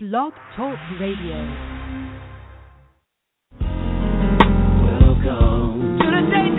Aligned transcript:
Blog 0.00 0.32
Talk 0.54 0.78
Radio. 1.00 1.42
Welcome 4.86 5.98
to 5.98 6.06
the 6.06 6.22
Day 6.30 6.54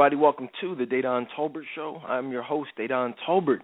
everybody? 0.00 0.16
Welcome 0.16 0.48
to 0.62 0.74
the 0.74 0.86
Dadon 0.86 1.26
Tolbert 1.36 1.64
Show. 1.74 2.00
I'm 2.08 2.32
your 2.32 2.42
host, 2.42 2.70
Dadon 2.78 3.12
Tolbert. 3.28 3.58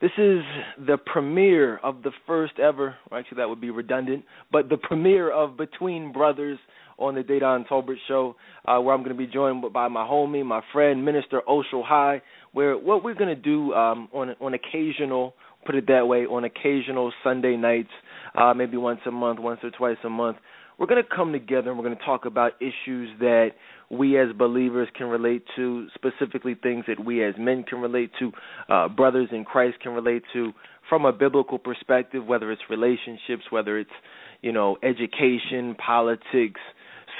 This 0.00 0.12
is 0.16 0.40
the 0.78 0.96
premiere 0.96 1.76
of 1.76 2.02
the 2.02 2.10
first 2.26 2.54
ever, 2.58 2.94
actually, 3.12 3.36
that 3.36 3.50
would 3.50 3.60
be 3.60 3.68
redundant, 3.68 4.24
but 4.50 4.70
the 4.70 4.78
premiere 4.78 5.30
of 5.30 5.58
Between 5.58 6.10
Brothers 6.10 6.58
on 6.96 7.14
the 7.14 7.20
Dadon 7.20 7.68
Tolbert 7.68 7.98
Show, 8.08 8.34
uh, 8.64 8.78
where 8.78 8.94
I'm 8.94 9.02
going 9.02 9.14
to 9.14 9.26
be 9.26 9.30
joined 9.30 9.62
by 9.74 9.88
my 9.88 10.06
homie, 10.06 10.42
my 10.42 10.62
friend, 10.72 11.04
Minister 11.04 11.42
Oshel 11.46 11.84
High, 11.84 12.22
where 12.52 12.78
what 12.78 13.04
we're 13.04 13.12
going 13.12 13.36
to 13.36 13.42
do 13.42 13.74
um, 13.74 14.08
on 14.14 14.34
on 14.40 14.54
occasional, 14.54 15.34
put 15.66 15.74
it 15.74 15.86
that 15.88 16.08
way, 16.08 16.24
on 16.24 16.44
occasional 16.44 17.12
Sunday 17.22 17.58
nights, 17.58 17.90
uh, 18.34 18.54
maybe 18.54 18.78
once 18.78 19.00
a 19.04 19.10
month, 19.10 19.38
once 19.38 19.60
or 19.62 19.70
twice 19.70 19.98
a 20.04 20.08
month, 20.08 20.38
we're 20.78 20.86
going 20.86 21.02
to 21.02 21.16
come 21.16 21.32
together 21.32 21.70
and 21.70 21.78
we're 21.78 21.84
going 21.84 21.96
to 21.96 22.04
talk 22.04 22.24
about 22.24 22.52
issues 22.60 23.10
that 23.20 23.50
we 23.90 24.18
as 24.18 24.28
believers 24.36 24.88
can 24.96 25.06
relate 25.06 25.44
to, 25.56 25.86
specifically 25.94 26.54
things 26.54 26.84
that 26.88 27.04
we 27.04 27.24
as 27.24 27.34
men 27.38 27.62
can 27.62 27.78
relate 27.80 28.10
to, 28.18 28.32
uh, 28.68 28.88
brothers 28.88 29.28
in 29.32 29.44
Christ 29.44 29.78
can 29.80 29.92
relate 29.92 30.22
to, 30.32 30.52
from 30.88 31.04
a 31.04 31.12
biblical 31.12 31.58
perspective, 31.58 32.24
whether 32.26 32.50
it's 32.50 32.62
relationships, 32.68 33.44
whether 33.50 33.78
it's, 33.78 33.90
you 34.42 34.52
know, 34.52 34.76
education, 34.82 35.74
politics, 35.74 36.60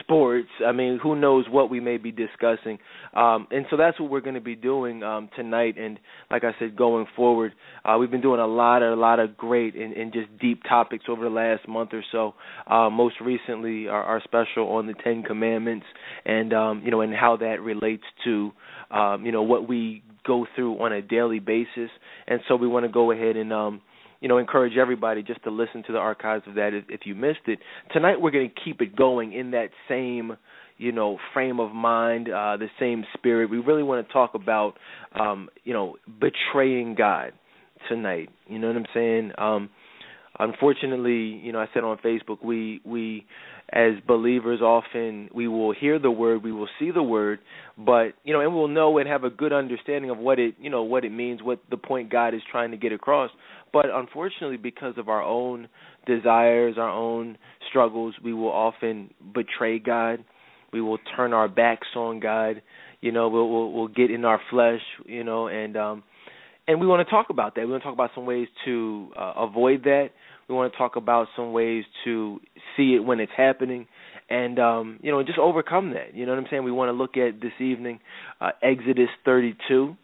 sports. 0.01 0.49
I 0.67 0.73
mean, 0.73 0.99
who 1.03 1.17
knows 1.17 1.47
what 1.49 1.71
we 1.71 1.81
may 1.81 1.97
be 1.97 2.13
discussing. 2.13 2.79
Um, 3.15 3.47
and 3.51 3.67
so 3.71 3.77
that's 3.77 3.99
what 4.01 4.11
we're 4.11 4.21
going 4.21 4.35
to 4.35 4.41
be 4.41 4.57
doing 4.57 5.03
um, 5.03 5.29
tonight. 5.37 5.77
And 5.79 5.99
like 6.31 6.45
I 6.45 6.53
said, 6.59 6.77
going 6.77 7.07
forward, 7.17 7.53
uh, 7.85 7.97
we've 7.99 8.11
been 8.11 8.21
doing 8.21 8.41
a 8.41 8.47
lot, 8.47 8.83
a 8.83 8.95
lot 8.95 9.21
of 9.21 9.37
great 9.37 9.75
and, 9.75 9.93
and 9.95 10.13
just 10.13 10.27
deep 10.41 10.63
topics 10.69 11.05
over 11.09 11.25
the 11.25 11.31
last 11.31 11.69
month 11.69 11.91
or 11.93 12.05
so. 12.13 12.35
Uh, 12.67 12.91
most 12.91 13.17
recently, 13.21 13.89
our, 13.89 14.03
our 14.03 14.23
special 14.23 14.69
on 14.71 14.87
the 14.87 14.95
Ten 14.95 15.23
Commandments, 15.23 15.87
and 16.25 16.53
um, 16.53 16.83
you 16.85 16.91
know, 16.91 17.01
and 17.01 17.15
how 17.15 17.37
that 17.37 17.61
relates 17.61 18.05
to 18.25 18.53
um, 18.91 19.25
you 19.25 19.33
know 19.33 19.43
what 19.43 19.69
we 19.69 20.03
go 20.27 20.47
through 20.55 20.83
on 20.83 20.93
a 20.93 21.03
daily 21.03 21.39
basis. 21.39 21.91
And 22.27 22.41
so 22.49 22.57
we 22.57 22.67
want 22.67 22.87
to 22.87 22.93
go 22.93 23.11
ahead 23.13 23.37
and 23.37 23.53
um, 23.53 23.83
you 24.21 24.29
know, 24.29 24.39
encourage 24.39 24.77
everybody 24.77 25.23
just 25.23 25.43
to 25.45 25.51
listen 25.51 25.83
to 25.87 25.93
the 25.93 25.99
archives 25.99 26.45
of 26.47 26.55
that 26.55 26.75
if, 26.75 26.85
if 26.89 27.01
you 27.05 27.15
missed 27.15 27.47
it. 27.47 27.59
Tonight 27.93 28.21
we're 28.21 28.31
going 28.31 28.49
to 28.49 28.61
keep 28.65 28.81
it 28.81 28.97
going 28.97 29.33
in 29.33 29.51
that 29.53 29.69
same, 29.89 30.37
you 30.79 30.93
know, 30.93 31.19
frame 31.33 31.61
of 31.61 31.73
mind, 31.73 32.29
uh, 32.29 32.57
the 32.57 32.69
same 32.81 33.05
spirit. 33.17 33.51
We 33.51 33.59
really 33.59 33.83
want 33.83 34.07
to 34.07 34.13
talk 34.13 34.35
about, 34.35 34.75
um, 35.19 35.49
you 35.65 35.73
know, 35.73 35.97
betraying 36.21 36.95
God 36.95 37.33
tonight. 37.89 38.31
You 38.47 38.59
know 38.59 38.69
what 38.69 38.77
I'm 38.77 38.87
saying? 38.95 39.33
Um, 39.39 39.71
unfortunately, 40.39 41.41
you 41.43 41.53
know, 41.53 41.61
I 41.61 41.67
said 41.73 41.85
on 41.85 41.99
Facebook, 41.99 42.43
we 42.43 42.81
we 42.85 43.27
as 43.73 43.95
believers 44.07 44.61
often 44.61 45.29
we 45.35 45.49
will 45.49 45.73
hear 45.73 45.99
the 45.99 46.11
word, 46.11 46.43
we 46.43 46.53
will 46.53 46.69
see 46.79 46.91
the 46.91 47.03
word, 47.03 47.39
but 47.79 48.13
you 48.25 48.33
know, 48.33 48.41
and 48.41 48.55
we'll 48.55 48.69
know 48.69 48.99
and 48.99 49.09
have 49.09 49.25
a 49.25 49.31
good 49.31 49.53
understanding 49.53 50.11
of 50.11 50.19
what 50.19 50.39
it, 50.39 50.55
you 50.61 50.71
know, 50.71 50.83
what 50.83 51.05
it 51.05 51.11
means, 51.11 51.43
what 51.43 51.61
the 51.71 51.77
point 51.77 52.11
God 52.11 52.35
is 52.35 52.43
trying 52.51 52.71
to 52.73 52.77
get 52.77 52.93
across. 52.93 53.31
But 53.75 53.87
unfortunately, 53.93 54.57
because 54.57 54.95
of 54.99 55.09
our 55.09 55.21
own 55.21 55.69
desires, 56.07 56.77
our 56.79 56.89
own 56.89 57.37
struggles, 57.69 58.15
we 58.23 58.33
will 58.33 58.53
often 58.53 59.13
betray 59.35 59.81
God. 59.81 60.25
We 60.73 60.81
will 60.81 60.99
turn 61.17 61.33
our 61.33 61.49
backs 61.49 61.89
on 61.97 62.21
God. 62.21 62.63
You 63.01 63.11
know, 63.11 63.29
we'll 63.29 63.51
we'll, 63.51 63.73
we'll 63.73 63.89
get 63.89 64.13
in 64.13 64.25
our 64.25 64.41
flesh. 64.49 64.81
You 65.05 65.25
know, 65.25 65.49
and 65.49 65.77
um, 65.77 66.05
and 66.69 66.81
we 66.81 66.87
want 66.87 67.05
to 67.07 67.11
talk 67.11 67.31
about 67.31 67.57
that. 67.57 67.63
We 67.63 67.73
want 67.73 67.83
to 67.83 67.85
talk 67.85 67.95
about 67.95 68.11
some 68.15 68.27
ways 68.27 68.47
to 68.65 69.09
uh, 69.19 69.33
avoid 69.39 69.83
that. 69.83 70.11
We 70.49 70.55
want 70.55 70.73
to 70.73 70.79
talk 70.79 70.95
about 70.95 71.27
some 71.35 71.53
ways 71.53 71.83
to 72.05 72.41
see 72.77 72.95
it 72.95 73.01
when 73.01 73.19
it's 73.19 73.33
happening, 73.37 73.89
and 74.31 74.61
um, 74.61 75.01
you 75.03 75.11
know, 75.11 75.21
just 75.25 75.39
overcome 75.41 75.95
that. 75.95 76.15
You 76.15 76.27
know 76.27 76.33
what 76.33 76.39
I'm 76.39 76.47
saying? 76.49 76.63
We 76.63 76.71
want 76.71 76.91
to 76.91 76.93
look 76.93 77.17
at 77.17 77.41
this 77.41 77.53
evening 77.59 77.99
uh, 78.41 78.51
Exodus 78.63 79.09
32. 79.25 79.97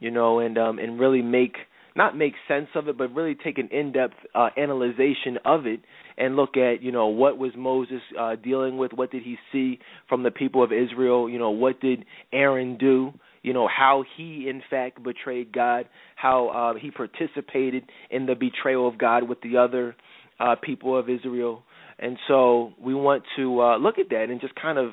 You 0.00 0.10
know, 0.10 0.40
and 0.40 0.58
um, 0.58 0.78
and 0.78 1.00
really 1.00 1.22
make 1.22 1.54
not 1.96 2.16
make 2.16 2.34
sense 2.48 2.68
of 2.74 2.88
it, 2.88 2.98
but 2.98 3.14
really 3.14 3.34
take 3.34 3.58
an 3.58 3.68
in-depth 3.70 4.14
uh, 4.34 4.48
analyzation 4.56 5.38
of 5.44 5.66
it 5.66 5.80
and 6.18 6.36
look 6.36 6.56
at 6.56 6.82
you 6.82 6.92
know 6.92 7.06
what 7.06 7.38
was 7.38 7.52
Moses 7.56 8.00
uh, 8.18 8.36
dealing 8.36 8.78
with, 8.78 8.92
what 8.92 9.10
did 9.10 9.22
he 9.22 9.36
see 9.52 9.78
from 10.08 10.22
the 10.22 10.30
people 10.30 10.62
of 10.62 10.72
Israel, 10.72 11.28
you 11.28 11.38
know 11.38 11.50
what 11.50 11.80
did 11.80 12.04
Aaron 12.32 12.76
do, 12.76 13.12
you 13.42 13.52
know 13.52 13.68
how 13.68 14.04
he 14.16 14.48
in 14.48 14.62
fact 14.68 15.02
betrayed 15.02 15.52
God, 15.52 15.86
how 16.16 16.48
uh, 16.48 16.78
he 16.78 16.90
participated 16.90 17.84
in 18.10 18.26
the 18.26 18.34
betrayal 18.34 18.88
of 18.88 18.98
God 18.98 19.28
with 19.28 19.40
the 19.42 19.56
other 19.56 19.96
uh, 20.40 20.56
people 20.62 20.98
of 20.98 21.08
Israel, 21.08 21.62
and 21.98 22.16
so 22.26 22.72
we 22.80 22.94
want 22.94 23.22
to 23.36 23.60
uh, 23.60 23.78
look 23.78 23.98
at 23.98 24.10
that 24.10 24.26
and 24.30 24.40
just 24.40 24.54
kind 24.56 24.78
of 24.78 24.90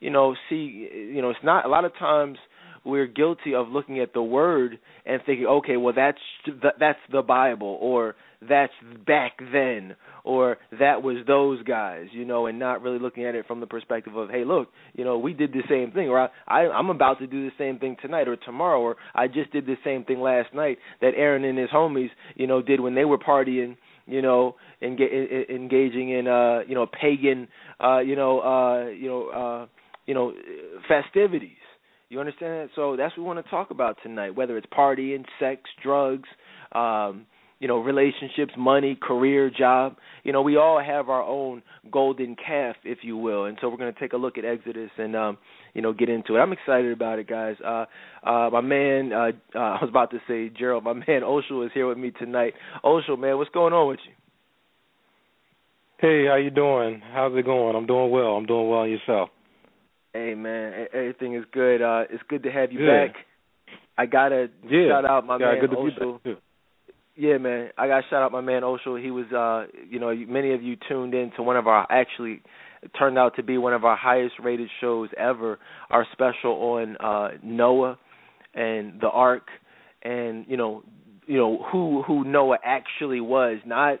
you 0.00 0.10
know 0.10 0.34
see 0.48 0.88
you 0.92 1.20
know 1.20 1.30
it's 1.30 1.38
not 1.44 1.66
a 1.66 1.68
lot 1.68 1.84
of 1.84 1.92
times 1.98 2.38
we're 2.88 3.06
guilty 3.06 3.54
of 3.54 3.68
looking 3.68 4.00
at 4.00 4.14
the 4.14 4.22
word 4.22 4.78
and 5.04 5.20
thinking, 5.26 5.46
okay, 5.46 5.76
well 5.76 5.92
that's 5.94 6.18
the, 6.46 6.70
that's 6.80 6.98
the 7.12 7.22
Bible, 7.22 7.78
or 7.80 8.14
that's 8.40 8.72
back 9.06 9.32
then, 9.52 9.94
or 10.24 10.56
that 10.78 11.02
was 11.02 11.18
those 11.26 11.62
guys, 11.64 12.06
you 12.12 12.24
know, 12.24 12.46
and 12.46 12.58
not 12.58 12.80
really 12.80 12.98
looking 12.98 13.24
at 13.24 13.34
it 13.34 13.46
from 13.46 13.60
the 13.60 13.66
perspective 13.66 14.16
of, 14.16 14.30
hey, 14.30 14.44
look, 14.44 14.68
you 14.94 15.04
know, 15.04 15.18
we 15.18 15.34
did 15.34 15.52
the 15.52 15.62
same 15.68 15.90
thing, 15.92 16.08
or 16.08 16.18
I, 16.18 16.28
I 16.46 16.68
I'm 16.70 16.88
about 16.88 17.18
to 17.18 17.26
do 17.26 17.44
the 17.44 17.52
same 17.58 17.78
thing 17.78 17.96
tonight 18.00 18.26
or 18.26 18.36
tomorrow, 18.36 18.80
or 18.80 18.96
I 19.14 19.26
just 19.26 19.52
did 19.52 19.66
the 19.66 19.76
same 19.84 20.04
thing 20.04 20.20
last 20.20 20.54
night 20.54 20.78
that 21.00 21.12
Aaron 21.16 21.44
and 21.44 21.58
his 21.58 21.70
homies, 21.70 22.10
you 22.36 22.46
know, 22.46 22.62
did 22.62 22.80
when 22.80 22.94
they 22.94 23.04
were 23.04 23.18
partying 23.18 23.76
you 24.06 24.22
know, 24.22 24.56
enga- 24.82 25.50
engaging 25.50 26.08
in 26.08 26.26
uh, 26.26 26.60
you 26.66 26.74
know, 26.74 26.86
pagan 26.86 27.46
uh, 27.78 27.98
you 27.98 28.16
know, 28.16 28.40
uh, 28.40 28.88
you 28.88 29.06
know, 29.06 29.28
uh, 29.28 29.66
you 30.06 30.14
know, 30.14 30.32
festivities. 30.88 31.50
You 32.10 32.20
understand 32.20 32.52
that? 32.52 32.68
So 32.74 32.96
that's 32.96 33.16
what 33.16 33.22
we 33.22 33.26
want 33.26 33.44
to 33.44 33.50
talk 33.50 33.70
about 33.70 33.98
tonight, 34.02 34.34
whether 34.34 34.56
it's 34.56 34.66
partying, 34.66 35.24
sex, 35.38 35.62
drugs, 35.82 36.28
um, 36.72 37.26
you 37.60 37.68
know, 37.68 37.80
relationships, 37.80 38.52
money, 38.56 38.96
career, 39.00 39.50
job. 39.50 39.96
You 40.24 40.32
know, 40.32 40.40
we 40.40 40.56
all 40.56 40.82
have 40.82 41.10
our 41.10 41.22
own 41.22 41.62
golden 41.90 42.34
calf, 42.36 42.76
if 42.84 42.98
you 43.02 43.16
will. 43.16 43.44
And 43.44 43.58
so 43.60 43.68
we're 43.68 43.76
going 43.76 43.92
to 43.92 44.00
take 44.00 44.14
a 44.14 44.16
look 44.16 44.38
at 44.38 44.44
Exodus 44.44 44.90
and 44.96 45.14
um, 45.14 45.38
you 45.74 45.82
know, 45.82 45.92
get 45.92 46.08
into 46.08 46.36
it. 46.36 46.38
I'm 46.38 46.52
excited 46.52 46.92
about 46.92 47.18
it, 47.18 47.28
guys. 47.28 47.56
Uh 47.64 47.84
uh 48.24 48.48
my 48.50 48.60
man 48.60 49.12
uh, 49.12 49.30
uh 49.54 49.58
I 49.58 49.78
was 49.82 49.88
about 49.90 50.10
to 50.12 50.18
say 50.26 50.48
Gerald, 50.56 50.84
my 50.84 50.94
man 50.94 51.22
Oshel 51.22 51.66
is 51.66 51.72
here 51.74 51.88
with 51.88 51.98
me 51.98 52.10
tonight. 52.10 52.54
Oshel, 52.84 53.18
man, 53.18 53.36
what's 53.36 53.50
going 53.50 53.72
on 53.72 53.88
with 53.88 54.00
you? 54.06 54.14
Hey, 55.98 56.26
how 56.28 56.36
you 56.36 56.50
doing? 56.50 57.02
How's 57.12 57.36
it 57.36 57.44
going? 57.44 57.76
I'm 57.76 57.86
doing 57.86 58.10
well. 58.10 58.36
I'm 58.36 58.46
doing 58.46 58.68
well 58.68 58.86
yourself. 58.86 59.30
Hey 60.12 60.34
man, 60.34 60.86
everything 60.92 61.34
is 61.34 61.44
good. 61.52 61.82
Uh 61.82 62.04
it's 62.10 62.22
good 62.28 62.42
to 62.44 62.50
have 62.50 62.72
you 62.72 62.78
Good. 62.78 63.12
back. 63.12 63.16
I 63.96 64.06
gotta 64.06 64.48
Yeah. 64.68 64.88
shout 64.88 65.04
out 65.04 65.26
my 65.26 65.36
yeah, 65.38 65.52
man 65.52 65.60
good 65.60 65.70
to 65.70 65.76
be 65.76 65.90
Oshel. 65.90 66.22
back. 66.24 66.36
Yeah, 67.16 67.38
man. 67.38 67.70
I 67.76 67.88
got 67.88 68.02
to 68.02 68.06
shout 68.08 68.22
out 68.22 68.30
my 68.30 68.40
man 68.40 68.62
Oshel. 68.62 69.02
He 69.02 69.10
was, 69.10 69.26
uh, 69.32 69.66
you 69.90 69.98
know, 69.98 70.14
many 70.14 70.52
of 70.54 70.62
you 70.62 70.76
tuned 70.88 71.14
in 71.14 71.32
to 71.36 71.42
one 71.42 71.56
of 71.56 71.66
our 71.66 71.84
actually 71.90 72.42
it 72.80 72.92
turned 72.96 73.18
out 73.18 73.34
to 73.36 73.42
be 73.42 73.58
one 73.58 73.74
of 73.74 73.84
our 73.84 73.96
highest 73.96 74.34
rated 74.40 74.70
shows 74.80 75.08
ever. 75.16 75.58
Our 75.90 76.06
special 76.12 76.52
on 76.52 76.96
uh 76.98 77.30
Noah 77.42 77.98
and 78.54 79.00
the 79.00 79.08
Ark, 79.08 79.48
and 80.02 80.44
you 80.48 80.56
know, 80.56 80.84
you 81.26 81.36
know 81.38 81.64
who 81.72 82.02
who 82.06 82.22
Noah 82.24 82.58
actually 82.64 83.20
was, 83.20 83.58
not 83.66 83.98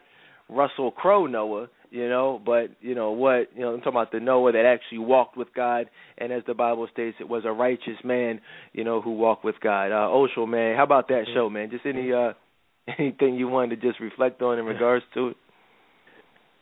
Russell 0.48 0.92
Crowe 0.92 1.26
Noah, 1.26 1.68
you 1.90 2.08
know, 2.08 2.40
but 2.44 2.70
you 2.80 2.94
know 2.94 3.12
what 3.12 3.48
you 3.54 3.60
know. 3.60 3.74
I'm 3.74 3.78
talking 3.78 3.92
about 3.92 4.12
the 4.12 4.20
Noah 4.20 4.52
that 4.52 4.64
actually 4.64 4.98
walked 4.98 5.36
with 5.36 5.48
God, 5.54 5.86
and 6.16 6.32
as 6.32 6.42
the 6.46 6.54
Bible 6.54 6.88
states, 6.92 7.16
it 7.20 7.28
was 7.28 7.44
a 7.44 7.52
righteous 7.52 7.98
man, 8.04 8.40
you 8.72 8.84
know, 8.84 9.00
who 9.00 9.12
walked 9.12 9.44
with 9.44 9.56
God. 9.62 9.86
Uh, 9.86 10.08
Oshel, 10.08 10.48
man, 10.48 10.76
how 10.76 10.84
about 10.84 11.08
that 11.08 11.24
show, 11.34 11.48
man? 11.48 11.70
Just 11.70 11.86
any 11.86 12.12
uh 12.12 12.32
anything 12.98 13.36
you 13.36 13.48
wanted 13.48 13.80
to 13.80 13.88
just 13.88 14.00
reflect 14.00 14.42
on 14.42 14.58
in 14.58 14.64
regards 14.64 15.04
to 15.14 15.28
it? 15.28 15.36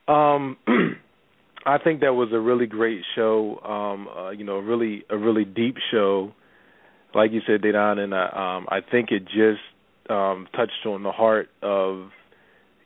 Um, 0.08 0.56
I 1.66 1.78
think 1.78 2.00
that 2.00 2.14
was 2.14 2.28
a 2.32 2.38
really 2.38 2.66
great 2.66 3.02
show. 3.14 3.58
Um, 3.60 4.08
uh, 4.08 4.30
you 4.30 4.44
know, 4.44 4.58
really 4.58 5.04
a 5.10 5.16
really 5.16 5.44
deep 5.44 5.76
show, 5.90 6.32
like 7.14 7.32
you 7.32 7.40
said, 7.46 7.62
Dedan, 7.62 7.98
and 7.98 8.14
I, 8.14 8.56
um, 8.56 8.66
I 8.70 8.80
think 8.88 9.10
it 9.10 9.24
just 9.24 9.60
um, 10.08 10.46
touched 10.54 10.86
on 10.86 11.02
the 11.02 11.10
heart 11.10 11.48
of, 11.62 12.10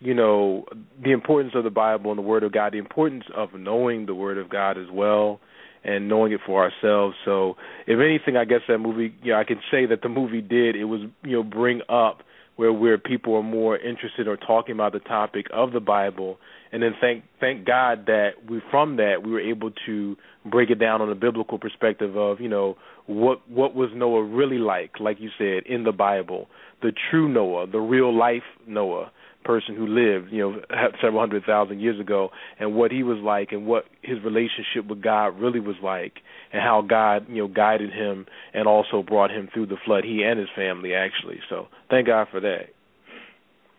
you 0.01 0.15
know, 0.15 0.65
the 1.03 1.13
importance 1.13 1.53
of 1.55 1.65
the 1.65 1.71
Bible 1.71 2.11
and 2.11 2.19
the 2.19 2.23
Word 2.23 2.43
of 2.43 2.53
God, 2.53 2.73
the 2.73 2.79
importance 2.79 3.25
of 3.37 3.53
knowing 3.55 4.07
the 4.07 4.15
Word 4.15 4.39
of 4.39 4.49
God 4.49 4.79
as 4.79 4.87
well, 4.91 5.41
and 5.85 6.09
knowing 6.09 6.33
it 6.33 6.41
for 6.45 6.63
ourselves. 6.63 7.17
So, 7.25 7.57
if 7.87 8.01
anything, 8.01 8.37
I 8.37 8.45
guess 8.45 8.61
that 8.69 8.79
movie, 8.79 9.15
you 9.23 9.33
know, 9.33 9.39
I 9.39 9.45
can 9.45 9.61
say 9.71 9.87
that 9.87 10.03
the 10.03 10.09
movie 10.09 10.41
did 10.41 10.75
it 10.75 10.85
was, 10.85 11.03
you 11.23 11.33
know, 11.33 11.43
bring 11.43 11.83
up 11.89 12.23
where 12.57 12.73
where 12.73 12.99
people 12.99 13.35
are 13.35 13.43
more 13.43 13.77
interested 13.77 14.27
or 14.27 14.37
talking 14.37 14.75
about 14.75 14.93
the 14.93 15.01
topic 15.01 15.47
of 15.53 15.73
the 15.73 15.81
Bible, 15.81 16.39
and 16.73 16.83
then 16.83 16.93
thank 17.01 17.25
thank 17.39 17.67
God 17.67 18.07
that 18.07 18.33
we 18.49 18.61
from 18.71 18.97
that 18.97 19.23
we 19.23 19.31
were 19.31 19.41
able 19.41 19.71
to 19.87 20.17
break 20.45 20.71
it 20.71 20.79
down 20.79 21.03
on 21.03 21.11
a 21.11 21.15
biblical 21.15 21.59
perspective 21.59 22.17
of 22.17 22.41
you 22.41 22.49
know 22.49 22.77
what 23.07 23.49
what 23.49 23.75
was 23.75 23.91
Noah 23.95 24.23
really 24.25 24.59
like, 24.59 25.01
like 25.01 25.19
you 25.21 25.31
said 25.39 25.63
in 25.67 25.85
the 25.85 25.93
Bible, 25.93 26.49
the 26.83 26.93
true 27.11 27.29
Noah, 27.29 27.67
the 27.67 27.81
real 27.81 28.15
life 28.15 28.45
Noah 28.67 29.11
person 29.45 29.75
who 29.75 29.87
lived, 29.87 30.33
you 30.33 30.41
know, 30.41 30.61
several 31.01 31.21
hundred 31.21 31.45
thousand 31.45 31.81
years 31.81 32.01
ago, 32.01 32.31
and 32.59 32.75
what 32.75 32.91
he 32.91 33.03
was 33.03 33.19
like, 33.19 33.53
and 33.53 33.67
what 33.67 33.85
his 34.03 34.19
relationship 34.25 34.87
with 34.89 35.03
God 35.03 35.41
really 35.41 35.61
was 35.61 35.77
like, 35.83 36.15
and 36.53 36.63
how 36.63 36.83
God, 36.83 37.27
you 37.29 37.43
know, 37.43 37.49
guided 37.49 37.93
him 37.93 38.27
and 38.53 38.67
also 38.67 39.03
brought 39.03 39.31
him 39.31 39.49
through 39.53 39.67
the 39.67 39.77
flood, 39.85 40.05
he 40.05 40.23
and 40.23 40.39
his 40.39 40.49
family 40.55 40.95
actually. 40.95 41.41
So 41.49 41.69
thank 41.89 42.07
God 42.07 42.29
for 42.31 42.41
that. 42.41 42.67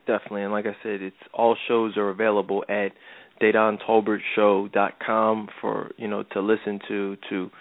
Definitely, 0.08 0.44
and 0.44 0.52
like 0.52 0.66
I 0.66 0.76
said, 0.82 1.02
it's 1.02 1.16
all 1.34 1.56
shows 1.68 1.96
are 1.96 2.10
available 2.10 2.66
at 2.68 2.92
DaDonTolbertShow.com 3.42 5.50
for 5.60 5.92
you 5.98 6.08
know 6.08 6.24
to 6.32 6.42
listen 6.42 6.80
to 6.88 7.18
to 7.30 7.52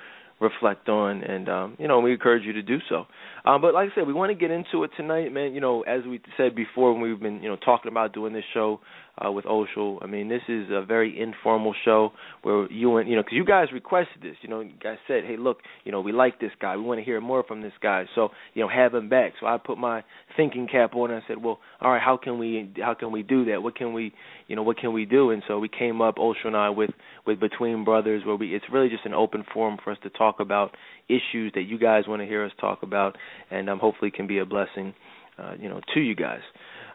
reflect 0.40 0.88
on, 0.88 1.22
and 1.22 1.48
um, 1.48 1.76
you 1.78 1.86
know 1.86 2.00
we 2.00 2.12
encourage 2.12 2.44
you 2.44 2.54
to 2.54 2.62
do 2.62 2.78
so. 2.88 3.04
Um, 3.44 3.60
but 3.60 3.74
like 3.74 3.90
I 3.90 3.94
said, 3.94 4.06
we 4.06 4.12
want 4.12 4.30
to 4.30 4.34
get 4.38 4.50
into 4.50 4.84
it 4.84 4.90
tonight, 4.96 5.32
man. 5.32 5.54
You 5.54 5.60
know, 5.60 5.82
as 5.82 6.04
we 6.04 6.20
said 6.36 6.54
before, 6.54 6.92
when 6.92 7.02
we've 7.02 7.20
been 7.20 7.42
you 7.42 7.48
know 7.48 7.56
talking 7.56 7.90
about 7.90 8.12
doing 8.12 8.32
this 8.32 8.44
show 8.52 8.80
uh, 9.24 9.30
with 9.30 9.44
Oshel. 9.44 9.98
I 10.02 10.06
mean, 10.06 10.28
this 10.28 10.42
is 10.48 10.68
a 10.70 10.84
very 10.84 11.20
informal 11.20 11.74
show 11.84 12.12
where 12.42 12.70
you 12.70 12.96
and 12.96 13.08
you 13.08 13.16
know 13.16 13.22
because 13.22 13.36
you 13.36 13.44
guys 13.44 13.68
requested 13.72 14.22
this. 14.22 14.36
You 14.42 14.48
know, 14.48 14.60
you 14.60 14.72
guys 14.82 14.96
said, 15.06 15.24
hey, 15.26 15.36
look, 15.36 15.58
you 15.84 15.92
know, 15.92 16.00
we 16.00 16.12
like 16.12 16.40
this 16.40 16.52
guy. 16.60 16.76
We 16.76 16.82
want 16.82 17.00
to 17.00 17.04
hear 17.04 17.20
more 17.20 17.44
from 17.44 17.62
this 17.62 17.72
guy. 17.82 18.04
So 18.14 18.30
you 18.54 18.62
know, 18.62 18.68
have 18.68 18.94
him 18.94 19.08
back. 19.08 19.32
So 19.40 19.46
I 19.46 19.58
put 19.58 19.78
my 19.78 20.02
thinking 20.36 20.68
cap 20.70 20.94
on 20.94 21.10
and 21.10 21.22
I 21.22 21.28
said, 21.28 21.42
well, 21.42 21.58
all 21.80 21.90
right, 21.90 22.02
how 22.02 22.16
can 22.16 22.38
we 22.38 22.72
how 22.82 22.94
can 22.94 23.12
we 23.12 23.22
do 23.22 23.46
that? 23.46 23.62
What 23.62 23.76
can 23.76 23.92
we 23.92 24.12
you 24.46 24.56
know 24.56 24.62
what 24.62 24.78
can 24.78 24.92
we 24.92 25.04
do? 25.04 25.30
And 25.30 25.42
so 25.46 25.58
we 25.58 25.68
came 25.68 26.00
up, 26.00 26.16
Oshel 26.16 26.46
and 26.46 26.56
I, 26.56 26.70
with 26.70 26.90
with 27.26 27.40
Between 27.40 27.84
Brothers, 27.84 28.24
where 28.24 28.36
we 28.36 28.54
it's 28.54 28.66
really 28.72 28.88
just 28.88 29.04
an 29.04 29.14
open 29.14 29.44
forum 29.52 29.78
for 29.82 29.92
us 29.92 29.98
to 30.02 30.10
talk 30.10 30.40
about 30.40 30.76
issues 31.16 31.52
that 31.54 31.62
you 31.62 31.78
guys 31.78 32.04
want 32.06 32.22
to 32.22 32.26
hear 32.26 32.44
us 32.44 32.52
talk 32.60 32.82
about, 32.82 33.16
and 33.50 33.68
um, 33.68 33.78
hopefully 33.78 34.10
can 34.10 34.26
be 34.26 34.38
a 34.38 34.46
blessing, 34.46 34.94
uh, 35.38 35.54
you 35.58 35.68
know, 35.68 35.80
to 35.94 36.00
you 36.00 36.14
guys. 36.14 36.40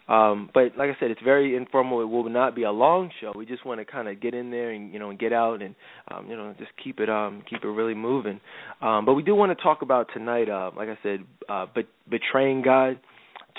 Um, 0.08 0.50
but 0.54 0.78
like 0.78 0.90
I 0.90 1.00
said, 1.00 1.10
it's 1.10 1.22
very 1.24 1.56
informal. 1.56 2.02
It 2.02 2.06
will 2.06 2.30
not 2.30 2.56
be 2.56 2.64
a 2.64 2.72
long 2.72 3.10
show. 3.20 3.34
We 3.36 3.46
just 3.46 3.66
want 3.66 3.80
to 3.80 3.86
kind 3.86 4.08
of 4.08 4.22
get 4.22 4.36
in 4.36 4.52
there 4.52 4.70
and 4.70 4.94
you 4.94 5.00
know 5.00 5.10
and 5.10 5.18
get 5.18 5.34
out 5.34 5.62
and 5.62 5.74
um, 6.12 6.30
you 6.30 6.36
know 6.36 6.54
just 6.60 6.72
keep 6.84 7.00
it 7.00 7.10
um, 7.10 7.44
keep 7.50 7.64
it 7.64 7.68
really 7.68 7.96
moving. 7.96 8.40
Um, 8.82 9.06
but 9.06 9.16
we 9.16 9.24
do 9.24 9.34
want 9.34 9.58
to 9.58 9.64
talk 9.64 9.82
about 9.82 10.10
tonight. 10.14 10.48
Uh, 10.48 10.72
like 10.76 10.90
I 10.90 10.98
said, 11.02 11.22
uh, 11.50 11.66
but 11.74 11.86
betraying 12.08 12.62
God, 12.62 13.00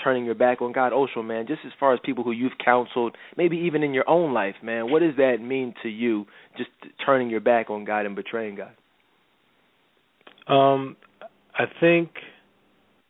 turning 0.01 0.25
your 0.25 0.35
back 0.35 0.61
on 0.61 0.71
God. 0.71 0.93
Also, 0.93 1.21
man, 1.21 1.47
just 1.47 1.61
as 1.65 1.71
far 1.79 1.93
as 1.93 1.99
people 2.05 2.23
who 2.23 2.31
you've 2.31 2.57
counseled, 2.63 3.15
maybe 3.35 3.57
even 3.57 3.83
in 3.83 3.93
your 3.93 4.09
own 4.09 4.33
life, 4.33 4.55
man, 4.63 4.89
what 4.89 4.99
does 4.99 5.15
that 5.17 5.37
mean 5.41 5.73
to 5.83 5.89
you? 5.89 6.25
Just 6.57 6.69
turning 7.05 7.29
your 7.29 7.41
back 7.41 7.69
on 7.69 7.83
God 7.83 8.05
and 8.05 8.15
betraying 8.15 8.55
God. 8.55 8.71
Um, 10.47 10.95
I 11.53 11.65
think 11.79 12.09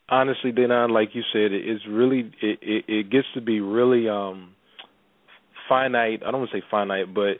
honestly, 0.09 0.51
Dedan, 0.51 0.91
like 0.91 1.09
you 1.13 1.21
said, 1.33 1.51
it's 1.51 1.83
really 1.87 2.31
it, 2.41 2.59
it, 2.61 2.85
it 2.87 3.09
gets 3.09 3.27
to 3.33 3.41
be 3.41 3.59
really 3.59 4.09
um 4.09 4.53
finite. 5.69 6.21
I 6.25 6.31
don't 6.31 6.41
want 6.41 6.51
to 6.51 6.57
say 6.57 6.63
finite, 6.69 7.13
but 7.13 7.37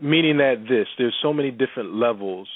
meaning 0.00 0.38
that 0.38 0.64
this 0.68 0.86
there's 0.98 1.16
so 1.22 1.32
many 1.32 1.50
different 1.50 1.94
levels. 1.94 2.48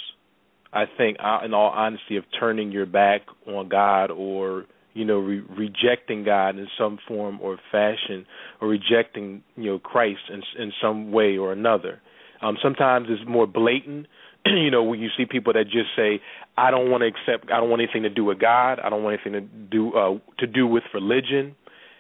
I 0.73 0.85
think, 0.99 1.17
in 1.45 1.55
all 1.55 1.71
honesty, 1.71 2.17
of 2.17 2.25
turning 2.39 2.71
your 2.71 2.87
back 2.87 3.23
on 3.47 3.69
God 3.69 4.11
or 4.11 4.67
you 4.95 5.05
know 5.05 5.19
re- 5.19 5.45
rejecting 5.57 6.25
God 6.25 6.59
in 6.59 6.67
some 6.77 6.99
form 7.07 7.39
or 7.41 7.59
fashion, 7.71 8.27
or 8.61 8.69
rejecting 8.69 9.43
you 9.57 9.71
know 9.71 9.79
Christ 9.79 10.21
in 10.31 10.43
in 10.63 10.73
some 10.83 11.13
way 11.13 11.39
or 11.39 11.53
another. 11.53 12.01
Um, 12.43 12.57
sometimes 12.63 13.07
it's 13.09 13.27
more 13.27 13.47
blatant. 13.47 14.07
you 14.57 14.71
know, 14.71 14.83
when 14.83 15.01
you 15.01 15.09
see 15.17 15.25
people 15.27 15.53
that 15.55 15.65
just 15.65 15.89
say, 15.97 16.21
"I 16.57 16.71
don't 16.71 16.91
want 16.91 17.03
to 17.03 17.07
accept. 17.07 17.51
I 17.51 17.59
don't 17.61 17.71
want 17.71 17.83
anything 17.83 18.03
to 18.03 18.11
do 18.11 18.25
with 18.25 18.39
God. 18.39 18.81
I 18.83 18.89
don't 18.89 19.03
want 19.03 19.21
anything 19.21 19.33
to 19.33 19.41
do 19.41 19.93
uh, 19.95 20.19
to 20.39 20.47
do 20.47 20.67
with 20.67 20.85
religion." 20.95 21.57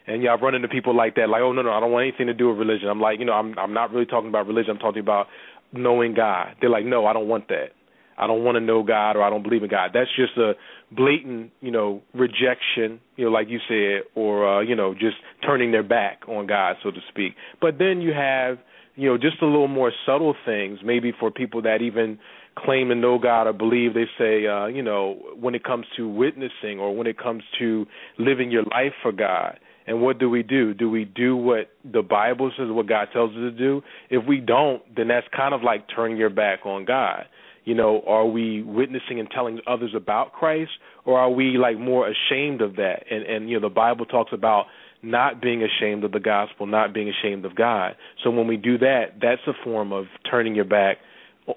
And 0.07 0.27
I've 0.29 0.41
run 0.41 0.55
into 0.55 0.69
people 0.69 0.95
like 0.95 1.17
that, 1.17 1.29
like, 1.29 1.43
"Oh 1.43 1.53
no, 1.53 1.63
no, 1.63 1.73
I 1.73 1.81
don't 1.81 1.93
want 1.93 2.05
anything 2.05 2.27
to 2.29 2.35
do 2.35 2.49
with 2.49 2.59
religion." 2.59 2.89
I'm 2.89 3.01
like, 3.01 3.19
you 3.19 3.25
know, 3.25 3.33
I'm 3.33 3.59
I'm 3.59 3.73
not 3.73 3.93
really 3.93 4.07
talking 4.07 4.29
about 4.29 4.47
religion. 4.47 4.73
I'm 4.73 4.79
talking 4.79 5.01
about 5.01 5.27
knowing 5.73 6.15
God. 6.15 6.57
They're 6.61 6.71
like, 6.71 6.85
"No, 6.85 7.07
I 7.07 7.13
don't 7.13 7.29
want 7.29 7.49
that. 7.49 7.71
I 8.19 8.27
don't 8.27 8.45
want 8.45 8.57
to 8.57 8.61
know 8.61 8.83
God, 8.83 9.17
or 9.17 9.23
I 9.23 9.31
don't 9.31 9.43
believe 9.43 9.63
in 9.63 9.71
God." 9.71 9.91
That's 9.93 10.11
just 10.17 10.37
a 10.37 10.53
blatant, 10.93 11.51
you 11.61 11.73
know, 11.73 12.03
rejection, 12.15 13.01
you 13.17 13.25
know, 13.25 13.31
like 13.31 13.49
you 13.49 13.59
said, 13.69 14.03
or 14.15 14.47
uh, 14.47 14.61
you 14.61 14.77
know, 14.77 14.95
just 14.95 15.17
turning 15.45 15.73
their 15.73 15.83
back 15.83 16.23
on 16.29 16.47
God, 16.47 16.77
so 16.83 16.91
to 16.91 17.01
speak. 17.09 17.35
But 17.61 17.79
then 17.79 18.01
you 18.01 18.13
have 18.13 18.59
you 18.97 19.09
know, 19.09 19.19
just 19.19 19.41
a 19.43 19.47
little 19.47 19.69
more 19.69 19.93
subtle 20.05 20.35
things, 20.45 20.81
maybe 20.83 21.13
for 21.19 21.31
people 21.31 21.63
that 21.63 21.83
even 21.83 22.19
claim 22.59 22.89
to 22.89 22.95
know 22.95 23.19
God 23.19 23.47
or 23.47 23.53
believe 23.53 23.95
they 23.95 24.07
say, 24.19 24.47
uh, 24.47 24.67
you 24.67 24.83
know, 24.83 25.19
when 25.39 25.55
it 25.55 25.63
comes 25.63 25.85
to 25.97 26.09
witnessing 26.09 26.79
or 26.81 26.97
when 26.97 27.07
it 27.07 27.19
comes 27.19 27.43
to 27.59 27.87
living 28.19 28.51
your 28.51 28.65
life 28.65 28.93
for 29.03 29.13
God. 29.13 29.59
And 29.87 30.01
what 30.01 30.19
do 30.19 30.29
we 30.29 30.43
do? 30.43 30.75
Do 30.75 30.91
we 30.91 31.05
do 31.05 31.37
what 31.37 31.71
the 31.85 32.03
Bible 32.03 32.51
says, 32.57 32.67
what 32.71 32.89
God 32.89 33.09
tells 33.13 33.31
us 33.31 33.37
to 33.37 33.51
do? 33.53 33.83
If 34.11 34.27
we 34.27 34.41
don't, 34.41 34.83
then 34.97 35.09
that's 35.09 35.27
kind 35.37 35.55
of 35.55 35.63
like 35.63 35.87
turning 35.95 36.17
your 36.17 36.31
back 36.31 36.67
on 36.67 36.85
God. 36.87 37.27
You 37.65 37.75
know, 37.75 38.03
are 38.07 38.27
we 38.27 38.63
witnessing 38.63 39.21
and 39.21 39.29
telling 39.31 39.61
others 39.67 39.93
about 39.95 40.33
Christ, 40.33 40.71
or 41.05 41.19
are 41.19 41.31
we 41.31 41.59
like 41.59 41.79
more 41.79 42.09
ashamed 42.09 42.63
of 42.63 42.77
that? 42.77 43.05
And 43.11 43.25
and 43.25 43.51
you 43.51 43.59
know, 43.59 43.69
the 43.69 43.75
Bible 43.75 44.07
talks 44.07 44.33
about 44.33 44.67
not 45.07 45.41
being 45.41 45.63
ashamed 45.63 46.05
of 46.05 46.13
the 46.13 46.21
gospel, 46.21 46.67
not 46.67 46.93
being 46.93 47.09
ashamed 47.09 47.45
of 47.45 47.55
God. 47.55 47.97
So 48.23 48.31
when 48.31 48.47
we 48.47 48.57
do 48.57 48.79
that, 48.79 49.15
that's 49.21 49.43
a 49.47 49.53
form 49.65 49.93
of 49.93 50.07
turning 50.31 50.55
your 50.55 50.65
back 50.65 50.99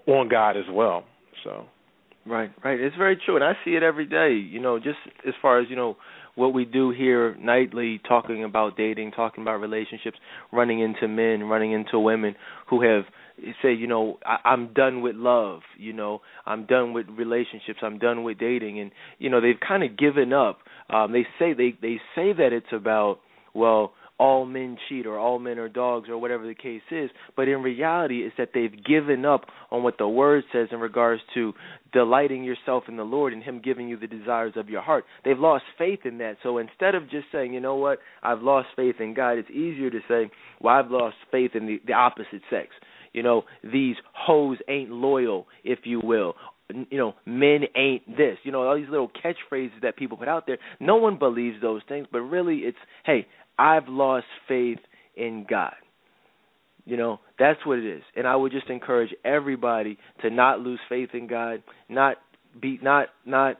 on 0.07 0.29
God 0.29 0.57
as 0.57 0.65
well. 0.71 1.03
So 1.43 1.65
Right, 2.25 2.51
right. 2.63 2.79
It's 2.79 2.95
very 2.95 3.17
true 3.25 3.35
and 3.35 3.43
I 3.43 3.53
see 3.65 3.71
it 3.71 3.83
every 3.83 4.05
day, 4.05 4.33
you 4.33 4.59
know, 4.59 4.77
just 4.77 4.99
as 5.27 5.33
far 5.41 5.59
as, 5.59 5.67
you 5.69 5.75
know, 5.75 5.97
what 6.35 6.53
we 6.53 6.63
do 6.63 6.91
here 6.91 7.35
nightly 7.39 7.99
talking 8.07 8.43
about 8.43 8.77
dating, 8.77 9.11
talking 9.11 9.41
about 9.41 9.59
relationships, 9.59 10.17
running 10.53 10.79
into 10.79 11.07
men, 11.07 11.43
running 11.43 11.71
into 11.71 11.97
women 11.99 12.35
who 12.69 12.81
have 12.83 13.05
say, 13.61 13.73
you 13.73 13.87
know, 13.87 14.19
I, 14.25 14.37
I'm 14.49 14.73
done 14.73 15.01
with 15.01 15.15
love, 15.15 15.61
you 15.77 15.93
know, 15.93 16.21
I'm 16.45 16.65
done 16.65 16.93
with 16.93 17.07
relationships, 17.09 17.79
I'm 17.81 17.97
done 17.97 18.23
with 18.23 18.37
dating 18.37 18.79
and 18.79 18.91
you 19.17 19.29
know, 19.29 19.41
they've 19.41 19.59
kind 19.65 19.83
of 19.83 19.97
given 19.97 20.31
up. 20.31 20.59
Um 20.89 21.11
they 21.11 21.25
say 21.39 21.53
they 21.53 21.75
they 21.81 21.99
say 22.15 22.33
that 22.33 22.53
it's 22.53 22.71
about 22.71 23.19
well, 23.53 23.93
all 24.19 24.45
men 24.45 24.77
cheat 24.87 25.07
or 25.07 25.17
all 25.17 25.39
men 25.39 25.57
are 25.57 25.69
dogs 25.69 26.09
or 26.09 26.17
whatever 26.17 26.45
the 26.45 26.53
case 26.53 26.81
is. 26.91 27.09
But 27.35 27.47
in 27.47 27.63
reality, 27.63 28.19
it's 28.19 28.35
that 28.37 28.49
they've 28.53 28.83
given 28.83 29.25
up 29.25 29.45
on 29.71 29.81
what 29.81 29.97
the 29.97 30.07
word 30.07 30.43
says 30.51 30.67
in 30.71 30.79
regards 30.79 31.21
to 31.35 31.53
delighting 31.93 32.43
yourself 32.43 32.83
in 32.89 32.97
the 32.97 33.03
Lord 33.03 33.31
and 33.31 33.41
Him 33.41 33.61
giving 33.63 33.87
you 33.87 33.97
the 33.97 34.07
desires 34.07 34.53
of 34.57 34.69
your 34.69 34.81
heart. 34.81 35.05
They've 35.23 35.39
lost 35.39 35.63
faith 35.77 35.99
in 36.03 36.17
that. 36.17 36.35
So 36.43 36.57
instead 36.57 36.95
of 36.95 37.09
just 37.09 37.27
saying, 37.31 37.53
you 37.53 37.61
know 37.61 37.75
what, 37.75 37.99
I've 38.21 38.41
lost 38.41 38.67
faith 38.75 38.95
in 38.99 39.13
God, 39.13 39.37
it's 39.37 39.49
easier 39.49 39.89
to 39.89 39.99
say, 40.09 40.29
well, 40.59 40.75
I've 40.75 40.91
lost 40.91 41.15
faith 41.31 41.51
in 41.55 41.65
the, 41.65 41.81
the 41.87 41.93
opposite 41.93 42.41
sex. 42.49 42.67
You 43.13 43.23
know, 43.23 43.43
these 43.63 43.95
hoes 44.13 44.57
ain't 44.67 44.91
loyal, 44.91 45.47
if 45.63 45.79
you 45.83 46.01
will 46.03 46.35
you 46.69 46.97
know, 46.97 47.15
men 47.25 47.61
ain't 47.75 48.05
this. 48.17 48.37
You 48.43 48.51
know, 48.51 48.63
all 48.63 48.75
these 48.75 48.89
little 48.89 49.09
catchphrases 49.09 49.81
that 49.81 49.97
people 49.97 50.17
put 50.17 50.27
out 50.27 50.45
there. 50.47 50.57
No 50.79 50.97
one 50.97 51.17
believes 51.17 51.57
those 51.61 51.81
things, 51.87 52.07
but 52.11 52.19
really 52.19 52.57
it's, 52.57 52.77
hey, 53.05 53.27
I've 53.57 53.87
lost 53.87 54.25
faith 54.47 54.79
in 55.15 55.45
God. 55.49 55.73
You 56.85 56.97
know, 56.97 57.19
that's 57.37 57.63
what 57.65 57.77
it 57.79 57.85
is. 57.85 58.03
And 58.15 58.25
I 58.27 58.35
would 58.35 58.51
just 58.51 58.69
encourage 58.69 59.13
everybody 59.23 59.97
to 60.21 60.29
not 60.29 60.59
lose 60.59 60.79
faith 60.89 61.09
in 61.13 61.27
God, 61.27 61.61
not 61.87 62.17
be 62.59 62.79
not 62.81 63.09
not 63.25 63.57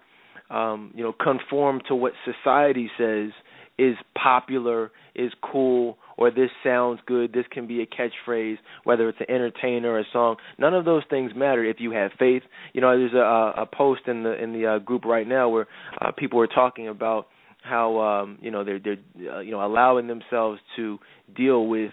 um, 0.50 0.92
you 0.96 1.04
know, 1.04 1.14
conform 1.14 1.82
to 1.88 1.96
what 1.96 2.14
society 2.26 2.90
says 2.98 3.30
is 3.80 3.96
popular, 4.22 4.92
is 5.16 5.32
cool, 5.42 5.98
or 6.18 6.30
this 6.32 6.50
sounds 6.64 7.00
good, 7.06 7.32
this 7.32 7.46
can 7.50 7.66
be 7.66 7.82
a 7.82 7.86
catchphrase, 7.86 8.58
whether 8.84 9.08
it's 9.08 9.20
an 9.22 9.34
entertainer 9.34 9.92
or 9.92 10.00
a 10.00 10.06
song. 10.12 10.36
None 10.58 10.74
of 10.74 10.84
those 10.84 11.04
things 11.10 11.32
matter 11.36 11.64
if 11.64 11.78
you 11.80 11.92
have 11.92 12.12
faith. 12.20 12.44
You 12.74 12.82
know, 12.82 12.98
there's 12.98 13.14
a, 13.14 13.62
a 13.62 13.66
post 13.66 14.02
in 14.08 14.24
the 14.24 14.42
in 14.42 14.52
the 14.54 14.66
uh, 14.68 14.80
group 14.80 15.06
right 15.06 15.28
now 15.28 15.50
where 15.50 15.68
uh, 16.02 16.12
people 16.12 16.40
are 16.42 16.48
talking 16.48 16.90
about 16.90 17.28
how 17.62 18.00
um, 18.00 18.38
you 18.42 18.52
know 18.52 18.64
they're 18.64 18.80
they're 18.80 19.34
uh, 19.34 19.40
you 19.40 19.52
know 19.52 19.66
allowing 19.66 20.08
themselves 20.08 20.60
to 20.76 21.00
deal 21.36 21.68
with 21.68 21.92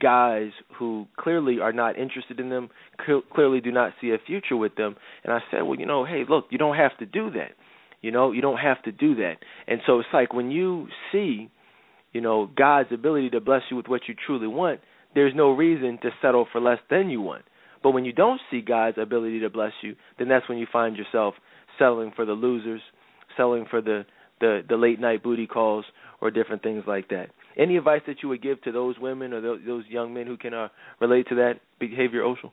guys 0.00 0.50
who 0.78 1.06
clearly 1.18 1.58
are 1.60 1.72
not 1.72 1.98
interested 1.98 2.40
in 2.40 2.48
them, 2.48 2.70
cl- 3.06 3.22
clearly 3.32 3.60
do 3.60 3.70
not 3.72 3.92
see 4.00 4.10
a 4.10 4.18
future 4.26 4.56
with 4.56 4.74
them. 4.76 4.96
And 5.24 5.32
I 5.32 5.40
said, 5.50 5.62
well, 5.62 5.78
you 5.78 5.86
know, 5.86 6.04
hey, 6.04 6.22
look, 6.28 6.46
you 6.50 6.58
don't 6.58 6.76
have 6.76 6.96
to 6.98 7.06
do 7.06 7.30
that. 7.32 7.52
You 8.02 8.10
know, 8.10 8.32
you 8.32 8.42
don't 8.42 8.58
have 8.58 8.82
to 8.82 8.92
do 8.92 9.14
that. 9.16 9.36
And 9.66 9.80
so 9.86 10.00
it's 10.00 10.08
like 10.12 10.34
when 10.34 10.50
you 10.50 10.88
see, 11.10 11.50
you 12.12 12.20
know, 12.20 12.50
God's 12.54 12.90
ability 12.92 13.30
to 13.30 13.40
bless 13.40 13.62
you 13.70 13.76
with 13.76 13.88
what 13.88 14.02
you 14.08 14.14
truly 14.26 14.48
want, 14.48 14.80
there's 15.14 15.34
no 15.34 15.52
reason 15.52 15.98
to 16.02 16.10
settle 16.20 16.46
for 16.50 16.60
less 16.60 16.78
than 16.90 17.08
you 17.10 17.20
want. 17.20 17.44
But 17.82 17.92
when 17.92 18.04
you 18.04 18.12
don't 18.12 18.40
see 18.50 18.60
God's 18.60 18.98
ability 18.98 19.40
to 19.40 19.50
bless 19.50 19.72
you, 19.82 19.96
then 20.18 20.28
that's 20.28 20.48
when 20.48 20.58
you 20.58 20.66
find 20.72 20.96
yourself 20.96 21.34
settling 21.78 22.12
for 22.14 22.24
the 22.24 22.32
losers, 22.32 22.82
selling 23.36 23.66
for 23.70 23.80
the 23.80 24.04
the, 24.40 24.62
the 24.68 24.76
late 24.76 25.00
night 25.00 25.22
booty 25.22 25.46
calls 25.46 25.84
or 26.20 26.30
different 26.30 26.64
things 26.64 26.82
like 26.86 27.08
that. 27.10 27.28
Any 27.56 27.76
advice 27.76 28.00
that 28.08 28.16
you 28.24 28.28
would 28.28 28.42
give 28.42 28.60
to 28.62 28.72
those 28.72 28.98
women 28.98 29.32
or 29.32 29.40
those, 29.40 29.60
those 29.64 29.84
young 29.88 30.12
men 30.12 30.26
who 30.26 30.36
can 30.36 30.52
uh, 30.52 30.68
relate 31.00 31.28
to 31.28 31.36
that 31.36 31.60
behavior, 31.78 32.22
Oshel? 32.22 32.50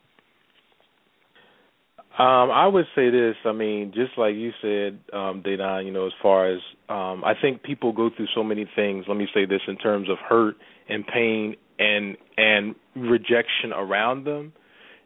Um, 2.18 2.51
I 2.51 2.68
would 2.68 2.86
say 2.96 3.10
this. 3.10 3.36
I 3.46 3.54
mean, 3.54 3.94
just 3.94 4.18
like 4.18 4.36
you 4.36 4.51
said, 4.62 5.00
um, 5.13 5.42
Dedan, 5.42 5.86
you 5.86 5.92
know, 5.92 6.06
as 6.06 6.12
far 6.22 6.51
as 6.51 6.60
um, 6.89 7.24
I 7.24 7.34
think 7.39 7.63
people 7.63 7.94
go 7.94 8.10
through 8.16 8.28
so 8.36 8.44
many 8.44 8.70
things. 8.75 9.06
Let 9.08 9.16
me 9.16 9.28
say 9.34 9.46
this 9.46 9.62
in 9.68 9.78
terms 9.78 10.10
of 10.10 10.18
hurt 10.18 10.56
and 10.89 11.06
pain 11.08 11.56
and 11.78 12.18
and 12.36 12.75
rejection 12.96 13.72
around 13.74 14.25
them, 14.25 14.51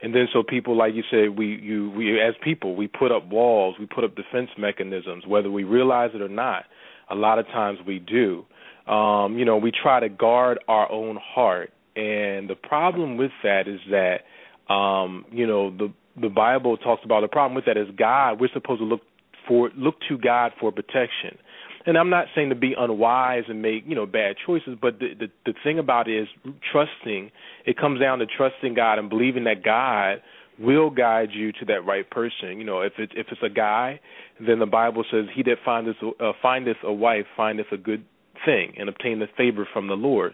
and 0.01 0.15
then 0.15 0.27
so 0.33 0.43
people, 0.43 0.75
like 0.75 0.95
you 0.95 1.03
said, 1.11 1.37
we 1.37 1.59
you 1.61 1.91
we 1.91 2.19
as 2.19 2.33
people 2.43 2.75
we 2.75 2.87
put 2.87 3.11
up 3.11 3.27
walls, 3.27 3.75
we 3.79 3.85
put 3.85 4.03
up 4.03 4.15
defense 4.15 4.49
mechanisms, 4.57 5.25
whether 5.27 5.51
we 5.51 5.63
realize 5.63 6.11
it 6.15 6.21
or 6.21 6.29
not. 6.29 6.63
A 7.11 7.15
lot 7.15 7.37
of 7.37 7.45
times 7.47 7.79
we 7.85 7.99
do. 7.99 8.45
Um, 8.91 9.37
you 9.37 9.45
know, 9.45 9.57
we 9.57 9.71
try 9.71 9.99
to 9.99 10.09
guard 10.09 10.59
our 10.67 10.91
own 10.91 11.19
heart, 11.21 11.71
and 11.95 12.49
the 12.49 12.55
problem 12.55 13.17
with 13.17 13.31
that 13.43 13.67
is 13.67 13.79
that 13.91 14.73
um, 14.73 15.25
you 15.31 15.45
know 15.45 15.69
the 15.69 15.93
the 16.19 16.29
Bible 16.29 16.77
talks 16.77 17.03
about 17.03 17.21
the 17.21 17.27
problem 17.27 17.55
with 17.55 17.65
that 17.65 17.77
is 17.77 17.87
God. 17.97 18.39
We're 18.39 18.49
supposed 18.53 18.79
to 18.79 18.85
look 18.85 19.01
for 19.47 19.69
look 19.75 19.95
to 20.09 20.17
God 20.17 20.51
for 20.59 20.71
protection. 20.71 21.37
And 21.85 21.97
I'm 21.97 22.09
not 22.09 22.27
saying 22.33 22.49
to 22.49 22.55
be 22.55 22.73
unwise 22.77 23.43
and 23.49 23.61
make 23.61 23.83
you 23.85 23.95
know 23.95 24.05
bad 24.05 24.35
choices, 24.45 24.77
but 24.81 24.99
the 24.99 25.13
the, 25.19 25.27
the 25.45 25.53
thing 25.63 25.79
about 25.79 26.07
it 26.07 26.21
is 26.21 26.27
trusting. 26.71 27.31
It 27.65 27.77
comes 27.77 27.99
down 27.99 28.19
to 28.19 28.25
trusting 28.25 28.73
God 28.73 28.99
and 28.99 29.09
believing 29.09 29.43
that 29.45 29.63
God 29.63 30.21
will 30.59 30.89
guide 30.89 31.29
you 31.33 31.51
to 31.53 31.65
that 31.65 31.85
right 31.85 32.09
person. 32.09 32.57
You 32.57 32.63
know, 32.63 32.81
if 32.81 32.93
it's 32.97 33.13
if 33.15 33.27
it's 33.31 33.41
a 33.43 33.49
guy, 33.49 33.99
then 34.39 34.59
the 34.59 34.65
Bible 34.65 35.03
says, 35.11 35.25
"He 35.33 35.43
that 35.43 35.57
findeth 35.65 35.97
uh, 36.01 36.31
findeth 36.41 36.77
a 36.83 36.93
wife 36.93 37.25
findeth 37.35 37.71
a 37.71 37.77
good 37.77 38.05
thing 38.45 38.73
and 38.77 38.87
obtaineth 38.87 39.29
favor 39.35 39.67
from 39.73 39.87
the 39.87 39.95
Lord." 39.95 40.33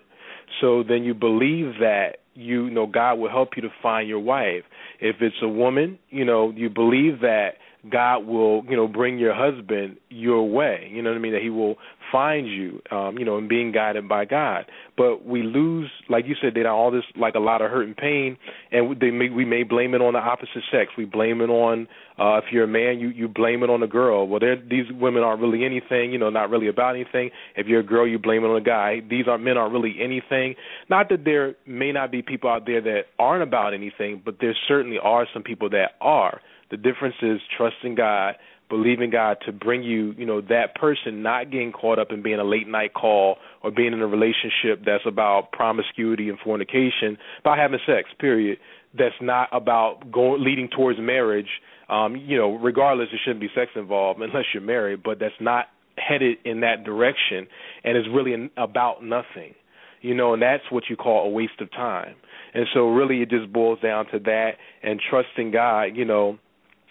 So 0.62 0.84
then 0.84 1.04
you 1.04 1.14
believe 1.14 1.76
that 1.80 2.18
you 2.39 2.69
know 2.69 2.88
God 2.88 3.15
will 3.15 3.29
help 3.29 3.50
you 3.55 3.62
to 3.63 3.69
find 3.81 4.08
your 4.08 4.19
wife. 4.19 4.63
If 5.00 5.17
it's 5.22 5.36
a 5.41 5.48
woman, 5.48 6.00
you 6.10 6.25
know, 6.25 6.51
you 6.55 6.69
believe 6.69 7.22
that 7.22 7.55
God 7.90 8.26
will, 8.26 8.64
you 8.66 8.76
know, 8.76 8.88
bring 8.88 9.18
your 9.20 9.34
husband 9.34 9.98
your 10.10 10.50
way. 10.50 10.90
You 10.92 11.02
know 11.02 11.12
what 11.12 11.18
I 11.18 11.22
mean? 11.22 11.34
That 11.34 11.42
He 11.42 11.50
will 11.50 11.76
find 12.12 12.48
you, 12.48 12.82
um, 12.92 13.18
you 13.18 13.26
know, 13.26 13.38
and 13.38 13.48
being 13.48 13.72
guided 13.72 14.10
by 14.10 14.26
God. 14.26 14.66
But 14.98 15.26
we 15.26 15.44
lose, 15.44 15.90
like 16.10 16.26
you 16.28 16.36
said, 16.42 16.54
they 16.56 16.66
all 16.66 16.92
this 16.92 17.04
like 17.16 17.36
a 17.36 17.40
lot 17.40 17.62
of 17.62 17.72
hurt 17.72 17.86
and 17.88 17.96
pain, 17.96 18.38
and 18.72 19.00
they 19.00 19.12
may, 19.12 19.30
we 19.30 19.46
may 19.46 19.64
blame 19.64 19.94
it 19.94 20.02
on 20.02 20.14
the 20.14 20.20
opposite 20.20 20.64
sex. 20.72 20.92
We 20.98 21.06
blame 21.06 21.42
it 21.42 21.50
on 21.50 21.88
uh, 22.20 22.38
if 22.38 22.46
you're 22.52 22.66
a 22.66 22.68
man, 22.68 23.00
you 23.00 23.10
you 23.10 23.30
blame 23.30 23.64
it 23.64 23.70
on 23.70 23.82
a 23.82 23.88
girl. 23.88 24.28
Well, 24.28 24.42
these 24.42 24.86
women 24.92 25.24
aren't 25.24 25.42
really 25.42 25.64
anything, 25.64 26.12
you 26.12 26.18
know, 26.18 26.30
not 26.30 26.50
really 26.50 26.68
about 26.68 26.96
anything. 26.96 27.30
If 27.56 27.68
you're 27.68 27.80
a 27.80 27.86
girl, 27.86 28.06
you 28.06 28.20
blame 28.20 28.44
it 28.44 28.48
on 28.48 28.58
a 28.58 28.62
guy. 28.62 29.02
These 29.10 29.26
aren't 29.28 29.44
men 29.44 29.58
aren't 29.58 29.72
really 29.72 29.96
anything. 30.02 30.56
Not 30.90 31.08
that 31.10 31.24
there 31.24 31.56
may 31.66 31.94
not 31.94 32.12
be 32.12 32.22
people 32.22 32.50
out 32.50 32.66
there 32.66 32.82
that 32.82 33.04
aren't 33.18 33.44
about 33.44 33.74
anything, 33.74 34.22
but 34.24 34.36
there 34.42 34.56
certainly 34.68 34.98
are 35.02 35.28
some 35.34 35.44
people 35.44 35.70
that 35.70 35.92
are. 36.02 36.42
The 36.72 36.78
difference 36.78 37.16
is 37.22 37.40
trusting 37.58 37.96
God 37.96 38.36
believing 38.70 39.10
God 39.10 39.38
to 39.46 39.52
bring 39.52 39.84
you, 39.84 40.14
you 40.18 40.26
know, 40.26 40.42
that 40.42 40.76
person 40.76 41.24
not 41.24 41.52
getting 41.52 41.72
caught 41.72 42.00
up 42.00 42.12
in 42.12 42.22
being 42.22 42.40
a 42.40 42.44
late 42.44 42.68
night 42.68 42.94
call 42.94 43.38
or 43.64 43.72
being 43.72 43.94
in 43.94 44.02
a 44.02 44.08
relationship 44.08 44.86
that's 44.86 45.04
about 45.06 45.52
promiscuity 45.52 46.30
and 46.30 46.38
fornication, 46.40 47.18
about 47.42 47.58
having 47.58 47.80
sex, 47.86 48.10
period. 48.20 48.60
That's 48.98 49.16
not 49.22 49.50
about 49.52 50.12
going 50.12 50.44
leading 50.44 50.70
towards 50.70 51.00
marriage. 51.00 51.50
Um, 51.90 52.16
you 52.16 52.38
know, 52.38 52.56
regardless, 52.56 53.10
there 53.12 53.20
shouldn't 53.24 53.42
be 53.42 53.50
sex 53.56 53.72
involved 53.76 54.22
unless 54.22 54.46
you're 54.54 54.64
married, 54.64 55.02
but 55.04 55.20
that's 55.20 55.34
not 55.40 55.66
headed 55.98 56.38
in 56.46 56.62
that 56.62 56.86
direction 56.86 57.46
and 57.84 57.98
it's 57.98 58.08
really 58.14 58.50
about 58.56 59.04
nothing. 59.04 59.56
You 60.02 60.16
know, 60.16 60.34
and 60.34 60.42
that's 60.42 60.64
what 60.70 60.84
you 60.90 60.96
call 60.96 61.26
a 61.26 61.30
waste 61.30 61.60
of 61.60 61.70
time. 61.72 62.16
And 62.54 62.66
so 62.74 62.88
really 62.88 63.22
it 63.22 63.30
just 63.30 63.52
boils 63.52 63.80
down 63.82 64.06
to 64.12 64.20
that 64.20 64.52
and 64.82 65.00
trusting 65.10 65.52
God, 65.52 65.96
you 65.96 66.06
know, 66.06 66.40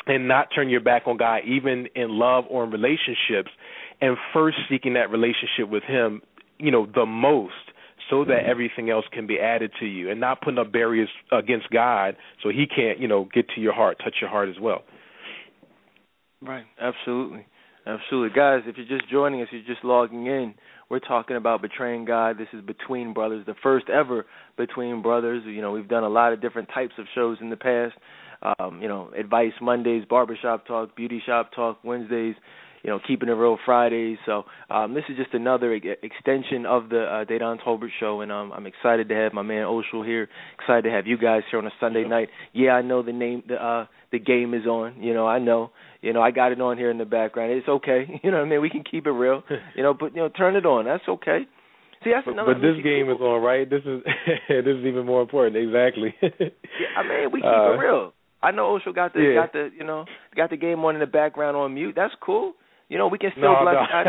and 0.08 0.28
not 0.28 0.48
turn 0.54 0.68
your 0.68 0.80
back 0.80 1.02
on 1.06 1.16
God, 1.16 1.42
even 1.46 1.86
in 1.94 2.18
love 2.18 2.44
or 2.50 2.64
in 2.64 2.70
relationships, 2.70 3.50
and 4.00 4.16
first 4.32 4.58
seeking 4.70 4.94
that 4.94 5.10
relationship 5.10 5.68
with 5.68 5.82
Him, 5.84 6.22
you 6.58 6.70
know, 6.70 6.86
the 6.86 7.06
most, 7.06 7.54
so 8.10 8.24
that 8.24 8.38
mm-hmm. 8.38 8.50
everything 8.50 8.90
else 8.90 9.04
can 9.12 9.26
be 9.26 9.38
added 9.38 9.70
to 9.80 9.86
you, 9.86 10.10
and 10.10 10.20
not 10.20 10.40
putting 10.40 10.58
up 10.58 10.72
barriers 10.72 11.08
against 11.32 11.70
God 11.70 12.16
so 12.42 12.48
He 12.48 12.66
can't, 12.66 12.98
you 12.98 13.08
know, 13.08 13.28
get 13.32 13.46
to 13.54 13.60
your 13.60 13.72
heart, 13.72 13.98
touch 14.02 14.16
your 14.20 14.30
heart 14.30 14.48
as 14.48 14.56
well. 14.60 14.82
Right, 16.40 16.64
absolutely. 16.80 17.46
Absolutely. 17.86 18.36
Guys, 18.36 18.60
if 18.66 18.76
you're 18.76 18.98
just 18.98 19.10
joining 19.10 19.40
us, 19.40 19.48
you're 19.50 19.62
just 19.62 19.82
logging 19.82 20.26
in, 20.26 20.54
we're 20.90 20.98
talking 20.98 21.36
about 21.36 21.62
betraying 21.62 22.04
God. 22.04 22.36
This 22.38 22.48
is 22.52 22.62
Between 22.64 23.14
Brothers, 23.14 23.46
the 23.46 23.54
first 23.62 23.88
ever 23.88 24.26
Between 24.56 25.00
Brothers. 25.00 25.42
You 25.46 25.62
know, 25.62 25.72
we've 25.72 25.88
done 25.88 26.04
a 26.04 26.08
lot 26.08 26.32
of 26.32 26.40
different 26.42 26.68
types 26.72 26.92
of 26.98 27.06
shows 27.14 27.38
in 27.40 27.48
the 27.48 27.56
past 27.56 27.94
um, 28.42 28.80
you 28.80 28.88
know, 28.88 29.11
advice 29.18 29.52
Mondays, 29.61 30.04
barbershop 30.09 30.66
talk, 30.66 30.97
beauty 30.97 31.23
shop 31.25 31.50
talk 31.54 31.78
Wednesdays, 31.83 32.35
you 32.83 32.90
know, 32.90 33.00
keeping 33.07 33.28
it 33.28 33.33
real 33.33 33.59
Fridays. 33.64 34.18
So 34.26 34.45
um, 34.71 34.95
this 34.95 35.04
is 35.09 35.16
just 35.16 35.35
another 35.35 35.75
extension 35.75 36.66
of 36.66 36.88
the 36.88 37.02
uh, 37.02 37.25
Dedan 37.25 37.59
Tolbert 37.61 37.90
show, 37.99 38.21
and 38.21 38.30
um, 38.30 38.52
I'm 38.52 38.66
excited 38.66 39.09
to 39.09 39.14
have 39.14 39.33
my 39.33 39.42
man 39.42 39.64
Oshel 39.64 40.04
here. 40.04 40.28
Excited 40.61 40.83
to 40.83 40.90
have 40.90 41.07
you 41.07 41.18
guys 41.18 41.42
here 41.50 41.59
on 41.59 41.66
a 41.66 41.73
Sunday 41.80 42.04
night. 42.04 42.28
Yeah, 42.52 42.73
I 42.73 42.83
know 42.83 43.02
the 43.02 43.12
name, 43.12 43.42
the 43.49 43.54
uh, 43.57 43.87
the 44.12 44.18
game 44.18 44.54
is 44.54 44.66
on. 44.66 45.02
You 45.02 45.14
know, 45.14 45.26
I 45.26 45.38
know. 45.38 45.71
You 46.00 46.12
know, 46.12 46.23
I 46.23 46.30
got 46.30 46.52
it 46.52 46.61
on 46.61 46.78
here 46.78 46.90
in 46.90 46.99
the 46.99 47.04
background. 47.04 47.52
It's 47.52 47.68
okay. 47.68 48.07
You 48.23 48.30
know 48.30 48.38
what 48.38 48.47
I 48.47 48.49
mean? 48.49 48.61
We 48.61 48.71
can 48.71 48.85
keep 48.88 49.07
it 49.07 49.11
real. 49.11 49.42
You 49.75 49.83
know, 49.83 49.95
but 49.95 50.14
you 50.14 50.23
know, 50.23 50.28
turn 50.28 50.57
it 50.57 50.66
on. 50.66 50.85
That's 50.85 51.07
okay. 51.09 51.40
See, 52.04 52.11
that's 52.12 52.25
but, 52.25 52.33
another. 52.33 52.54
But 52.54 52.61
this 52.61 52.83
game 52.83 53.11
is 53.11 53.21
on, 53.21 53.42
right? 53.42 53.68
This 53.68 53.83
is 53.85 54.02
this 54.49 54.76
is 54.76 54.87
even 54.87 55.07
more 55.07 55.23
important. 55.23 55.57
Exactly. 55.57 56.14
yeah, 56.23 56.95
I 56.97 57.02
mean, 57.02 57.33
we 57.33 57.40
keep 57.40 57.47
uh, 57.47 57.75
it 57.75 57.78
real. 57.78 58.12
I 58.42 58.50
know 58.50 58.76
Osho 58.76 58.92
got 58.92 59.12
the 59.14 59.21
yeah. 59.21 59.42
got 59.42 59.52
the 59.52 59.71
you 59.76 59.85
know 59.85 60.04
got 60.37 60.50
the 60.50 60.57
game 60.57 60.85
on 60.85 60.95
in 60.95 61.00
the 61.00 61.07
background 61.07 61.57
on 61.57 61.75
mute. 61.75 61.95
That's 61.97 62.14
cool. 62.21 62.54
You 62.88 62.99
know 62.99 63.09
we 63.09 63.18
can 63.18 63.30
still 63.33 63.52
no, 63.52 63.61
bless 63.62 63.75
no. 63.75 63.87
God. 63.90 64.07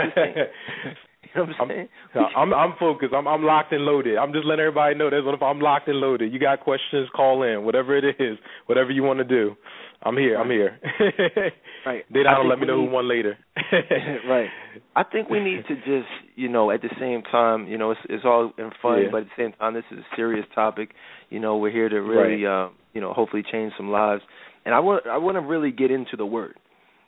you 1.24 1.30
know 1.36 1.46
what 1.46 1.62
I'm 1.62 1.68
saying? 1.70 1.90
I'm, 2.16 2.54
I'm 2.54 2.54
I'm 2.54 2.74
focused. 2.80 3.14
I'm 3.14 3.28
I'm 3.28 3.44
locked 3.44 3.74
and 3.74 3.84
loaded. 3.84 4.18
I'm 4.18 4.34
just 4.34 4.46
letting 4.46 4.66
everybody 4.66 4.96
know 4.96 5.10
that's 5.10 5.26
what 5.26 5.36
if 5.36 5.42
I'm 5.42 5.60
locked 5.60 5.88
and 5.88 5.98
loaded. 5.98 6.32
You 6.32 6.40
got 6.40 6.62
questions? 6.62 7.10
Call 7.16 7.44
in. 7.44 7.64
Whatever 7.64 7.98
it 7.98 8.16
is, 8.20 8.38
whatever 8.68 8.92
you 8.92 9.04
want 9.04 9.20
to 9.20 9.26
do. 9.26 9.56
I'm 10.02 10.16
here. 10.16 10.38
I'm 10.38 10.50
here. 10.50 10.80
right. 11.86 12.06
They 12.14 12.24
don't 12.24 12.48
let 12.48 12.60
me 12.60 12.66
know 12.66 12.86
who 12.86 12.90
won 12.90 13.10
later. 13.10 13.38
right. 14.30 14.48
I 14.96 15.04
think 15.04 15.30
we 15.30 15.42
need 15.42 15.66
to 15.68 15.76
just, 15.76 16.10
you 16.36 16.48
know, 16.48 16.72
at 16.72 16.82
the 16.82 16.90
same 17.00 17.22
time, 17.24 17.68
you 17.68 17.78
know, 17.78 17.92
it's 17.92 18.00
it's 18.08 18.24
all 18.24 18.54
in 18.58 18.72
fun, 18.82 19.02
yeah. 19.02 19.08
but 19.12 19.22
at 19.22 19.24
the 19.26 19.44
same 19.44 19.52
time, 19.54 19.74
this 19.74 19.84
is 19.92 20.00
a 20.00 20.16
serious 20.16 20.46
topic. 20.56 20.92
You 21.30 21.42
know, 21.42 21.58
we're 21.58 21.72
here 21.72 21.90
to 21.90 22.00
really, 22.00 22.46
right. 22.46 22.66
uh, 22.66 22.70
you 22.93 23.01
know, 23.01 23.13
hopefully 23.13 23.43
change 23.50 23.74
some 23.77 23.89
lives. 23.89 24.22
And 24.65 24.74
I 24.74 24.79
want 24.79 25.08
I 25.08 25.17
want 25.17 25.36
to 25.36 25.41
really 25.41 25.72
get 25.72 25.91
into 25.91 26.17
the 26.17 26.25
word. 26.25 26.55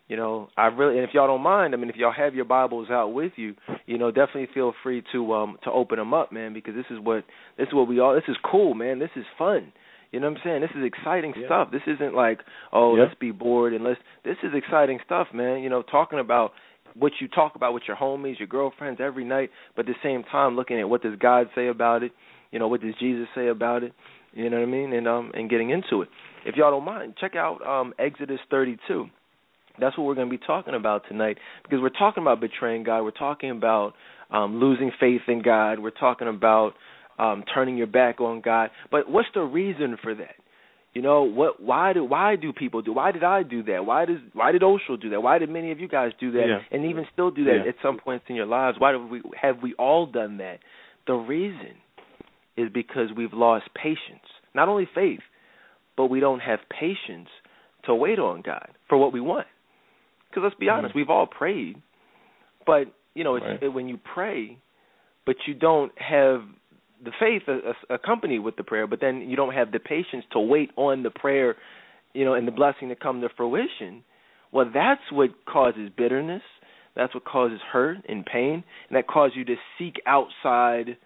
You 0.07 0.17
know, 0.17 0.50
I 0.57 0.65
really 0.67 0.97
and 0.97 1.07
if 1.07 1.13
y'all 1.13 1.27
don't 1.27 1.41
mind, 1.41 1.73
I 1.73 1.77
mean, 1.77 1.89
if 1.89 1.95
y'all 1.95 2.13
have 2.15 2.35
your 2.35 2.45
Bibles 2.45 2.89
out 2.89 3.13
with 3.13 3.33
you, 3.38 3.55
you 3.85 3.97
know, 3.97 4.11
definitely 4.11 4.50
feel 4.53 4.73
free 4.83 5.03
to 5.11 5.33
um 5.33 5.57
to 5.63 5.71
open 5.71 5.97
them 5.97 6.13
up, 6.13 6.31
man, 6.31 6.53
because 6.53 6.75
this 6.75 6.85
is 6.89 7.00
what 7.00 7.23
this 7.57 7.67
is 7.67 7.73
what 7.73 7.88
we 7.88 8.00
all. 8.00 8.13
This 8.13 8.23
is 8.27 8.38
cool, 8.50 8.73
man. 8.73 9.00
This 9.00 9.11
is 9.15 9.25
fun. 9.38 9.71
You 10.11 10.19
know 10.19 10.29
what 10.29 10.39
I'm 10.39 10.43
saying? 10.43 10.61
This 10.61 10.71
is 10.75 10.83
exciting 10.83 11.33
yeah. 11.38 11.47
stuff. 11.47 11.69
This 11.71 11.81
isn't 11.88 12.13
like, 12.13 12.39
oh, 12.73 12.95
yeah. 12.95 13.03
let's 13.03 13.15
be 13.19 13.31
bored 13.31 13.73
and 13.73 13.83
let's. 13.83 14.00
This 14.25 14.35
is 14.43 14.51
exciting 14.53 15.00
stuff, 15.05 15.27
man. 15.33 15.61
You 15.61 15.69
know, 15.69 15.83
talking 15.83 16.19
about 16.19 16.51
what 16.95 17.13
you 17.21 17.29
talk 17.29 17.55
about 17.55 17.73
with 17.73 17.83
your 17.88 17.95
homies, 17.95 18.38
your 18.38 18.50
girlfriends 18.50 19.00
every 19.01 19.23
night, 19.23 19.50
but 19.75 19.88
at 19.88 19.95
the 19.95 20.00
same 20.03 20.23
time 20.23 20.57
looking 20.57 20.79
at 20.79 20.89
what 20.89 21.01
does 21.01 21.17
God 21.17 21.47
say 21.55 21.67
about 21.67 22.03
it. 22.03 22.11
You 22.51 22.59
know, 22.59 22.67
what 22.67 22.81
does 22.81 22.93
Jesus 23.00 23.27
say 23.33 23.47
about 23.47 23.83
it? 23.83 23.93
You 24.33 24.50
know 24.50 24.57
what 24.57 24.63
I 24.63 24.71
mean? 24.71 24.93
And 24.93 25.07
um 25.07 25.31
and 25.33 25.50
getting 25.50 25.69
into 25.69 26.01
it. 26.01 26.09
If 26.45 26.55
y'all 26.55 26.71
don't 26.71 26.85
mind, 26.85 27.15
check 27.19 27.35
out 27.35 27.65
um 27.65 27.93
Exodus 28.00 28.39
32. 28.50 29.07
That's 29.79 29.97
what 29.97 30.03
we're 30.05 30.15
going 30.15 30.29
to 30.29 30.38
be 30.38 30.43
talking 30.45 30.73
about 30.75 31.03
tonight 31.07 31.38
because 31.63 31.79
we're 31.81 31.89
talking 31.89 32.21
about 32.21 32.41
betraying 32.41 32.83
God. 32.83 33.03
We're 33.03 33.11
talking 33.11 33.51
about 33.51 33.93
um, 34.29 34.59
losing 34.59 34.91
faith 35.00 35.21
in 35.29 35.41
God. 35.41 35.79
We're 35.79 35.91
talking 35.91 36.27
about 36.27 36.73
um, 37.17 37.43
turning 37.53 37.77
your 37.77 37.88
back 37.88 38.19
on 38.19 38.41
God. 38.41 38.69
But 38.91 39.09
what's 39.09 39.29
the 39.33 39.41
reason 39.41 39.97
for 40.03 40.13
that? 40.15 40.35
You 40.93 41.01
know 41.01 41.23
what? 41.23 41.61
Why 41.61 41.93
do 41.93 42.03
why 42.03 42.35
do 42.35 42.51
people 42.51 42.81
do? 42.81 42.91
Why 42.91 43.13
did 43.13 43.23
I 43.23 43.43
do 43.43 43.63
that? 43.63 43.85
Why 43.85 44.03
does 44.03 44.17
why 44.33 44.51
did 44.51 44.61
Oshel 44.61 45.01
do 45.01 45.09
that? 45.11 45.21
Why 45.23 45.38
did 45.39 45.50
many 45.50 45.71
of 45.71 45.79
you 45.79 45.88
guys 45.88 46.11
do 46.19 46.31
that? 46.33 46.45
Yeah. 46.50 46.59
And 46.69 46.85
even 46.85 47.05
still 47.13 47.31
do 47.31 47.45
that 47.45 47.61
Yeah. 47.63 47.69
at 47.69 47.75
some 47.81 47.97
points 47.97 48.25
in 48.27 48.35
your 48.35 48.45
lives? 48.45 48.77
Why 48.77 48.91
do 48.91 49.07
we 49.07 49.21
have 49.41 49.63
we 49.63 49.73
all 49.75 50.05
done 50.05 50.38
that? 50.39 50.59
The 51.07 51.13
reason 51.13 51.75
is 52.58 52.70
because 52.74 53.10
we've 53.15 53.34
lost 53.34 53.65
patience. 53.75 54.27
Not 54.53 54.70
only 54.70 54.88
faith, 54.93 55.22
but 55.98 56.08
we 56.08 56.20
don't 56.20 56.39
have 56.39 56.60
patience 56.70 57.29
to 57.86 57.96
wait 57.96 58.20
on 58.20 58.41
God 58.41 58.70
for 58.89 58.98
what 58.98 59.13
we 59.13 59.22
want. 59.22 59.48
Because 60.29 60.43
let's 60.43 60.55
be 60.55 60.67
mm-hmm. 60.67 60.79
honest, 60.79 60.96
we've 60.96 61.10
all 61.10 61.27
prayed, 61.27 61.81
but 62.65 62.86
you 63.13 63.24
know, 63.24 63.36
it's, 63.36 63.46
Right. 63.46 63.63
it, 63.63 63.70
when 63.70 63.89
you 63.89 63.98
pray, 63.98 64.58
but 65.25 65.36
you 65.46 65.53
don't 65.53 65.91
have 65.98 66.43
the 67.03 67.12
faith 67.20 67.43
accompanied 67.89 68.39
with 68.39 68.55
the 68.55 68.63
prayer, 68.63 68.88
but 68.88 69.01
then 69.01 69.22
you 69.29 69.36
don't 69.36 69.53
have 69.53 69.72
the 69.72 69.79
patience 69.79 70.24
to 70.31 70.39
wait 70.39 70.70
on 70.75 71.03
the 71.03 71.10
prayer, 71.10 71.55
you 72.13 72.24
know, 72.24 72.36
and 72.36 72.48
the 72.48 72.51
blessing 72.51 72.89
to 72.89 72.96
come 72.96 73.22
to 73.22 73.29
fruition. 73.36 74.03
Well, 74.51 74.70
that's 74.72 75.01
what 75.12 75.29
causes 75.46 75.89
bitterness. 75.98 76.43
That's 76.96 77.13
what 77.13 77.25
causes 77.25 77.60
hurt 77.72 77.98
and 78.08 78.25
pain, 78.25 78.63
and 78.89 78.98
that 78.98 79.08
causes 79.08 79.36
you 79.38 79.46
to 79.46 79.55
seek 79.79 80.01
outside, 80.05 80.98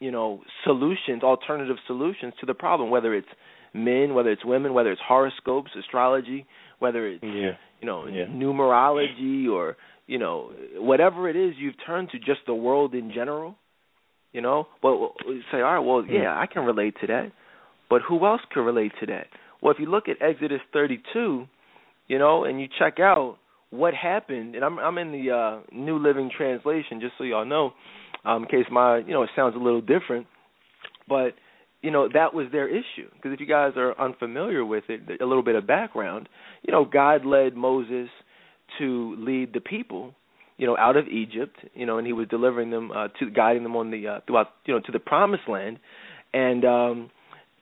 you 0.00 0.10
know, 0.10 0.40
solutions, 0.64 1.22
alternative 1.22 1.76
solutions 1.86 2.32
to 2.40 2.46
the 2.46 2.54
problem. 2.54 2.90
Whether 2.90 3.14
it's 3.14 3.28
men, 3.74 4.14
whether 4.14 4.30
it's 4.30 4.44
women, 4.44 4.72
whether 4.74 4.90
it's 4.92 5.00
horoscopes, 5.06 5.70
astrology, 5.78 6.46
whether 6.78 7.06
it's 7.06 7.22
Yeah. 7.24 7.52
you 7.80 7.86
know 7.86 8.06
Yeah. 8.06 8.26
numerology 8.26 9.48
or 9.50 9.76
you 10.06 10.18
know 10.18 10.52
whatever 10.76 11.28
it 11.28 11.36
is 11.36 11.54
you've 11.58 11.74
turned 11.84 12.10
to 12.10 12.18
just 12.18 12.40
the 12.46 12.54
world 12.54 12.94
in 12.94 13.12
general 13.12 13.56
you 14.32 14.40
know 14.40 14.66
but 14.82 14.92
you 15.26 15.42
say 15.50 15.58
all 15.60 15.74
right 15.74 15.78
well 15.80 16.02
Hmm. 16.02 16.12
yeah 16.12 16.38
i 16.38 16.46
can 16.46 16.64
relate 16.64 16.94
to 17.00 17.06
that 17.08 17.30
but 17.90 18.00
who 18.02 18.24
else 18.26 18.40
can 18.52 18.62
relate 18.64 18.92
to 19.00 19.06
that 19.06 19.26
well 19.60 19.72
if 19.72 19.78
you 19.78 19.86
look 19.86 20.08
at 20.08 20.16
exodus 20.22 20.60
32 20.72 21.46
you 22.08 22.18
know 22.18 22.44
and 22.44 22.60
you 22.60 22.68
check 22.78 22.98
out 23.00 23.38
what 23.70 23.92
happened 23.94 24.54
and 24.54 24.64
i'm 24.64 24.78
i'm 24.78 24.98
in 24.98 25.12
the 25.12 25.30
uh 25.30 25.60
new 25.72 25.98
living 25.98 26.30
translation 26.34 27.00
just 27.00 27.14
so 27.18 27.24
y'all 27.24 27.44
know 27.44 27.72
um 28.28 28.44
in 28.44 28.48
case 28.48 28.66
my 28.70 28.98
you 28.98 29.12
know 29.12 29.22
it 29.22 29.30
sounds 29.34 29.54
a 29.56 29.58
little 29.58 29.80
different 29.80 30.26
but 31.08 31.34
you 31.82 31.90
know 31.90 32.08
that 32.12 32.34
was 32.34 32.46
their 32.50 32.68
issue. 32.68 33.08
Because 33.14 33.32
if 33.32 33.40
you 33.40 33.46
guys 33.46 33.72
are 33.76 33.98
unfamiliar 34.00 34.64
with 34.64 34.84
it 34.88 35.20
a 35.20 35.24
little 35.24 35.42
bit 35.42 35.54
of 35.54 35.66
background 35.66 36.28
you 36.62 36.72
know 36.72 36.84
god 36.84 37.24
led 37.24 37.56
moses 37.56 38.08
to 38.78 39.16
lead 39.18 39.52
the 39.54 39.60
people 39.60 40.14
you 40.56 40.66
know 40.66 40.76
out 40.76 40.96
of 40.96 41.06
egypt 41.08 41.56
you 41.74 41.86
know 41.86 41.98
and 41.98 42.06
he 42.06 42.12
was 42.12 42.28
delivering 42.28 42.70
them 42.70 42.90
uh 42.92 43.08
to 43.18 43.30
guiding 43.30 43.62
them 43.62 43.76
on 43.76 43.90
the 43.90 44.06
uh 44.06 44.20
throughout 44.26 44.48
you 44.66 44.74
know 44.74 44.80
to 44.80 44.92
the 44.92 44.98
promised 44.98 45.48
land. 45.48 45.78
And 46.34 46.64
um 46.64 47.10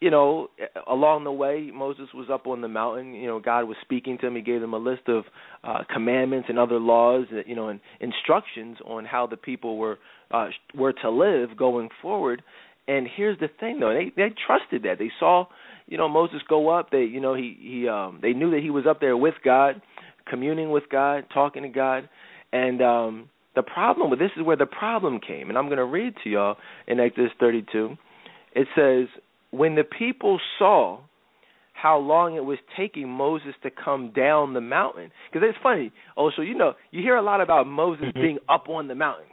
you 0.06 0.10
know 0.12 0.48
along 0.86 1.24
the 1.24 1.32
way 1.32 1.70
moses 1.74 2.06
was 2.14 2.28
up 2.32 2.46
on 2.46 2.60
the 2.60 2.68
mountain 2.68 3.12
you 3.12 3.26
know 3.26 3.40
god 3.40 3.64
was 3.64 3.76
speaking 3.82 4.16
to 4.16 4.28
him 4.28 4.36
he 4.36 4.40
gave 4.42 4.60
them 4.60 4.72
a 4.72 4.78
list 4.78 5.02
of 5.08 5.24
uh 5.64 5.78
commandments 5.92 6.46
and 6.48 6.58
other 6.58 6.78
laws 6.78 7.26
that 7.32 7.48
you 7.48 7.56
know 7.56 7.68
and 7.68 7.80
instructions 8.00 8.76
on 8.86 9.04
how 9.04 9.26
the 9.26 9.36
people 9.36 9.76
were 9.76 9.98
uh 10.30 10.46
were 10.76 10.92
to 10.92 11.10
live 11.10 11.56
going 11.56 11.88
forward 12.00 12.40
and 12.88 13.08
here's 13.16 13.38
the 13.40 13.48
thing 13.58 13.80
though, 13.80 13.92
they 13.92 14.12
they 14.14 14.32
trusted 14.46 14.84
that. 14.84 14.98
They 14.98 15.10
saw, 15.18 15.46
you 15.86 15.98
know, 15.98 16.08
Moses 16.08 16.40
go 16.48 16.68
up. 16.68 16.90
They 16.90 17.02
you 17.02 17.20
know, 17.20 17.34
he 17.34 17.56
he 17.60 17.88
um 17.88 18.20
they 18.22 18.32
knew 18.32 18.50
that 18.52 18.60
he 18.62 18.70
was 18.70 18.84
up 18.88 19.00
there 19.00 19.16
with 19.16 19.34
God, 19.44 19.82
communing 20.28 20.70
with 20.70 20.84
God, 20.90 21.24
talking 21.34 21.64
to 21.64 21.68
God. 21.68 22.08
And 22.52 22.80
um 22.80 23.30
the 23.56 23.62
problem 23.62 24.10
with 24.10 24.20
this 24.20 24.30
is 24.36 24.44
where 24.44 24.56
the 24.56 24.66
problem 24.66 25.18
came. 25.26 25.48
And 25.48 25.58
I'm 25.58 25.66
going 25.66 25.78
to 25.78 25.86
read 25.86 26.14
to 26.22 26.30
y'all 26.30 26.56
in 26.86 27.00
Exodus 27.00 27.32
32. 27.40 27.96
It 28.54 28.68
says, 28.76 29.08
"When 29.56 29.74
the 29.74 29.84
people 29.84 30.40
saw 30.58 31.00
how 31.76 31.98
long 31.98 32.34
it 32.34 32.44
was 32.44 32.58
taking 32.74 33.08
Moses 33.08 33.54
to 33.62 33.70
come 33.70 34.10
down 34.12 34.54
the 34.54 34.60
mountain. 34.60 35.12
Because 35.30 35.46
it's 35.46 35.58
funny. 35.62 35.92
Oh, 36.16 36.30
so 36.34 36.40
you 36.40 36.54
know, 36.54 36.72
you 36.90 37.02
hear 37.02 37.16
a 37.16 37.22
lot 37.22 37.42
about 37.42 37.66
Moses 37.66 38.06
Mhm. 38.06 38.22
being 38.22 38.38
up 38.48 38.68
on 38.68 38.88
the 38.88 38.94
mountain. 38.94 39.26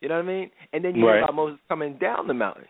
You 0.00 0.08
know 0.08 0.16
what 0.16 0.24
I 0.24 0.28
mean? 0.28 0.50
And 0.72 0.84
then 0.84 0.94
you 0.94 1.04
hear 1.04 1.18
about 1.18 1.34
Moses 1.34 1.58
coming 1.68 1.94
down 1.94 2.26
the 2.28 2.34
mountain. 2.34 2.68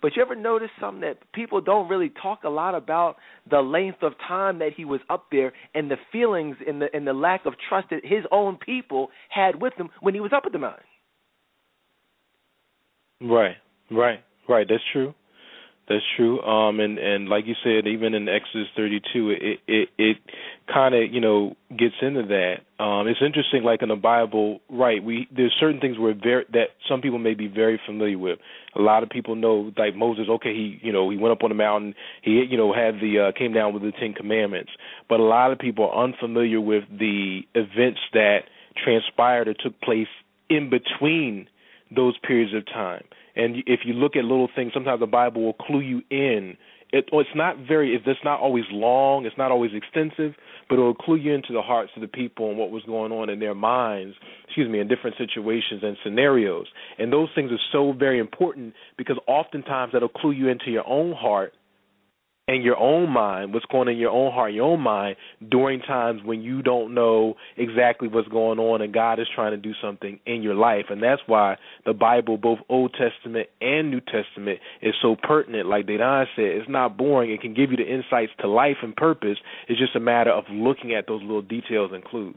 But 0.00 0.14
you 0.14 0.22
ever 0.22 0.36
notice 0.36 0.70
something 0.78 1.00
that 1.00 1.18
people 1.32 1.60
don't 1.60 1.88
really 1.88 2.10
talk 2.10 2.44
a 2.44 2.48
lot 2.48 2.76
about 2.76 3.16
the 3.50 3.60
length 3.60 4.04
of 4.04 4.16
time 4.18 4.60
that 4.60 4.72
he 4.74 4.84
was 4.84 5.00
up 5.10 5.28
there 5.30 5.52
and 5.74 5.90
the 5.90 5.96
feelings 6.12 6.56
and 6.64 6.80
the 6.80 6.94
and 6.94 7.04
the 7.04 7.12
lack 7.12 7.44
of 7.46 7.58
trust 7.68 7.88
that 7.90 8.04
his 8.04 8.24
own 8.30 8.56
people 8.58 9.10
had 9.30 9.60
with 9.60 9.74
him 9.74 9.90
when 10.00 10.14
he 10.14 10.20
was 10.20 10.32
up 10.32 10.46
at 10.46 10.52
the 10.52 10.58
mountain. 10.58 10.84
Right, 13.20 13.56
right, 13.90 14.22
right. 14.48 14.68
That's 14.68 14.84
true. 14.92 15.12
That's 15.88 16.04
true. 16.16 16.42
Um, 16.42 16.80
and 16.80 16.98
and 16.98 17.28
like 17.30 17.46
you 17.46 17.54
said, 17.64 17.86
even 17.86 18.12
in 18.12 18.28
Exodus 18.28 18.68
32, 18.76 19.30
it 19.30 19.60
it 19.66 19.88
it 19.96 20.16
kind 20.72 20.94
of 20.94 21.10
you 21.10 21.20
know 21.20 21.56
gets 21.70 21.94
into 22.02 22.24
that. 22.24 22.56
Um, 22.82 23.08
it's 23.08 23.20
interesting. 23.24 23.64
Like 23.64 23.80
in 23.80 23.88
the 23.88 23.96
Bible, 23.96 24.60
right? 24.68 25.02
We 25.02 25.26
there's 25.34 25.54
certain 25.58 25.80
things 25.80 25.98
where 25.98 26.12
very 26.12 26.44
that 26.52 26.68
some 26.90 27.00
people 27.00 27.18
may 27.18 27.32
be 27.32 27.46
very 27.46 27.80
familiar 27.86 28.18
with. 28.18 28.38
A 28.76 28.82
lot 28.82 29.02
of 29.02 29.08
people 29.08 29.34
know, 29.34 29.72
like 29.78 29.96
Moses. 29.96 30.26
Okay, 30.28 30.52
he 30.52 30.78
you 30.82 30.92
know 30.92 31.08
he 31.08 31.16
went 31.16 31.32
up 31.32 31.42
on 31.42 31.48
the 31.48 31.54
mountain. 31.54 31.94
He 32.20 32.32
you 32.32 32.58
know 32.58 32.74
had 32.74 32.96
the 33.00 33.30
uh, 33.30 33.38
came 33.38 33.54
down 33.54 33.72
with 33.72 33.82
the 33.82 33.92
Ten 33.92 34.12
Commandments. 34.12 34.70
But 35.08 35.20
a 35.20 35.24
lot 35.24 35.52
of 35.52 35.58
people 35.58 35.88
are 35.88 36.04
unfamiliar 36.04 36.60
with 36.60 36.84
the 36.90 37.40
events 37.54 38.00
that 38.12 38.40
transpired 38.84 39.48
or 39.48 39.54
took 39.54 39.80
place 39.80 40.08
in 40.50 40.68
between 40.68 41.48
those 41.94 42.18
periods 42.18 42.54
of 42.54 42.66
time. 42.66 43.04
And 43.38 43.56
if 43.66 43.80
you 43.84 43.94
look 43.94 44.16
at 44.16 44.24
little 44.24 44.48
things, 44.54 44.72
sometimes 44.74 45.00
the 45.00 45.06
Bible 45.06 45.44
will 45.44 45.54
clue 45.54 45.80
you 45.80 46.02
in. 46.10 46.56
It, 46.90 47.08
it's 47.12 47.30
not 47.34 47.56
very, 47.68 47.94
it's 47.94 48.24
not 48.24 48.40
always 48.40 48.64
long, 48.72 49.26
it's 49.26 49.36
not 49.38 49.52
always 49.52 49.70
extensive, 49.74 50.34
but 50.68 50.76
it 50.76 50.80
will 50.80 50.94
clue 50.94 51.16
you 51.16 51.34
into 51.34 51.52
the 51.52 51.62
hearts 51.62 51.92
of 51.94 52.02
the 52.02 52.08
people 52.08 52.48
and 52.48 52.58
what 52.58 52.70
was 52.70 52.82
going 52.84 53.12
on 53.12 53.30
in 53.30 53.38
their 53.38 53.54
minds, 53.54 54.16
excuse 54.46 54.68
me, 54.68 54.80
in 54.80 54.88
different 54.88 55.16
situations 55.18 55.82
and 55.82 55.96
scenarios. 56.02 56.66
And 56.98 57.12
those 57.12 57.28
things 57.34 57.52
are 57.52 57.60
so 57.72 57.92
very 57.92 58.18
important 58.18 58.74
because 58.96 59.18
oftentimes 59.28 59.92
that'll 59.92 60.08
clue 60.08 60.32
you 60.32 60.48
into 60.48 60.70
your 60.70 60.88
own 60.88 61.12
heart 61.12 61.52
and 62.48 62.64
your 62.64 62.78
own 62.78 63.10
mind, 63.10 63.52
what's 63.52 63.66
going 63.66 63.88
on 63.88 63.94
in 63.94 63.98
your 63.98 64.10
own 64.10 64.32
heart, 64.32 64.54
your 64.54 64.64
own 64.64 64.80
mind 64.80 65.16
during 65.50 65.80
times 65.80 66.22
when 66.24 66.40
you 66.40 66.62
don't 66.62 66.94
know 66.94 67.34
exactly 67.58 68.08
what's 68.08 68.26
going 68.28 68.58
on 68.58 68.80
and 68.80 68.92
God 68.92 69.20
is 69.20 69.26
trying 69.34 69.52
to 69.52 69.58
do 69.58 69.72
something 69.82 70.18
in 70.26 70.42
your 70.42 70.54
life. 70.54 70.86
And 70.88 71.02
that's 71.02 71.20
why 71.26 71.56
the 71.84 71.92
Bible, 71.92 72.38
both 72.38 72.58
Old 72.70 72.96
Testament 72.98 73.48
and 73.60 73.90
New 73.90 74.00
Testament, 74.00 74.60
is 74.80 74.94
so 75.02 75.14
pertinent. 75.22 75.68
Like 75.68 75.86
Dedan 75.86 76.24
said, 76.34 76.46
it's 76.46 76.70
not 76.70 76.96
boring. 76.96 77.30
It 77.30 77.42
can 77.42 77.52
give 77.52 77.70
you 77.70 77.76
the 77.76 77.86
insights 77.86 78.32
to 78.40 78.48
life 78.48 78.78
and 78.82 78.96
purpose. 78.96 79.36
It's 79.68 79.78
just 79.78 79.94
a 79.94 80.00
matter 80.00 80.30
of 80.30 80.44
looking 80.50 80.94
at 80.94 81.06
those 81.06 81.20
little 81.20 81.42
details 81.42 81.90
and 81.92 82.02
clues. 82.02 82.36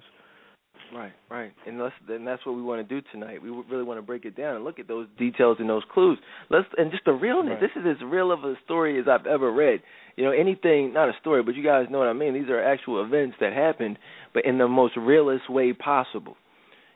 Right, 0.93 1.13
right, 1.29 1.51
and 1.65 1.79
let's 1.79 1.95
and 2.09 2.27
that's 2.27 2.45
what 2.45 2.55
we 2.55 2.61
want 2.61 2.87
to 2.87 3.01
do 3.01 3.05
tonight. 3.13 3.41
We 3.41 3.49
really 3.49 3.83
want 3.83 3.97
to 3.97 4.01
break 4.01 4.25
it 4.25 4.35
down 4.35 4.55
and 4.55 4.65
look 4.65 4.77
at 4.77 4.89
those 4.89 5.07
details 5.17 5.57
and 5.59 5.69
those 5.69 5.83
clues. 5.93 6.17
Let's 6.49 6.67
and 6.77 6.91
just 6.91 7.05
the 7.05 7.13
realness. 7.13 7.59
Right. 7.61 7.71
This 7.75 7.81
is 7.81 7.97
as 7.97 8.05
real 8.05 8.31
of 8.31 8.43
a 8.43 8.55
story 8.65 8.99
as 8.99 9.05
I've 9.07 9.25
ever 9.25 9.51
read. 9.53 9.81
You 10.17 10.25
know, 10.25 10.31
anything 10.31 10.91
not 10.93 11.07
a 11.07 11.13
story, 11.21 11.43
but 11.43 11.55
you 11.55 11.63
guys 11.63 11.85
know 11.89 11.99
what 11.99 12.07
I 12.07 12.13
mean. 12.13 12.33
These 12.33 12.49
are 12.49 12.61
actual 12.61 13.05
events 13.05 13.37
that 13.39 13.53
happened, 13.53 13.99
but 14.33 14.45
in 14.45 14.57
the 14.57 14.67
most 14.67 14.97
realist 14.97 15.49
way 15.49 15.71
possible. 15.71 16.35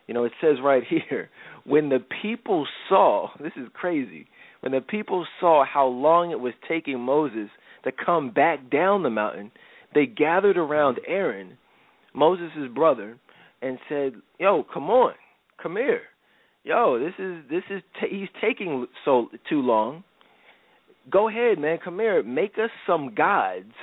You 0.08 0.14
know, 0.14 0.26
it 0.26 0.34
says 0.42 0.58
right 0.62 0.84
here, 1.10 1.30
when 1.66 1.90
the 1.90 2.04
people 2.22 2.68
saw, 2.90 3.30
this 3.40 3.54
is 3.56 3.68
crazy. 3.74 4.28
When 4.60 4.72
the 4.72 4.82
people 4.82 5.26
saw 5.40 5.64
how 5.66 5.88
long 5.88 6.32
it 6.32 6.40
was 6.40 6.54
taking 6.68 7.00
Moses 7.00 7.50
to 7.84 7.92
come 7.92 8.32
back 8.32 8.70
down 8.70 9.04
the 9.04 9.10
mountain, 9.10 9.52
they 9.94 10.06
gathered 10.06 10.58
around 10.58 11.00
Aaron, 11.08 11.58
Moses' 12.14 12.52
brother, 12.74 13.18
and 13.66 13.80
said, 13.90 14.14
"Yo, 14.40 14.64
come 14.64 14.90
on, 14.90 15.14
come 15.62 15.76
here. 15.76 16.04
Yo, 16.64 17.00
this 17.00 17.14
is 17.18 17.44
this 17.50 17.64
is 17.70 17.82
ta 18.00 18.06
he's 18.10 18.30
taking 18.40 18.88
so 19.04 19.30
too 19.50 19.62
long. 19.62 20.04
Go 21.10 21.28
ahead, 21.30 21.60
man, 21.60 21.80
come 21.84 22.00
here. 22.00 22.22
Make 22.24 22.58
us 22.58 22.70
some 22.86 23.14
gods." 23.16 23.74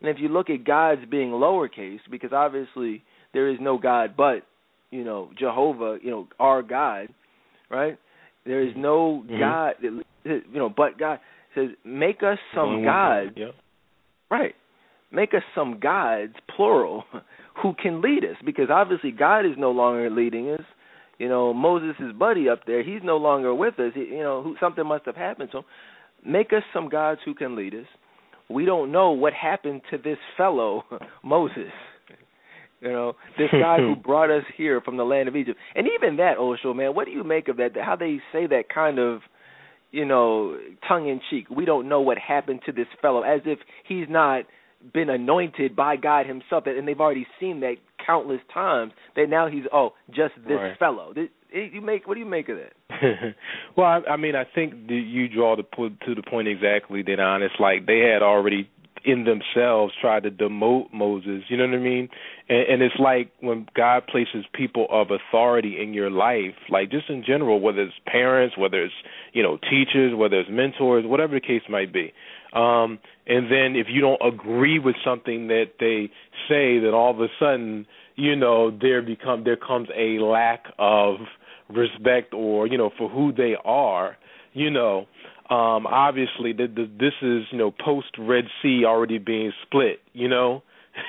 And 0.00 0.08
if 0.08 0.18
you 0.20 0.28
look 0.28 0.50
at 0.50 0.64
gods 0.64 1.00
being 1.10 1.30
lowercase, 1.30 2.00
because 2.10 2.32
obviously 2.32 3.02
there 3.32 3.48
is 3.48 3.58
no 3.60 3.78
God 3.78 4.14
but 4.16 4.46
you 4.90 5.04
know 5.04 5.30
Jehovah, 5.38 5.98
you 6.02 6.10
know 6.10 6.28
our 6.38 6.62
God, 6.62 7.08
right? 7.70 7.96
There 8.44 8.60
is 8.60 8.74
no 8.76 9.24
Mhm. 9.26 9.38
God, 9.38 9.74
you 10.24 10.42
know, 10.52 10.68
but 10.68 10.98
God 10.98 11.18
says, 11.54 11.70
"Make 11.84 12.22
us 12.22 12.38
some 12.52 12.68
Only 12.68 12.76
one 12.76 12.84
God, 12.84 13.24
gods." 13.26 13.36
Yep. 13.38 13.54
Right. 14.30 14.56
Make 15.10 15.32
us 15.34 15.44
some 15.54 15.78
gods, 15.78 16.34
plural, 16.48 17.06
who 17.62 17.74
can 17.80 18.00
lead 18.00 18.24
us. 18.24 18.36
Because 18.44 18.68
obviously 18.70 19.10
God 19.10 19.46
is 19.46 19.56
no 19.56 19.70
longer 19.70 20.10
leading 20.10 20.50
us. 20.50 20.62
You 21.18 21.28
know, 21.28 21.54
Moses' 21.54 21.96
is 22.00 22.12
buddy 22.12 22.48
up 22.48 22.62
there, 22.66 22.82
he's 22.82 23.02
no 23.04 23.16
longer 23.16 23.54
with 23.54 23.78
us. 23.78 23.92
He, 23.94 24.00
you 24.00 24.22
know, 24.22 24.42
who, 24.42 24.56
something 24.60 24.86
must 24.86 25.06
have 25.06 25.16
happened 25.16 25.50
to 25.52 25.58
him. 25.58 25.64
Make 26.26 26.52
us 26.52 26.62
some 26.72 26.88
gods 26.88 27.20
who 27.24 27.34
can 27.34 27.54
lead 27.54 27.74
us. 27.74 27.86
We 28.48 28.64
don't 28.64 28.90
know 28.90 29.12
what 29.12 29.32
happened 29.32 29.82
to 29.90 29.98
this 29.98 30.18
fellow, 30.36 30.82
Moses. 31.24 31.72
You 32.80 32.92
know, 32.92 33.12
this 33.38 33.48
guy 33.50 33.78
who 33.78 33.96
brought 34.04 34.30
us 34.30 34.44
here 34.56 34.80
from 34.80 34.96
the 34.96 35.04
land 35.04 35.28
of 35.28 35.36
Egypt, 35.36 35.58
and 35.74 35.86
even 35.98 36.16
that, 36.16 36.36
Osho 36.38 36.74
man, 36.74 36.94
what 36.94 37.06
do 37.06 37.12
you 37.12 37.24
make 37.24 37.48
of 37.48 37.56
that? 37.58 37.70
How 37.76 37.96
they 37.96 38.18
say 38.32 38.46
that 38.48 38.64
kind 38.72 38.98
of, 38.98 39.20
you 39.90 40.04
know, 40.04 40.58
tongue 40.86 41.08
in 41.08 41.20
cheek. 41.30 41.48
We 41.48 41.64
don't 41.64 41.88
know 41.88 42.00
what 42.00 42.18
happened 42.18 42.60
to 42.66 42.72
this 42.72 42.86
fellow, 43.00 43.22
as 43.22 43.40
if 43.46 43.60
he's 43.86 44.06
not 44.08 44.44
been 44.92 45.08
anointed 45.10 45.74
by 45.74 45.96
God 45.96 46.26
Himself, 46.26 46.64
and 46.66 46.86
they've 46.86 47.00
already 47.00 47.26
seen 47.40 47.60
that 47.60 47.76
countless 48.04 48.40
times. 48.52 48.92
That 49.16 49.28
now 49.28 49.48
he's 49.48 49.64
oh, 49.72 49.94
just 50.10 50.34
this 50.46 50.58
Right. 50.58 50.78
fellow. 50.78 51.12
This, 51.14 51.28
eh, 51.54 51.68
you 51.72 51.80
make 51.80 52.06
what 52.06 52.14
do 52.14 52.20
you 52.20 52.26
make 52.26 52.48
of 52.48 52.58
that? 52.58 53.34
well, 53.76 53.86
I, 53.86 54.12
I 54.12 54.16
mean, 54.16 54.36
I 54.36 54.44
think 54.44 54.86
that 54.88 54.94
you 54.94 55.28
draw 55.28 55.56
the 55.56 55.62
to 55.62 56.14
the 56.14 56.22
point 56.22 56.48
exactly. 56.48 57.02
That 57.02 57.20
honest, 57.20 57.54
like 57.60 57.86
they 57.86 58.00
had 58.00 58.22
already 58.22 58.68
in 59.04 59.24
themselves 59.24 59.92
tried 60.00 60.22
to 60.22 60.30
demote 60.30 60.92
Moses. 60.92 61.42
You 61.48 61.58
know 61.58 61.66
what 61.66 61.74
I 61.74 61.78
mean? 61.78 62.08
And, 62.48 62.68
and 62.68 62.82
it's 62.82 62.94
like 62.98 63.30
when 63.40 63.66
God 63.76 64.06
places 64.06 64.46
people 64.54 64.86
of 64.90 65.08
authority 65.10 65.76
in 65.80 65.92
your 65.92 66.10
life, 66.10 66.54
like 66.70 66.90
just 66.90 67.10
in 67.10 67.22
general, 67.24 67.60
whether 67.60 67.82
it's 67.82 67.94
parents, 68.06 68.56
whether 68.56 68.82
it's 68.82 68.94
you 69.32 69.42
know 69.42 69.58
teachers, 69.58 70.14
whether 70.14 70.40
it's 70.40 70.50
mentors, 70.50 71.04
whatever 71.06 71.34
the 71.34 71.40
case 71.40 71.62
might 71.68 71.92
be. 71.92 72.12
Um, 72.54 73.00
and 73.26 73.50
then 73.50 73.74
if 73.74 73.88
you 73.90 74.00
don't 74.00 74.20
agree 74.24 74.78
with 74.78 74.94
something 75.04 75.48
that 75.48 75.72
they 75.80 76.10
say, 76.48 76.78
then 76.78 76.94
all 76.94 77.10
of 77.10 77.20
a 77.20 77.26
sudden, 77.38 77.86
you 78.16 78.36
know, 78.36 78.70
there 78.70 79.02
become 79.02 79.44
there 79.44 79.56
comes 79.56 79.88
a 79.96 80.18
lack 80.20 80.66
of 80.78 81.16
respect 81.68 82.34
or 82.34 82.66
you 82.66 82.78
know 82.78 82.90
for 82.96 83.08
who 83.08 83.32
they 83.32 83.54
are. 83.64 84.16
You 84.52 84.70
know, 84.70 85.06
um, 85.50 85.86
obviously 85.86 86.52
the, 86.52 86.66
the, 86.68 86.88
this 86.98 87.14
is 87.22 87.44
you 87.50 87.58
know 87.58 87.72
post 87.72 88.08
Red 88.18 88.44
Sea 88.62 88.84
already 88.86 89.18
being 89.18 89.52
split. 89.66 90.00
You 90.12 90.28
know, 90.28 90.62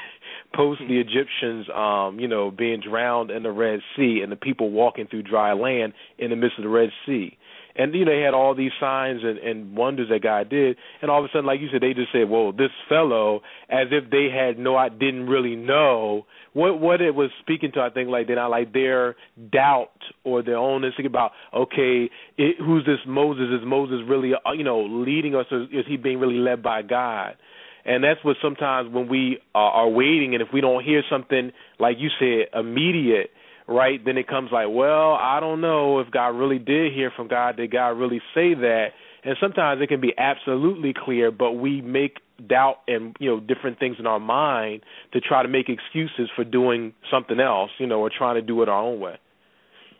post 0.55 0.81
the 0.87 0.99
Egyptians 0.99 1.67
um, 1.75 2.19
you 2.19 2.27
know 2.27 2.49
being 2.49 2.81
drowned 2.81 3.29
in 3.29 3.43
the 3.43 3.51
Red 3.51 3.81
Sea 3.95 4.21
and 4.23 4.31
the 4.31 4.35
people 4.35 4.71
walking 4.71 5.07
through 5.07 5.23
dry 5.23 5.53
land 5.53 5.93
in 6.17 6.31
the 6.31 6.35
midst 6.35 6.57
of 6.57 6.63
the 6.63 6.69
Red 6.69 6.89
Sea. 7.05 7.37
And 7.77 7.93
you 7.93 8.05
know 8.05 8.11
they 8.11 8.21
had 8.21 8.33
all 8.33 8.55
these 8.55 8.71
signs 8.79 9.21
and, 9.23 9.37
and 9.37 9.75
wonders 9.75 10.07
that 10.09 10.23
God 10.23 10.49
did, 10.49 10.77
and 11.01 11.11
all 11.11 11.19
of 11.19 11.25
a 11.25 11.27
sudden, 11.29 11.45
like 11.45 11.59
you 11.59 11.67
said, 11.71 11.81
they 11.81 11.93
just 11.93 12.11
said, 12.13 12.29
"Well, 12.29 12.53
this 12.53 12.71
fellow," 12.87 13.41
as 13.69 13.87
if 13.91 14.09
they 14.09 14.29
had 14.33 14.57
no, 14.57 14.77
I 14.77 14.87
didn't 14.89 15.27
really 15.27 15.55
know 15.55 16.25
what 16.53 16.79
what 16.79 17.01
it 17.01 17.13
was 17.13 17.31
speaking 17.41 17.71
to. 17.73 17.81
I 17.81 17.89
think 17.89 18.09
like 18.09 18.27
they're 18.27 18.37
not 18.37 18.49
like 18.49 18.71
their 18.71 19.15
doubt 19.51 19.91
or 20.23 20.41
their 20.41 20.57
own 20.57 20.85
instinct 20.85 21.07
about, 21.07 21.31
okay, 21.53 22.09
it, 22.37 22.55
who's 22.59 22.85
this 22.85 22.99
Moses? 23.05 23.47
Is 23.59 23.65
Moses 23.65 23.97
really, 24.07 24.31
uh, 24.33 24.53
you 24.53 24.63
know, 24.63 24.81
leading 24.81 25.35
us, 25.35 25.45
or 25.51 25.63
is 25.63 25.85
he 25.87 25.97
being 25.97 26.19
really 26.19 26.39
led 26.39 26.63
by 26.63 26.81
God? 26.81 27.35
And 27.85 28.03
that's 28.03 28.23
what 28.23 28.37
sometimes 28.41 28.91
when 28.91 29.09
we 29.09 29.39
are, 29.53 29.71
are 29.71 29.89
waiting, 29.89 30.33
and 30.33 30.41
if 30.41 30.47
we 30.53 30.61
don't 30.61 30.83
hear 30.83 31.03
something 31.09 31.51
like 31.79 31.97
you 31.99 32.09
said, 32.19 32.57
immediate, 32.57 33.29
right? 33.67 34.03
Then 34.03 34.17
it 34.17 34.27
comes 34.27 34.51
like, 34.51 34.67
well, 34.69 35.13
I 35.13 35.39
don't 35.39 35.61
know 35.61 35.99
if 35.99 36.11
God 36.11 36.29
really 36.29 36.59
did 36.59 36.93
hear 36.93 37.11
from 37.15 37.27
God. 37.27 37.57
Did 37.57 37.71
God 37.71 37.89
really 37.89 38.21
say 38.33 38.53
that? 38.53 38.89
And 39.23 39.35
sometimes 39.41 39.81
it 39.81 39.87
can 39.87 40.01
be 40.01 40.13
absolutely 40.17 40.93
clear, 40.95 41.31
but 41.31 41.53
we 41.53 41.81
make 41.81 42.17
doubt 42.47 42.77
and 42.87 43.15
you 43.19 43.29
know 43.29 43.39
different 43.39 43.79
things 43.79 43.95
in 43.97 44.05
our 44.05 44.19
mind 44.19 44.81
to 45.13 45.21
try 45.21 45.41
to 45.41 45.49
make 45.49 45.67
excuses 45.69 46.29
for 46.35 46.43
doing 46.43 46.93
something 47.09 47.39
else, 47.39 47.71
you 47.79 47.87
know, 47.87 47.99
or 48.01 48.11
trying 48.15 48.35
to 48.35 48.41
do 48.41 48.61
it 48.61 48.69
our 48.69 48.81
own 48.81 48.99
way. 48.99 49.15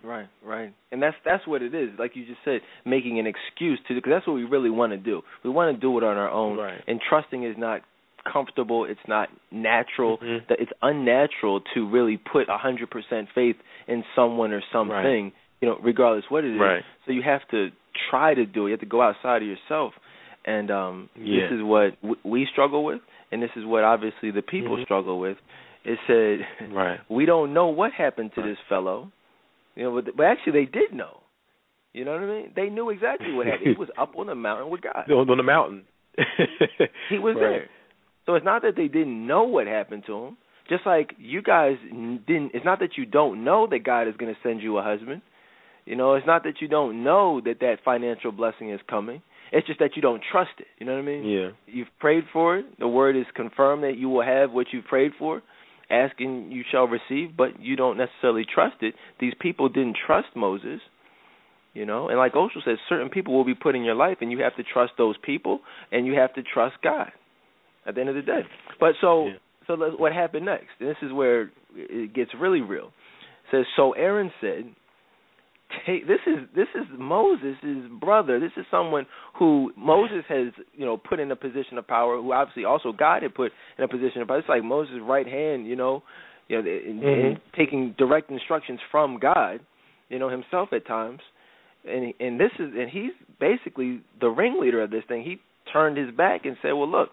Right, 0.04 0.28
right, 0.44 0.72
and 0.92 1.02
that's 1.02 1.16
that's 1.26 1.48
what 1.48 1.64
it 1.64 1.74
is. 1.74 1.90
Like 1.98 2.12
you 2.16 2.26
just 2.28 2.40
said, 2.46 2.62
making 2.86 3.18
an 3.18 3.26
excuse 3.26 3.80
to 3.88 3.96
because 3.96 4.12
that's 4.12 4.28
what 4.28 4.34
we 4.34 4.44
really 4.44 4.70
want 4.70 4.92
to 4.92 4.98
do. 4.98 5.24
We 5.44 5.50
want 5.50 5.76
to 5.76 5.82
do 5.82 5.98
it 5.98 6.04
on 6.04 6.18
our 6.18 6.30
own, 6.30 6.58
Right. 6.58 6.82
and 6.88 7.02
trusting 7.10 7.44
is 7.44 7.56
not 7.58 7.82
comfortable. 8.32 8.86
It's 8.86 9.00
not 9.08 9.30
natural. 9.52 10.18
Mhm. 10.18 10.48
That 10.48 10.60
it's 10.60 10.72
unnatural 10.82 11.62
to 11.74 11.88
really 11.88 12.18
put 12.18 12.50
a 12.50 12.58
hundred 12.58 12.90
percent 12.90 13.30
faith 13.34 13.56
in 13.88 14.04
someone 14.16 14.52
or 14.54 14.62
something. 14.72 15.32
You 15.62 15.70
know, 15.70 15.78
regardless 15.82 16.26
what 16.30 16.44
it 16.44 16.54
is. 16.54 16.60
Right. 16.60 16.84
So 17.06 17.12
you 17.12 17.22
have 17.24 17.48
to 17.52 17.70
try 18.10 18.34
to 18.34 18.46
do 18.46 18.66
it. 18.66 18.70
You 18.70 18.74
have 18.74 18.80
to 18.82 18.86
go 18.86 19.02
outside 19.02 19.42
of 19.42 19.48
yourself, 19.48 19.94
and 20.44 20.70
um 20.70 21.10
Yeah. 21.16 21.42
this 21.48 21.52
is 21.54 21.64
what 21.64 22.00
w- 22.02 22.20
we 22.24 22.46
struggle 22.52 22.84
with, 22.84 23.02
and 23.32 23.42
this 23.42 23.52
is 23.56 23.64
what 23.66 23.84
obviously 23.84 24.32
the 24.32 24.42
people 24.42 24.76
Mhm. 24.78 24.84
struggle 24.84 25.18
with. 25.20 25.38
It 25.86 25.98
said, 26.08 26.46
Right. 26.74 27.00
we 27.10 27.26
don't 27.26 27.54
know 27.54 27.68
what 27.68 27.94
happened 27.94 28.34
to 28.36 28.42
this 28.42 28.58
fellow. 28.68 29.12
You 29.76 29.84
know, 29.84 30.02
but, 30.02 30.16
but 30.18 30.26
actually 30.26 30.54
they 30.54 30.66
did 30.66 30.94
know. 30.94 31.22
You 31.94 32.04
know 32.06 32.14
what 32.14 32.24
I 32.24 32.26
mean? 32.26 32.52
They 32.56 32.70
knew 32.70 32.90
exactly 32.90 33.32
what 33.34 33.46
happened. 33.48 33.68
He 33.68 33.74
was 33.86 33.90
up 33.98 34.18
on 34.18 34.28
the 34.28 34.36
mountain 34.36 34.70
with 34.70 34.82
God. 34.82 35.10
On 35.10 35.30
on 35.30 35.38
the 35.38 35.44
mountain. 35.44 35.86
He 37.10 37.18
was 37.20 37.36
Right. 37.40 37.42
there. 37.42 37.70
So 38.26 38.36
it's 38.36 38.46
not 38.46 38.62
that 38.64 38.76
they 38.76 38.88
didn't 38.88 39.26
know 39.26 39.44
what 39.44 39.68
happened 39.68 40.04
to 40.08 40.26
him. 40.26 40.38
Just 40.68 40.86
like 40.86 41.14
you 41.20 41.42
guys 41.42 41.78
didn't. 41.92 42.52
It's 42.54 42.66
not 42.66 42.80
that 42.80 42.98
you 42.98 43.06
don't 43.06 43.44
know 43.44 43.68
that 43.70 43.84
God 43.84 44.08
is 44.08 44.16
going 44.18 44.34
to 44.34 44.40
send 44.42 44.62
you 44.62 44.78
a 44.78 44.84
husband. 44.84 45.22
You 45.86 45.96
know, 45.96 46.16
it's 46.16 46.26
not 46.26 46.44
that 46.44 46.56
you 46.60 46.68
don't 46.68 47.04
know 47.04 47.40
that 47.46 47.60
that 47.60 47.78
financial 47.86 48.32
blessing 48.32 48.72
is 48.72 48.80
coming. 48.90 49.22
It's 49.52 49.68
just 49.68 49.80
that 49.80 49.96
you 49.96 50.02
don't 50.02 50.24
trust 50.32 50.52
it. 50.58 50.66
You 50.80 50.88
know 50.88 50.94
what 50.94 51.02
I 51.02 51.04
mean? 51.04 51.24
Yeah. 51.24 51.50
You've 51.68 51.88
prayed 52.00 52.24
for 52.34 52.58
it. 52.58 52.66
The 52.80 52.88
word 52.88 53.16
is 53.16 53.26
confirmed 53.36 53.84
that 53.84 53.96
you 53.96 54.10
will 54.10 54.24
have 54.24 54.52
what 54.52 54.68
you've 54.72 54.86
prayed 54.86 55.12
for. 55.20 55.44
Asking 55.92 56.52
you 56.52 56.64
shall 56.72 56.88
receive, 56.88 57.38
but 57.38 57.62
you 57.62 57.76
don't 57.76 57.98
necessarily 57.98 58.44
trust 58.52 58.78
it. 58.82 58.96
These 59.20 59.34
people 59.40 59.70
didn't 59.70 59.98
trust 60.08 60.30
Moses. 60.36 60.80
You 61.76 61.86
know, 61.86 62.08
and 62.08 62.18
like 62.18 62.36
Osho 62.36 62.62
says, 62.66 62.78
certain 62.90 63.10
people 63.10 63.34
will 63.36 63.44
be 63.44 63.54
put 63.54 63.76
in 63.76 63.84
your 63.84 63.96
life, 63.96 64.18
and 64.22 64.32
you 64.32 64.40
have 64.40 64.56
to 64.56 64.64
trust 64.64 64.94
those 64.98 65.18
people, 65.22 65.60
and 65.92 66.08
you 66.08 66.14
have 66.14 66.34
to 66.36 66.42
trust 66.42 66.78
God. 66.82 67.12
At 67.86 67.96
the 67.96 68.02
end 68.02 68.10
of 68.10 68.16
the 68.16 68.22
day, 68.24 68.42
but 68.80 68.96
so 69.00 69.28
Yeah. 69.28 69.34
so 69.68 69.74
let- 69.76 70.00
what 70.00 70.12
happened 70.14 70.46
next? 70.46 70.80
And 70.80 70.90
this 70.90 71.02
is 71.04 71.12
where 71.14 71.52
it 71.76 72.14
gets 72.14 72.34
really 72.34 72.62
real. 72.62 72.92
It 73.46 73.52
says 73.52 73.66
so. 73.76 73.92
Aaron 73.94 74.32
said, 74.42 74.74
"Take 75.86 76.08
this 76.08 76.22
is 76.26 76.48
this 76.54 76.68
is 76.76 76.86
Moses' 76.98 77.58
brother. 77.92 78.40
This 78.40 78.52
is 78.58 78.66
someone 78.72 79.06
who 79.34 79.74
Moses 79.76 80.26
has 80.28 80.54
you 80.74 80.86
know 80.86 80.98
put 80.98 81.20
in 81.20 81.32
a 81.32 81.36
position 81.36 81.78
of 81.78 81.86
power. 81.88 82.18
Who 82.18 82.32
obviously 82.32 82.66
also 82.66 82.92
God 82.92 83.24
had 83.24 83.34
put 83.36 83.52
in 83.78 83.84
a 83.84 83.88
position 83.88 84.22
of 84.22 84.28
power. 84.28 84.40
It's 84.40 84.50
like 84.50 84.64
Moses' 84.64 85.00
right 85.02 85.28
hand. 85.28 85.68
You 85.68 85.76
know, 85.76 86.04
you 86.48 86.62
know, 86.62 86.70
in, 86.70 87.04
in 87.04 87.36
Mhm. 87.36 87.40
taking 87.54 87.92
direct 87.98 88.30
instructions 88.32 88.80
from 88.92 89.18
God. 89.18 89.60
You 90.10 90.20
know 90.20 90.30
himself 90.30 90.74
at 90.74 90.86
times." 90.86 91.22
and 91.88 92.14
and 92.20 92.40
this 92.40 92.52
is 92.58 92.74
and 92.76 92.90
he's 92.90 93.12
basically 93.40 94.02
the 94.20 94.30
ringleader 94.30 94.82
of 94.82 94.90
this 94.90 95.04
thing. 95.06 95.22
He 95.24 95.40
turned 95.72 95.98
his 95.98 96.10
back 96.12 96.46
and 96.46 96.58
said, 96.62 96.72
"Well, 96.74 96.88
look, 96.88 97.12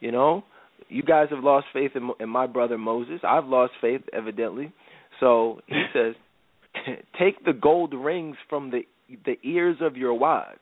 you 0.00 0.12
know, 0.12 0.44
you 0.88 1.02
guys 1.02 1.28
have 1.30 1.42
lost 1.42 1.66
faith 1.72 1.92
in, 1.94 2.10
in 2.20 2.28
my 2.28 2.46
brother 2.46 2.78
Moses. 2.78 3.20
I've 3.26 3.46
lost 3.46 3.72
faith, 3.80 4.02
evidently. 4.12 4.72
So 5.20 5.60
he 5.66 5.84
says, 5.92 6.14
take 7.18 7.44
the 7.44 7.52
gold 7.52 7.94
rings 7.94 8.36
from 8.48 8.70
the 8.70 8.82
the 9.24 9.36
ears 9.44 9.76
of 9.80 9.96
your 9.96 10.14
wives 10.14 10.58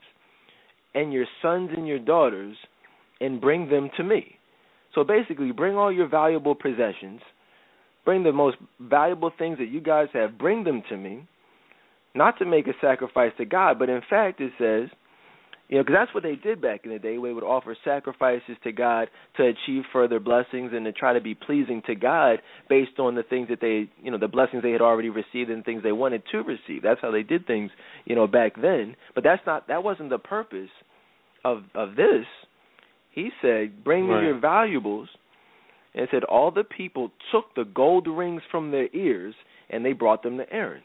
and 0.94 1.14
your 1.14 1.24
sons 1.40 1.70
and 1.74 1.88
your 1.88 1.98
daughters, 1.98 2.54
and 3.18 3.40
bring 3.40 3.70
them 3.70 3.88
to 3.96 4.04
me. 4.04 4.36
So 4.94 5.02
basically, 5.02 5.50
bring 5.50 5.76
all 5.76 5.90
your 5.90 6.06
valuable 6.06 6.54
possessions, 6.54 7.22
bring 8.04 8.22
the 8.22 8.32
most 8.32 8.58
valuable 8.78 9.32
things 9.38 9.56
that 9.58 9.70
you 9.70 9.80
guys 9.80 10.08
have, 10.12 10.38
bring 10.38 10.64
them 10.64 10.82
to 10.90 10.96
me." 10.96 11.26
not 12.14 12.38
to 12.38 12.44
make 12.44 12.66
a 12.66 12.72
sacrifice 12.80 13.32
to 13.38 13.44
God, 13.44 13.78
but 13.78 13.88
in 13.88 14.00
fact 14.08 14.40
it 14.40 14.52
says, 14.58 14.88
you 15.68 15.78
know, 15.78 15.82
because 15.82 15.94
that's 15.98 16.14
what 16.14 16.22
they 16.22 16.36
did 16.36 16.60
back 16.60 16.80
in 16.84 16.90
the 16.90 16.98
day. 16.98 17.16
They 17.16 17.32
would 17.32 17.42
offer 17.42 17.76
sacrifices 17.84 18.56
to 18.64 18.72
God 18.72 19.08
to 19.36 19.44
achieve 19.44 19.84
further 19.92 20.20
blessings 20.20 20.72
and 20.74 20.84
to 20.84 20.92
try 20.92 21.14
to 21.14 21.20
be 21.20 21.34
pleasing 21.34 21.82
to 21.86 21.94
God 21.94 22.40
based 22.68 22.98
on 22.98 23.14
the 23.14 23.22
things 23.22 23.48
that 23.48 23.60
they, 23.60 23.88
you 24.02 24.10
know, 24.10 24.18
the 24.18 24.28
blessings 24.28 24.62
they 24.62 24.72
had 24.72 24.82
already 24.82 25.08
received 25.08 25.50
and 25.50 25.64
things 25.64 25.82
they 25.82 25.92
wanted 25.92 26.22
to 26.32 26.38
receive. 26.42 26.82
That's 26.82 27.00
how 27.00 27.10
they 27.10 27.22
did 27.22 27.46
things, 27.46 27.70
you 28.04 28.14
know, 28.14 28.26
back 28.26 28.60
then. 28.60 28.94
But 29.14 29.24
that's 29.24 29.42
not 29.46 29.68
that 29.68 29.82
wasn't 29.82 30.10
the 30.10 30.18
purpose 30.18 30.70
of 31.44 31.62
of 31.74 31.96
this. 31.96 32.26
He 33.10 33.30
said, 33.40 33.84
"Bring 33.84 34.06
me 34.06 34.14
Right. 34.14 34.24
your 34.24 34.38
valuables." 34.38 35.08
And 35.94 36.08
said 36.10 36.24
all 36.24 36.50
the 36.50 36.64
people 36.64 37.12
took 37.30 37.54
the 37.54 37.64
gold 37.64 38.08
rings 38.08 38.42
from 38.50 38.72
their 38.72 38.88
ears 38.92 39.34
and 39.70 39.84
they 39.84 39.92
brought 39.92 40.22
them 40.24 40.36
to 40.38 40.52
Aaron. 40.52 40.82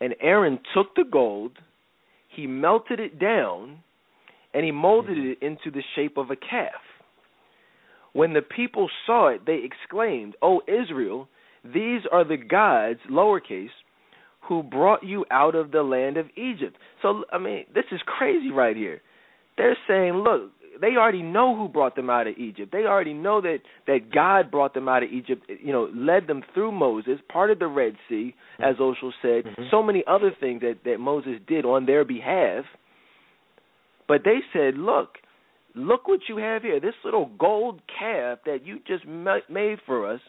And 0.00 0.14
Aaron 0.20 0.58
took 0.74 0.94
the 0.94 1.04
gold, 1.04 1.52
he 2.34 2.46
melted 2.46 3.00
it 3.00 3.18
down, 3.18 3.78
and 4.52 4.64
he 4.64 4.70
molded 4.70 5.16
mm-hmm. 5.16 5.32
it 5.32 5.46
into 5.46 5.70
the 5.70 5.82
shape 5.94 6.16
of 6.16 6.30
a 6.30 6.36
calf. 6.36 6.82
When 8.12 8.32
the 8.32 8.42
people 8.42 8.88
saw 9.06 9.28
it, 9.28 9.44
they 9.44 9.62
exclaimed, 9.64 10.34
O 10.40 10.62
Israel, 10.68 11.28
these 11.64 12.02
are 12.12 12.24
the 12.24 12.36
gods, 12.36 13.00
lowercase, 13.10 13.68
who 14.48 14.62
brought 14.62 15.02
you 15.02 15.24
out 15.30 15.54
of 15.54 15.70
the 15.72 15.82
land 15.82 16.16
of 16.16 16.26
Egypt. 16.36 16.76
So, 17.02 17.24
I 17.32 17.38
mean, 17.38 17.64
this 17.74 17.84
is 17.90 18.00
crazy 18.06 18.50
right 18.50 18.76
here. 18.76 19.00
They're 19.56 19.76
saying, 19.88 20.14
look, 20.14 20.50
they 20.80 20.96
already 20.96 21.22
know 21.22 21.56
who 21.56 21.68
brought 21.68 21.96
them 21.96 22.10
out 22.10 22.26
of 22.26 22.36
Egypt. 22.36 22.72
They 22.72 22.84
already 22.84 23.14
know 23.14 23.40
that 23.40 23.60
that 23.86 24.10
God 24.12 24.50
brought 24.50 24.74
them 24.74 24.88
out 24.88 25.02
of 25.02 25.10
Egypt. 25.10 25.48
You 25.48 25.72
know, 25.72 25.90
led 25.94 26.26
them 26.26 26.42
through 26.52 26.72
Moses, 26.72 27.18
parted 27.28 27.58
the 27.58 27.66
Red 27.66 27.96
Sea, 28.08 28.34
as 28.58 28.76
Osho 28.80 29.12
said. 29.22 29.44
Mhm. 29.44 29.70
So 29.70 29.82
many 29.82 30.04
other 30.06 30.30
things 30.30 30.60
that 30.62 30.84
that 30.84 30.98
Moses 31.00 31.40
did 31.46 31.64
on 31.64 31.86
their 31.86 32.04
behalf. 32.04 32.64
But 34.06 34.24
they 34.24 34.42
said, 34.52 34.76
"Look, 34.76 35.20
look 35.74 36.06
what 36.08 36.28
you 36.28 36.36
have 36.36 36.62
here. 36.62 36.80
This 36.80 36.94
little 37.04 37.26
gold 37.38 37.80
calf 37.86 38.38
that 38.44 38.64
you 38.66 38.80
just 38.80 39.06
ma- 39.06 39.40
made 39.48 39.80
for 39.82 40.06
us. 40.06 40.20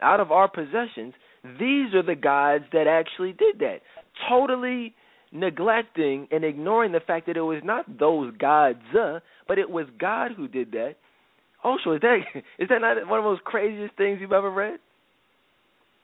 out 0.00 0.20
of 0.20 0.30
our 0.30 0.46
possessions, 0.46 1.12
these 1.58 1.92
are 1.92 2.02
the 2.02 2.14
gods 2.14 2.64
that 2.70 2.86
actually 2.86 3.32
did 3.32 3.58
that. 3.58 3.82
Totally 4.28 4.94
neglecting 5.32 6.28
and 6.30 6.44
ignoring 6.44 6.92
the 6.92 7.00
fact 7.00 7.26
that 7.26 7.36
it 7.36 7.42
was 7.42 7.60
not 7.64 7.98
those 7.98 8.34
gods, 8.36 8.82
uh, 8.98 9.20
but 9.46 9.58
it 9.58 9.70
was 9.70 9.86
God 9.98 10.32
who 10.36 10.48
did 10.48 10.72
that. 10.72 10.94
Also, 11.62 11.92
is 11.92 12.00
that 12.00 12.18
is 12.58 12.68
that 12.68 12.80
not 12.80 12.96
one 13.08 13.18
of 13.18 13.24
the 13.24 13.30
most 13.30 13.44
craziest 13.44 13.96
things 13.96 14.18
you've 14.20 14.32
ever 14.32 14.50
read? 14.50 14.78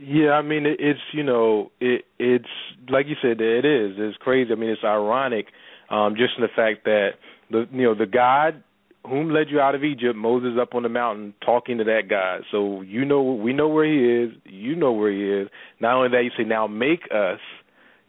Yeah, 0.01 0.33
I 0.33 0.43
mean 0.43 0.67
it, 0.67 0.79
it's 0.81 1.01
you 1.13 1.23
know 1.23 1.71
it 1.81 2.05
it's 2.19 2.45
like 2.89 3.07
you 3.07 3.15
said 3.23 3.41
it 3.41 3.65
is 3.65 3.95
it's 3.99 4.17
crazy. 4.19 4.53
I 4.53 4.57
mean 4.57 4.71
it's 4.71 4.85
ironic, 4.85 5.47
um, 5.91 6.17
just 6.17 6.35
in 6.37 6.43
the 6.43 6.49
fact 6.55 6.85
that 6.85 7.11
the 7.51 7.67
you 7.73 7.85
know 7.85 7.95
the 7.95 8.07
God 8.07 8.63
whom 9.07 9.31
led 9.31 9.51
you 9.51 9.61
out 9.61 9.75
of 9.75 9.85
Egypt, 9.85 10.17
Moses 10.17 10.59
up 10.61 10.75
on 10.75 10.83
the 10.83 10.89
mountain 10.89 11.35
talking 11.45 11.79
to 11.79 11.85
that 11.85 12.09
God. 12.09 12.43
So 12.51 12.81
you 12.81 13.05
know 13.05 13.23
we 13.23 13.53
know 13.53 13.69
where 13.69 13.87
he 13.87 14.25
is, 14.25 14.37
you 14.45 14.75
know 14.75 14.93
where 14.93 15.13
he 15.13 15.43
is. 15.43 15.49
Not 15.79 15.95
only 15.95 16.09
that, 16.11 16.25
you 16.25 16.31
say 16.37 16.45
now 16.45 16.67
make 16.67 17.03
us, 17.15 17.41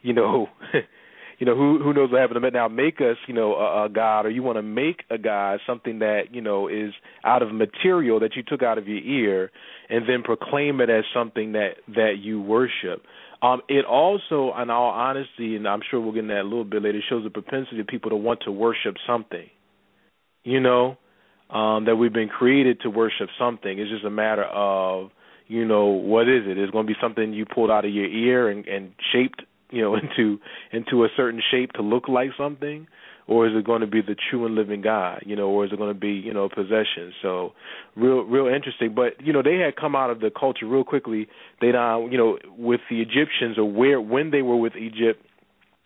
you 0.02 0.14
know, 0.14 0.48
you 1.40 1.46
know 1.46 1.56
who 1.56 1.80
who 1.84 1.94
knows 1.94 2.12
what 2.12 2.22
happened 2.22 2.42
to 2.42 2.52
now 2.52 2.68
make 2.68 3.02
us 3.02 3.18
you 3.28 3.34
know 3.34 3.56
a, 3.56 3.86
a 3.86 3.90
god 3.90 4.26
or 4.26 4.30
you 4.30 4.44
want 4.44 4.58
to 4.58 4.64
make 4.64 5.04
a 5.10 5.18
god 5.18 5.60
something 5.68 6.00
that 6.00 6.24
you 6.32 6.42
know 6.42 6.68
is 6.68 6.94
out 7.24 7.42
of 7.42 7.54
material 7.54 8.20
that 8.20 8.36
you 8.36 8.44
took 8.44 8.64
out 8.64 8.78
of 8.78 8.88
your 8.88 9.00
ear 9.00 9.52
and 9.90 10.08
then 10.08 10.24
proclaim 10.24 10.82
it 10.82 10.90
as 10.90 11.04
something 11.14 11.52
that 11.54 11.72
that 11.88 12.16
you 12.22 12.42
worship. 12.42 13.04
Um 13.42 13.62
it 13.68 13.86
also 13.86 14.54
in 14.62 14.70
all 14.70 14.92
honesty 14.92 15.56
and 15.56 15.68
i'm 15.68 15.82
sure 15.90 16.00
we'll 16.00 16.14
get 16.14 16.20
into 16.20 16.34
that 16.34 16.42
a 16.42 16.44
little 16.44 16.64
bit 16.64 16.82
later 16.82 17.00
shows 17.08 17.26
a 17.26 17.30
propensity 17.30 17.80
of 17.80 17.88
people 17.88 18.10
to 18.10 18.16
want 18.16 18.42
to 18.46 18.52
worship 18.52 18.96
something 19.06 19.50
you 20.44 20.60
know 20.60 20.98
um 21.50 21.86
that 21.86 21.96
we've 21.96 22.14
been 22.14 22.30
created 22.30 22.82
to 22.82 22.90
worship 22.90 23.30
something. 23.38 23.78
It's 23.80 23.92
just 23.92 24.06
a 24.06 24.10
matter 24.10 24.44
of 24.44 25.12
you 25.48 25.66
know 25.66 25.86
what 25.86 26.24
is 26.24 26.44
it? 26.48 26.58
It's 26.58 26.72
going 26.72 26.88
to 26.88 26.92
be 26.92 26.98
something 27.00 27.34
you 27.34 27.46
pulled 27.46 27.70
out 27.70 27.86
of 27.86 27.92
your 27.92 28.08
ear 28.08 28.50
and 28.50 28.66
and 28.68 28.94
shaped 29.14 29.44
you 29.76 29.82
know 29.82 29.96
into 30.02 30.40
into 30.72 31.04
a 31.04 31.10
certain 31.16 31.42
shape 31.52 31.74
to 31.74 31.82
look 31.82 32.08
like 32.08 32.32
something 32.38 32.88
or 33.28 33.48
is 33.48 33.54
it 33.56 33.66
going 33.66 33.82
to 33.82 33.88
be 33.88 34.02
the 34.02 34.16
true 34.30 34.46
and 34.46 34.56
living 34.56 34.82
God, 34.82 35.24
you 35.26 35.36
know, 35.36 35.50
or 35.50 35.66
is 35.66 35.72
it 35.72 35.78
going 35.78 35.94
to 35.94 36.00
be, 36.00 36.12
you 36.12 36.34
know, 36.34 36.48
possession? 36.48 37.12
So, 37.22 37.54
real, 37.96 38.22
real 38.22 38.48
interesting. 38.48 38.94
But 38.94 39.26
you 39.26 39.34
know, 39.34 39.42
they 39.42 39.56
had 39.56 39.76
come 39.76 39.96
out 39.96 40.12
of 40.12 40.20
the 40.20 40.30
culture 40.30 40.68
real 40.68 40.84
quickly. 40.84 41.28
They, 41.60 41.70
uh, 41.70 42.00
you 42.00 42.18
know, 42.18 42.38
with 42.58 42.82
the 42.90 43.02
Egyptians 43.02 43.58
or 43.58 43.66
where 43.66 44.00
when 44.00 44.32
they 44.32 44.42
were 44.42 44.58
with 44.58 44.76
Egypt, 44.76 45.26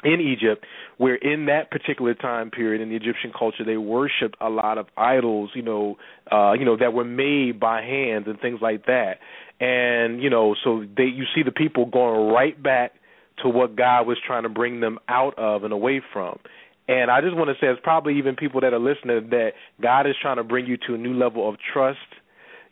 in 0.03 0.21
Egypt, 0.21 0.65
where 0.97 1.15
in 1.15 1.47
that 1.47 1.71
particular 1.71 2.13
time 2.13 2.51
period 2.51 2.81
in 2.81 2.89
the 2.89 2.95
Egyptian 2.95 3.33
culture 3.37 3.65
they 3.65 3.77
worshipped 3.77 4.35
a 4.39 4.49
lot 4.49 4.77
of 4.77 4.87
idols, 4.95 5.51
you 5.53 5.61
know, 5.61 5.97
uh, 6.31 6.53
you 6.53 6.65
know 6.65 6.77
that 6.77 6.93
were 6.93 7.05
made 7.05 7.59
by 7.59 7.81
hands 7.81 8.25
and 8.27 8.39
things 8.39 8.59
like 8.61 8.85
that. 8.85 9.19
And 9.59 10.21
you 10.21 10.29
know, 10.29 10.55
so 10.61 10.85
they 10.95 11.03
you 11.03 11.25
see 11.35 11.43
the 11.43 11.51
people 11.51 11.85
going 11.85 12.31
right 12.33 12.61
back 12.61 12.93
to 13.43 13.49
what 13.49 13.75
God 13.75 14.07
was 14.07 14.17
trying 14.25 14.43
to 14.43 14.49
bring 14.49 14.79
them 14.79 14.99
out 15.07 15.37
of 15.37 15.63
and 15.63 15.73
away 15.73 16.01
from. 16.13 16.39
And 16.87 17.11
I 17.11 17.21
just 17.21 17.35
want 17.35 17.49
to 17.49 17.53
say, 17.55 17.67
it's 17.67 17.79
probably 17.83 18.17
even 18.17 18.35
people 18.35 18.61
that 18.61 18.73
are 18.73 18.79
listening, 18.79 19.29
that 19.29 19.51
God 19.79 20.07
is 20.07 20.15
trying 20.21 20.37
to 20.37 20.43
bring 20.43 20.65
you 20.65 20.75
to 20.87 20.95
a 20.95 20.97
new 20.97 21.13
level 21.13 21.47
of 21.47 21.55
trust, 21.71 21.99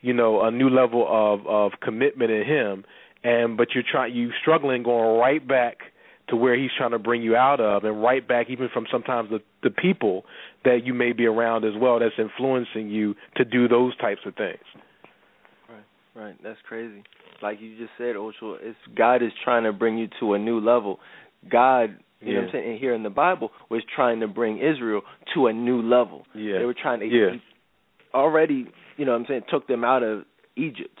you 0.00 0.12
know, 0.12 0.42
a 0.42 0.50
new 0.50 0.68
level 0.68 1.06
of 1.08 1.46
of 1.46 1.80
commitment 1.80 2.30
in 2.30 2.44
Him. 2.44 2.84
And 3.22 3.56
but 3.56 3.68
you're 3.74 3.84
trying, 3.88 4.14
you 4.14 4.30
struggling 4.40 4.82
going 4.82 5.20
right 5.20 5.46
back 5.46 5.78
to 6.30 6.36
where 6.36 6.58
He's 6.58 6.70
trying 6.76 6.90
to 6.90 6.98
bring 6.98 7.22
you 7.22 7.36
out 7.36 7.60
of, 7.60 7.84
and 7.84 8.02
right 8.02 8.26
back 8.26 8.50
even 8.50 8.68
from 8.72 8.86
sometimes 8.90 9.30
the 9.30 9.40
the 9.62 9.70
people 9.70 10.24
that 10.64 10.84
you 10.84 10.94
may 10.94 11.12
be 11.12 11.26
around 11.26 11.64
as 11.64 11.74
well, 11.80 12.00
that's 12.00 12.14
influencing 12.18 12.88
you 12.88 13.14
to 13.36 13.44
do 13.44 13.68
those 13.68 13.96
types 13.98 14.20
of 14.26 14.34
things. 14.34 14.58
Right, 15.68 16.24
right. 16.24 16.36
That's 16.42 16.58
crazy 16.66 17.04
like 17.42 17.60
you 17.60 17.76
just 17.76 17.90
said, 17.98 18.16
Ocho, 18.16 18.54
it's 18.60 18.78
God 18.96 19.22
is 19.22 19.32
trying 19.44 19.64
to 19.64 19.72
bring 19.72 19.98
you 19.98 20.08
to 20.20 20.34
a 20.34 20.38
new 20.38 20.60
level. 20.60 20.98
God, 21.50 21.96
you 22.20 22.28
yeah. 22.28 22.34
know 22.34 22.40
what 22.40 22.46
I'm 22.46 22.52
saying, 22.52 22.70
and 22.70 22.78
here 22.78 22.94
in 22.94 23.02
the 23.02 23.10
Bible 23.10 23.50
was 23.70 23.82
trying 23.94 24.20
to 24.20 24.28
bring 24.28 24.58
Israel 24.58 25.02
to 25.34 25.46
a 25.46 25.52
new 25.52 25.82
level. 25.82 26.24
Yeah. 26.34 26.58
They 26.58 26.64
were 26.64 26.74
trying 26.80 27.00
to 27.00 27.06
yeah. 27.06 27.36
already, 28.12 28.66
you 28.96 29.04
know 29.04 29.12
what 29.12 29.20
I'm 29.20 29.26
saying, 29.28 29.42
took 29.50 29.66
them 29.66 29.84
out 29.84 30.02
of 30.02 30.24
Egypt. 30.56 30.98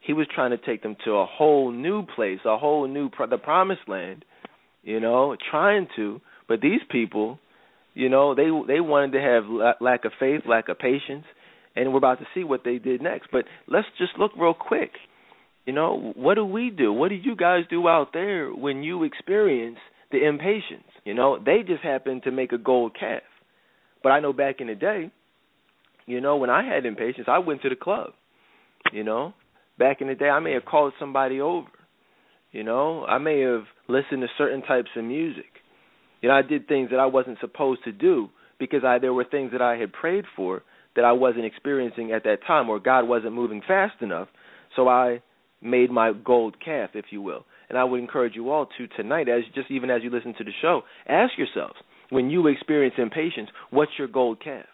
He 0.00 0.12
was 0.12 0.26
trying 0.34 0.50
to 0.50 0.58
take 0.58 0.82
them 0.82 0.96
to 1.04 1.12
a 1.12 1.26
whole 1.26 1.70
new 1.70 2.04
place, 2.04 2.40
a 2.44 2.58
whole 2.58 2.86
new 2.86 3.08
pro- 3.08 3.28
the 3.28 3.38
promised 3.38 3.88
land, 3.88 4.24
you 4.82 5.00
know, 5.00 5.36
trying 5.50 5.86
to, 5.96 6.20
but 6.46 6.60
these 6.60 6.80
people, 6.90 7.38
you 7.94 8.08
know, 8.08 8.34
they 8.34 8.50
they 8.66 8.80
wanted 8.80 9.12
to 9.12 9.20
have 9.20 9.76
lack 9.80 10.04
of 10.04 10.12
faith, 10.20 10.42
lack 10.46 10.68
of 10.68 10.78
patience, 10.78 11.24
and 11.74 11.90
we're 11.90 11.98
about 11.98 12.18
to 12.18 12.26
see 12.34 12.44
what 12.44 12.64
they 12.64 12.78
did 12.78 13.00
next. 13.00 13.28
But 13.32 13.44
let's 13.66 13.86
just 13.98 14.18
look 14.18 14.32
real 14.36 14.52
quick 14.52 14.90
you 15.66 15.72
know, 15.72 16.12
what 16.16 16.34
do 16.34 16.44
we 16.44 16.70
do? 16.70 16.92
What 16.92 17.08
do 17.08 17.14
you 17.14 17.36
guys 17.36 17.64
do 17.70 17.88
out 17.88 18.12
there 18.12 18.50
when 18.50 18.82
you 18.82 19.04
experience 19.04 19.78
the 20.12 20.26
impatience? 20.26 20.84
You 21.04 21.14
know, 21.14 21.38
they 21.44 21.62
just 21.66 21.82
happen 21.82 22.20
to 22.22 22.30
make 22.30 22.52
a 22.52 22.58
gold 22.58 22.96
calf. 22.98 23.22
But 24.02 24.10
I 24.10 24.20
know 24.20 24.32
back 24.32 24.60
in 24.60 24.66
the 24.66 24.74
day, 24.74 25.10
you 26.06 26.20
know, 26.20 26.36
when 26.36 26.50
I 26.50 26.62
had 26.62 26.84
impatience, 26.84 27.26
I 27.30 27.38
went 27.38 27.62
to 27.62 27.70
the 27.70 27.76
club. 27.76 28.10
You 28.92 29.04
know, 29.04 29.32
back 29.78 30.02
in 30.02 30.08
the 30.08 30.14
day, 30.14 30.28
I 30.28 30.40
may 30.40 30.52
have 30.52 30.66
called 30.66 30.92
somebody 31.00 31.40
over. 31.40 31.68
You 32.52 32.62
know, 32.62 33.04
I 33.06 33.18
may 33.18 33.40
have 33.40 33.64
listened 33.88 34.20
to 34.20 34.28
certain 34.36 34.62
types 34.62 34.90
of 34.96 35.04
music. 35.04 35.46
You 36.20 36.28
know, 36.28 36.34
I 36.34 36.42
did 36.42 36.68
things 36.68 36.90
that 36.90 37.00
I 37.00 37.06
wasn't 37.06 37.38
supposed 37.40 37.82
to 37.84 37.92
do 37.92 38.28
because 38.58 38.84
I 38.84 38.98
there 38.98 39.14
were 39.14 39.24
things 39.24 39.52
that 39.52 39.62
I 39.62 39.76
had 39.76 39.92
prayed 39.92 40.24
for 40.36 40.62
that 40.94 41.04
I 41.04 41.12
wasn't 41.12 41.46
experiencing 41.46 42.12
at 42.12 42.24
that 42.24 42.46
time, 42.46 42.68
or 42.68 42.78
God 42.78 43.08
wasn't 43.08 43.32
moving 43.32 43.62
fast 43.66 44.00
enough. 44.00 44.28
So 44.76 44.88
I 44.88 45.22
made 45.62 45.90
my 45.90 46.12
gold 46.12 46.56
calf, 46.62 46.90
if 46.94 47.06
you 47.10 47.22
will. 47.22 47.44
And 47.68 47.78
I 47.78 47.84
would 47.84 48.00
encourage 48.00 48.34
you 48.34 48.50
all 48.50 48.66
to 48.78 48.86
tonight, 48.88 49.28
as 49.28 49.42
just 49.54 49.70
even 49.70 49.90
as 49.90 50.02
you 50.02 50.10
listen 50.10 50.34
to 50.38 50.44
the 50.44 50.52
show, 50.60 50.82
ask 51.08 51.32
yourselves 51.38 51.76
when 52.10 52.30
you 52.30 52.46
experience 52.46 52.94
impatience, 52.98 53.48
what's 53.70 53.92
your 53.98 54.08
gold 54.08 54.42
calf? 54.42 54.66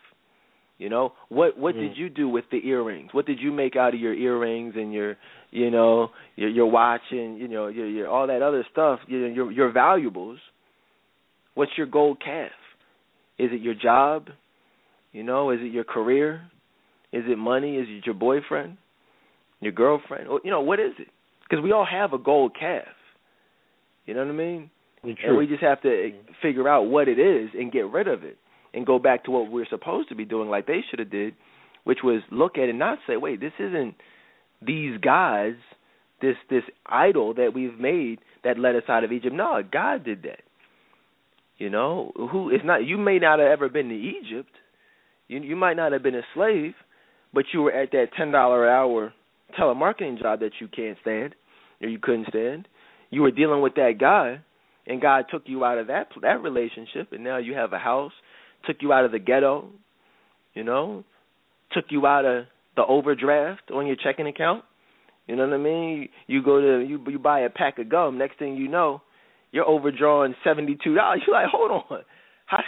You 0.78 0.88
know 0.88 1.12
what? 1.28 1.58
What 1.58 1.74
mm. 1.74 1.80
did 1.80 1.98
you 1.98 2.08
do 2.08 2.26
with 2.28 2.46
the 2.50 2.66
earrings? 2.66 3.10
What 3.12 3.26
did 3.26 3.38
you 3.38 3.52
make 3.52 3.76
out 3.76 3.92
of 3.92 4.00
your 4.00 4.14
earrings 4.14 4.74
and 4.76 4.92
your, 4.92 5.16
you 5.50 5.70
know, 5.70 6.08
your 6.36 6.48
your 6.48 6.70
watch 6.70 7.02
and 7.10 7.38
you 7.38 7.48
know 7.48 7.68
your 7.68 7.86
your 7.86 8.08
all 8.08 8.26
that 8.26 8.40
other 8.40 8.64
stuff? 8.72 9.00
Your 9.06 9.28
your, 9.28 9.52
your 9.52 9.72
valuables. 9.72 10.38
What's 11.54 11.72
your 11.76 11.86
gold 11.86 12.22
calf? 12.24 12.50
Is 13.38 13.50
it 13.52 13.60
your 13.60 13.74
job? 13.74 14.28
You 15.12 15.22
know, 15.22 15.50
is 15.50 15.58
it 15.60 15.70
your 15.70 15.84
career? 15.84 16.42
Is 17.12 17.24
it 17.26 17.36
money? 17.36 17.76
Is 17.76 17.86
it 17.86 18.06
your 18.06 18.14
boyfriend? 18.14 18.78
Your 19.60 19.72
girlfriend, 19.72 20.28
or 20.28 20.40
you 20.44 20.50
know, 20.50 20.60
what 20.60 20.80
is 20.80 20.92
it? 20.98 21.08
Because 21.48 21.62
we 21.62 21.72
all 21.72 21.86
have 21.90 22.12
a 22.12 22.18
gold 22.18 22.56
calf. 22.58 22.84
You 24.06 24.14
know 24.14 24.24
what 24.24 24.32
I 24.32 24.36
mean? 24.36 24.70
And 25.02 25.38
we 25.38 25.46
just 25.46 25.62
have 25.62 25.80
to 25.82 26.10
figure 26.42 26.68
out 26.68 26.82
what 26.82 27.08
it 27.08 27.18
is 27.18 27.50
and 27.54 27.72
get 27.72 27.90
rid 27.90 28.08
of 28.08 28.22
it 28.22 28.36
and 28.74 28.86
go 28.86 28.98
back 28.98 29.24
to 29.24 29.30
what 29.30 29.50
we're 29.50 29.66
supposed 29.68 30.08
to 30.10 30.14
be 30.14 30.24
doing 30.24 30.48
like 30.48 30.66
they 30.66 30.80
should 30.88 30.98
have 30.98 31.10
did, 31.10 31.34
which 31.84 31.98
was 32.04 32.22
look 32.30 32.56
at 32.56 32.64
it 32.64 32.70
and 32.70 32.78
not 32.78 32.98
say, 33.06 33.16
wait, 33.16 33.40
this 33.40 33.52
isn't 33.58 33.94
these 34.64 34.98
guys, 34.98 35.54
this 36.20 36.36
this 36.50 36.64
idol 36.86 37.34
that 37.34 37.52
we've 37.54 37.78
made 37.78 38.18
that 38.44 38.58
led 38.58 38.76
us 38.76 38.82
out 38.88 39.04
of 39.04 39.12
Egypt. 39.12 39.34
No, 39.34 39.62
God 39.70 40.04
did 40.04 40.22
that. 40.22 40.42
You 41.56 41.70
know, 41.70 42.12
who 42.14 42.50
it's 42.50 42.64
not 42.64 42.84
you 42.86 42.98
may 42.98 43.18
not 43.18 43.38
have 43.38 43.48
ever 43.48 43.68
been 43.68 43.88
to 43.88 43.94
Egypt. 43.94 44.50
You 45.28 45.40
you 45.40 45.56
might 45.56 45.76
not 45.76 45.92
have 45.92 46.02
been 46.02 46.14
a 46.14 46.22
slave, 46.34 46.72
but 47.32 47.44
you 47.52 47.62
were 47.62 47.72
at 47.72 47.90
that 47.92 48.08
ten 48.16 48.30
dollar 48.30 48.68
hour 48.68 49.12
telemarketing 49.50 50.20
job 50.20 50.40
that 50.40 50.52
you 50.60 50.68
can't 50.68 50.98
stand 51.02 51.34
or 51.80 51.88
you 51.88 51.98
couldn't 52.00 52.28
stand. 52.28 52.68
You 53.10 53.22
were 53.22 53.30
dealing 53.30 53.60
with 53.60 53.74
that 53.74 53.94
guy, 53.98 54.40
and 54.86 55.00
God 55.00 55.26
took 55.30 55.42
you 55.46 55.64
out 55.64 55.78
of 55.78 55.88
that 55.88 56.08
that 56.22 56.42
relationship, 56.42 57.12
and 57.12 57.24
now 57.24 57.38
you 57.38 57.54
have 57.54 57.72
a 57.72 57.78
house. 57.78 58.12
Took 58.66 58.76
you 58.80 58.92
out 58.92 59.04
of 59.04 59.12
the 59.12 59.18
ghetto, 59.18 59.70
you 60.54 60.64
know. 60.64 61.04
Took 61.72 61.86
you 61.90 62.06
out 62.06 62.24
of 62.24 62.44
the 62.76 62.84
overdraft 62.84 63.70
on 63.72 63.86
your 63.86 63.96
checking 63.96 64.26
account. 64.26 64.64
You 65.26 65.36
know 65.36 65.46
what 65.46 65.54
I 65.54 65.58
mean? 65.58 66.08
You, 66.26 66.42
go 66.42 66.60
to 66.60 66.84
you 66.84 67.00
you 67.08 67.18
buy 67.18 67.40
a 67.40 67.50
pack 67.50 67.78
of 67.78 67.88
gum. 67.88 68.18
Next 68.18 68.38
thing 68.38 68.56
you 68.56 68.68
know, 68.68 69.02
you're 69.52 69.64
overdrawing 69.64 70.34
seventy 70.44 70.76
two 70.82 70.94
dollars. 70.94 71.22
You're 71.26 71.36
like, 71.36 71.50
hold 71.50 71.70
on, 71.70 72.00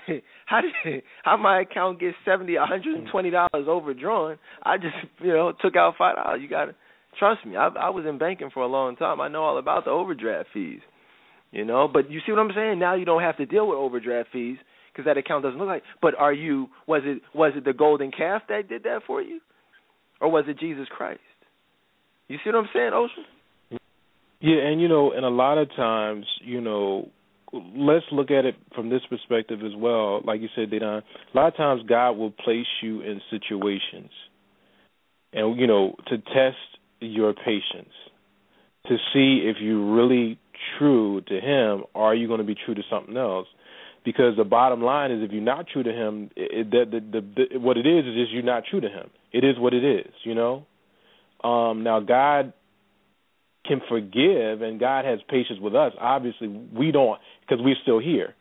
how 0.46 0.60
did 0.60 1.02
how 1.24 1.36
my 1.36 1.60
account 1.60 2.00
get 2.00 2.14
seventy, 2.24 2.56
a 2.56 2.64
hundred 2.64 2.98
and 2.98 3.08
twenty 3.10 3.30
dollars 3.30 3.66
overdrawn? 3.68 4.38
I 4.62 4.76
just 4.76 4.94
you 5.20 5.32
know 5.32 5.52
took 5.60 5.76
out 5.76 5.94
five 5.98 6.16
dollars. 6.16 6.40
You 6.42 6.48
got 6.48 6.66
to 6.66 6.74
trust 7.18 7.44
me. 7.46 7.56
I 7.56 7.68
I 7.68 7.90
was 7.90 8.04
in 8.08 8.18
banking 8.18 8.50
for 8.52 8.62
a 8.62 8.66
long 8.66 8.96
time. 8.96 9.20
I 9.20 9.28
know 9.28 9.42
all 9.42 9.58
about 9.58 9.84
the 9.84 9.90
overdraft 9.90 10.48
fees. 10.52 10.80
You 11.50 11.66
know, 11.66 11.86
but 11.92 12.10
you 12.10 12.20
see 12.24 12.32
what 12.32 12.38
I'm 12.38 12.50
saying? 12.54 12.78
Now 12.78 12.94
you 12.94 13.04
don't 13.04 13.20
have 13.20 13.36
to 13.36 13.46
deal 13.46 13.68
with 13.68 13.76
overdraft 13.76 14.30
fees 14.32 14.56
because 14.92 15.04
that 15.04 15.18
account 15.18 15.42
doesn't 15.42 15.58
look 15.58 15.68
like. 15.68 15.82
But 16.00 16.14
are 16.14 16.32
you? 16.32 16.68
Was 16.86 17.02
it 17.04 17.22
was 17.34 17.52
it 17.56 17.64
the 17.64 17.74
golden 17.74 18.10
calf 18.10 18.42
that 18.48 18.68
did 18.68 18.84
that 18.84 19.00
for 19.06 19.20
you, 19.20 19.40
or 20.20 20.30
was 20.30 20.44
it 20.48 20.58
Jesus 20.58 20.86
Christ? 20.88 21.20
You 22.28 22.38
see 22.42 22.50
what 22.50 22.56
I'm 22.56 22.68
saying, 22.72 22.92
Ocean? 22.94 23.80
Yeah, 24.40 24.56
and 24.66 24.80
you 24.80 24.88
know, 24.88 25.12
and 25.12 25.24
a 25.24 25.30
lot 25.30 25.58
of 25.58 25.68
times, 25.76 26.26
you 26.42 26.60
know, 26.60 27.10
let's 27.52 28.06
look 28.12 28.30
at 28.30 28.44
it 28.44 28.54
from 28.74 28.88
this 28.88 29.02
perspective 29.08 29.60
as 29.64 29.72
well. 29.76 30.22
Like 30.24 30.40
you 30.40 30.48
said, 30.54 30.70
Dedan, 30.70 31.02
a 31.02 31.36
lot 31.36 31.48
of 31.48 31.56
times 31.56 31.82
God 31.88 32.12
will 32.12 32.30
place 32.30 32.66
you 32.82 33.02
in 33.02 33.20
situations, 33.30 34.10
and 35.32 35.58
you 35.58 35.66
know, 35.66 35.96
to 36.08 36.18
test 36.18 36.56
your 37.00 37.34
patience 37.34 37.92
to 38.86 38.96
see 39.12 39.44
if 39.48 39.56
you're 39.60 39.94
really 39.94 40.38
true 40.78 41.20
to 41.22 41.34
him 41.34 41.84
or 41.94 42.04
are 42.04 42.14
you 42.14 42.26
going 42.26 42.38
to 42.38 42.46
be 42.46 42.54
true 42.54 42.74
to 42.74 42.82
something 42.90 43.16
else. 43.16 43.46
Because 44.04 44.36
the 44.36 44.44
bottom 44.44 44.82
line 44.82 45.12
is 45.12 45.22
if 45.22 45.30
you're 45.30 45.40
not 45.40 45.66
true 45.72 45.84
to 45.84 45.92
him 45.92 46.30
it, 46.34 46.70
the, 46.70 46.84
the, 46.90 47.20
the, 47.20 47.46
the 47.52 47.58
what 47.58 47.76
it 47.76 47.86
is 47.86 48.04
is 48.04 48.14
just 48.14 48.32
you're 48.32 48.42
not 48.42 48.64
true 48.68 48.80
to 48.80 48.88
him. 48.88 49.10
It 49.32 49.44
is 49.44 49.58
what 49.58 49.74
it 49.74 49.84
is 49.84 50.12
you 50.24 50.34
know? 50.34 50.66
Um 51.44 51.84
now 51.84 52.00
god 52.00 52.52
can 53.66 53.80
forgive 53.88 54.62
and 54.62 54.80
god 54.80 55.04
has 55.04 55.18
patience 55.28 55.58
with 55.60 55.74
us 55.74 55.92
obviously 56.00 56.48
we 56.48 56.90
don't 56.90 57.18
because 57.40 57.62
we're 57.62 57.76
still 57.82 57.98
here 58.00 58.34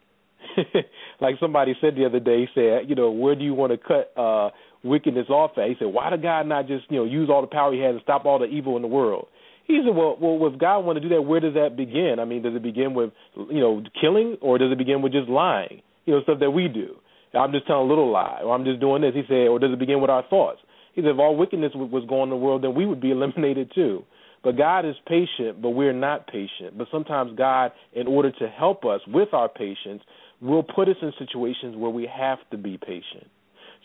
like 1.22 1.36
somebody 1.40 1.76
said 1.80 1.96
the 1.96 2.06
other 2.06 2.20
day 2.20 2.42
he 2.42 2.48
said 2.54 2.90
you 2.90 2.96
know 2.96 3.12
where 3.12 3.36
do 3.36 3.44
you 3.44 3.54
want 3.54 3.72
to 3.72 3.78
cut 3.78 4.12
uh 4.20 4.50
wickedness 4.84 5.30
off 5.30 5.52
at 5.58 5.68
he 5.68 5.76
said 5.78 5.88
why 5.88 6.10
did 6.10 6.22
god 6.22 6.48
not 6.48 6.68
just 6.68 6.86
you 6.90 6.98
know 6.98 7.06
use 7.06 7.30
all 7.30 7.42
the 7.42 7.48
power 7.48 7.74
he 7.74 7.80
has 7.80 7.92
and 7.92 8.02
stop 8.02 8.26
all 8.26 8.40
the 8.40 8.46
evil 8.46 8.76
in 8.76 8.82
the 8.82 8.88
world 8.88 9.28
he 9.72 9.82
said, 9.86 9.96
well, 9.96 10.18
well, 10.20 10.52
if 10.52 10.60
God 10.60 10.80
want 10.80 10.98
to 10.98 11.02
do 11.02 11.10
that, 11.16 11.22
where 11.22 11.40
does 11.40 11.54
that 11.54 11.78
begin? 11.78 12.18
I 12.20 12.26
mean, 12.26 12.42
does 12.42 12.56
it 12.56 12.64
begin 12.64 12.94
with, 12.94 13.12
you 13.36 13.60
know, 13.60 13.82
killing, 14.00 14.38
or 14.42 14.58
does 14.58 14.72
it 14.72 14.78
begin 14.78 15.02
with 15.02 15.14
just 15.14 15.30
lying? 15.30 15.82
You 16.06 16.16
know, 16.16 16.24
stuff 16.24 16.40
that 16.40 16.52
we 16.52 16.68
do. 16.68 16.96
I'm 17.34 17.52
just 17.52 17.68
telling 17.68 17.86
a 17.86 17.90
little 17.90 18.12
lie, 18.12 18.42
or 18.44 18.54
I'm 18.54 18.66
just 18.66 18.82
doing 18.82 19.02
this. 19.02 19.14
He 19.16 19.24
said, 19.28 19.48
or 19.48 19.60
does 19.60 19.72
it 19.72 19.80
begin 19.80 20.02
with 20.02 20.10
our 20.10 20.24
thoughts? 20.28 20.60
He 20.94 21.02
said, 21.02 21.12
if 21.12 21.20
all 21.20 21.38
wickedness 21.38 21.72
was 21.74 22.04
going 22.10 22.24
in 22.24 22.30
the 22.32 22.36
world, 22.36 22.64
then 22.64 22.76
we 22.76 22.86
would 22.86 23.00
be 23.00 23.12
eliminated 23.16 23.72
too. 23.74 24.04
But 24.44 24.58
God 24.58 24.86
is 24.86 24.96
patient, 25.08 25.62
but 25.62 25.70
we're 25.70 25.94
not 25.94 26.28
patient. 26.28 26.78
But 26.78 26.88
sometimes 26.92 27.38
God, 27.38 27.72
in 27.94 28.08
order 28.08 28.32
to 28.32 28.48
help 28.48 28.86
us 28.86 29.02
with 29.08 29.34
our 29.34 29.48
patience, 29.48 30.02
will 30.42 30.64
put 30.64 30.90
us 30.90 30.96
in 31.02 31.12
situations 31.20 31.76
where 31.78 31.92
we 31.92 32.10
have 32.12 32.40
to 32.50 32.58
be 32.58 32.78
patient. 32.78 33.30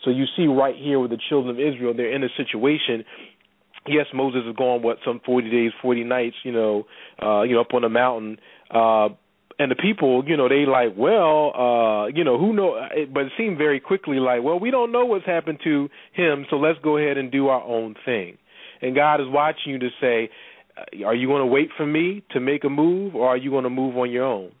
So 0.03 0.09
you 0.09 0.25
see 0.35 0.47
right 0.47 0.75
here 0.75 0.99
with 0.99 1.11
the 1.11 1.19
children 1.29 1.55
of 1.55 1.59
Israel, 1.59 1.93
they're 1.95 2.13
in 2.13 2.23
a 2.23 2.29
situation 2.37 3.03
yes, 3.87 4.05
Moses 4.13 4.41
is 4.45 4.55
gone 4.55 4.81
what 4.81 4.97
some 5.05 5.21
forty 5.25 5.49
days, 5.49 5.71
forty 5.81 6.03
nights, 6.03 6.35
you 6.43 6.51
know, 6.51 6.85
uh, 7.21 7.43
you 7.43 7.53
know, 7.53 7.61
up 7.61 7.73
on 7.73 7.83
the 7.83 7.89
mountain. 7.89 8.37
Uh 8.69 9.09
and 9.59 9.71
the 9.71 9.75
people, 9.75 10.23
you 10.27 10.37
know, 10.37 10.47
they 10.47 10.65
like, 10.67 10.93
well, 10.95 11.51
uh, 11.55 12.07
you 12.07 12.23
know, 12.23 12.37
who 12.37 12.53
know 12.53 12.79
but 13.11 13.23
it 13.23 13.31
seemed 13.37 13.57
very 13.57 13.79
quickly 13.79 14.19
like, 14.19 14.43
well, 14.43 14.59
we 14.59 14.69
don't 14.69 14.91
know 14.91 15.05
what's 15.05 15.25
happened 15.25 15.59
to 15.63 15.89
him, 16.13 16.45
so 16.49 16.57
let's 16.57 16.77
go 16.83 16.97
ahead 16.97 17.17
and 17.17 17.31
do 17.31 17.47
our 17.47 17.63
own 17.63 17.95
thing. 18.05 18.37
And 18.81 18.93
God 18.93 19.19
is 19.19 19.27
watching 19.27 19.71
you 19.73 19.79
to 19.79 19.89
say, 19.99 20.29
are 21.05 21.15
you 21.15 21.27
going 21.27 21.41
to 21.41 21.45
wait 21.45 21.69
for 21.75 21.85
me 21.85 22.23
to 22.31 22.39
make 22.39 22.63
a 22.63 22.69
move 22.69 23.15
or 23.15 23.27
are 23.27 23.37
you 23.37 23.49
going 23.49 23.63
to 23.63 23.69
move 23.69 23.97
on 23.97 24.11
your 24.11 24.25
own? 24.25 24.51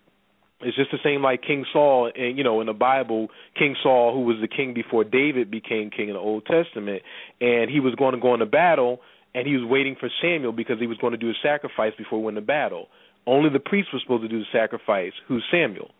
It's 0.61 0.75
just 0.75 0.89
the 0.91 0.97
same 1.03 1.21
like 1.21 1.43
King 1.43 1.65
Saul, 1.71 2.11
and 2.15 2.35
you 2.35 2.43
know, 2.43 2.61
in 2.61 2.67
the 2.67 2.73
Bible, 2.73 3.27
King 3.57 3.75
Saul, 3.83 4.13
who 4.13 4.21
was 4.21 4.37
the 4.41 4.47
king 4.47 4.73
before 4.73 5.03
David 5.03 5.51
became 5.51 5.91
king 5.91 6.07
in 6.07 6.15
the 6.15 6.19
Old 6.19 6.47
Testament, 6.47 7.03
and 7.39 7.69
he 7.69 7.79
was 7.79 7.93
going 7.93 8.15
to 8.15 8.19
go 8.19 8.33
into 8.33 8.47
battle, 8.47 8.99
and 9.35 9.45
he 9.45 9.55
was 9.55 9.69
waiting 9.69 9.95
for 9.99 10.09
Samuel 10.19 10.53
because 10.53 10.79
he 10.79 10.87
was 10.87 10.97
going 10.97 11.11
to 11.11 11.17
do 11.17 11.29
a 11.29 11.33
sacrifice 11.43 11.93
before 11.95 12.23
went 12.23 12.37
to 12.37 12.41
battle. 12.41 12.87
Only 13.27 13.51
the 13.51 13.59
priest 13.59 13.89
was 13.93 14.01
supposed 14.01 14.23
to 14.23 14.29
do 14.29 14.39
the 14.39 14.45
sacrifice, 14.51 15.11
who's 15.27 15.43
Samuel. 15.51 15.91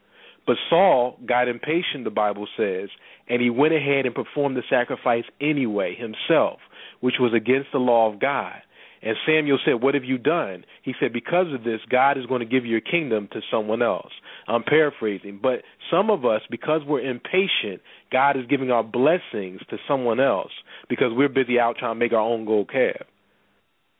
But 0.47 0.55
Saul 0.69 1.19
got 1.27 1.49
impatient, 1.49 2.05
the 2.05 2.09
Bible 2.09 2.47
says, 2.57 2.89
and 3.27 3.41
he 3.41 3.49
went 3.49 3.73
ahead 3.73 4.05
and 4.05 4.15
performed 4.15 4.55
the 4.55 4.63
sacrifice 4.69 5.25
anyway 5.39 5.93
himself, 5.93 6.59
which 7.01 7.15
was 7.19 7.33
against 7.35 7.67
the 7.73 7.79
law 7.79 8.11
of 8.11 8.19
God. 8.19 8.53
And 9.01 9.15
Samuel 9.25 9.59
said, 9.63 9.81
What 9.81 9.93
have 9.93 10.03
you 10.03 10.17
done? 10.17 10.65
He 10.83 10.93
said, 10.99 11.13
Because 11.13 11.53
of 11.53 11.63
this, 11.63 11.79
God 11.89 12.17
is 12.17 12.25
going 12.25 12.39
to 12.39 12.45
give 12.45 12.65
your 12.65 12.81
kingdom 12.81 13.27
to 13.33 13.41
someone 13.51 13.81
else. 13.81 14.11
I'm 14.47 14.63
paraphrasing. 14.63 15.39
But 15.41 15.61
some 15.91 16.09
of 16.09 16.25
us, 16.25 16.41
because 16.49 16.81
we're 16.85 17.01
impatient, 17.01 17.81
God 18.11 18.37
is 18.37 18.43
giving 18.49 18.71
our 18.71 18.83
blessings 18.83 19.61
to 19.69 19.77
someone 19.87 20.19
else 20.19 20.51
because 20.89 21.11
we're 21.11 21.29
busy 21.29 21.59
out 21.59 21.77
trying 21.77 21.95
to 21.95 21.99
make 21.99 22.13
our 22.13 22.19
own 22.19 22.45
gold 22.45 22.69
calf. 22.71 23.05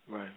Right. 0.10 0.30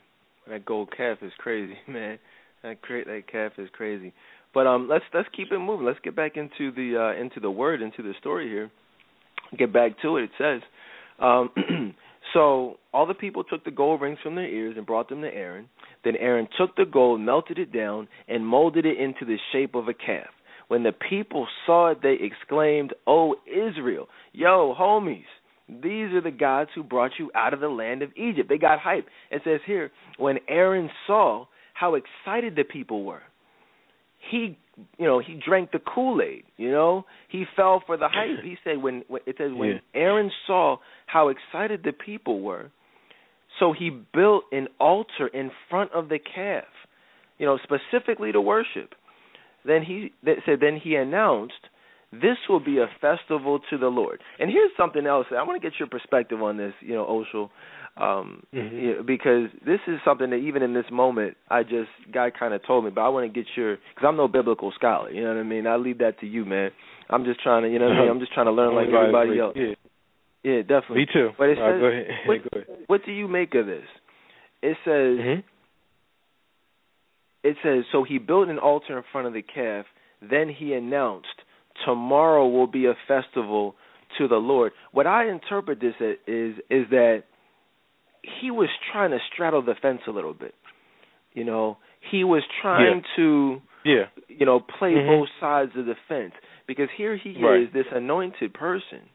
That 0.49 0.65
gold 0.65 0.93
calf 0.97 1.19
is 1.23 1.33
crazy, 1.39 1.75
man. 1.89 2.19
That 2.63 2.79
that 2.83 3.23
calf 3.31 3.53
is 3.59 3.69
crazy. 3.73 4.13
But 4.53 4.67
um 4.67 4.89
let's 4.89 5.05
let's 5.15 5.29
keep 5.35 5.53
it 5.53 5.59
moving. 5.59 5.87
Let's 5.87 6.01
get 6.03 6.17
back 6.17 6.37
into 6.37 6.73
the 6.73 6.97
uh 6.99 7.21
into 7.21 7.41
the 7.41 7.51
word, 7.51 7.83
into 7.83 8.03
the 8.03 8.15
story 8.19 8.49
here. 8.49 8.71
Get 9.57 9.73
back 9.73 9.93
to 10.03 10.17
it. 10.17 10.25
It 10.25 10.31
says 10.37 10.61
um 11.21 11.51
so 12.33 12.79
all 12.93 13.07
the 13.07 13.15
people 13.15 13.45
took 13.45 13.65
the 13.65 13.71
gold 13.71 14.01
rings 14.01 14.19
from 14.23 14.35
their 14.35 14.49
ears 14.49 14.75
and 14.77 14.87
brought 14.87 15.09
them 15.09 15.23
to 15.23 15.29
Aaron. 15.29 15.69
Then 16.05 16.17
Aaron 16.17 16.49
took 16.59 16.77
the 16.77 16.85
gold, 16.85 17.21
melted 17.21 17.59
it 17.59 17.73
down, 17.73 18.09
and 18.29 18.47
molded 18.47 18.87
it 18.87 18.99
into 18.99 19.25
the 19.25 19.39
shape 19.53 19.75
of 19.75 19.89
a 19.89 19.95
calf. 19.95 20.29
When 20.69 20.83
the 20.83 20.93
people 20.93 21.49
saw 21.67 21.89
it, 21.89 21.99
they 22.03 22.15
exclaimed, 22.21 22.95
"Oh 23.07 23.37
Israel, 23.47 24.09
yo, 24.33 24.75
homies, 24.79 25.25
these 25.69 26.13
are 26.13 26.21
the 26.21 26.31
gods 26.31 26.71
who 26.75 26.83
brought 26.83 27.13
you 27.19 27.31
out 27.35 27.55
of 27.55 27.61
the 27.61 27.69
land 27.69 28.03
of 28.03 28.11
Egypt. 28.17 28.49
They 28.49 28.59
got 28.59 28.81
hype. 28.81 29.07
It 29.31 29.43
says 29.45 29.61
here, 29.67 29.91
when 30.19 30.39
Aaron 30.49 30.91
saw 31.07 31.47
how 31.75 31.95
excited 31.95 32.57
the 32.57 32.65
people 32.65 33.05
were, 33.05 33.23
he 34.31 34.57
you 34.99 35.05
know, 35.07 35.19
he 35.19 35.39
drank 35.45 35.73
the 35.73 35.79
Kool-Aid, 35.79 36.45
you 36.57 36.71
know? 36.71 37.05
He 37.29 37.45
fell 37.55 37.83
for 37.87 37.97
the 37.97 38.09
hype. 38.09 38.43
He 38.43 38.57
said 38.65 38.83
when, 38.83 39.03
when 39.09 39.21
it 39.27 39.37
says 39.39 39.51
when 39.53 39.69
Yeah. 39.69 40.01
Aaron 40.03 40.31
saw 40.47 40.79
how 41.07 41.29
excited 41.29 41.83
the 41.85 41.93
people 41.93 42.41
were, 42.41 42.71
so 43.59 43.73
he 43.73 43.91
built 43.91 44.45
an 44.53 44.69
altar 44.79 45.27
in 45.33 45.51
front 45.69 45.93
of 45.93 46.09
the 46.09 46.19
calf, 46.19 46.65
you 47.39 47.47
know, 47.47 47.59
specifically 47.63 48.33
to 48.33 48.41
worship. 48.41 48.95
Then 49.67 49.83
he 49.83 50.13
that 50.23 50.37
said 50.47 50.61
then 50.61 50.81
he 50.83 50.95
announced 50.95 51.69
this 52.13 52.39
will 52.49 52.61
be 52.61 52.79
a 52.79 52.87
festival 53.01 53.61
to 53.71 53.79
the 53.79 53.89
Lord. 53.89 54.21
And 54.39 54.51
here's 54.51 54.71
something 54.77 55.07
else. 55.07 55.27
I 55.31 55.43
want 55.43 55.61
to 55.61 55.69
get 55.69 55.79
your 55.79 55.89
perspective 55.89 56.43
on 56.43 56.57
this, 56.57 56.73
you 56.81 56.95
know, 56.95 57.05
Oshel, 57.05 57.51
um, 57.97 58.43
Mhm. 58.55 58.83
you 58.83 58.95
know, 58.97 59.03
because 59.03 59.51
this 59.65 59.81
is 59.87 60.01
something 60.05 60.31
that 60.31 60.37
even 60.37 60.63
in 60.63 60.73
this 60.73 60.91
moment, 60.91 61.37
I 61.51 61.63
just 61.63 61.91
God 62.13 62.33
kind 62.39 62.55
of 62.55 62.63
told 62.65 62.85
me, 62.85 62.91
but 62.91 63.03
I 63.03 63.09
want 63.09 63.25
to 63.27 63.29
get 63.43 63.47
your 63.57 63.77
because 63.77 64.07
I'm 64.09 64.17
no 64.17 64.29
biblical 64.29 64.73
scholar. 64.73 65.11
You 65.11 65.23
know 65.23 65.29
what 65.35 65.41
I 65.41 65.43
mean? 65.43 65.67
I 65.67 65.77
leave 65.77 65.99
that 65.99 66.19
to 66.21 66.27
you, 66.27 66.45
man. 66.45 66.71
I'm 67.11 67.25
just 67.25 67.41
trying 67.43 67.63
to, 67.65 67.69
you 67.69 67.79
know 67.79 67.89
what 67.89 67.97
I 67.97 68.01
mean? 68.03 68.11
I'm 68.11 68.21
just 68.21 68.33
trying 68.33 68.47
to 68.47 68.53
learn 68.53 68.75
like 68.81 68.89
everybody 68.89 69.39
else. 69.41 69.57
Yeah. 69.57 69.75
Yeah, 70.43 70.63
definitely. 70.63 71.01
Me 71.01 71.07
too. 71.13 71.31
But 71.37 71.51
it 71.51 71.59
All 71.59 71.65
right, 71.65 71.75
says- 71.75 71.81
go 71.81 71.87
ahead. 71.87 72.67
what-. 72.69 72.89
What 72.89 73.01
do 73.05 73.13
you 73.13 73.29
make 73.29 73.55
of 73.55 73.67
this? 73.67 73.85
It 74.63 74.77
says 74.85 75.19
Mhm. 75.19 75.43
it 77.43 77.57
says 77.63 77.85
so 77.93 78.05
he 78.05 78.19
built 78.19 78.49
an 78.49 78.59
altar 78.59 78.97
in 78.99 79.05
front 79.13 79.27
of 79.27 79.33
the 79.33 79.43
calf 79.43 79.87
then 80.23 80.49
he 80.51 80.75
announced 80.75 81.43
tomorrow 81.87 82.47
will 82.47 82.67
be 82.67 82.85
a 82.87 82.95
festival 83.09 83.75
to 84.19 84.29
the 84.29 84.37
lord 84.37 84.73
what 84.93 85.07
i 85.07 85.27
interpret 85.27 85.81
this 85.81 85.95
as 86.01 86.17
is 86.27 86.57
is 86.69 86.87
that 86.91 87.23
he 88.23 88.51
was 88.51 88.69
trying 88.93 89.11
to 89.11 89.19
straddle 89.33 89.63
the 89.63 89.75
fence 89.81 90.01
a 90.07 90.11
little 90.11 90.35
bit 90.35 90.55
you 91.33 91.45
know 91.45 91.77
he 92.11 92.25
was 92.25 92.43
trying 92.63 93.03
to 93.17 93.61
Yeah. 93.85 94.07
you 94.29 94.47
know 94.47 94.61
play 94.61 94.95
Mhm. 94.95 95.07
both 95.07 95.29
sides 95.41 95.73
of 95.77 95.87
the 95.87 95.95
fence 96.09 96.35
because 96.67 96.91
here 96.97 97.17
he 97.17 97.43
Right. 97.43 97.63
is 97.63 97.73
this 97.73 97.87
anointed 97.93 98.53
person 98.55 99.09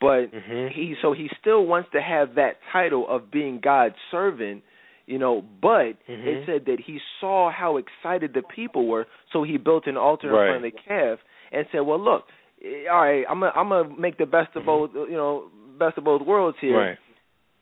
but 0.00 0.30
Mhm. 0.32 0.70
he 0.70 0.94
so 1.00 1.12
he 1.12 1.28
still 1.40 1.64
wants 1.66 1.90
to 1.90 2.00
have 2.00 2.34
that 2.34 2.58
title 2.70 3.08
of 3.08 3.30
being 3.30 3.60
God's 3.60 3.96
servant, 4.10 4.62
you 5.06 5.18
know, 5.18 5.40
but 5.40 5.96
Mhm. 6.06 6.26
it 6.26 6.46
said 6.46 6.66
that 6.66 6.80
he 6.80 7.00
saw 7.20 7.48
how 7.50 7.78
excited 7.78 8.34
the 8.34 8.42
people 8.42 8.86
were, 8.86 9.06
so 9.32 9.42
he 9.42 9.56
built 9.56 9.86
an 9.86 9.96
altar 9.96 10.28
in 10.28 10.34
front 10.34 10.56
of 10.56 10.62
the 10.62 10.70
calf 10.70 11.18
and 11.50 11.66
said, 11.70 11.80
"Well, 11.80 11.98
look, 11.98 12.28
eh, 12.62 12.86
all 12.88 13.00
right, 13.00 13.24
I'm 13.28 13.40
gonna 13.40 13.52
I'm 13.56 13.68
gonna 13.70 13.88
make 13.98 14.18
the 14.18 14.26
best 14.26 14.54
of 14.56 14.64
Mhm. 14.64 14.66
both, 14.66 14.94
you 14.94 15.16
know, 15.16 15.50
best 15.78 15.96
of 15.96 16.04
both 16.04 16.20
worlds 16.22 16.58
here. 16.60 16.76
Right. 16.78 16.98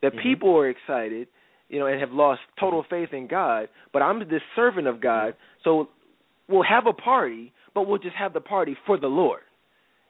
The 0.04 0.10
Mhm. 0.10 0.22
people 0.22 0.56
are 0.58 0.68
excited, 0.68 1.28
you 1.68 1.78
know, 1.78 1.86
and 1.86 1.98
have 1.98 2.12
lost 2.12 2.42
total 2.60 2.82
faith 2.82 3.12
in 3.12 3.26
God, 3.26 3.68
but 3.92 4.02
I'm 4.02 4.18
this 4.28 4.42
servant 4.54 4.86
of 4.86 5.00
God, 5.00 5.34
so 5.62 5.88
we'll 6.48 6.62
have 6.62 6.86
a 6.86 6.92
party, 6.92 7.52
but 7.72 7.86
we'll 7.86 7.98
just 7.98 8.16
have 8.16 8.32
the 8.34 8.40
party 8.40 8.74
for 8.86 8.96
the 8.98 9.08
Lord." 9.08 9.40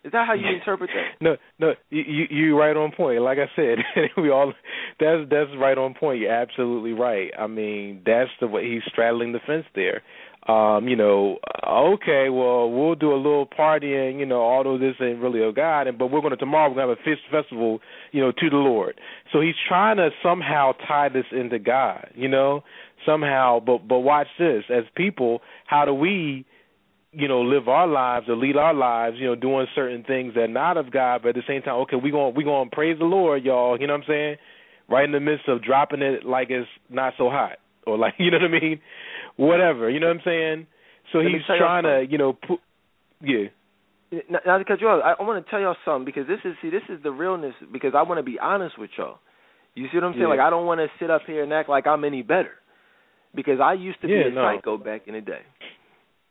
Is 0.04 0.12
that 0.12 0.26
how 0.26 0.34
you 0.34 0.46
interpret 0.48 0.90
that? 0.94 1.18
No, 1.20 1.36
no, 1.58 1.74
you 1.88 2.02
you 2.02 2.26
you 2.30 2.58
right 2.58 2.76
on 2.76 2.92
point. 2.92 3.22
Like 3.22 3.38
I 3.38 3.48
said, 3.56 3.78
we 4.18 4.30
all 4.30 4.52
that's 5.00 5.28
that's 5.30 5.50
right 5.56 5.78
on 5.78 5.94
point. 5.94 6.20
You're 6.20 6.30
absolutely 6.30 6.92
right. 6.92 7.32
I 7.38 7.46
mean, 7.46 8.02
that's 8.04 8.30
the 8.38 8.46
way 8.46 8.70
he's 8.70 8.82
straddling 8.88 9.32
the 9.32 9.40
fence 9.46 9.64
there. 9.74 10.02
Um, 10.46 10.88
you 10.88 10.96
know, 10.96 11.38
okay, 11.66 12.28
well, 12.28 12.70
we'll 12.70 12.94
do 12.96 13.14
a 13.14 13.16
little 13.16 13.46
partying, 13.46 14.18
you 14.18 14.26
know, 14.26 14.42
although 14.42 14.76
this 14.76 14.94
ain't 15.00 15.18
really 15.18 15.42
of 15.42 15.54
God, 15.54 15.86
and 15.86 15.96
but 15.96 16.10
we're 16.10 16.20
going 16.20 16.32
to 16.32 16.36
tomorrow 16.36 16.68
we're 16.68 16.76
going 16.76 16.88
to 16.88 16.94
have 16.94 16.98
a 16.98 17.02
feast 17.02 17.22
festival, 17.30 17.80
you 18.12 18.20
know, 18.20 18.30
to 18.30 18.50
the 18.50 18.56
Lord. 18.56 19.00
So 19.32 19.40
he's 19.40 19.54
trying 19.66 19.96
to 19.96 20.10
somehow 20.22 20.72
tie 20.86 21.08
this 21.08 21.24
into 21.32 21.58
God, 21.58 22.10
you 22.14 22.28
know, 22.28 22.62
somehow. 23.06 23.60
But 23.60 23.88
but 23.88 24.00
watch 24.00 24.26
this. 24.38 24.64
As 24.68 24.84
people, 24.94 25.40
how 25.66 25.86
do 25.86 25.94
we 25.94 26.44
you 27.16 27.28
know, 27.28 27.42
live 27.42 27.68
our 27.68 27.86
lives 27.86 28.28
or 28.28 28.36
lead 28.36 28.56
our 28.56 28.74
lives, 28.74 29.16
you 29.18 29.26
know, 29.26 29.36
doing 29.36 29.66
certain 29.74 30.02
things 30.02 30.34
that 30.34 30.40
are 30.42 30.48
not 30.48 30.76
of 30.76 30.90
God, 30.90 31.22
but 31.22 31.30
at 31.30 31.34
the 31.36 31.42
same 31.46 31.62
time, 31.62 31.74
okay, 31.82 31.96
we 31.96 32.10
going 32.10 32.34
we 32.34 32.44
going 32.44 32.68
to 32.68 32.74
praise 32.74 32.98
the 32.98 33.04
Lord, 33.04 33.44
y'all. 33.44 33.80
You 33.80 33.86
know 33.86 33.94
what 33.94 34.02
I'm 34.02 34.08
saying? 34.08 34.36
Right 34.88 35.04
in 35.04 35.12
the 35.12 35.20
midst 35.20 35.48
of 35.48 35.62
dropping 35.62 36.02
it 36.02 36.24
like 36.24 36.50
it's 36.50 36.68
not 36.90 37.14
so 37.16 37.30
hot, 37.30 37.58
or 37.86 37.96
like 37.96 38.14
you 38.18 38.30
know 38.30 38.38
what 38.38 38.50
I 38.50 38.60
mean? 38.60 38.80
Whatever, 39.36 39.90
you 39.90 40.00
know 40.00 40.08
what 40.08 40.16
I'm 40.16 40.22
saying? 40.24 40.66
So 41.12 41.18
Let 41.18 41.32
he's 41.32 41.46
trying 41.46 41.84
to, 41.84 42.06
you 42.08 42.18
know, 42.18 42.32
put, 42.32 42.60
yeah, 43.20 43.48
to 44.10 44.64
cut 44.66 44.80
you 44.80 44.88
off, 44.88 45.02
I, 45.04 45.22
I 45.22 45.26
want 45.26 45.44
to 45.44 45.50
tell 45.50 45.60
y'all 45.60 45.76
something 45.84 46.04
because 46.04 46.26
this 46.26 46.38
is 46.44 46.54
see 46.62 46.70
this 46.70 46.82
is 46.88 47.02
the 47.02 47.10
realness. 47.10 47.54
Because 47.72 47.92
I 47.96 48.02
want 48.02 48.18
to 48.18 48.22
be 48.22 48.38
honest 48.38 48.78
with 48.78 48.90
y'all. 48.96 49.18
You 49.74 49.86
see 49.90 49.96
what 49.98 50.04
I'm 50.04 50.12
saying? 50.12 50.22
Yeah. 50.22 50.28
Like 50.28 50.40
I 50.40 50.50
don't 50.50 50.66
want 50.66 50.80
to 50.80 50.86
sit 51.00 51.10
up 51.10 51.22
here 51.26 51.42
and 51.42 51.52
act 51.52 51.68
like 51.68 51.86
I'm 51.86 52.04
any 52.04 52.22
better 52.22 52.52
because 53.34 53.58
I 53.62 53.74
used 53.74 54.00
to 54.02 54.08
Yeah, 54.08 54.24
be 54.24 54.28
a 54.28 54.34
no. 54.34 54.42
psycho 54.42 54.76
back 54.76 55.02
in 55.06 55.14
the 55.14 55.20
day. 55.20 55.42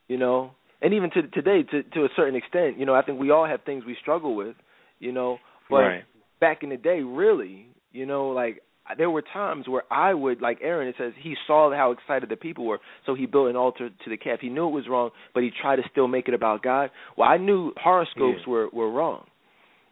You 0.07 0.17
know, 0.17 0.51
and 0.81 0.93
even 0.93 1.09
to 1.11 1.23
today, 1.23 1.63
to 1.63 1.83
to 1.83 2.05
a 2.05 2.09
certain 2.15 2.35
extent, 2.35 2.79
you 2.79 2.85
know, 2.85 2.95
I 2.95 3.01
think 3.01 3.19
we 3.19 3.31
all 3.31 3.45
have 3.45 3.63
things 3.63 3.83
we 3.85 3.97
struggle 4.01 4.35
with. 4.35 4.55
You 4.99 5.11
know, 5.11 5.39
but 5.69 5.77
right. 5.77 6.03
back 6.39 6.63
in 6.63 6.69
the 6.69 6.77
day, 6.77 7.01
really, 7.01 7.67
you 7.91 8.05
know, 8.05 8.29
like 8.29 8.61
there 8.97 9.09
were 9.09 9.21
times 9.21 9.67
where 9.67 9.83
I 9.91 10.13
would, 10.13 10.41
like 10.41 10.59
Aaron, 10.61 10.87
it 10.87 10.95
says 10.97 11.13
he 11.21 11.35
saw 11.47 11.73
how 11.75 11.91
excited 11.91 12.29
the 12.29 12.35
people 12.35 12.65
were, 12.65 12.79
so 13.05 13.15
he 13.15 13.25
built 13.25 13.49
an 13.49 13.55
altar 13.55 13.89
to 13.89 14.09
the 14.09 14.17
calf. 14.17 14.39
He 14.41 14.49
knew 14.49 14.67
it 14.67 14.71
was 14.71 14.87
wrong, 14.89 15.11
but 15.33 15.43
he 15.43 15.51
tried 15.61 15.77
to 15.77 15.83
still 15.91 16.07
make 16.07 16.27
it 16.27 16.33
about 16.33 16.61
God. 16.63 16.91
Well, 17.17 17.29
I 17.29 17.37
knew 17.37 17.73
horoscopes 17.77 18.41
Yeah. 18.45 18.51
were 18.51 18.69
were 18.73 18.91
wrong, 18.91 19.25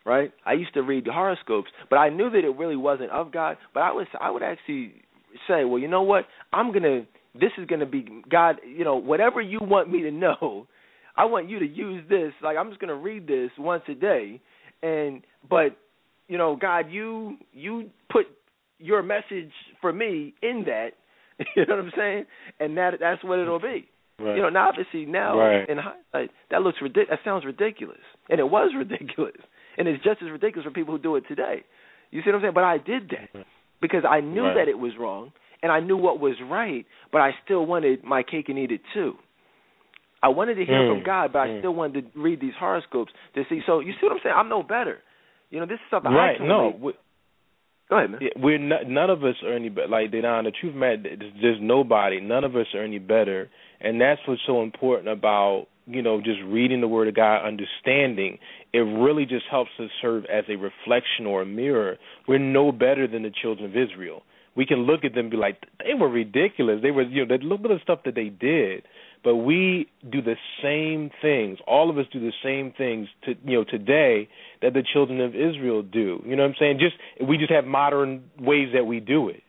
right? 0.05 0.31
I 0.45 0.53
used 0.53 0.73
to 0.73 0.81
read 0.83 1.05
the 1.05 1.13
horoscopes, 1.13 1.71
but 1.89 1.97
I 1.97 2.09
knew 2.09 2.29
that 2.29 2.43
it 2.43 2.55
really 2.57 2.75
wasn't 2.75 3.11
of 3.11 3.31
God. 3.31 3.57
But 3.73 3.83
I 3.83 3.91
was, 3.91 4.07
I 4.19 4.29
would 4.29 4.43
actually 4.43 4.93
say, 5.47 5.63
well, 5.63 5.79
you 5.79 5.87
know 5.87 6.01
what? 6.01 6.25
I'm 6.51 6.73
gonna, 6.73 7.05
this 7.33 7.51
is 7.57 7.65
gonna 7.67 7.85
be 7.85 8.05
God. 8.29 8.57
You 8.65 8.83
know, 8.83 8.97
whatever 8.97 9.41
you 9.41 9.59
want 9.61 9.89
me 9.89 10.01
to 10.03 10.11
know, 10.11 10.67
I 11.15 11.25
want 11.25 11.49
you 11.49 11.59
to 11.59 11.67
use 11.67 12.03
this. 12.09 12.33
Like 12.43 12.57
I'm 12.57 12.69
just 12.69 12.81
gonna 12.81 12.95
read 12.95 13.25
this 13.25 13.51
once 13.57 13.83
a 13.87 13.93
day, 13.93 14.41
and 14.83 15.21
but 15.49 15.77
you 16.27 16.37
know, 16.37 16.55
God, 16.55 16.89
you 16.91 17.37
you 17.53 17.89
put 18.09 18.25
your 18.81 19.03
message 19.03 19.51
for 19.79 19.91
me 19.93 20.33
in 20.41 20.63
that. 20.65 20.89
You 21.55 21.65
know 21.65 21.77
what 21.77 21.85
I'm 21.85 21.91
saying? 21.97 22.25
And 22.59 22.77
that 22.77 22.93
that's 22.99 23.23
what 23.23 23.39
it'll 23.39 23.59
be. 23.59 23.89
Right. 24.19 24.35
You 24.35 24.41
know, 24.43 24.49
now 24.49 24.69
obviously 24.69 25.05
now 25.05 25.39
Right. 25.39 25.67
in 25.67 25.77
hindsight, 25.79 26.29
that 26.51 26.61
looks 26.61 26.77
ridiculous. 26.81 27.09
That 27.09 27.19
sounds 27.27 27.45
ridiculous, 27.45 27.97
and 28.29 28.39
it 28.39 28.47
was 28.47 28.71
ridiculous, 28.77 29.37
and 29.77 29.87
it's 29.87 30.03
just 30.03 30.21
as 30.21 30.29
ridiculous 30.29 30.65
for 30.65 30.71
people 30.71 30.95
who 30.95 31.01
do 31.01 31.15
it 31.15 31.23
today. 31.27 31.63
You 32.11 32.21
see 32.21 32.29
what 32.29 32.35
I'm 32.35 32.41
saying? 32.43 32.53
But 32.53 32.63
I 32.65 32.77
did 32.77 33.09
that 33.09 33.43
because 33.81 34.03
I 34.07 34.19
knew 34.21 34.43
Right. 34.45 34.55
that 34.55 34.67
it 34.67 34.77
was 34.77 34.91
wrong, 34.99 35.31
and 35.63 35.71
I 35.71 35.79
knew 35.79 35.97
what 35.97 36.19
was 36.19 36.35
right, 36.47 36.85
but 37.11 37.21
I 37.21 37.31
still 37.43 37.65
wanted 37.65 38.03
my 38.03 38.21
cake 38.21 38.49
and 38.49 38.59
eat 38.59 38.71
it 38.71 38.81
too. 38.93 39.15
I 40.21 40.27
wanted 40.27 40.55
to 40.55 40.65
hear 40.65 40.81
Mm, 40.83 40.87
from 40.97 41.03
God, 41.03 41.33
but 41.33 41.39
I 41.39 41.47
mm. 41.47 41.59
still 41.59 41.73
wanted 41.73 42.13
to 42.13 42.19
read 42.19 42.39
these 42.39 42.53
horoscopes 42.59 43.11
to 43.33 43.43
see. 43.49 43.61
So 43.65 43.79
you 43.79 43.93
see 43.93 44.03
what 44.05 44.11
I'm 44.13 44.19
saying? 44.21 44.35
I'm 44.37 44.49
no 44.49 44.61
better. 44.61 44.99
You 45.49 45.59
know, 45.59 45.65
this 45.65 45.79
is 45.83 45.89
something 45.89 46.11
I 46.11 46.15
right. 46.15 46.37
can 46.37 46.47
No. 46.47 46.77
relate. 46.77 46.95
Go 47.91 47.97
ahead, 47.97 48.11
man. 48.11 48.19
Yeah, 48.21 48.29
we're 48.37 48.57
not, 48.57 48.87
none 48.87 49.09
of 49.09 49.25
us 49.25 49.35
are 49.43 49.53
any 49.53 49.67
better. 49.67 49.89
Like 49.89 50.11
Dedan, 50.11 50.45
the 50.45 50.51
truth, 50.51 50.73
Matt, 50.73 51.03
there's, 51.03 51.33
there's 51.41 51.57
nobody. 51.61 52.21
None 52.21 52.45
of 52.45 52.55
us 52.55 52.67
are 52.73 52.83
any 52.83 52.99
better, 52.99 53.49
and 53.81 53.99
that's 53.99 54.21
what's 54.25 54.41
so 54.47 54.63
important 54.63 55.09
about 55.09 55.67
you 55.87 56.01
know 56.01 56.21
just 56.21 56.39
reading 56.45 56.79
the 56.79 56.87
Word 56.87 57.09
of 57.09 57.15
God, 57.15 57.45
understanding. 57.45 58.37
It 58.71 58.79
really 58.79 59.25
just 59.25 59.43
helps 59.51 59.71
us 59.77 59.89
serve 60.01 60.23
as 60.33 60.45
a 60.47 60.55
reflection 60.55 61.25
or 61.25 61.41
a 61.41 61.45
mirror. 61.45 61.97
We're 62.29 62.39
no 62.39 62.71
better 62.71 63.07
than 63.09 63.23
the 63.23 63.31
children 63.41 63.69
of 63.69 63.75
Israel. 63.75 64.23
We 64.55 64.65
can 64.65 64.79
look 64.79 65.03
at 65.03 65.13
them 65.13 65.25
and 65.25 65.31
be 65.31 65.37
like, 65.37 65.61
they 65.79 65.93
were 65.93 66.09
ridiculous. 66.09 66.79
They 66.81 66.91
were, 66.91 67.03
you 67.03 67.25
know, 67.25 67.35
look 67.35 67.61
at 67.61 67.69
the 67.69 67.79
stuff 67.83 67.99
that 68.05 68.15
they 68.15 68.29
did, 68.29 68.83
but 69.23 69.35
we 69.35 69.87
do 70.09 70.21
the 70.21 70.35
same 70.63 71.11
things. 71.21 71.59
All 71.67 71.89
of 71.89 71.97
us 71.97 72.05
do 72.11 72.19
the 72.19 72.33
same 72.43 72.73
things 72.77 73.07
to 73.25 73.33
you 73.45 73.57
know 73.57 73.63
today 73.63 74.29
that 74.61 74.73
the 74.73 74.83
children 74.93 75.21
of 75.21 75.35
Israel 75.35 75.83
do. 75.83 76.21
You 76.25 76.35
know 76.35 76.43
what 76.43 76.49
I'm 76.49 76.55
saying? 76.59 76.79
Just 76.79 76.95
we 77.27 77.37
just 77.37 77.51
have 77.51 77.65
modern 77.65 78.23
ways 78.39 78.69
that 78.73 78.85
we 78.85 78.99
do 78.99 79.29
it. 79.29 79.43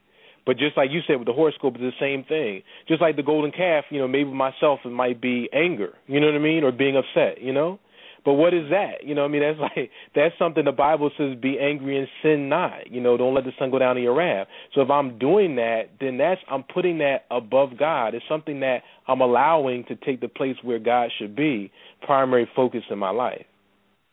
But 0.44 0.58
just 0.58 0.76
like 0.76 0.90
you 0.90 1.00
said 1.06 1.16
with 1.16 1.26
the 1.26 1.32
horoscope, 1.32 1.74
it's 1.76 1.82
the 1.82 1.92
same 2.00 2.24
thing. 2.24 2.62
Just 2.88 3.00
like 3.00 3.16
the 3.16 3.22
golden 3.22 3.52
calf, 3.52 3.84
you 3.90 4.00
know, 4.00 4.08
maybe 4.08 4.30
myself 4.30 4.80
it 4.84 4.90
might 4.90 5.20
be 5.20 5.48
anger, 5.52 5.90
you 6.06 6.20
know 6.20 6.26
what 6.26 6.34
I 6.34 6.40
mean, 6.40 6.64
or 6.64 6.72
being 6.72 6.96
upset, 6.96 7.40
you 7.40 7.52
know. 7.52 7.78
But 8.24 8.34
what 8.34 8.54
is 8.54 8.70
that? 8.70 9.04
You 9.04 9.14
know, 9.14 9.22
what 9.22 9.28
I 9.28 9.32
mean, 9.32 9.42
that's 9.42 9.58
like 9.76 9.90
that's 10.14 10.34
something 10.38 10.64
the 10.64 10.72
Bible 10.72 11.10
says: 11.18 11.36
be 11.40 11.58
angry 11.58 11.98
and 11.98 12.08
sin 12.22 12.48
not. 12.48 12.90
You 12.90 13.00
know, 13.00 13.16
don't 13.16 13.34
let 13.34 13.44
the 13.44 13.52
sun 13.58 13.70
go 13.70 13.78
down 13.78 13.96
in 13.96 14.02
your 14.02 14.14
wrath. 14.14 14.46
So 14.74 14.80
if 14.80 14.90
I'm 14.90 15.18
doing 15.18 15.56
that, 15.56 15.90
then 16.00 16.18
that's 16.18 16.40
I'm 16.50 16.62
putting 16.62 16.98
that 16.98 17.24
above 17.30 17.76
God. 17.78 18.14
It's 18.14 18.24
something 18.28 18.60
that 18.60 18.82
I'm 19.08 19.20
allowing 19.20 19.84
to 19.88 19.96
take 19.96 20.20
the 20.20 20.28
place 20.28 20.56
where 20.62 20.78
God 20.78 21.10
should 21.18 21.34
be, 21.34 21.72
primary 22.06 22.48
focus 22.54 22.82
in 22.90 22.98
my 22.98 23.10
life. 23.10 23.44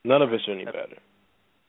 None 0.04 0.22
of 0.22 0.34
us 0.34 0.40
are 0.48 0.54
any 0.54 0.66
better. 0.66 0.98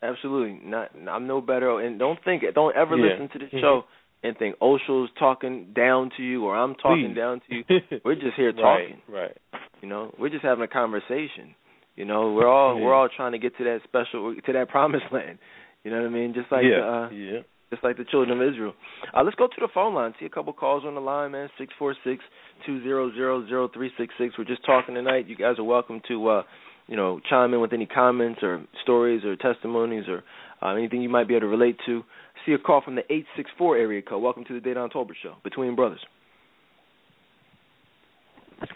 Absolutely, 0.03 0.59
not. 0.65 0.91
I'm 1.11 1.27
no 1.27 1.41
better. 1.41 1.79
And 1.81 1.99
don't 1.99 2.19
think. 2.25 2.43
Don't 2.55 2.75
ever 2.77 2.97
Yeah. 2.97 3.13
listen 3.13 3.29
to 3.29 3.39
this 3.39 3.51
Mhm. 3.53 3.61
show 3.61 3.85
and 4.23 4.37
think 4.39 4.57
Osho's 4.61 5.11
talking 5.19 5.73
down 5.75 6.11
to 6.17 6.23
you 6.23 6.47
or 6.47 6.57
I'm 6.57 6.75
talking 6.77 7.09
Please. 7.09 7.17
down 7.17 7.41
to 7.41 7.55
you. 7.55 7.65
We're 8.05 8.15
just 8.15 8.37
here 8.37 8.53
talking. 8.53 8.65
Right, 8.65 8.89
talking. 8.89 9.15
right. 9.15 9.37
You 9.83 9.89
know, 9.89 10.15
we're 10.19 10.29
just 10.29 10.45
having 10.45 10.63
a 10.63 10.69
conversation. 10.69 11.55
You 11.97 12.05
know, 12.05 12.33
we're 12.33 12.49
all 12.49 12.77
Yeah. 12.79 12.85
we're 12.85 12.95
all 12.95 13.09
trying 13.15 13.33
to 13.33 13.39
get 13.39 13.57
to 13.59 13.65
that 13.65 13.81
special 13.85 14.35
to 14.35 14.53
that 14.53 14.69
promised 14.75 15.07
land. 15.13 15.39
You 15.85 15.91
know 15.91 15.99
what 16.01 16.07
I 16.07 16.11
mean? 16.11 16.35
Just 16.35 16.51
like 16.53 16.65
yeah, 16.65 16.81
the, 16.81 16.87
uh, 16.87 17.11
yeah. 17.11 17.41
just 17.71 17.83
like 17.83 17.97
the 17.97 18.05
children 18.05 18.39
of 18.41 18.47
Israel. 18.47 18.75
Uh, 19.17 19.23
let's 19.23 19.37
go 19.37 19.47
to 19.47 19.61
the 19.61 19.69
phone 19.73 19.95
line. 19.95 20.15
See 20.21 20.27
a 20.27 20.31
couple 20.31 20.53
calls 20.53 20.85
on 20.85 20.95
the 20.95 21.01
line, 21.01 21.33
man. 21.33 21.49
Six 21.59 21.73
four 21.79 21.95
six 22.05 22.23
two 22.67 22.83
zero 22.83 23.11
zero 23.15 23.47
zero 23.47 23.69
three 23.73 23.91
six 23.99 24.15
six. 24.19 24.35
We're 24.39 24.45
just 24.45 24.65
talking 24.65 24.95
tonight. 24.95 25.27
You 25.29 25.37
guys 25.37 25.59
are 25.59 25.65
welcome 25.65 26.01
to, 26.09 26.29
uh, 26.29 26.43
you 26.87 26.97
know, 26.97 27.21
chime 27.29 27.55
in 27.55 27.61
with 27.61 27.73
any 27.73 27.87
comments 27.87 28.41
or 28.43 28.63
stories 28.83 29.25
or 29.25 29.37
testimonies 29.37 30.05
or 30.09 30.23
uh, 30.63 30.75
anything 30.77 31.01
you 31.03 31.09
might 31.09 31.29
be 31.29 31.35
able 31.35 31.43
to 31.43 31.47
relate 31.49 31.77
to. 31.87 32.03
See 32.47 32.53
a 32.53 32.59
call 32.59 32.81
from 32.83 32.95
the 32.95 33.03
eight 33.11 33.27
six 33.37 33.51
four 33.59 33.77
area 33.77 34.03
code. 34.03 34.23
Welcome 34.23 34.45
to 34.47 34.59
the 34.59 34.67
Dedan 34.67 34.91
Tolbert 34.93 35.17
Show. 35.23 35.35
Between 35.45 35.75
Brothers. 35.77 36.01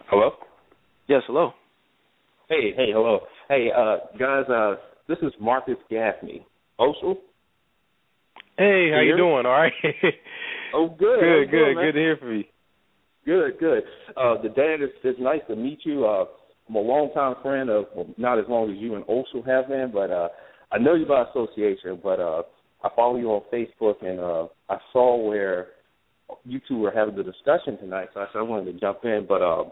Hello. 0.09 0.33
Yes, 1.07 1.23
hello. 1.27 1.53
Hey, 2.55 2.73
hey, 2.77 2.93
hello. 2.93 3.21
Hey, 3.49 3.69
uh, 3.77 3.97
guys. 4.19 4.45
Uh, 4.49 4.77
this 5.09 5.19
is 5.23 5.33
Marcus 5.41 5.75
Gaffney. 5.91 6.47
Oshel. 6.79 7.17
Hey, 8.57 8.91
how 8.93 9.01
you 9.01 9.07
Here? 9.09 9.17
doing? 9.17 9.45
All 9.45 9.53
right. 9.53 9.73
Oh, 10.73 10.89
good. 10.89 11.19
good, 11.21 11.51
good, 11.51 11.75
good 11.75 11.93
to 11.93 11.99
hear 11.99 12.17
from 12.17 12.37
you. 12.37 12.45
Good, 13.27 13.59
good. 13.59 13.83
Uh, 14.17 14.41
the 14.41 14.51
dad 14.51 14.85
is 14.85 14.91
it's 15.03 15.19
nice 15.21 15.41
to 15.49 15.57
meet 15.57 15.81
you. 15.85 16.07
Uh, 16.07 16.27
I'm 16.69 16.77
a 16.77 16.79
longtime 16.79 17.43
friend 17.43 17.71
of 17.71 17.87
well, 17.97 18.07
not 18.19 18.39
as 18.39 18.45
long 18.49 18.71
as 18.71 18.77
you 18.79 18.95
and 18.95 19.05
Oshel 19.07 19.45
have 19.47 19.69
been, 19.69 19.91
but 19.93 20.13
uh, 20.13 20.29
I 20.71 20.79
know 20.79 20.95
you 20.95 21.07
by 21.07 21.25
association. 21.31 21.99
But 22.03 22.21
uh, 22.21 22.43
I 22.85 22.89
follow 22.95 23.17
you 23.17 23.31
on 23.31 23.43
Facebook, 23.53 24.05
and 24.07 24.21
uh, 24.21 24.47
I 24.69 24.77
saw 24.93 25.29
where 25.29 25.69
you 26.45 26.61
two 26.69 26.79
were 26.79 26.93
having 26.93 27.17
the 27.17 27.25
discussion 27.25 27.79
tonight. 27.79 28.11
So 28.15 28.21
I 28.21 28.27
said 28.33 28.39
I 28.39 28.43
wanted 28.43 28.73
to 28.73 28.79
jump 28.79 28.99
in, 29.05 29.27
but 29.29 29.43
uh, 29.43 29.65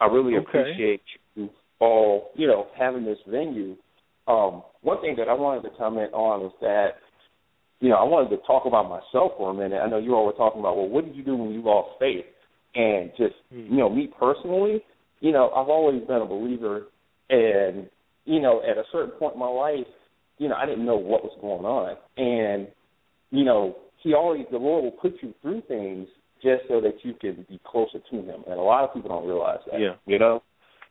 I 0.00 0.06
really 0.06 0.36
Okay. 0.36 0.46
appreciate 0.46 1.02
all, 1.80 2.30
you 2.34 2.46
know, 2.46 2.66
having 2.78 3.04
this 3.04 3.18
venue. 3.26 3.76
Um, 4.26 4.62
one 4.82 5.00
thing 5.00 5.14
that 5.16 5.28
I 5.28 5.32
wanted 5.32 5.62
to 5.62 5.76
comment 5.76 6.12
on 6.12 6.46
is 6.46 6.52
that 6.60 6.96
you 7.80 7.88
know, 7.88 7.96
I 7.96 8.02
wanted 8.02 8.30
to 8.30 8.42
talk 8.44 8.66
about 8.66 8.88
myself 8.88 9.32
for 9.38 9.50
a 9.50 9.54
minute. 9.54 9.80
I 9.80 9.88
know 9.88 9.98
you 9.98 10.14
all 10.14 10.26
were 10.26 10.32
talking 10.32 10.60
about, 10.60 10.76
well, 10.76 10.88
what 10.88 11.04
did 11.04 11.14
you 11.14 11.22
do 11.22 11.36
when 11.36 11.52
you 11.52 11.62
lost 11.62 11.90
faith? 12.00 12.26
And 12.74 13.10
just, 13.16 13.36
Hmm. 13.50 13.66
you 13.70 13.76
know, 13.76 13.88
me 13.88 14.08
personally, 14.18 14.84
you 15.20 15.32
know, 15.32 15.50
I've 15.50 15.68
always 15.68 16.02
been 16.04 16.22
a 16.22 16.26
believer, 16.26 16.88
and 17.30 17.88
you 18.24 18.40
know, 18.40 18.60
at 18.62 18.76
a 18.76 18.84
certain 18.92 19.12
point 19.12 19.34
in 19.34 19.40
my 19.40 19.48
life, 19.48 19.86
you 20.38 20.48
know, 20.48 20.54
I 20.54 20.66
didn't 20.66 20.84
know 20.84 20.96
what 20.96 21.24
was 21.24 21.36
going 21.40 21.64
on, 21.64 21.96
and 22.16 22.68
you 23.30 23.44
know, 23.44 23.76
He 24.02 24.14
always, 24.14 24.46
the 24.50 24.58
Lord 24.58 24.84
will 24.84 24.90
put 24.92 25.14
you 25.22 25.34
through 25.42 25.62
things 25.62 26.08
just 26.42 26.62
so 26.68 26.80
that 26.80 27.04
you 27.04 27.14
can 27.14 27.46
be 27.48 27.60
closer 27.64 27.98
to 27.98 28.16
Him, 28.16 28.42
and 28.46 28.58
a 28.58 28.62
lot 28.62 28.84
of 28.84 28.92
people 28.94 29.08
don't 29.08 29.26
realize 29.26 29.60
that, 29.70 29.80
Yeah. 29.80 29.94
you 30.06 30.18
know, 30.18 30.42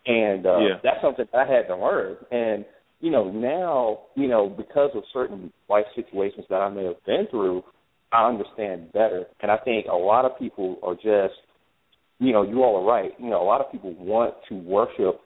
and 0.05 0.45
uh, 0.45 0.57
Yeah. 0.59 0.79
that's 0.83 1.01
something 1.01 1.25
I 1.33 1.45
had 1.45 1.67
to 1.67 1.75
learn, 1.75 2.17
and 2.31 2.65
you 2.99 3.11
know, 3.11 3.29
now, 3.29 3.99
you 4.15 4.27
know, 4.27 4.49
because 4.49 4.89
of 4.95 5.03
certain 5.13 5.53
life 5.69 5.85
situations 5.95 6.45
that 6.49 6.55
I 6.61 6.69
may 6.69 6.85
have 6.85 7.03
been 7.05 7.27
through, 7.29 7.63
I 8.11 8.27
understand 8.27 8.91
better. 8.91 9.25
And 9.41 9.51
I 9.51 9.57
think 9.57 9.85
a 9.85 9.95
lot 9.95 10.25
of 10.25 10.37
people 10.39 10.77
are 10.81 10.95
just, 10.95 11.35
you 12.19 12.33
know, 12.33 12.41
you 12.41 12.63
all 12.63 12.77
are 12.77 12.83
right. 12.91 13.11
You 13.19 13.29
know, 13.29 13.39
a 13.41 13.45
lot 13.45 13.61
of 13.61 13.71
people 13.71 13.93
want 13.99 14.33
to 14.49 14.55
worship 14.55 15.21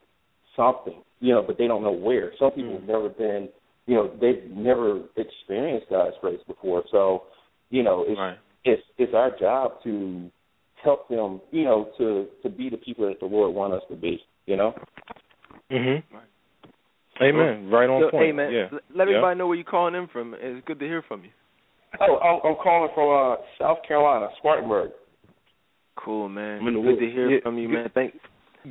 something, 0.57 1.01
you 1.21 1.33
know, 1.33 1.43
but 1.45 1.57
they 1.57 1.67
don't 1.67 1.81
know 1.83 1.93
where. 1.93 2.33
Some 2.39 2.51
people 2.51 2.73
have 2.73 2.83
never 2.83 3.07
been, 3.07 3.47
you 3.85 3.95
know, 3.95 4.11
they've 4.19 4.51
never 4.51 5.03
experienced 5.15 5.87
God's 5.89 6.15
grace 6.19 6.41
before. 6.47 6.83
So, 6.91 7.23
you 7.69 7.83
know, 7.83 8.03
it's 8.05 8.19
Right. 8.19 8.37
it's 8.65 8.83
it's 8.97 9.13
our 9.13 9.31
job 9.39 9.81
to 9.85 10.29
help 10.83 11.07
them, 11.07 11.39
you 11.51 11.63
know, 11.63 11.87
to 11.97 12.27
to 12.43 12.49
be 12.49 12.69
the 12.69 12.77
people 12.77 13.07
that 13.07 13.19
the 13.21 13.25
Lord 13.27 13.55
want 13.55 13.73
us 13.73 13.83
to 13.89 13.95
be. 13.95 14.21
You 14.45 14.55
know. 14.57 14.73
Mhm. 15.71 16.03
Amen. 17.21 17.69
Right 17.69 17.89
on 17.89 18.01
So, 18.01 18.09
point. 18.09 18.25
hey, 18.25 18.31
man, 18.31 18.51
Yeah. 18.51 18.67
l- 18.71 18.79
let 18.95 19.07
Yeah. 19.07 19.15
everybody 19.15 19.37
know 19.37 19.47
where 19.47 19.55
you're 19.55 19.63
calling 19.63 19.93
in 19.95 20.07
from. 20.07 20.33
It's 20.39 20.65
good 20.65 20.79
to 20.79 20.87
hear 20.87 21.01
from 21.03 21.23
you. 21.23 21.29
Oh, 21.99 22.15
I'm- 22.17 22.41
I'm 22.43 22.55
calling 22.55 22.89
from 22.95 23.09
uh, 23.09 23.37
South 23.59 23.83
Carolina, 23.83 24.29
Spartanburg. 24.37 24.91
Cool, 25.97 26.29
man. 26.29 26.61
I'm 26.61 26.67
in 26.69 26.73
the 26.73 26.79
Good 26.79 26.87
woods. 26.87 26.99
to 26.99 27.09
hear 27.11 27.29
Yeah, 27.29 27.39
from 27.41 27.57
you, 27.57 27.69
man. 27.69 27.89
Thank. 27.89 28.19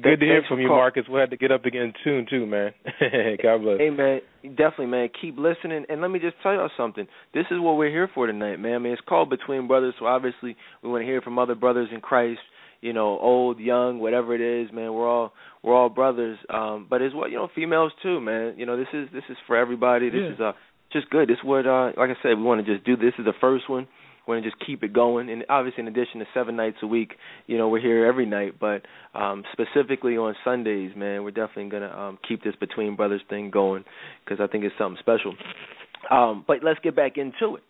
Good 0.01 0.21
to 0.21 0.27
hear 0.27 0.43
from 0.49 0.61
you, 0.61 0.69
call- 0.69 0.77
Marcus. 0.79 1.07
We'll 1.09 1.21
have 1.21 1.31
to 1.31 1.37
get 1.37 1.51
up 1.53 1.65
again 1.65 1.93
soon 2.03 2.25
too, 2.27 2.47
man. 2.47 2.73
God 3.43 3.59
bless. 3.63 3.79
Hey 3.79 3.91
man, 3.91 4.21
definitely 4.55 4.87
man, 4.87 5.09
keep 5.21 5.37
listening 5.37 5.85
and 5.89 6.01
let 6.01 6.11
me 6.11 6.19
just 6.21 6.41
tell 6.43 6.55
y'all 6.55 6.71
something. 6.77 7.07
This 7.35 7.47
is 7.51 7.59
what 7.59 7.77
we're 7.77 7.91
here 7.91 8.07
for 8.09 8.27
tonight, 8.27 8.59
man. 8.61 8.75
I 8.75 8.79
mean, 8.79 8.93
it's 8.93 9.03
called 9.03 9.31
Between 9.31 9.67
Brothers, 9.67 9.95
so 9.99 10.07
obviously 10.07 10.57
we 10.83 10.91
want 10.91 11.03
to 11.03 11.07
hear 11.07 11.21
from 11.21 11.39
other 11.41 11.57
brothers 11.57 11.89
in 11.93 12.01
Christ, 12.01 12.41
you 12.83 12.93
know, 12.93 13.19
old, 13.19 13.59
young, 13.61 13.99
whatever 13.99 14.35
it 14.35 14.41
is, 14.41 14.73
man. 14.73 14.93
We're 14.95 15.09
all 15.09 15.33
we're 15.63 15.75
all 15.75 15.89
brothers. 15.89 16.39
Um 16.49 16.87
but 16.89 17.03
it's 17.03 17.15
what, 17.15 17.31
you 17.31 17.37
know, 17.37 17.49
females 17.55 17.93
too, 18.03 18.21
man. 18.21 18.55
You 18.57 18.67
know, 18.67 18.77
this 18.77 18.89
is 18.93 19.09
this 19.13 19.25
is 19.29 19.37
for 19.47 19.57
everybody. 19.57 20.11
This 20.11 20.21
Yeah. 20.25 20.33
is 20.35 20.41
uh 20.41 20.53
just 20.93 21.09
good. 21.11 21.29
This 21.29 21.39
is 21.39 21.45
what 21.45 21.67
uh 21.67 21.93
like 21.97 22.11
I 22.11 22.17
said, 22.23 22.37
we 22.37 22.43
want 22.43 22.65
to 22.65 22.73
just 22.75 22.85
do 22.87 22.97
this 22.97 23.15
is 23.19 23.25
the 23.25 23.35
first 23.41 23.69
one. 23.69 23.87
we're 24.27 24.37
gonna 24.39 24.49
just 24.51 24.65
keep 24.65 24.83
it 24.85 24.93
going. 24.93 25.29
And 25.31 25.45
obviously, 25.49 25.81
in 25.83 25.89
addition 25.89 26.21
to 26.21 26.27
seven 26.35 26.55
nights 26.55 26.77
a 26.83 26.87
week, 26.87 27.15
you 27.47 27.59
know, 27.59 27.69
we're 27.69 27.81
here 27.81 28.07
every 28.07 28.27
night. 28.27 28.55
But 28.61 28.83
um, 29.15 29.43
specifically 29.53 30.17
on 30.17 30.35
Sundays, 30.45 30.93
man, 30.97 31.25
we're 31.25 31.33
definitely 31.33 31.69
gonna 31.71 31.91
um, 31.97 32.19
keep 32.29 32.43
this 32.45 32.55
between 32.61 32.97
brothers 32.97 33.23
thing 33.29 33.51
going 33.51 33.85
because 34.25 34.39
I 34.41 34.47
think 34.47 34.63
it's 34.65 34.75
something 34.79 34.99
special. 35.01 35.35
Um, 36.11 36.45
but 36.47 36.59
let's 36.63 36.79
get 36.81 36.95
back 36.97 37.17
into 37.19 37.57
it. 37.57 37.63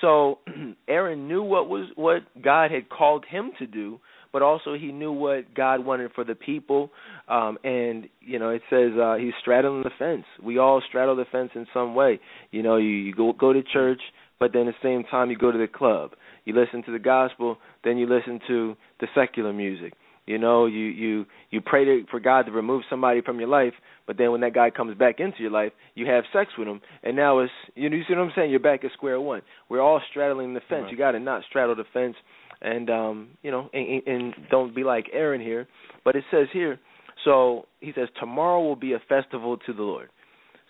So 0.00 0.38
Aaron 0.88 1.28
knew 1.28 1.42
what 1.42 1.68
was 1.68 1.88
what 1.96 2.22
God 2.42 2.70
had 2.70 2.88
called 2.88 3.24
him 3.28 3.52
to 3.58 3.66
do, 3.66 3.98
but 4.32 4.42
also 4.42 4.74
he 4.74 4.92
knew 4.92 5.12
what 5.12 5.54
God 5.54 5.84
wanted 5.84 6.12
for 6.14 6.24
the 6.24 6.34
people. 6.34 6.90
Um, 7.28 7.58
and 7.64 8.08
you 8.20 8.38
know, 8.38 8.50
it 8.50 8.62
says 8.70 8.92
uh, 9.00 9.16
he's 9.16 9.32
straddling 9.40 9.82
the 9.82 9.90
fence. 9.98 10.24
We 10.42 10.58
all 10.58 10.82
straddle 10.88 11.16
the 11.16 11.26
fence 11.30 11.50
in 11.54 11.66
some 11.72 11.94
way. 11.94 12.20
You 12.50 12.62
know, 12.62 12.76
you, 12.76 12.88
you 12.88 13.14
go 13.14 13.32
go 13.32 13.52
to 13.52 13.62
church, 13.62 14.00
but 14.38 14.52
then 14.52 14.68
at 14.68 14.74
the 14.80 14.88
same 14.88 15.04
time 15.04 15.30
you 15.30 15.36
go 15.36 15.52
to 15.52 15.58
the 15.58 15.68
club. 15.68 16.12
You 16.44 16.54
listen 16.54 16.82
to 16.84 16.92
the 16.92 16.98
gospel, 16.98 17.58
then 17.84 17.98
you 17.98 18.06
listen 18.06 18.40
to 18.46 18.76
the 19.00 19.08
secular 19.14 19.52
music. 19.52 19.94
You 20.26 20.38
know, 20.38 20.66
you 20.66 20.86
you 20.86 21.26
you 21.50 21.60
pray 21.60 21.84
to, 21.84 22.04
for 22.10 22.18
God 22.18 22.46
to 22.46 22.52
remove 22.52 22.82
somebody 22.90 23.20
from 23.20 23.38
your 23.38 23.48
life, 23.48 23.74
but 24.08 24.18
then 24.18 24.32
when 24.32 24.40
that 24.40 24.54
guy 24.54 24.70
comes 24.70 24.98
back 24.98 25.20
into 25.20 25.40
your 25.40 25.52
life, 25.52 25.72
you 25.94 26.06
have 26.06 26.24
sex 26.32 26.50
with 26.58 26.66
him, 26.66 26.80
and 27.04 27.14
now 27.14 27.38
it's 27.38 27.52
you 27.76 27.88
know 27.88 27.96
you 27.96 28.02
see 28.08 28.14
what 28.14 28.22
I'm 28.22 28.32
saying? 28.34 28.50
You're 28.50 28.58
back 28.58 28.84
at 28.84 28.90
square 28.92 29.20
one. 29.20 29.42
We're 29.68 29.80
all 29.80 30.00
straddling 30.10 30.52
the 30.52 30.60
fence. 30.68 30.82
Right. 30.84 30.90
You 30.90 30.98
got 30.98 31.12
to 31.12 31.20
not 31.20 31.42
straddle 31.48 31.76
the 31.76 31.84
fence, 31.92 32.16
and 32.62 32.88
um, 32.90 33.28
you 33.42 33.50
know, 33.50 33.68
and, 33.72 34.02
and 34.06 34.34
don't 34.50 34.74
be 34.74 34.84
like 34.84 35.06
Aaron 35.12 35.40
here. 35.40 35.66
But 36.04 36.16
it 36.16 36.24
says 36.30 36.48
here, 36.52 36.78
so 37.24 37.66
he 37.80 37.92
says 37.94 38.08
tomorrow 38.20 38.62
will 38.62 38.76
be 38.76 38.92
a 38.92 39.00
festival 39.08 39.56
to 39.66 39.72
the 39.72 39.82
Lord. 39.82 40.08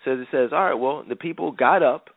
Says 0.05 0.19
it 0.19 0.27
says, 0.31 0.49
all 0.53 0.63
right, 0.65 0.73
well 0.73 1.03
the 1.07 1.15
people 1.15 1.51
got 1.51 1.83
up 1.83 2.09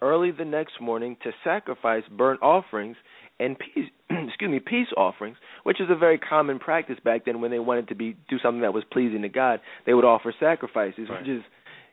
early 0.00 0.30
the 0.32 0.44
next 0.44 0.80
morning 0.80 1.16
to 1.22 1.30
sacrifice 1.44 2.02
burnt 2.10 2.42
offerings 2.42 2.96
and 3.38 3.56
peace 3.58 3.86
excuse 4.10 4.50
me 4.50 4.58
peace 4.58 4.88
offerings 4.96 5.36
which 5.62 5.80
is 5.80 5.86
a 5.90 5.96
very 5.96 6.18
common 6.18 6.58
practice 6.58 6.96
back 7.04 7.24
then 7.24 7.40
when 7.40 7.50
they 7.50 7.58
wanted 7.60 7.86
to 7.88 7.94
be 7.94 8.16
do 8.28 8.36
something 8.42 8.62
that 8.62 8.74
was 8.74 8.82
pleasing 8.92 9.22
to 9.22 9.28
god 9.28 9.60
they 9.86 9.94
would 9.94 10.04
offer 10.04 10.34
sacrifices 10.40 11.08
Right. 11.08 11.20
which 11.20 11.28
is 11.28 11.42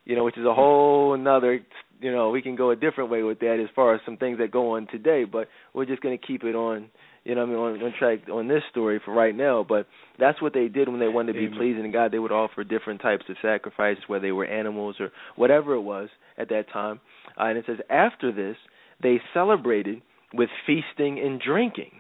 you 0.06 0.16
know 0.16 0.24
which 0.24 0.38
is 0.38 0.46
a 0.46 0.54
whole 0.54 1.14
another 1.14 1.60
you 2.02 2.12
know 2.12 2.32
we 2.32 2.42
can 2.42 2.56
go 2.56 2.72
a 2.72 2.76
different 2.76 3.10
way 3.12 3.22
with 3.24 3.40
that 3.40 3.60
as 3.64 3.70
far 3.76 3.94
as 3.94 4.02
some 4.06 4.18
things 4.18 4.40
that 4.40 4.50
go 4.52 4.72
on 4.76 4.88
today 4.88 5.24
but 5.24 5.48
we're 5.74 5.86
just 5.86 6.02
going 6.02 6.18
to 6.18 6.26
keep 6.26 6.44
it 6.44 6.56
on 6.56 6.90
you 7.24 7.36
know 7.36 7.46
what 7.46 7.70
I 7.70 7.74
mean 7.74 7.82
on, 7.82 7.88
on 7.88 7.94
track 7.98 8.30
on 8.32 8.48
this 8.48 8.64
story 8.72 9.00
for 9.04 9.14
right 9.14 9.36
now 9.36 9.66
but 9.68 9.88
that's 10.18 10.42
what 10.42 10.54
they 10.54 10.68
did 10.68 10.90
when 10.90 11.00
they 11.00 11.08
wanted 11.08 11.34
to 11.34 11.40
be 11.40 11.46
Amen. 11.46 11.58
pleasing 11.58 11.84
to 11.84 11.90
god 11.90 12.12
they 12.12 12.20
would 12.20 12.32
offer 12.32 12.64
different 12.64 13.02
types 13.02 13.26
of 13.30 13.36
sacrifices 13.42 14.04
whether 14.08 14.24
they 14.24 14.32
were 14.32 14.46
animals 14.46 14.96
or 15.00 15.12
whatever 15.36 15.74
it 15.74 15.82
was 15.82 16.10
at 16.38 16.50
that 16.50 16.66
time 16.72 17.00
uh, 17.40 17.46
and 17.46 17.58
it 17.58 17.66
says 17.68 17.78
after 17.90 18.32
this 18.32 18.58
they 19.02 19.20
celebrated 19.34 20.02
with 20.34 20.50
feasting 20.66 21.20
and 21.20 21.42
drinking 21.42 21.92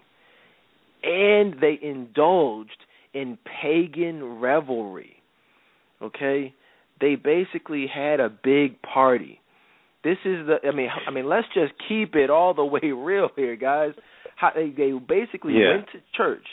and 1.04 1.56
they 1.62 1.80
indulged 1.82 2.78
in 3.14 3.38
pagan 3.62 4.40
revelry. 4.40 5.16
Okay? 6.02 6.54
They 7.02 7.16
basically 7.16 7.88
had 7.94 8.20
a 8.20 8.30
big 8.30 8.82
party. 8.82 9.40
This 10.10 10.18
is 10.26 10.47
the 10.47 10.55
I 10.68 10.72
mean 10.76 10.89
I 11.07 11.12
mean 11.12 11.28
let's 11.30 11.47
just 11.53 11.74
keep 11.88 12.16
it 12.16 12.30
all 12.30 12.53
the 12.55 12.66
way 12.76 12.91
real 13.12 13.30
here 13.36 13.55
guys. 13.55 13.91
How 14.36 14.51
they 14.55 14.70
they 14.76 14.91
basically 14.91 15.53
Yeah. 15.53 15.70
went 15.76 15.86
to 15.93 15.99
church. 16.18 16.47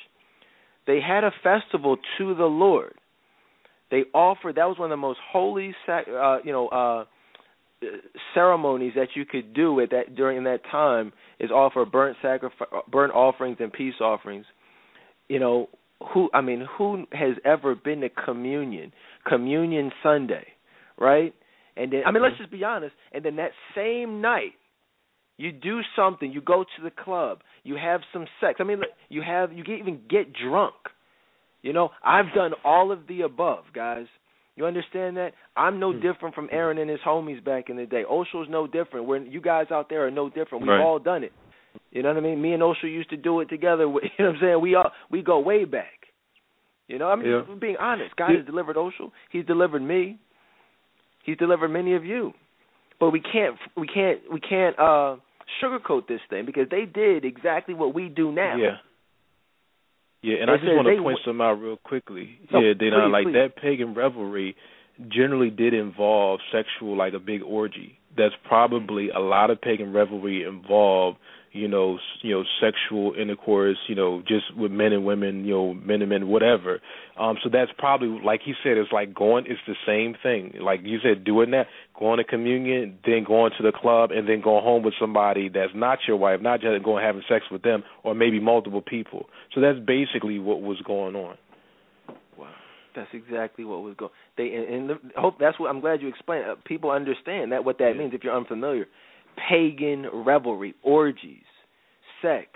They 0.86 1.00
had 1.00 1.24
a 1.24 1.32
festival 1.42 1.96
to 2.18 2.34
the 2.34 2.44
Lord. 2.44 2.94
They 3.90 4.02
offered 4.12 4.56
that 4.56 4.68
was 4.68 4.78
one 4.78 4.90
of 4.92 4.96
the 4.98 5.06
most 5.08 5.20
holy 5.32 5.74
sac- 5.86 6.08
uh 6.08 6.38
you 6.44 6.52
know 6.52 6.68
uh 6.68 7.04
ceremonies 8.34 8.92
that 8.96 9.08
you 9.14 9.24
could 9.24 9.54
do 9.54 9.80
at 9.80 9.90
that 9.90 10.14
during 10.16 10.44
that 10.44 10.60
time 10.70 11.12
is 11.38 11.50
offer 11.50 11.84
burnt 11.84 12.16
sacrifice, 12.22 12.68
burnt 12.90 13.12
offerings 13.14 13.58
and 13.60 13.72
peace 13.72 13.94
offerings. 14.00 14.46
You 15.28 15.38
know, 15.40 15.68
who 16.12 16.28
I 16.34 16.40
mean, 16.40 16.66
who 16.76 17.04
has 17.12 17.36
ever 17.44 17.74
been 17.74 18.00
to 18.00 18.08
communion, 18.10 18.92
communion 19.26 19.90
Sunday, 20.02 20.46
right? 20.98 21.34
And 21.76 21.92
then 21.92 22.02
I 22.06 22.10
mean, 22.10 22.22
let's 22.22 22.38
just 22.38 22.50
be 22.50 22.64
honest. 22.64 22.94
And 23.12 23.24
then 23.24 23.36
that 23.36 23.50
same 23.74 24.20
night, 24.20 24.52
you 25.36 25.52
do 25.52 25.80
something. 25.94 26.32
You 26.32 26.40
go 26.40 26.64
to 26.64 26.82
the 26.82 26.90
club. 26.90 27.40
You 27.64 27.76
have 27.76 28.00
some 28.12 28.26
sex. 28.40 28.56
I 28.60 28.64
mean, 28.64 28.80
you 29.08 29.22
have 29.22 29.52
you 29.52 29.62
get, 29.64 29.78
even 29.78 30.00
get 30.08 30.32
drunk. 30.32 30.74
You 31.62 31.72
know, 31.72 31.90
I've 32.04 32.32
done 32.34 32.52
all 32.64 32.92
of 32.92 33.00
the 33.08 33.22
above, 33.22 33.64
guys. 33.74 34.06
You 34.54 34.64
understand 34.64 35.18
that? 35.18 35.32
I'm 35.56 35.78
no 35.78 35.92
hmm. 35.92 36.00
different 36.00 36.34
from 36.34 36.48
Aaron 36.50 36.78
and 36.78 36.88
his 36.88 37.00
homies 37.06 37.44
back 37.44 37.68
in 37.68 37.76
the 37.76 37.84
day. 37.84 38.04
Osho's 38.10 38.48
no 38.48 38.66
different. 38.66 39.06
When 39.06 39.30
you 39.30 39.40
guys 39.40 39.66
out 39.70 39.90
there 39.90 40.06
are 40.06 40.10
no 40.10 40.30
different. 40.30 40.62
We've 40.62 40.70
Right. 40.70 40.80
all 40.80 40.98
done 40.98 41.24
it. 41.24 41.32
You 41.90 42.02
know 42.02 42.08
what 42.08 42.16
I 42.16 42.20
mean? 42.20 42.40
Me 42.40 42.54
and 42.54 42.62
Osho 42.62 42.86
used 42.86 43.10
to 43.10 43.16
do 43.18 43.40
it 43.40 43.48
together. 43.50 43.84
You 43.86 43.90
know 43.90 44.00
what 44.18 44.34
I'm 44.36 44.40
saying? 44.40 44.60
We 44.60 44.74
all 44.74 44.92
we 45.10 45.22
go 45.22 45.40
way 45.40 45.64
back. 45.64 46.06
You 46.88 46.98
know, 46.98 47.10
I 47.10 47.16
mean, 47.16 47.30
Yeah. 47.30 47.54
being 47.58 47.76
honest. 47.76 48.16
God 48.16 48.30
Yeah. 48.30 48.36
has 48.38 48.46
delivered 48.46 48.78
Osho. 48.78 49.12
He's 49.30 49.44
delivered 49.44 49.82
me. 49.82 50.18
He's 51.26 51.36
delivered 51.36 51.68
many 51.68 51.94
of 51.94 52.04
you. 52.04 52.32
But 52.98 53.10
we 53.10 53.20
can't 53.20 53.56
we 53.76 53.86
can't 53.86 54.20
we 54.32 54.40
can't 54.40 54.78
uh 54.78 55.16
sugarcoat 55.62 56.08
this 56.08 56.20
thing 56.30 56.46
because 56.46 56.68
they 56.70 56.84
did 56.86 57.24
exactly 57.24 57.74
what 57.74 57.94
we 57.94 58.08
do 58.08 58.32
now. 58.32 58.56
Yeah. 58.56 58.76
Yeah, 60.22 60.36
and 60.40 60.48
They 60.48 60.54
I 60.54 60.56
just 60.56 60.66
want 60.68 60.88
to 60.88 60.94
point 60.94 61.18
w- 61.18 61.24
some 61.24 61.40
out 61.40 61.60
real 61.60 61.76
quickly. 61.76 62.38
No, 62.50 62.60
yeah, 62.60 62.72
they 62.78 62.88
not 62.88 63.08
please, 63.08 63.12
like 63.12 63.24
please. 63.26 63.32
that 63.34 63.62
pagan 63.62 63.94
revelry 63.94 64.56
generally 65.08 65.50
did 65.50 65.74
involve 65.74 66.40
sexual 66.50 66.96
like 66.96 67.12
a 67.12 67.18
big 67.18 67.42
orgy. 67.42 67.98
That's 68.16 68.34
probably 68.48 69.10
a 69.10 69.18
lot 69.18 69.50
of 69.50 69.60
pagan 69.60 69.92
revelry 69.92 70.42
involved, 70.42 71.18
you 71.56 71.68
know, 71.68 71.98
you 72.22 72.32
know, 72.32 72.44
sexual 72.60 73.14
intercourse, 73.20 73.78
you 73.88 73.94
know, 73.94 74.22
just 74.26 74.54
with 74.56 74.70
men 74.70 74.92
and 74.92 75.04
women, 75.04 75.44
you 75.44 75.54
know, 75.54 75.74
men 75.74 76.02
and 76.02 76.10
men, 76.10 76.28
whatever. 76.28 76.80
Um, 77.18 77.36
so 77.42 77.50
that's 77.52 77.70
probably 77.78 78.20
like 78.24 78.40
he 78.44 78.52
said, 78.62 78.76
it's 78.76 78.92
like 78.92 79.14
going. 79.14 79.46
It's 79.48 79.60
the 79.66 79.74
same 79.86 80.14
thing. 80.22 80.60
Like 80.62 80.80
you 80.84 80.98
said, 81.02 81.24
doing 81.24 81.50
that, 81.52 81.66
going 81.98 82.18
to 82.18 82.24
communion, 82.24 82.98
then 83.04 83.24
going 83.26 83.52
to 83.56 83.62
the 83.62 83.72
club, 83.72 84.10
and 84.10 84.28
then 84.28 84.40
going 84.42 84.62
home 84.62 84.82
with 84.82 84.94
somebody 85.00 85.48
that's 85.48 85.72
not 85.74 85.98
your 86.06 86.16
wife, 86.16 86.40
not 86.40 86.60
just 86.60 86.84
going 86.84 87.04
having 87.04 87.22
sex 87.28 87.46
with 87.50 87.62
them, 87.62 87.82
or 88.04 88.14
maybe 88.14 88.38
multiple 88.40 88.82
people. 88.82 89.26
So 89.54 89.60
that's 89.60 89.78
basically 89.78 90.38
what 90.38 90.60
was 90.60 90.78
going 90.86 91.16
on. 91.16 91.36
Wow, 92.38 92.50
that's 92.94 93.08
exactly 93.12 93.64
what 93.64 93.82
was 93.82 93.94
going. 93.96 94.12
They 94.36 94.52
and, 94.54 94.90
and 94.90 95.00
hope 95.16 95.38
that's 95.40 95.58
what 95.58 95.70
I'm 95.70 95.80
glad 95.80 96.02
you 96.02 96.08
explained. 96.08 96.44
Uh, 96.50 96.56
people 96.66 96.90
understand 96.90 97.52
that 97.52 97.64
what 97.64 97.78
that 97.78 97.92
Yeah. 97.94 97.98
means 98.00 98.12
if 98.14 98.22
you're 98.22 98.36
unfamiliar. 98.36 98.86
Pagan 99.50 100.06
revelry, 100.12 100.74
orgies, 100.82 101.44
sex, 102.26 102.48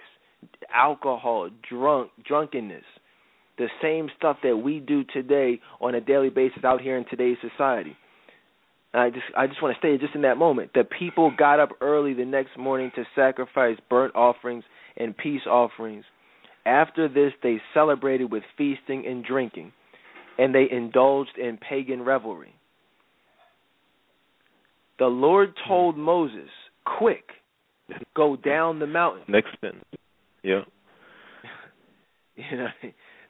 alcohol, 0.75 1.51
drunk, 1.69 2.11
drunkenness, 2.27 2.85
the 3.59 3.69
same 3.83 4.09
stuff 4.17 4.39
that 4.43 4.57
we 4.57 4.81
do 4.81 5.05
today 5.05 5.61
on 5.81 5.95
a 5.95 6.01
daily 6.01 6.31
basis 6.31 6.65
out 6.65 6.81
here 6.81 6.97
in 6.97 7.05
today's 7.09 7.37
society. 7.41 7.97
And 8.93 9.03
I 9.03 9.11
just 9.11 9.27
I 9.37 9.47
just 9.47 9.63
want 9.63 9.75
to 9.75 9.79
stay 9.79 9.97
just 9.99 10.15
in 10.15 10.23
that 10.23 10.37
moment. 10.37 10.71
The 10.75 10.85
people 10.85 11.33
got 11.37 11.61
up 11.61 11.71
early 11.81 12.15
the 12.15 12.25
next 12.25 12.59
morning 12.59 12.91
to 12.97 13.05
sacrifice 13.15 13.77
burnt 13.89 14.15
offerings 14.17 14.65
and 14.97 15.17
peace 15.17 15.47
offerings. 15.47 16.05
After 16.67 17.09
this, 17.09 17.33
they 17.43 17.61
celebrated 17.73 18.33
with 18.33 18.43
feasting 18.59 19.07
and 19.07 19.25
drinking, 19.25 19.73
and 20.39 20.55
they 20.55 20.67
indulged 20.71 21.39
in 21.39 21.57
pagan 21.59 22.03
revelry. 22.03 22.55
The 24.99 25.07
Lord 25.07 25.55
told 25.67 25.97
Moses, 25.97 26.51
"Quick, 26.85 27.31
go 28.15 28.37
down 28.37 28.79
the 28.79 28.87
mountain." 28.87 29.25
Next 29.29 29.51
sentence. 29.61 29.85
Yeah. 30.43 30.63
You 32.37 32.57
know, 32.57 32.69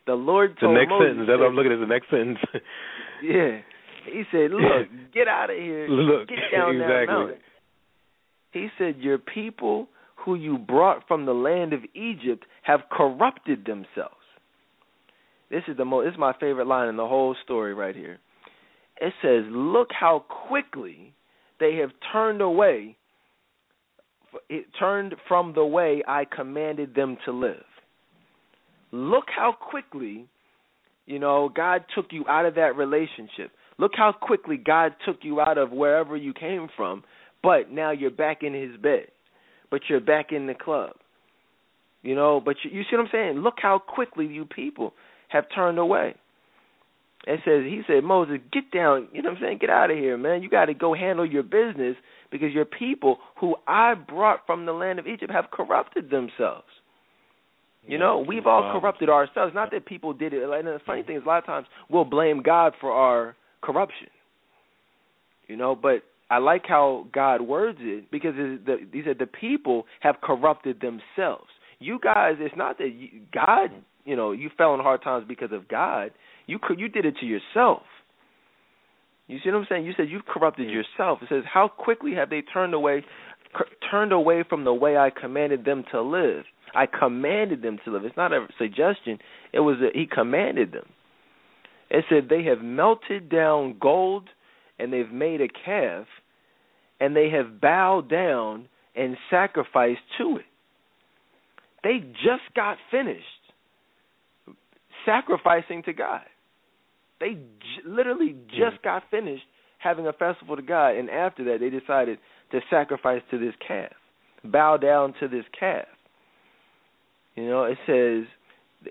the 0.07 0.15
Lord 0.15 0.57
told 0.61 0.77
The 0.77 0.81
next 0.81 0.91
Moses, 0.91 1.09
sentence. 1.09 1.27
That's 1.29 1.41
what 1.41 1.47
I'm 1.47 1.57
looking 1.57 1.73
at. 1.73 1.81
The 1.81 1.87
next 1.87 2.11
sentence. 2.11 2.39
Yeah, 3.23 3.59
he 4.07 4.23
said, 4.33 4.51
"Look, 4.51 4.89
get 5.15 5.29
out 5.29 5.51
of 5.51 5.57
here. 5.57 5.89
Look, 5.89 6.29
get 6.29 6.39
down 6.53 6.79
that 6.79 6.85
exactly. 6.85 7.15
mountain." 7.15 7.39
He 8.53 8.69
said, 8.79 8.97
"Your 8.99 9.19
people, 9.19 9.89
who 10.25 10.37
you 10.37 10.57
brought 10.57 11.07
from 11.07 11.27
the 11.27 11.35
land 11.35 11.73
of 11.73 11.81
Egypt, 11.95 12.45
have 12.63 12.81
corrupted 12.91 13.67
themselves." 13.67 14.15
This 15.51 15.63
is 15.69 15.77
the 15.77 15.85
most. 15.85 16.07
This 16.07 16.13
is 16.13 16.19
my 16.19 16.33
favorite 16.41 16.67
line 16.67 16.89
in 16.89 16.97
the 16.97 17.07
whole 17.07 17.37
story 17.45 17.75
right 17.75 17.95
here. 17.95 18.21
It 19.01 19.13
says, 19.21 19.45
"Look 19.51 19.89
how 19.93 20.25
quickly 20.49 21.13
they 21.59 21.77
have 21.77 21.91
turned 22.13 22.41
away. 22.41 22.97
It 24.49 24.67
turned 24.79 25.15
from 25.29 25.53
the 25.55 25.65
way 25.65 26.03
I 26.07 26.25
commanded 26.25 26.95
them 26.95 27.17
to 27.25 27.33
live." 27.33 27.65
Look 28.93 29.27
how 29.37 29.53
quickly, 29.53 30.27
you 31.07 31.19
know, 31.19 31.49
God 31.49 31.85
took 31.95 32.13
you 32.13 32.25
out 32.29 32.45
of 32.45 32.55
that 32.57 32.77
relationship. 32.77 33.53
Look 33.79 33.93
how 33.95 34.13
quickly 34.13 34.57
God 34.57 34.95
took 35.07 35.19
you 35.23 35.41
out 35.41 35.59
of 35.59 35.73
wherever 35.73 36.17
you 36.17 36.35
came 36.35 36.69
from, 36.77 37.05
but 37.43 37.71
now 37.71 37.93
you're 37.93 38.11
back 38.11 38.43
in 38.43 38.53
his 38.53 38.77
bed. 38.77 39.07
But 39.71 39.83
you're 39.89 40.01
back 40.01 40.33
in 40.33 40.47
the 40.47 40.55
club. 40.55 40.91
You 42.03 42.15
know, 42.15 42.41
but 42.45 42.57
you, 42.65 42.71
you 42.71 42.83
see 42.83 42.97
what 42.97 43.03
I'm 43.03 43.09
saying? 43.13 43.39
Look 43.39 43.55
how 43.59 43.79
quickly 43.79 44.27
you 44.27 44.45
people 44.45 44.93
have 45.29 45.45
turned 45.55 45.79
away. 45.79 46.15
It 47.27 47.41
says 47.45 47.65
he 47.65 47.83
said, 47.87 48.03
Moses, 48.03 48.39
get 48.51 48.71
down, 48.71 49.09
you 49.13 49.23
know 49.23 49.31
what 49.31 49.39
I'm 49.39 49.43
saying? 49.43 49.59
Get 49.61 49.71
out 49.71 49.91
of 49.91 49.97
here, 49.99 50.17
man. 50.17 50.43
You 50.43 50.49
gotta 50.49 50.73
go 50.73 50.95
handle 50.95 51.27
your 51.27 51.43
business 51.43 51.97
because 52.31 52.53
your 52.53 52.65
people 52.65 53.19
who 53.39 53.57
I 53.67 53.95
brought 53.95 54.47
from 54.47 54.65
the 54.65 54.73
land 54.73 54.99
of 54.99 55.07
Egypt 55.07 55.31
have 55.31 55.51
corrupted 55.51 56.11
themselves. 56.11 56.65
You 57.87 57.99
know, 57.99 58.25
we've 58.27 58.47
all 58.47 58.79
corrupted 58.79 59.09
ourselves. 59.09 59.55
Not 59.55 59.71
that 59.73 59.87
people 59.87 60.13
did 60.13 60.33
it. 60.33 60.43
And 60.43 60.67
the 60.67 60.81
funny 60.87 61.03
thing 61.03 61.17
is, 61.17 61.23
a 61.25 61.27
lot 61.27 61.39
of 61.39 61.47
times 61.47 61.67
we'll 61.89 62.05
blame 62.05 62.43
God 62.43 62.75
for 62.81 62.93
our 62.93 63.35
corruption. 63.63 64.09
You 65.49 65.57
know, 65.57 65.75
but 65.75 66.03
I 66.31 66.39
like 66.39 66.65
how 66.67 67.07
God 67.13 67.41
words 67.41 67.79
it 67.81 68.11
because 68.11 68.35
the, 68.37 68.87
he 68.93 69.03
said 69.05 69.17
the 69.19 69.27
people 69.27 69.87
have 70.01 70.17
corrupted 70.23 70.81
themselves. 70.81 71.49
You 71.81 71.99
guys, 71.99 72.35
it's 72.39 72.55
not 72.57 72.79
that 72.79 72.93
you, 72.95 73.23
God, 73.33 73.71
you 74.05 74.15
know, 74.15 74.33
you 74.33 74.51
fell 74.57 74.75
in 74.75 74.81
hard 74.81 75.03
times 75.03 75.25
because 75.27 75.51
of 75.51 75.67
God. 75.67 76.13
You 76.51 76.59
could, 76.61 76.81
you 76.81 76.89
did 76.89 77.07
it 77.07 77.15
to 77.21 77.27
yourself. 77.27 77.83
You 79.29 79.39
see 79.39 79.51
what 79.51 79.59
I'm 79.59 79.67
saying? 79.69 79.87
You 79.87 79.93
said 79.97 80.11
you've 80.11 80.27
corrupted 80.27 80.67
mm. 80.67 80.73
yourself. 80.73 81.21
It 81.23 81.29
says, 81.31 81.45
how 81.47 81.69
quickly 81.69 82.13
have 82.17 82.29
they 82.29 82.43
turned 82.43 82.75
away, 82.75 83.05
turned 83.89 84.11
away 84.11 84.43
from 84.49 84.65
the 84.65 84.75
way 84.75 84.97
I 84.97 85.11
commanded 85.11 85.65
them 85.65 85.85
to 85.93 86.03
live? 86.03 86.43
I 86.75 86.87
commanded 86.87 87.63
them 87.63 87.79
to 87.85 87.93
live. 87.93 88.05
It's 88.05 88.17
not 88.17 88.33
a 88.33 88.49
suggestion. 88.59 89.19
It 89.53 89.61
was 89.61 89.77
a, 89.77 89.97
he 89.97 90.07
commanded 90.07 90.73
them. 90.73 90.89
It 91.89 92.05
said 92.09 92.29
they 92.29 92.43
have 92.45 92.63
melted 92.63 93.29
down 93.29 93.77
gold 93.81 94.29
and 94.81 94.93
they've 94.93 95.13
made 95.13 95.41
a 95.41 95.49
calf 95.49 96.07
and 96.99 97.15
they 97.15 97.31
have 97.31 97.61
bowed 97.61 98.11
down 98.11 98.67
and 98.97 99.17
sacrificed 99.31 100.01
to 100.19 100.39
it. 100.39 100.47
They 101.85 102.01
just 102.25 102.43
got 102.57 102.77
finished 102.91 103.25
sacrificing 105.05 105.83
to 105.85 105.93
God. 105.93 106.23
They 107.21 107.35
j- 107.35 107.87
literally 107.87 108.35
just 108.49 108.83
got 108.83 109.03
finished 109.11 109.45
having 109.79 110.07
a 110.07 110.13
festival 110.13 110.57
to 110.57 110.63
God, 110.63 110.97
and 110.97 111.09
after 111.09 111.45
that, 111.45 111.61
they 111.61 111.71
decided 111.71 112.19
to 112.53 112.61
sacrifice 112.69 113.23
to 113.31 113.39
this 113.39 113.55
calf, 113.67 113.93
bow 114.45 114.77
down 114.77 115.15
to 115.21 115.29
this 115.29 115.45
calf. 115.59 115.87
You 117.37 117.49
know, 117.49 117.65
it 117.65 117.79
says 117.87 118.27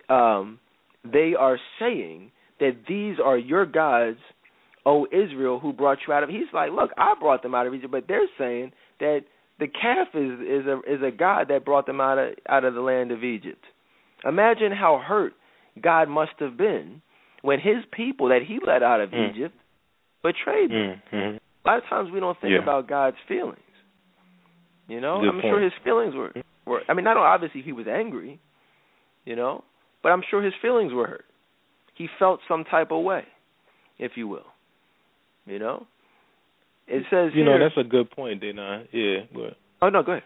um, 0.09 0.59
they 1.03 1.33
are 1.37 1.59
saying 1.79 2.31
that 2.59 2.77
these 2.87 3.17
are 3.23 3.37
your 3.37 3.65
gods, 3.65 4.17
O 4.85 5.05
Israel, 5.11 5.59
who 5.59 5.73
brought 5.73 5.99
you 6.07 6.13
out 6.13 6.23
of. 6.23 6.29
He's 6.29 6.51
like, 6.53 6.71
look, 6.71 6.91
I 6.97 7.13
brought 7.19 7.43
them 7.43 7.53
out 7.53 7.67
of 7.67 7.73
Egypt, 7.73 7.91
but 7.91 8.07
they're 8.07 8.29
saying 8.37 8.71
that 8.99 9.21
the 9.59 9.67
calf 9.67 10.07
is 10.13 10.39
is 10.39 10.65
a 10.65 10.79
is 10.87 11.01
a 11.05 11.11
god 11.15 11.47
that 11.49 11.65
brought 11.65 11.85
them 11.85 11.99
out 11.99 12.17
of 12.17 12.33
out 12.47 12.63
of 12.63 12.73
the 12.73 12.81
land 12.81 13.11
of 13.11 13.23
Egypt. 13.23 13.63
Imagine 14.25 14.71
how 14.71 15.01
hurt 15.05 15.33
God 15.81 16.09
must 16.09 16.31
have 16.39 16.57
been 16.57 17.01
when 17.41 17.59
His 17.59 17.83
people 17.91 18.29
that 18.29 18.41
He 18.47 18.59
led 18.65 18.83
out 18.83 19.01
of 19.01 19.09
Mm. 19.11 19.31
Egypt 19.31 19.55
betrayed 20.23 20.71
them. 20.71 21.01
Mm-hmm. 21.11 21.37
A 21.37 21.67
lot 21.67 21.77
of 21.77 21.83
times 21.89 22.11
we 22.11 22.19
don't 22.19 22.39
think 22.41 22.53
Yeah. 22.53 22.59
about 22.63 22.87
God's 22.87 23.17
feelings. 23.27 23.59
You 24.87 24.99
know, 25.01 25.21
Good 25.21 25.29
I'm 25.29 25.41
sure 25.41 25.61
his 25.61 25.73
feelings 25.83 26.15
were 26.15 26.33
were. 26.65 26.81
I 26.89 26.93
mean, 26.93 27.03
not 27.05 27.15
obviously 27.17 27.61
he 27.61 27.71
was 27.71 27.87
angry, 27.87 28.39
you 29.25 29.35
know, 29.35 29.63
but 30.01 30.11
I'm 30.11 30.23
sure 30.29 30.41
his 30.41 30.53
feelings 30.61 30.93
were 30.93 31.05
hurt. 31.07 31.25
He 31.95 32.07
felt 32.17 32.39
some 32.47 32.63
type 32.63 32.91
of 32.91 33.03
way, 33.03 33.23
if 33.99 34.13
you 34.15 34.27
will. 34.27 34.47
You 35.45 35.59
know, 35.59 35.85
it 36.87 37.03
says 37.09 37.31
You 37.35 37.43
know, 37.43 37.51
here. 37.57 37.59
that's 37.69 37.77
a 37.77 37.83
good 37.87 38.09
point, 38.11 38.41
Dedan. 38.41 38.87
Yeah, 38.91 39.25
but 39.33 39.57
oh 39.81 39.89
no, 39.89 40.01
go 40.03 40.13
ahead. 40.13 40.23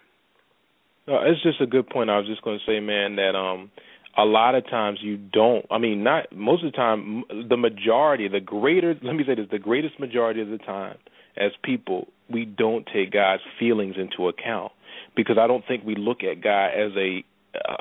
No, 1.08 1.20
it's 1.24 1.42
just 1.44 1.60
a 1.60 1.66
good 1.66 1.90
point. 1.90 2.10
I 2.10 2.18
was 2.18 2.28
just 2.28 2.42
going 2.44 2.58
to 2.60 2.66
say, 2.66 2.80
man, 2.80 3.18
that 3.18 3.36
um, 3.36 3.70
a 4.18 4.26
lot 4.26 4.56
of 4.56 4.64
times 4.70 5.00
you 5.02 5.18
don't. 5.18 5.66
I 5.72 5.78
mean, 5.78 6.04
not 6.04 6.36
most 6.36 6.64
of 6.64 6.72
the 6.72 6.78
time. 6.78 7.24
The 7.50 7.58
majority, 7.58 8.28
the 8.28 8.40
greater. 8.40 8.96
Let 9.02 9.16
me 9.16 9.24
say 9.26 9.36
this: 9.36 9.48
the 9.52 9.60
greatest 9.60 10.00
majority 10.00 10.42
of 10.42 10.50
the 10.50 10.60
time, 10.60 10.98
as 11.38 11.52
people, 11.64 12.08
we 12.30 12.46
don't 12.46 12.88
take 12.94 13.12
God's 13.12 13.44
feelings 13.60 13.96
into 13.98 14.28
account 14.28 14.72
because 15.16 15.38
I 15.40 15.48
don't 15.48 15.64
think 15.68 15.84
we 15.84 15.96
look 15.96 16.24
at 16.24 16.44
God 16.44 16.68
as 16.68 16.92
a 16.96 17.24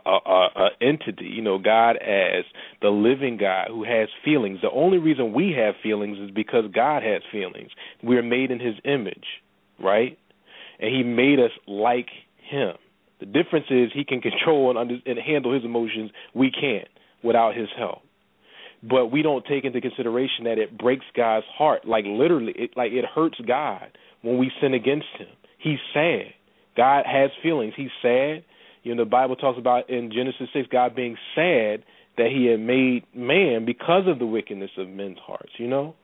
a, 0.07 0.11
a, 0.11 0.49
a 0.57 0.69
entity. 0.81 1.27
You 1.27 1.43
know, 1.43 1.59
God 1.59 1.97
as 1.97 2.45
the 2.81 2.91
living 2.91 3.39
God 3.39 3.69
who 3.69 3.85
has 3.85 4.09
feelings. 4.25 4.61
The 4.63 4.71
only 4.71 4.99
reason 4.99 5.33
we 5.33 5.55
have 5.59 5.75
feelings 5.83 6.19
is 6.19 6.31
because 6.31 6.65
God 6.75 7.03
has 7.03 7.23
feelings. 7.31 7.71
We 8.03 8.17
are 8.17 8.23
made 8.23 8.51
in 8.51 8.61
His 8.61 8.75
image, 8.85 9.25
right? 9.83 10.19
And 10.81 10.95
He 10.95 11.03
made 11.03 11.39
us 11.39 11.53
like 11.67 12.09
Him. 12.51 12.75
The 13.23 13.27
difference 13.27 13.67
is 13.71 13.91
He 13.95 14.05
can 14.05 14.21
control 14.21 14.71
and, 14.71 14.79
under, 14.79 14.97
and 15.07 15.17
handle 15.17 15.55
His 15.55 15.65
emotions. 15.65 16.11
We 16.35 16.51
can't 16.51 16.89
without 17.23 17.55
His 17.57 17.69
help. 17.79 18.01
But 18.83 19.13
we 19.13 19.23
don't 19.23 19.45
take 19.47 19.65
into 19.65 19.81
consideration 19.81 20.45
that 20.47 20.59
it 20.59 20.77
breaks 20.77 21.05
God's 21.17 21.47
heart. 21.57 21.87
Like 21.87 22.05
literally, 22.05 22.53
it 22.57 22.73
like 22.77 22.91
it 22.91 23.05
hurts 23.05 23.39
God 23.47 23.97
when 24.23 24.39
we 24.39 24.51
sin 24.61 24.75
against 24.75 25.07
Him. 25.17 25.29
He's 25.57 25.79
sad. 25.95 26.35
God 26.77 27.05
has 27.07 27.31
feelings. 27.45 27.75
He's 27.77 27.95
sad. 28.03 28.45
You 28.83 28.97
know, 28.97 29.05
the 29.05 29.11
Bible 29.11 29.37
talks 29.37 29.57
about 29.57 29.89
in 29.89 30.11
Genesis 30.11 30.49
six, 30.53 30.67
God 30.73 30.97
being 30.97 31.17
sad 31.37 31.85
that 32.19 32.31
He 32.35 32.47
had 32.47 32.59
made 32.59 33.05
man 33.15 33.65
because 33.65 34.09
of 34.09 34.19
the 34.19 34.27
wickedness 34.27 34.73
of 34.77 34.89
men's 34.89 35.19
hearts. 35.25 35.53
You 35.59 35.69
know, 35.69 35.95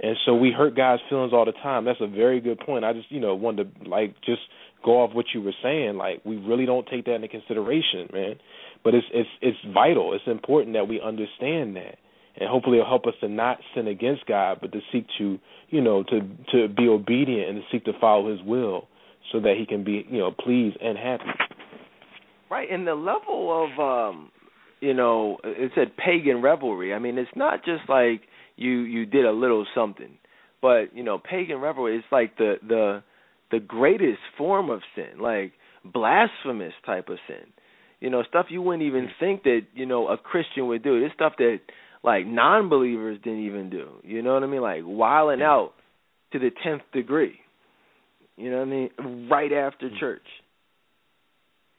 and 0.00 0.16
so 0.24 0.34
we 0.34 0.50
hurt 0.50 0.76
God's 0.76 1.02
feelings 1.08 1.32
all 1.32 1.44
the 1.44 1.52
time. 1.52 1.84
That's 1.84 2.00
a 2.00 2.06
very 2.06 2.40
good 2.40 2.58
point. 2.60 2.84
I 2.84 2.92
just, 2.92 3.10
you 3.12 3.20
know, 3.20 3.34
wanted 3.34 3.84
to 3.84 3.88
like 3.88 4.14
just 4.24 4.40
go 4.84 5.02
off 5.02 5.14
what 5.14 5.26
you 5.34 5.42
were 5.42 5.54
saying. 5.62 5.96
Like 5.96 6.24
we 6.24 6.36
really 6.36 6.66
don't 6.66 6.86
take 6.88 7.04
that 7.06 7.14
into 7.14 7.28
consideration, 7.28 8.08
man. 8.12 8.34
But 8.84 8.94
it's 8.94 9.06
it's 9.12 9.28
it's 9.40 9.58
vital. 9.72 10.14
It's 10.14 10.24
important 10.26 10.74
that 10.74 10.88
we 10.88 11.00
understand 11.00 11.76
that, 11.76 11.98
and 12.36 12.48
hopefully 12.48 12.78
it'll 12.78 12.88
help 12.88 13.06
us 13.06 13.14
to 13.20 13.28
not 13.28 13.58
sin 13.74 13.86
against 13.86 14.26
God, 14.26 14.58
but 14.60 14.72
to 14.72 14.80
seek 14.90 15.06
to, 15.18 15.38
you 15.68 15.80
know, 15.80 16.02
to 16.04 16.20
to 16.52 16.68
be 16.68 16.88
obedient 16.88 17.50
and 17.50 17.58
to 17.58 17.62
seek 17.70 17.84
to 17.84 17.92
follow 18.00 18.30
His 18.30 18.40
will, 18.44 18.88
so 19.30 19.40
that 19.40 19.54
He 19.58 19.66
can 19.66 19.84
be, 19.84 20.06
you 20.10 20.18
know, 20.18 20.32
pleased 20.32 20.78
and 20.80 20.96
happy. 20.98 21.24
Right, 22.50 22.70
and 22.70 22.86
the 22.86 22.94
level 22.94 23.64
of 23.64 23.78
um 24.12 24.30
you 24.80 24.94
know, 24.94 25.38
it 25.44 25.70
said 25.76 25.96
pagan 25.96 26.42
revelry. 26.42 26.92
I 26.92 26.98
mean, 26.98 27.16
it's 27.16 27.30
not 27.36 27.64
just 27.64 27.88
like 27.88 28.22
you 28.62 28.80
you 28.80 29.06
did 29.06 29.24
a 29.24 29.32
little 29.32 29.66
something, 29.74 30.18
but 30.60 30.94
you 30.94 31.02
know, 31.02 31.18
pagan 31.18 31.58
revelry 31.58 31.98
is 31.98 32.04
like 32.10 32.36
the 32.36 32.56
the 32.66 33.02
the 33.50 33.60
greatest 33.60 34.20
form 34.38 34.70
of 34.70 34.80
sin, 34.96 35.20
like 35.20 35.52
blasphemous 35.84 36.72
type 36.84 37.08
of 37.08 37.18
sin. 37.28 37.46
You 38.00 38.10
know, 38.10 38.24
stuff 38.28 38.46
you 38.48 38.62
wouldn't 38.62 38.82
even 38.82 39.10
think 39.20 39.44
that, 39.44 39.60
you 39.74 39.86
know, 39.86 40.08
a 40.08 40.16
Christian 40.16 40.66
would 40.66 40.82
do. 40.82 41.00
This 41.00 41.12
stuff 41.14 41.34
that 41.38 41.60
like 42.02 42.26
non 42.26 42.68
believers 42.68 43.18
didn't 43.22 43.46
even 43.46 43.70
do. 43.70 43.90
You 44.02 44.22
know 44.22 44.34
what 44.34 44.42
I 44.42 44.46
mean? 44.46 44.62
Like 44.62 44.82
wilding 44.84 45.42
out 45.42 45.74
to 46.32 46.38
the 46.38 46.50
tenth 46.64 46.82
degree. 46.92 47.38
You 48.36 48.50
know 48.50 48.58
what 48.58 48.68
I 48.68 48.70
mean? 48.70 49.28
Right 49.30 49.52
after 49.52 49.86
mm-hmm. 49.86 50.00
church. 50.00 50.26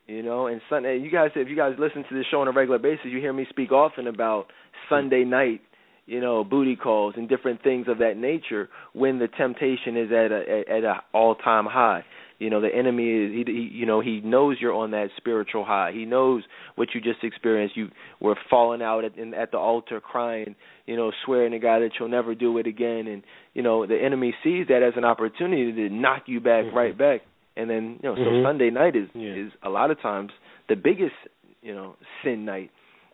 You 0.08 0.22
know, 0.22 0.48
and 0.48 0.62
Sunday. 0.70 0.98
You 1.00 1.10
guys, 1.10 1.32
if 1.36 1.50
you 1.50 1.56
guys 1.56 1.74
listen 1.80 2.04
to 2.08 2.16
this 2.16 2.26
show 2.30 2.42
on 2.42 2.48
a 2.48 2.52
regular 2.52 2.78
basis, 2.78 3.06
you 3.06 3.20
hear 3.20 3.34
me 3.34 3.46
speak 3.50 3.72
often 3.72 4.08
about 4.08 4.48
Sunday 4.90 5.24
night, 5.24 5.62
you 6.06 6.20
know, 6.20 6.44
booty 6.44 6.76
calls 6.76 7.14
and 7.18 7.30
different 7.30 7.64
things 7.64 7.88
of 7.88 8.00
that 8.00 8.18
nature 8.18 8.70
when 8.94 9.20
the 9.20 9.28
temptation 9.28 9.96
is 9.98 10.12
at 10.12 10.32
a 10.32 10.64
at 10.70 10.84
a 10.84 11.02
all 11.14 11.36
time 11.36 11.66
high. 11.66 12.04
You 12.40 12.50
know, 12.50 12.60
the 12.60 12.76
enemy 12.76 13.08
is 13.10 13.32
he, 13.32 13.44
he 13.54 13.70
you 13.72 13.86
know 13.86 14.02
he 14.02 14.20
knows 14.20 14.58
you're 14.60 14.74
on 14.74 14.92
that 14.92 15.10
spiritual 15.16 15.64
high. 15.64 15.92
He 15.94 16.04
knows 16.04 16.44
what 16.76 16.90
you 16.94 17.00
just 17.00 17.24
experienced. 17.24 17.78
You 17.78 17.90
were 18.20 18.36
falling 18.50 18.82
out 18.82 19.06
at 19.06 19.18
in, 19.18 19.34
at 19.34 19.52
the 19.52 19.58
altar 19.58 20.02
crying, 20.02 20.56
you 20.86 20.98
know, 20.98 21.12
swearing 21.26 21.52
to 21.52 21.60
God 21.60 21.80
that 21.80 21.92
you'll 21.98 22.10
never 22.10 22.36
do 22.36 22.58
it 22.58 22.68
again 22.68 23.08
and 23.08 23.24
you 23.54 23.62
know, 23.62 23.86
the 23.86 23.96
enemy 23.98 24.34
sees 24.44 24.68
that 24.68 24.84
as 24.84 24.94
an 24.98 25.06
opportunity 25.06 25.72
to 25.72 25.90
knock 25.94 26.24
you 26.26 26.40
back 26.42 26.66
Mhm. 26.66 26.74
right 26.74 26.98
back. 26.98 27.22
And 27.56 27.70
then, 27.70 28.00
you 28.02 28.10
know, 28.10 28.16
so 28.16 28.22
Mhm. 28.32 28.44
Sunday 28.44 28.72
night 28.72 28.96
is 28.96 29.08
Yeah. 29.14 29.36
is 29.36 29.52
a 29.62 29.70
lot 29.70 29.92
of 29.92 30.02
times 30.02 30.32
the 30.68 30.76
biggest, 30.76 31.16
you 31.62 31.74
know, 31.74 31.96
sin 32.24 32.44
night. 32.44 32.72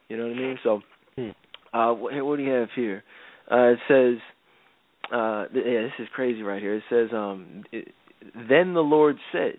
You 0.07 0.17
know 0.17 0.23
what 0.27 0.37
I 0.37 0.39
mean? 0.39 0.59
So. 0.63 0.81
Uh 1.73 1.91
what, 1.93 2.13
what 2.25 2.37
do 2.37 2.43
you 2.43 2.51
have 2.51 2.69
here? 2.75 3.03
Uh 3.51 3.73
it 3.73 3.79
says 3.87 4.17
uh 5.13 5.45
th- 5.53 5.65
yeah, 5.65 5.81
this 5.81 5.91
is 5.99 6.07
crazy 6.13 6.41
right 6.41 6.61
here. 6.61 6.75
It 6.75 6.83
says 6.89 7.09
um 7.13 7.63
it, 7.71 7.89
then 8.35 8.73
the 8.73 8.81
Lord 8.81 9.17
said, 9.31 9.53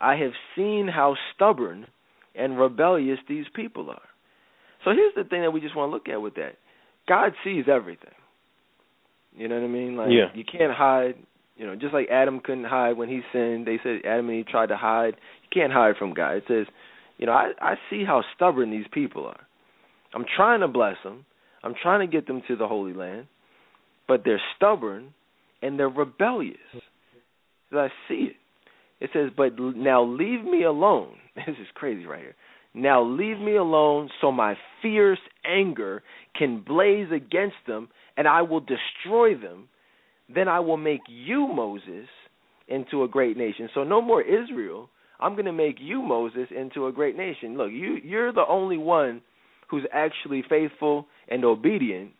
I 0.00 0.16
have 0.16 0.32
seen 0.56 0.88
how 0.88 1.16
stubborn 1.34 1.86
and 2.34 2.58
rebellious 2.58 3.18
these 3.28 3.46
people 3.54 3.90
are. 3.90 4.02
So 4.84 4.92
here's 4.92 5.14
the 5.14 5.24
thing 5.24 5.42
that 5.42 5.50
we 5.50 5.60
just 5.60 5.76
want 5.76 5.90
to 5.90 5.92
look 5.94 6.08
at 6.08 6.22
with 6.22 6.36
that. 6.36 6.54
God 7.08 7.32
sees 7.44 7.64
everything. 7.70 8.12
You 9.36 9.48
know 9.48 9.56
what 9.56 9.64
I 9.64 9.68
mean? 9.68 9.96
Like 9.96 10.10
Yeah. 10.10 10.28
you 10.34 10.44
can't 10.44 10.72
hide. 10.72 11.16
You 11.56 11.66
know, 11.66 11.76
just 11.76 11.92
like 11.92 12.08
Adam 12.10 12.40
couldn't 12.40 12.64
hide 12.64 12.96
when 12.96 13.08
he 13.10 13.20
sinned. 13.32 13.66
They 13.66 13.78
said 13.82 14.00
Adam 14.06 14.30
and 14.30 14.38
Eve 14.38 14.46
tried 14.46 14.68
to 14.70 14.76
hide. 14.78 15.16
You 15.42 15.48
can't 15.52 15.72
hide 15.72 15.96
from 15.98 16.14
God. 16.14 16.36
It 16.36 16.44
says, 16.48 16.66
you 17.18 17.26
know, 17.26 17.32
I 17.32 17.52
I 17.60 17.74
see 17.90 18.04
how 18.04 18.22
stubborn 18.34 18.70
these 18.70 18.86
people 18.92 19.26
are. 19.26 19.40
I'm 20.14 20.24
trying 20.36 20.60
to 20.60 20.68
bless 20.68 20.96
them. 21.04 21.24
I'm 21.62 21.74
trying 21.80 22.06
to 22.06 22.12
get 22.12 22.26
them 22.26 22.42
to 22.48 22.56
the 22.56 22.66
Holy 22.66 22.92
Land, 22.92 23.26
but 24.08 24.22
they're 24.24 24.40
stubborn 24.56 25.14
and 25.62 25.78
they're 25.78 25.88
rebellious. 25.88 26.56
So 27.70 27.78
I 27.78 27.88
see 28.08 28.30
it. 28.30 28.36
It 29.00 29.10
says, 29.12 29.30
"But 29.36 29.58
now 29.58 30.02
leave 30.02 30.44
me 30.44 30.64
alone." 30.64 31.16
This 31.46 31.56
is 31.58 31.68
crazy 31.74 32.04
right 32.04 32.20
here. 32.20 32.34
Now 32.74 33.02
leave 33.02 33.38
me 33.38 33.56
alone 33.56 34.10
so 34.20 34.30
my 34.30 34.56
fierce 34.82 35.18
anger 35.44 36.02
can 36.36 36.60
blaze 36.60 37.10
against 37.10 37.56
them 37.66 37.88
and 38.16 38.28
I 38.28 38.42
will 38.42 38.60
destroy 38.60 39.34
them. 39.34 39.68
Then 40.32 40.48
I 40.48 40.60
will 40.60 40.76
make 40.76 41.00
you, 41.08 41.48
Moses, 41.48 42.08
into 42.68 43.02
a 43.02 43.08
great 43.08 43.36
nation. 43.36 43.68
So 43.74 43.82
no 43.82 44.00
more 44.00 44.22
Israel. 44.22 44.88
I'm 45.18 45.32
going 45.32 45.46
to 45.46 45.52
make 45.52 45.76
you, 45.80 46.02
Moses, 46.02 46.48
into 46.56 46.86
a 46.86 46.92
great 46.92 47.16
nation. 47.16 47.56
Look, 47.56 47.70
you 47.72 47.98
you're 48.02 48.32
the 48.32 48.46
only 48.48 48.78
one 48.78 49.22
who's 49.70 49.84
actually 49.92 50.42
faithful 50.48 51.06
and 51.28 51.44
obedient. 51.44 52.10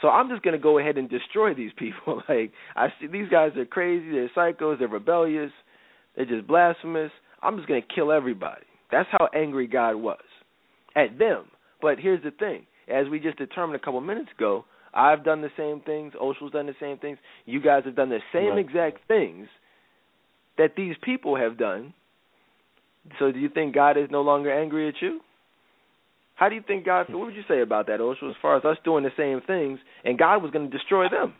So 0.00 0.08
I'm 0.08 0.28
just 0.28 0.42
going 0.42 0.52
to 0.52 0.62
go 0.62 0.78
ahead 0.78 0.96
and 0.98 1.08
destroy 1.08 1.54
these 1.54 1.72
people. 1.76 2.22
like 2.28 2.52
I 2.76 2.88
see 3.00 3.06
these 3.06 3.28
guys 3.28 3.52
are 3.56 3.64
crazy, 3.64 4.10
they're 4.10 4.30
psychos, 4.36 4.78
they're 4.78 4.88
rebellious, 4.88 5.50
they're 6.16 6.26
just 6.26 6.46
blasphemous. 6.46 7.10
I'm 7.42 7.56
just 7.56 7.68
going 7.68 7.82
to 7.82 7.94
kill 7.94 8.12
everybody. 8.12 8.64
That's 8.90 9.08
how 9.10 9.28
angry 9.34 9.66
God 9.66 9.96
was 9.96 10.20
at 10.96 11.18
them. 11.18 11.46
But 11.80 11.98
here's 11.98 12.22
the 12.22 12.30
thing: 12.30 12.66
as 12.88 13.08
we 13.08 13.18
just 13.18 13.38
determined 13.38 13.80
a 13.80 13.84
couple 13.84 14.00
minutes 14.00 14.30
ago, 14.36 14.64
I've 14.94 15.24
done 15.24 15.42
the 15.42 15.50
same 15.56 15.80
things. 15.80 16.12
Oshel's 16.20 16.52
done 16.52 16.66
the 16.66 16.74
same 16.80 16.98
things. 16.98 17.18
You 17.46 17.60
guys 17.60 17.82
have 17.84 17.96
done 17.96 18.08
the 18.08 18.20
same 18.32 18.50
Right. 18.50 18.58
exact 18.58 19.06
things 19.08 19.48
that 20.56 20.74
these 20.76 20.96
people 21.02 21.36
have 21.36 21.56
done. 21.56 21.94
So 23.18 23.32
do 23.32 23.38
you 23.38 23.48
think 23.48 23.74
God 23.74 23.96
is 23.96 24.10
no 24.10 24.22
longer 24.22 24.52
angry 24.52 24.88
at 24.88 25.00
you? 25.00 25.20
How 26.38 26.48
do 26.48 26.54
you 26.54 26.62
think 26.66 26.86
God? 26.86 27.06
What 27.10 27.26
would 27.26 27.34
you 27.34 27.42
say 27.48 27.60
about 27.62 27.88
that, 27.88 28.00
Oshel? 28.00 28.30
As 28.30 28.36
far 28.40 28.56
as 28.56 28.64
us 28.64 28.78
doing 28.84 29.04
the 29.04 29.10
same 29.16 29.40
things, 29.46 29.80
and 30.04 30.18
God 30.18 30.42
was 30.42 30.52
going 30.52 30.70
to 30.70 30.76
destroy 30.76 31.08
them. 31.08 31.34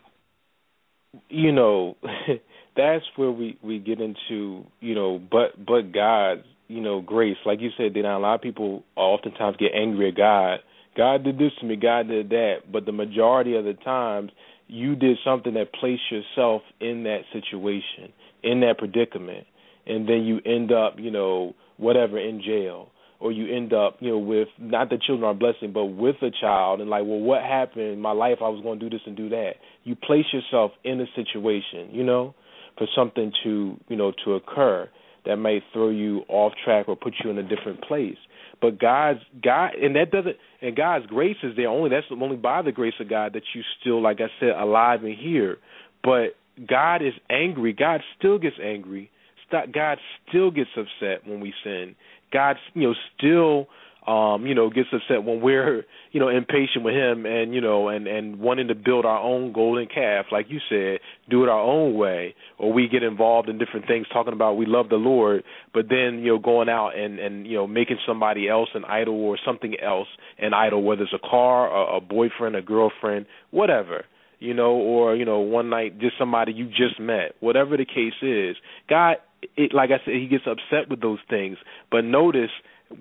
you 1.29 1.51
know 1.51 1.97
that's 2.77 3.05
where 3.15 3.31
we 3.31 3.57
we 3.63 3.79
get 3.79 3.99
into 3.99 4.65
you 4.79 4.95
know 4.95 5.19
but 5.31 5.63
but 5.65 5.91
god's 5.91 6.43
you 6.67 6.81
know 6.81 7.01
grace 7.01 7.37
like 7.45 7.59
you 7.61 7.69
said 7.77 7.93
then 7.93 8.05
a 8.05 8.19
lot 8.19 8.35
of 8.35 8.41
people 8.41 8.83
oftentimes 8.95 9.57
get 9.57 9.71
angry 9.75 10.09
at 10.09 10.15
god 10.15 10.59
god 10.95 11.23
did 11.23 11.37
this 11.37 11.51
to 11.59 11.65
me 11.65 11.75
god 11.75 12.07
did 12.07 12.29
that 12.29 12.57
but 12.71 12.85
the 12.85 12.91
majority 12.91 13.55
of 13.55 13.65
the 13.65 13.73
times 13.73 14.31
you 14.67 14.95
did 14.95 15.17
something 15.25 15.55
that 15.55 15.73
placed 15.73 16.03
yourself 16.11 16.61
in 16.79 17.03
that 17.03 17.21
situation 17.33 18.13
in 18.43 18.59
that 18.61 18.77
predicament 18.77 19.47
and 19.87 20.07
then 20.07 20.23
you 20.23 20.39
end 20.45 20.71
up 20.71 20.95
you 20.99 21.11
know 21.11 21.53
whatever 21.77 22.19
in 22.19 22.41
jail 22.41 22.89
or 23.19 23.31
you 23.31 23.53
end 23.53 23.73
up, 23.73 23.97
you 23.99 24.11
know, 24.11 24.17
with 24.17 24.47
not 24.57 24.89
that 24.89 25.01
children 25.01 25.27
are 25.27 25.31
a 25.31 25.35
blessing, 25.35 25.73
but 25.73 25.85
with 25.85 26.15
a 26.21 26.31
child 26.31 26.79
and 26.79 26.89
like, 26.89 27.03
well, 27.03 27.19
what 27.19 27.41
happened 27.41 27.83
in 27.83 27.99
my 27.99 28.11
life? 28.11 28.37
I 28.41 28.47
was 28.47 28.61
going 28.63 28.79
to 28.79 28.89
do 28.89 28.95
this 28.95 29.05
and 29.05 29.15
do 29.15 29.29
that. 29.29 29.53
You 29.83 29.95
place 29.95 30.25
yourself 30.31 30.71
in 30.83 31.01
a 31.01 31.05
situation, 31.15 31.89
you 31.91 32.03
know, 32.03 32.33
for 32.77 32.87
something 32.95 33.31
to, 33.43 33.77
you 33.89 33.95
know, 33.95 34.13
to 34.25 34.35
occur 34.35 34.89
that 35.25 35.35
may 35.35 35.61
throw 35.73 35.89
you 35.89 36.21
off 36.29 36.53
track 36.63 36.87
or 36.87 36.95
put 36.95 37.13
you 37.23 37.29
in 37.29 37.37
a 37.37 37.43
different 37.43 37.81
place. 37.83 38.17
But 38.61 38.79
God's 38.79 39.19
God, 39.41 39.75
and 39.75 39.95
that 39.95 40.11
doesn't, 40.11 40.35
and 40.61 40.75
God's 40.75 41.05
grace 41.05 41.37
is 41.43 41.55
there 41.55 41.69
only. 41.69 41.89
That's 41.89 42.05
only 42.11 42.37
by 42.37 42.61
the 42.61 42.71
grace 42.71 42.93
of 42.99 43.09
God 43.09 43.33
that 43.33 43.43
you 43.53 43.61
still, 43.79 44.01
like 44.01 44.19
I 44.19 44.27
said, 44.39 44.49
alive 44.49 45.03
and 45.03 45.17
here. 45.17 45.57
But 46.03 46.35
God 46.67 47.01
is 47.01 47.13
angry. 47.29 47.73
God 47.73 48.01
still 48.17 48.39
gets 48.39 48.57
angry. 48.61 49.11
God 49.51 49.97
still 50.27 50.51
gets 50.51 50.69
upset 50.77 51.27
when 51.27 51.39
we 51.39 51.53
sin. 51.63 51.95
God, 52.31 52.57
you 52.73 52.89
know, 52.89 52.95
still 53.17 53.67
um, 54.09 54.47
you 54.47 54.55
know, 54.55 54.71
gets 54.71 54.89
upset 54.91 55.23
when 55.23 55.39
we're, 55.39 55.85
you 56.11 56.19
know, 56.19 56.29
impatient 56.29 56.83
with 56.83 56.95
him 56.95 57.27
and, 57.27 57.53
you 57.53 57.61
know, 57.61 57.89
and 57.89 58.07
and 58.07 58.39
wanting 58.39 58.69
to 58.69 58.75
build 58.75 59.05
our 59.05 59.19
own 59.19 59.53
golden 59.53 59.87
calf, 59.87 60.25
like 60.31 60.47
you 60.49 60.59
said, 60.67 60.99
do 61.29 61.43
it 61.43 61.49
our 61.49 61.59
own 61.59 61.95
way, 61.95 62.33
or 62.57 62.73
we 62.73 62.87
get 62.87 63.03
involved 63.03 63.49
in 63.49 63.59
different 63.59 63.85
things 63.85 64.07
talking 64.11 64.33
about 64.33 64.53
we 64.53 64.65
love 64.65 64.89
the 64.89 64.95
Lord, 64.95 65.43
but 65.75 65.89
then, 65.89 66.19
you 66.23 66.31
know, 66.31 66.39
going 66.39 66.69
out 66.69 66.97
and 66.97 67.19
and 67.19 67.45
you 67.45 67.55
know, 67.55 67.67
making 67.67 67.97
somebody 68.07 68.49
else 68.49 68.69
an 68.73 68.83
idol 68.85 69.13
or 69.13 69.37
something 69.45 69.75
else 69.79 70.07
an 70.39 70.55
idol, 70.55 70.81
whether 70.81 71.03
it's 71.03 71.13
a 71.13 71.29
car, 71.29 71.69
a, 71.69 71.97
a 71.97 72.01
boyfriend, 72.01 72.55
a 72.55 72.61
girlfriend, 72.63 73.27
whatever 73.51 74.05
you 74.39 74.53
know, 74.53 74.71
or 74.71 75.15
you 75.15 75.25
know, 75.25 75.39
one 75.39 75.69
night 75.69 75.99
just 75.99 76.17
somebody 76.17 76.53
you 76.53 76.67
just 76.69 76.99
met, 76.99 77.35
whatever 77.41 77.75
the 77.75 77.85
case 77.85 78.13
is. 78.21 78.55
God, 78.89 79.17
it, 79.55 79.73
like 79.73 79.89
I 79.91 80.03
said, 80.05 80.15
He 80.15 80.27
gets 80.27 80.45
upset 80.45 80.89
with 80.89 81.01
those 81.01 81.19
things. 81.29 81.57
But 81.91 82.01
notice, 82.01 82.51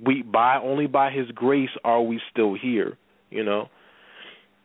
we 0.04 0.22
by 0.22 0.56
only 0.56 0.86
by 0.86 1.10
His 1.10 1.30
grace 1.34 1.70
are 1.84 2.02
we 2.02 2.20
still 2.30 2.54
here. 2.54 2.96
You 3.30 3.44
know. 3.44 3.68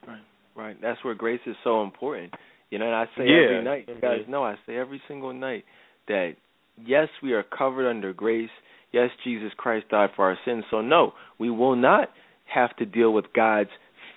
Right, 0.07 0.21
right. 0.55 0.81
That's 0.81 1.03
where 1.03 1.15
grace 1.15 1.41
is 1.45 1.55
so 1.63 1.83
important. 1.83 2.33
You 2.69 2.79
know, 2.79 2.85
and 2.85 2.95
I 2.95 3.05
say 3.17 3.27
Yeah. 3.27 3.43
every 3.43 3.63
night, 3.63 3.85
you 3.87 4.01
guys 4.01 4.21
know, 4.27 4.43
I 4.43 4.55
say 4.65 4.75
every 4.77 5.01
single 5.07 5.33
night 5.33 5.65
that 6.07 6.35
yes, 6.83 7.07
we 7.21 7.33
are 7.33 7.43
covered 7.43 7.87
under 7.87 8.13
grace. 8.13 8.49
Yes, 8.91 9.09
Jesus 9.23 9.51
Christ 9.57 9.89
died 9.89 10.09
for 10.15 10.25
our 10.25 10.37
sins. 10.45 10.63
So 10.71 10.81
no, 10.81 11.13
we 11.39 11.49
will 11.49 11.75
not 11.75 12.09
have 12.45 12.75
to 12.77 12.85
deal 12.85 13.13
with 13.13 13.25
God's 13.35 13.69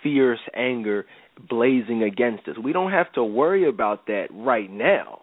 fierce 0.02 0.40
anger 0.54 1.06
blazing 1.48 2.02
against 2.02 2.48
us. 2.48 2.56
We 2.62 2.72
don't 2.72 2.92
have 2.92 3.12
to 3.12 3.24
worry 3.24 3.68
about 3.68 4.06
that 4.06 4.28
right 4.30 4.70
now. 4.70 5.20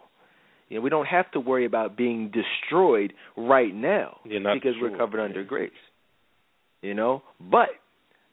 You 0.74 0.80
know, 0.80 0.82
we 0.82 0.90
don't 0.90 1.06
have 1.06 1.30
to 1.30 1.38
worry 1.38 1.66
about 1.66 1.96
being 1.96 2.32
destroyed 2.32 3.12
right 3.36 3.72
now 3.72 4.18
because 4.24 4.74
we're 4.82 4.96
covered 4.98 5.20
under 5.20 5.42
yeah. 5.42 5.46
grace. 5.46 5.70
You 6.82 6.94
know, 6.94 7.22
but 7.40 7.68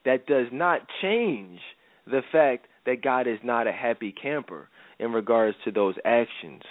that 0.05 0.25
does 0.25 0.47
not 0.51 0.81
change 1.03 1.59
the 2.07 2.21
fact 2.31 2.65
that 2.87 3.03
God 3.03 3.27
is 3.27 3.37
not 3.43 3.67
a 3.67 3.71
happy 3.71 4.11
camper 4.11 4.69
in 4.97 5.11
regards 5.11 5.55
to 5.65 5.71
those 5.71 5.93
actions. 6.03 6.63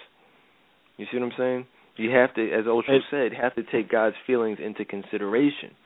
You 0.97 1.07
see 1.09 1.19
what 1.21 1.27
I'm 1.27 1.39
saying? 1.39 1.67
You 1.97 2.11
have 2.17 2.35
to, 2.35 2.53
as 2.53 2.65
And- 2.67 3.05
said, 3.09 3.33
have 3.33 3.55
to 3.55 3.63
take 3.63 3.89
God's 3.89 4.17
feelings 4.27 4.59
into 4.59 4.85
consideration. 4.85 5.77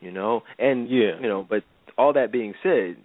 You 0.00 0.12
know, 0.12 0.44
and 0.60 0.88
Yeah. 0.88 1.18
you 1.20 1.26
know, 1.26 1.42
but 1.42 1.64
all 1.98 2.12
that 2.12 2.30
being 2.30 2.54
said, 2.62 2.96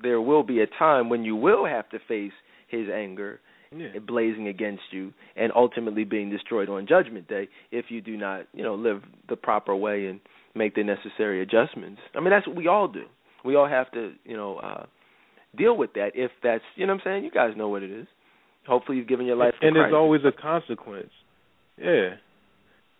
there 0.00 0.20
will 0.20 0.44
be 0.44 0.60
a 0.60 0.68
time 0.68 1.08
when 1.08 1.24
you 1.24 1.34
will 1.34 1.64
have 1.64 1.88
to 1.88 1.98
face 1.98 2.32
His 2.68 2.88
anger 2.88 3.40
Yeah. 3.70 3.98
blazing 4.06 4.48
against 4.48 4.82
you 4.90 5.12
and 5.36 5.52
ultimately 5.54 6.04
being 6.04 6.30
destroyed 6.30 6.68
on 6.68 6.86
judgment 6.86 7.28
day 7.28 7.48
if 7.70 7.86
you 7.90 8.00
do 8.00 8.16
not 8.16 8.46
you 8.52 8.62
know 8.62 8.74
live 8.74 9.02
the 9.28 9.36
proper 9.36 9.76
way 9.76 10.06
and 10.06 10.20
make 10.54 10.74
the 10.74 10.82
necessary 10.82 11.42
adjustments 11.42 12.00
i 12.14 12.20
mean 12.20 12.30
that's 12.30 12.46
what 12.46 12.56
we 12.56 12.66
all 12.66 12.88
do 12.88 13.04
we 13.44 13.56
all 13.56 13.68
have 13.68 13.90
to 13.92 14.12
you 14.24 14.36
know 14.36 14.56
uh 14.56 14.86
deal 15.56 15.76
with 15.76 15.92
that 15.94 16.12
if 16.14 16.30
that's 16.42 16.64
you 16.76 16.86
know 16.86 16.94
what 16.94 17.00
i'm 17.00 17.04
saying 17.04 17.24
you 17.24 17.30
guys 17.30 17.52
know 17.56 17.68
what 17.68 17.82
it 17.82 17.90
is 17.90 18.06
hopefully 18.68 18.98
you've 18.98 19.08
given 19.08 19.26
your 19.26 19.36
life 19.36 19.54
and 19.60 19.74
Christ. 19.74 19.86
there's 19.90 19.94
always 19.94 20.20
a 20.24 20.32
consequence. 20.32 21.10
Yeah. 21.78 22.16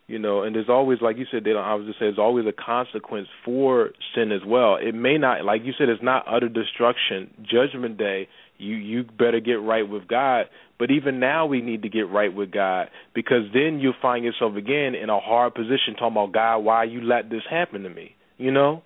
You 0.08 0.18
know, 0.18 0.42
and 0.42 0.56
there's 0.56 0.70
always, 0.70 1.02
like 1.02 1.18
you 1.18 1.26
said, 1.30 1.44
they 1.44 1.52
don't, 1.52 1.62
I 1.62 1.74
was 1.74 1.86
just 1.86 1.98
saying, 1.98 2.12
there's 2.12 2.18
always 2.18 2.46
a 2.46 2.52
consequence 2.52 3.28
for 3.44 3.90
sin 4.14 4.32
as 4.32 4.40
well. 4.44 4.76
It 4.76 4.94
may 4.94 5.18
not, 5.18 5.44
like 5.44 5.60
you 5.64 5.74
said, 5.78 5.90
it's 5.90 6.02
not 6.02 6.24
utter 6.26 6.48
destruction. 6.48 7.30
Judgment 7.42 7.98
day, 7.98 8.26
you 8.56 8.74
you 8.74 9.04
better 9.04 9.38
get 9.38 9.60
right 9.60 9.86
with 9.86 10.08
God. 10.08 10.46
But 10.78 10.90
even 10.90 11.20
now, 11.20 11.44
we 11.44 11.60
need 11.60 11.82
to 11.82 11.90
get 11.90 12.08
right 12.08 12.34
with 12.34 12.50
God 12.50 12.88
because 13.14 13.42
then 13.52 13.80
you'll 13.80 13.92
find 14.00 14.24
yourself 14.24 14.56
again 14.56 14.94
in 14.94 15.10
a 15.10 15.20
hard 15.20 15.54
position, 15.54 15.94
talking 15.94 16.12
about 16.12 16.32
God, 16.32 16.58
why 16.60 16.84
you 16.84 17.02
let 17.02 17.28
this 17.28 17.42
happen 17.48 17.82
to 17.82 17.90
me? 17.90 18.14
You 18.38 18.50
know. 18.50 18.82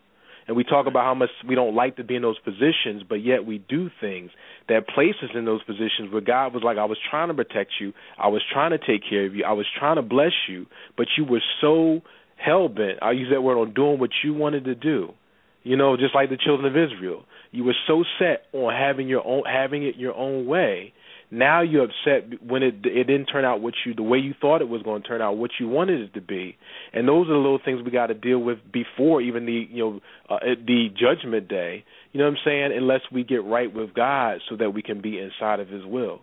And 0.46 0.56
we 0.56 0.64
talk 0.64 0.86
about 0.86 1.04
how 1.04 1.14
much 1.14 1.30
we 1.46 1.54
don't 1.54 1.74
like 1.74 1.96
to 1.96 2.04
be 2.04 2.16
in 2.16 2.22
those 2.22 2.38
positions, 2.38 3.02
but 3.08 3.16
yet 3.16 3.46
we 3.46 3.58
do 3.58 3.90
things 4.00 4.30
that 4.68 4.88
place 4.88 5.14
us 5.22 5.30
in 5.34 5.44
those 5.44 5.62
positions 5.62 6.10
where 6.10 6.20
God 6.20 6.52
was 6.52 6.62
like, 6.64 6.78
I 6.78 6.84
was 6.84 6.98
trying 7.10 7.28
to 7.28 7.34
protect 7.34 7.72
you, 7.80 7.92
I 8.18 8.28
was 8.28 8.42
trying 8.52 8.70
to 8.70 8.78
take 8.78 9.02
care 9.08 9.26
of 9.26 9.34
you, 9.34 9.44
I 9.44 9.52
was 9.52 9.66
trying 9.78 9.96
to 9.96 10.02
bless 10.02 10.32
you, 10.48 10.66
but 10.96 11.06
you 11.16 11.24
were 11.24 11.42
so 11.60 12.00
hell 12.36 12.68
bent, 12.68 12.98
I 13.02 13.12
use 13.12 13.28
that 13.32 13.42
word 13.42 13.58
on 13.58 13.72
doing 13.72 13.98
what 13.98 14.10
you 14.24 14.34
wanted 14.34 14.64
to 14.64 14.74
do. 14.74 15.12
You 15.62 15.76
know, 15.76 15.96
just 15.96 16.14
like 16.14 16.28
the 16.28 16.36
children 16.36 16.66
of 16.66 16.76
Israel. 16.76 17.24
You 17.52 17.64
were 17.64 17.76
so 17.86 18.02
set 18.18 18.46
on 18.52 18.74
having 18.74 19.08
your 19.08 19.24
own 19.24 19.44
having 19.44 19.84
it 19.86 19.96
your 19.96 20.14
own 20.14 20.46
way. 20.46 20.92
Now 21.34 21.62
you're 21.62 21.84
upset 21.84 22.42
when 22.46 22.62
it 22.62 22.74
it 22.84 23.04
didn't 23.04 23.24
turn 23.24 23.46
out 23.46 23.62
what 23.62 23.72
you 23.86 23.94
the 23.94 24.02
way 24.02 24.18
you 24.18 24.34
thought 24.38 24.60
it 24.60 24.68
was 24.68 24.82
going 24.82 25.00
to 25.00 25.08
turn 25.08 25.22
out, 25.22 25.38
what 25.38 25.52
you 25.58 25.66
wanted 25.66 26.02
it 26.02 26.12
to 26.12 26.20
be. 26.20 26.58
And 26.92 27.08
those 27.08 27.26
are 27.26 27.32
the 27.32 27.38
little 27.38 27.58
things 27.64 27.80
we 27.82 27.90
got 27.90 28.08
to 28.08 28.14
deal 28.14 28.38
with 28.38 28.58
before 28.70 29.22
even 29.22 29.46
the 29.46 29.66
you 29.70 29.82
know 29.82 30.00
uh, 30.28 30.40
the 30.66 30.88
judgment 30.90 31.48
day. 31.48 31.84
You 32.12 32.18
know 32.18 32.26
what 32.26 32.32
I'm 32.32 32.44
saying? 32.44 32.72
Unless 32.76 33.00
we 33.10 33.24
get 33.24 33.44
right 33.44 33.72
with 33.72 33.94
God, 33.94 34.40
so 34.50 34.56
that 34.56 34.74
we 34.74 34.82
can 34.82 35.00
be 35.00 35.18
inside 35.18 35.58
of 35.60 35.68
His 35.68 35.86
will. 35.86 36.20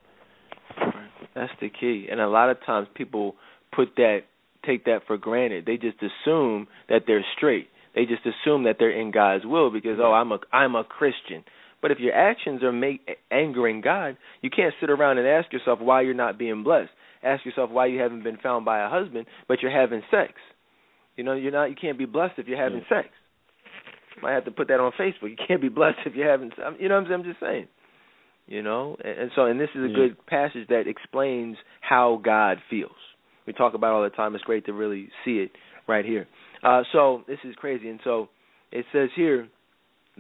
That's 1.33 1.51
the 1.59 1.69
key. 1.69 2.07
And 2.11 2.21
a 2.21 2.29
lot 2.29 2.51
of 2.51 2.57
times 2.63 2.87
people 2.93 3.35
put 3.75 3.95
that 3.95 4.19
take 4.63 4.85
that 4.85 4.99
for 5.07 5.17
granted. 5.17 5.65
They 5.65 5.77
just 5.77 5.97
assume 5.97 6.67
that 6.87 7.05
they're 7.07 7.25
straight. 7.35 7.67
They 7.95 8.05
just 8.05 8.21
assume 8.27 8.65
that 8.65 8.75
they're 8.77 8.91
in 8.91 9.09
God's 9.09 9.43
will 9.43 9.71
because 9.71 9.97
oh, 9.99 10.13
I'm 10.13 10.31
a 10.31 10.39
I'm 10.53 10.75
a 10.75 10.83
Christian. 10.83 11.43
But 11.81 11.91
if 11.91 11.99
your 11.99 12.13
actions 12.13 12.61
are 12.63 12.71
make, 12.71 13.07
angering 13.31 13.81
God, 13.81 14.17
you 14.41 14.49
can't 14.49 14.73
sit 14.81 14.89
around 14.89 15.17
and 15.17 15.27
ask 15.27 15.51
yourself 15.53 15.79
why 15.79 16.01
you're 16.01 16.13
not 16.13 16.37
being 16.37 16.63
blessed. 16.63 16.89
Ask 17.23 17.45
yourself 17.45 17.69
why 17.69 17.85
you 17.87 17.99
haven't 17.99 18.23
been 18.23 18.37
found 18.37 18.65
by 18.65 18.79
a 18.85 18.89
husband, 18.89 19.25
but 19.47 19.61
you're 19.61 19.71
having 19.71 20.01
sex. 20.11 20.33
You 21.15 21.23
know, 21.23 21.33
you're 21.33 21.51
not. 21.51 21.65
You 21.65 21.75
can't 21.79 21.97
be 21.97 22.05
blessed 22.05 22.33
if 22.37 22.47
you're 22.47 22.61
having 22.61 22.83
sex. 22.89 23.09
Might 24.21 24.33
have 24.33 24.45
to 24.45 24.51
put 24.51 24.67
that 24.69 24.79
on 24.79 24.91
Facebook. 24.99 25.23
You 25.29 25.35
can't 25.47 25.61
be 25.61 25.69
blessed 25.69 25.99
if 26.05 26.15
you're 26.15 26.29
having. 26.29 26.51
You 26.79 26.89
know 26.89 26.95
what 26.95 27.01
I'm 27.01 27.07
saying? 27.07 27.19
I'm 27.19 27.23
just 27.23 27.39
saying. 27.39 27.67
You 28.47 28.63
know, 28.63 28.97
and, 29.03 29.19
and 29.19 29.31
so 29.35 29.45
and 29.45 29.59
this 29.59 29.69
is 29.75 29.83
a 29.83 29.87
Yeah. 29.89 29.95
good 29.95 30.25
passage 30.27 30.67
that 30.69 30.87
explains 30.87 31.57
how 31.81 32.19
God 32.23 32.57
feels. 32.69 32.91
we 33.45 33.53
talk 33.53 33.73
about 33.73 33.93
all 33.93 34.03
the 34.03 34.09
time. 34.09 34.35
It's 34.35 34.43
great 34.43 34.65
to 34.65 34.73
really 34.73 35.09
see 35.25 35.39
it 35.39 35.51
right 35.87 36.05
here. 36.05 36.27
Uh, 36.63 36.83
so 36.91 37.23
this 37.27 37.39
is 37.43 37.55
crazy, 37.55 37.89
and 37.89 37.99
so 38.03 38.29
it 38.71 38.85
says 38.93 39.09
here, 39.15 39.47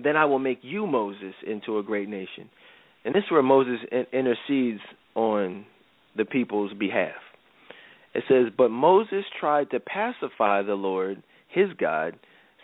"Then 0.03 0.15
I 0.15 0.25
will 0.25 0.39
make 0.39 0.59
you 0.61 0.87
Moses 0.87 1.33
into 1.45 1.77
a 1.77 1.83
great 1.83 2.07
nation," 2.09 2.49
and 3.03 3.13
this 3.13 3.23
is 3.23 3.31
where 3.31 3.43
Moses 3.43 3.79
intercedes 4.11 4.81
on 5.15 5.65
the 6.15 6.25
people's 6.25 6.73
behalf. 6.73 7.21
It 8.13 8.23
says, 8.27 8.49
"But 8.57 8.71
Moses 8.71 9.25
tried 9.39 9.69
to 9.71 9.79
pacify 9.79 10.61
the 10.61 10.75
Lord, 10.75 11.21
his 11.47 11.73
God, 11.73 12.17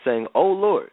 saying, 0.04 0.28
"O 0.34 0.48
Lord, 0.48 0.92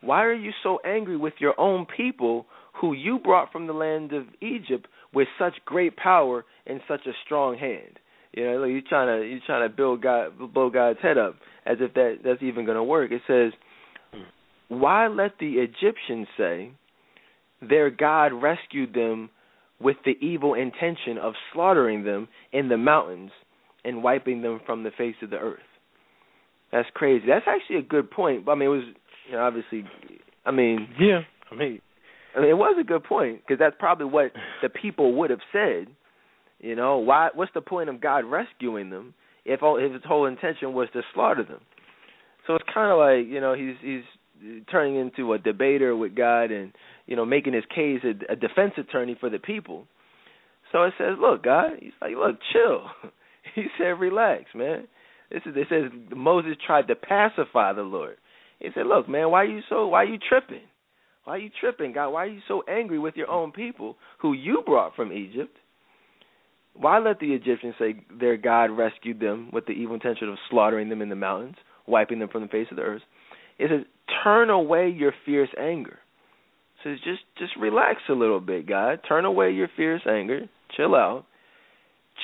why 0.00 0.24
are 0.24 0.32
you 0.32 0.52
so 0.62 0.80
angry 0.84 1.16
with 1.16 1.40
your 1.40 1.58
own 1.58 1.86
people 1.86 2.46
who 2.74 2.92
you 2.92 3.18
brought 3.18 3.52
from 3.52 3.66
the 3.66 3.72
land 3.72 4.12
of 4.12 4.26
Egypt 4.40 4.88
with 5.12 5.28
such 5.38 5.64
great 5.64 5.96
power 5.96 6.44
and 6.66 6.80
such 6.88 7.06
a 7.06 7.12
strong 7.24 7.56
hand?" 7.56 7.98
You 8.32 8.44
know, 8.44 8.64
you're 8.64 8.82
trying 8.82 9.06
to 9.06 9.26
you're 9.26 9.40
trying 9.46 9.68
to 9.68 9.74
build 9.74 10.02
God 10.02 10.52
blow 10.52 10.68
God's 10.68 11.00
head 11.00 11.16
up 11.18 11.36
as 11.64 11.80
if 11.80 11.94
that 11.94 12.18
that's 12.22 12.42
even 12.42 12.64
going 12.64 12.76
to 12.76 12.82
work. 12.84 13.10
It 13.10 13.22
says, 13.26 13.52
"Why 14.68 15.06
let 15.08 15.38
the 15.38 15.54
Egyptians 15.54 16.28
say 16.36 16.72
their 17.60 17.90
God 17.90 18.32
rescued 18.32 18.94
them 18.94 19.30
with 19.80 19.96
the 20.04 20.16
evil 20.20 20.54
intention 20.54 21.18
of 21.18 21.34
slaughtering 21.52 22.04
them 22.04 22.28
in 22.52 22.68
the 22.68 22.76
mountains 22.76 23.30
and 23.84 24.02
wiping 24.02 24.42
them 24.42 24.60
from 24.66 24.82
the 24.82 24.90
face 24.90 25.16
of 25.22 25.30
the 25.30 25.38
earth?" 25.38 25.60
That's 26.72 26.88
crazy. 26.94 27.26
That's 27.26 27.46
actually 27.46 27.76
a 27.76 27.82
good 27.82 28.10
point. 28.10 28.48
I 28.48 28.54
mean, 28.54 28.68
it 28.68 28.72
was 28.72 28.84
you 29.26 29.32
know, 29.32 29.42
obviously, 29.42 29.84
I 30.44 30.50
mean, 30.50 30.88
Yeah, 30.98 31.20
I 31.50 31.54
mean, 31.54 31.80
I 32.36 32.40
mean, 32.40 32.50
it 32.50 32.58
was 32.58 32.76
a 32.80 32.84
good 32.84 33.04
point 33.04 33.40
because 33.40 33.58
that's 33.58 33.76
probably 33.78 34.06
what 34.06 34.32
the 34.62 34.68
people 34.68 35.14
would 35.14 35.30
have 35.30 35.40
said. 35.52 35.86
You 36.60 36.74
know, 36.74 36.98
why? 36.98 37.30
What's 37.34 37.52
the 37.54 37.60
point 37.60 37.88
of 37.88 38.00
God 38.00 38.24
rescuing 38.24 38.90
them 38.90 39.14
if 39.44 39.62
all, 39.62 39.76
if 39.76 39.92
his 39.92 40.02
whole 40.04 40.26
intention 40.26 40.72
was 40.72 40.88
to 40.92 41.02
slaughter 41.14 41.44
them? 41.44 41.60
So 42.46 42.54
it's 42.54 42.64
kind 42.72 42.92
of 42.92 42.98
like 42.98 43.32
you 43.32 43.40
know 43.40 43.54
he's 43.54 43.74
he's 43.80 44.04
turning 44.70 44.96
into 44.96 45.32
a 45.32 45.38
debater 45.38 45.96
with 45.96 46.14
God 46.14 46.50
and 46.50 46.72
you 47.06 47.16
know 47.16 47.24
making 47.24 47.52
his 47.52 47.64
case 47.74 48.00
a, 48.04 48.32
a 48.32 48.36
defense 48.36 48.72
attorney 48.78 49.16
for 49.18 49.30
the 49.30 49.38
people. 49.38 49.86
So 50.72 50.82
it 50.82 50.94
says, 50.98 51.16
look, 51.20 51.44
God, 51.44 51.72
he's 51.80 51.92
like, 52.00 52.12
look, 52.16 52.38
chill. 52.52 52.90
he 53.54 53.66
said, 53.78 54.00
relax, 54.00 54.44
man. 54.54 54.88
This 55.30 55.42
is 55.46 55.54
it 55.56 55.66
says 55.68 55.90
Moses 56.14 56.56
tried 56.64 56.88
to 56.88 56.94
pacify 56.94 57.72
the 57.72 57.82
Lord. 57.82 58.16
He 58.58 58.68
said, 58.74 58.86
look, 58.86 59.08
man, 59.08 59.30
why 59.30 59.44
you 59.44 59.60
so 59.68 59.88
why 59.88 60.04
you 60.04 60.18
tripping? 60.28 60.62
Why 61.24 61.34
are 61.34 61.38
you 61.38 61.50
tripping, 61.60 61.92
God? 61.92 62.10
Why 62.10 62.24
are 62.24 62.28
you 62.28 62.40
so 62.46 62.62
angry 62.68 63.00
with 63.00 63.16
your 63.16 63.28
own 63.28 63.50
people 63.50 63.96
who 64.18 64.32
you 64.32 64.62
brought 64.64 64.94
from 64.94 65.12
Egypt? 65.12 65.56
Why 66.74 66.98
let 66.98 67.18
the 67.18 67.32
Egyptians 67.32 67.74
say 67.78 68.04
their 68.20 68.36
God 68.36 68.66
rescued 68.66 69.18
them 69.18 69.50
with 69.52 69.66
the 69.66 69.72
evil 69.72 69.94
intention 69.94 70.28
of 70.28 70.38
slaughtering 70.50 70.88
them 70.88 71.02
in 71.02 71.08
the 71.08 71.16
mountains, 71.16 71.56
wiping 71.86 72.20
them 72.20 72.28
from 72.28 72.42
the 72.42 72.48
face 72.48 72.68
of 72.70 72.76
the 72.76 72.84
earth? 72.84 73.02
It 73.58 73.70
says, 73.70 73.86
turn 74.22 74.50
away 74.50 74.88
your 74.88 75.12
fierce 75.24 75.48
anger. 75.58 75.98
Says, 76.84 76.98
just 77.04 77.22
just 77.38 77.56
relax 77.56 78.00
a 78.08 78.12
little 78.12 78.40
bit, 78.40 78.68
God. 78.68 79.00
Turn 79.08 79.24
away 79.24 79.50
your 79.52 79.68
fierce 79.76 80.02
anger. 80.08 80.48
Chill 80.76 80.94
out. 80.94 81.24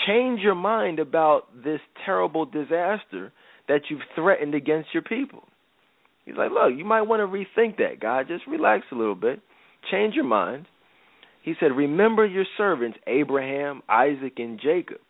Change 0.07 0.41
your 0.41 0.55
mind 0.55 0.99
about 0.99 1.49
this 1.65 1.81
terrible 2.05 2.47
disaster 2.47 3.33
that 3.69 3.83
you've 3.89 4.01
threatened 4.15 4.55
against 4.55 4.89
your 4.93 5.03
people. 5.03 5.43
He's 6.25 6.37
like, 6.37 6.51
look, 6.51 6.73
you 6.77 6.85
might 6.85 7.03
want 7.03 7.21
to 7.21 7.27
rethink 7.27 7.79
that, 7.79 8.01
God. 8.01 8.29
Just 8.29 8.47
relax 8.47 8.85
a 8.93 8.95
little 8.95 9.15
bit. 9.15 9.41
Change 9.91 10.15
your 10.15 10.25
mind. 10.25 10.67
He 11.43 11.55
said, 11.59 11.73
Remember 11.73 12.25
your 12.25 12.45
servants, 12.57 12.99
Abraham, 13.07 13.83
Isaac, 13.89 14.35
and 14.39 14.61
Jacob. 14.61 15.01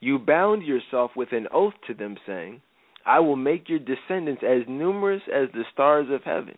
You 0.00 0.18
bound 0.18 0.62
yourself 0.62 1.12
with 1.16 1.32
an 1.32 1.46
oath 1.52 1.72
to 1.86 1.94
them, 1.94 2.16
saying, 2.26 2.60
I 3.06 3.20
will 3.20 3.36
make 3.36 3.68
your 3.68 3.78
descendants 3.78 4.42
as 4.42 4.62
numerous 4.68 5.22
as 5.32 5.48
the 5.52 5.64
stars 5.72 6.06
of 6.10 6.22
heaven. 6.24 6.56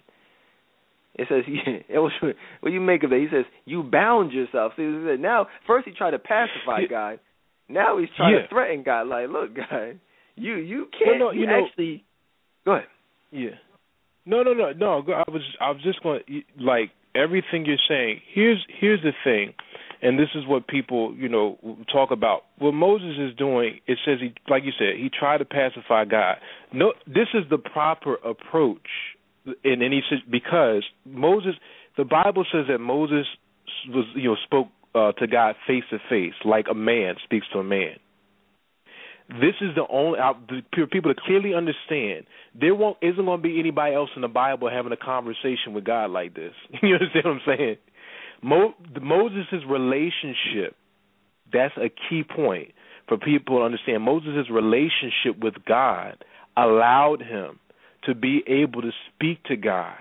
It 1.15 1.29
says, 1.29 1.45
was, 1.91 2.13
what 2.21 2.69
do 2.69 2.75
you 2.75 2.81
make 2.81 3.03
of 3.03 3.11
that? 3.11 3.19
He 3.19 3.29
says, 3.35 3.45
You 3.65 3.83
bound 3.83 4.33
yourself. 4.33 4.73
See, 4.77 4.83
he 4.83 5.05
said, 5.07 5.21
now, 5.21 5.47
first 5.67 5.87
he 5.89 5.95
tried 5.95 6.11
to 6.13 6.19
pacify 6.19 6.87
God. 6.89 7.21
Now 7.69 7.99
he's 7.99 8.09
trying 8.17 8.35
Yeah. 8.35 8.43
to 8.43 8.49
threaten 8.49 8.83
God. 8.85 9.09
Like, 9.09 9.29
look, 9.29 9.57
God, 9.57 9.99
you 10.37 10.55
you 10.57 10.87
can't 10.93 11.19
Well, 11.21 11.31
no, 11.31 11.31
you 11.33 11.41
you 11.41 11.47
know- 11.47 11.67
actually. 11.67 12.05
Go 12.65 12.73
ahead. 12.73 12.87
Yeah. 13.31 13.51
No, 14.25 14.43
no, 14.43 14.53
no, 14.53 14.73
no. 14.73 14.99
I 15.13 15.31
was, 15.31 15.43
I 15.61 15.71
was 15.71 15.81
just 15.83 16.03
going 16.03 16.21
to 16.27 16.43
like 16.63 16.91
everything 17.15 17.65
you're 17.65 17.77
saying. 17.89 18.21
Here's, 18.35 18.65
here's 18.81 19.01
the 19.03 19.13
thing, 19.25 19.55
and 20.03 20.19
this 20.19 20.29
is 20.35 20.47
what 20.47 20.69
people, 20.69 21.15
you 21.17 21.29
know, 21.29 21.59
talk 21.93 22.11
about. 22.11 22.43
What 22.59 22.73
Moses 22.73 23.17
is 23.19 23.37
doing, 23.37 23.81
it 23.87 23.99
says 24.05 24.19
he, 24.21 24.35
like 24.49 24.65
you 24.65 24.73
said, 24.79 24.97
he 24.97 25.09
tried 25.09 25.39
to 25.39 25.45
pacify 25.45 26.05
God. 26.05 26.37
No, 26.73 26.93
this 27.07 27.29
is 27.35 27.45
the 27.51 27.59
proper 27.59 28.15
approach, 28.17 28.89
in 29.65 29.83
any 29.83 30.03
because 30.31 30.85
Moses, 31.05 31.55
the 31.97 32.05
Bible 32.05 32.45
says 32.53 32.65
that 32.69 32.79
Moses 32.79 33.27
was, 33.89 34.07
you 34.15 34.31
know, 34.31 34.37
spoke 34.45 34.69
uh, 34.95 35.13
to 35.13 35.27
God 35.27 35.55
face 35.67 35.85
to 35.91 35.99
face, 36.09 36.35
like 36.45 36.67
a 36.71 36.75
man 36.75 37.15
speaks 37.25 37.47
to 37.53 37.61
a 37.61 37.65
man. 37.65 37.97
This 39.29 39.55
is 39.61 39.75
the 39.75 39.85
only 39.91 40.21
uh, 40.21 40.35
the 40.49 40.63
pe- 40.73 40.87
people 40.91 41.13
to 41.13 41.21
clearly 41.21 41.53
understand. 41.53 42.27
There 42.59 42.75
won't 42.75 42.97
isn't 43.03 43.25
going 43.25 43.39
to 43.39 43.43
be 43.43 43.59
anybody 43.59 43.95
else 43.95 44.11
in 44.15 44.23
the 44.23 44.29
Bible 44.29 44.71
having 44.71 44.93
a 44.93 44.97
conversation 44.97 45.75
with 45.75 45.85
God 45.85 46.11
like 46.11 46.35
this. 46.35 46.53
You 46.83 46.95
understand 46.95 47.25
what 47.25 47.33
I'm 47.33 47.41
saying? 47.59 47.77
Mo, 48.47 48.75
Moses' 49.03 49.65
relationship. 49.69 50.77
That's 51.53 51.75
a 51.77 51.89
key 51.89 52.23
point 52.23 52.69
for 53.09 53.19
people 53.19 53.59
to 53.59 53.65
understand. 53.65 54.05
Moses' 54.05 54.47
relationship 54.51 55.43
with 55.43 55.55
God 55.67 56.25
allowed 56.57 57.23
him 57.23 57.59
to 58.05 58.15
be 58.15 58.45
able 58.47 58.83
to 58.83 58.93
speak 59.13 59.43
to 59.45 59.57
God 59.57 59.97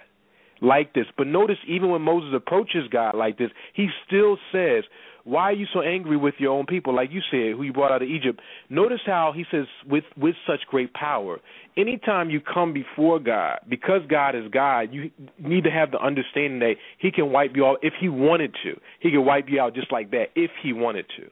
like 0.62 0.94
this. 0.94 1.06
But 1.18 1.26
notice, 1.26 1.58
even 1.68 1.90
when 1.90 2.04
Moses 2.04 2.34
approaches 2.36 2.88
God 2.92 3.16
like 3.16 3.40
this, 3.40 3.50
he 3.74 3.88
still 4.06 4.38
says, 4.52 4.84
"Why 5.26 5.44
are 5.44 5.54
you 5.54 5.68
so 5.74 5.82
angry 5.82 6.16
with 6.16 6.36
your 6.40 6.54
own 6.54 6.66
people?" 6.66 6.94
Like 6.94 7.12
you 7.12 7.22
said, 7.30 7.56
who 7.56 7.64
you 7.64 7.74
brought 7.74 7.92
out 7.92 8.02
of 8.02 8.08
Egypt. 8.08 8.40
Notice 8.70 9.02
how 9.06 9.34
he 9.34 9.46
says, 9.52 9.68
"With 9.86 10.06
with 10.18 10.36
such 10.48 10.66
great 10.68 10.94
power." 10.94 11.42
Anytime 11.76 12.30
you 12.30 12.40
come 12.40 12.72
before 12.72 13.20
God, 13.20 13.60
because 13.68 14.02
God 14.08 14.34
is 14.34 14.48
God, 14.50 14.94
you 14.94 15.12
need 15.38 15.66
to 15.66 15.72
have 15.72 15.92
the 15.92 16.00
understanding 16.00 16.60
that 16.60 16.76
He 16.98 17.12
can 17.12 17.32
wipe 17.32 17.56
you 17.56 17.66
out 17.66 17.80
if 17.82 17.94
He 18.00 18.08
wanted 18.08 18.56
to. 18.64 18.80
He 19.02 19.12
can 19.12 19.26
wipe 19.26 19.50
you 19.50 19.60
out 19.60 19.76
just 19.76 19.92
like 19.92 20.12
that 20.12 20.30
if 20.36 20.52
He 20.64 20.72
wanted 20.72 21.06
to. 21.18 21.30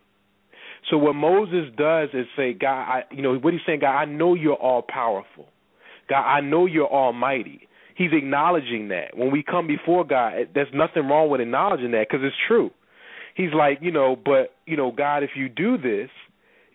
So 0.90 0.98
what 0.98 1.16
Moses 1.16 1.72
does 1.78 2.10
is 2.14 2.26
say, 2.36 2.54
God, 2.54 2.82
I, 2.82 3.04
you 3.12 3.22
know 3.22 3.36
what 3.36 3.54
he's 3.54 3.62
saying, 3.66 3.80
God, 3.80 3.96
I 3.96 4.06
know 4.06 4.34
you're 4.34 4.56
all 4.56 4.82
powerful. 4.82 5.48
God, 6.10 6.24
I 6.24 6.42
know 6.42 6.66
you're 6.66 6.92
almighty. 6.92 7.68
He's 7.96 8.12
acknowledging 8.12 8.90
that. 8.90 9.16
When 9.16 9.32
we 9.32 9.44
come 9.44 9.68
before 9.68 10.04
God, 10.04 10.50
there's 10.54 10.68
nothing 10.74 11.08
wrong 11.08 11.30
with 11.30 11.42
acknowledging 11.42 11.92
that 11.92 12.08
because 12.10 12.26
it's 12.26 12.36
true. 12.48 12.72
He's 13.36 13.54
like, 13.54 13.80
you 13.82 13.92
know, 13.92 14.16
but, 14.16 14.56
you 14.66 14.78
know, 14.78 14.92
God, 14.92 15.24
if 15.24 15.32
you 15.36 15.50
do 15.50 15.78
this, 15.78 16.10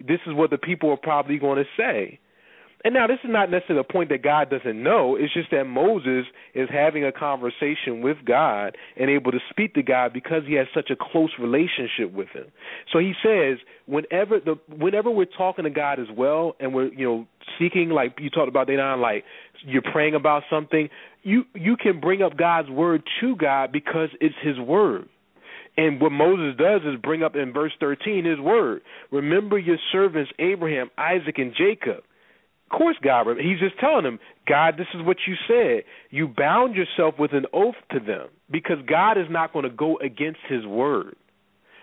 this 0.00 0.20
is 0.26 0.34
what 0.34 0.50
the 0.50 0.58
people 0.58 0.90
are 0.90 0.96
probably 0.96 1.38
going 1.38 1.58
to 1.58 1.68
say. 1.76 2.18
And 2.84 2.94
now 2.94 3.08
this 3.08 3.18
is 3.24 3.30
not 3.30 3.50
necessarily 3.50 3.84
a 3.88 3.92
point 3.92 4.08
that 4.10 4.22
God 4.22 4.50
doesn't 4.50 4.80
know. 4.80 5.16
It's 5.16 5.34
just 5.34 5.50
that 5.50 5.64
Moses 5.64 6.26
is 6.54 6.68
having 6.72 7.04
a 7.04 7.10
conversation 7.10 8.02
with 8.02 8.18
God 8.24 8.76
and 8.96 9.10
able 9.10 9.32
to 9.32 9.40
speak 9.50 9.74
to 9.74 9.82
God 9.82 10.12
because 10.12 10.42
he 10.46 10.54
has 10.54 10.68
such 10.72 10.90
a 10.90 10.96
close 10.96 11.30
relationship 11.40 12.12
with 12.12 12.28
him. 12.28 12.46
So 12.92 13.00
he 13.00 13.14
says, 13.22 13.58
whenever 13.86 14.38
the 14.38 14.58
whenever 14.76 15.10
we're 15.10 15.24
talking 15.24 15.64
to 15.64 15.70
God 15.70 15.98
as 15.98 16.06
well 16.16 16.54
and 16.60 16.72
we're, 16.72 16.92
you 16.92 17.04
know, 17.04 17.26
seeking 17.58 17.90
like 17.90 18.16
you 18.20 18.30
talked 18.30 18.48
about 18.48 18.68
Dedan, 18.68 19.00
like 19.00 19.24
you're 19.64 19.82
praying 19.82 20.14
about 20.14 20.44
something, 20.48 20.88
you 21.24 21.44
you 21.54 21.76
can 21.76 21.98
bring 21.98 22.22
up 22.22 22.36
God's 22.36 22.70
word 22.70 23.02
to 23.20 23.34
God 23.34 23.72
because 23.72 24.10
it's 24.20 24.36
his 24.40 24.58
word. 24.58 25.08
And 25.78 26.00
what 26.00 26.10
Moses 26.10 26.58
does 26.58 26.80
is 26.82 27.00
bring 27.00 27.22
up 27.22 27.36
in 27.36 27.52
verse 27.52 27.70
13 27.78 28.24
his 28.24 28.40
word. 28.40 28.82
Remember 29.12 29.56
your 29.56 29.78
servants 29.92 30.32
Abraham, 30.40 30.90
Isaac, 30.98 31.38
and 31.38 31.54
Jacob. 31.56 32.02
Of 32.70 32.76
course, 32.76 32.96
God, 33.02 33.28
he's 33.40 33.60
just 33.60 33.78
telling 33.78 34.02
them, 34.02 34.18
God, 34.46 34.74
this 34.76 34.88
is 34.92 35.06
what 35.06 35.18
you 35.26 35.34
said. 35.46 35.84
You 36.10 36.26
bound 36.26 36.74
yourself 36.74 37.14
with 37.16 37.32
an 37.32 37.46
oath 37.52 37.76
to 37.92 38.00
them 38.00 38.26
because 38.50 38.78
God 38.88 39.18
is 39.18 39.26
not 39.30 39.52
going 39.52 39.62
to 39.62 39.70
go 39.70 39.96
against 39.98 40.40
his 40.48 40.66
word. 40.66 41.14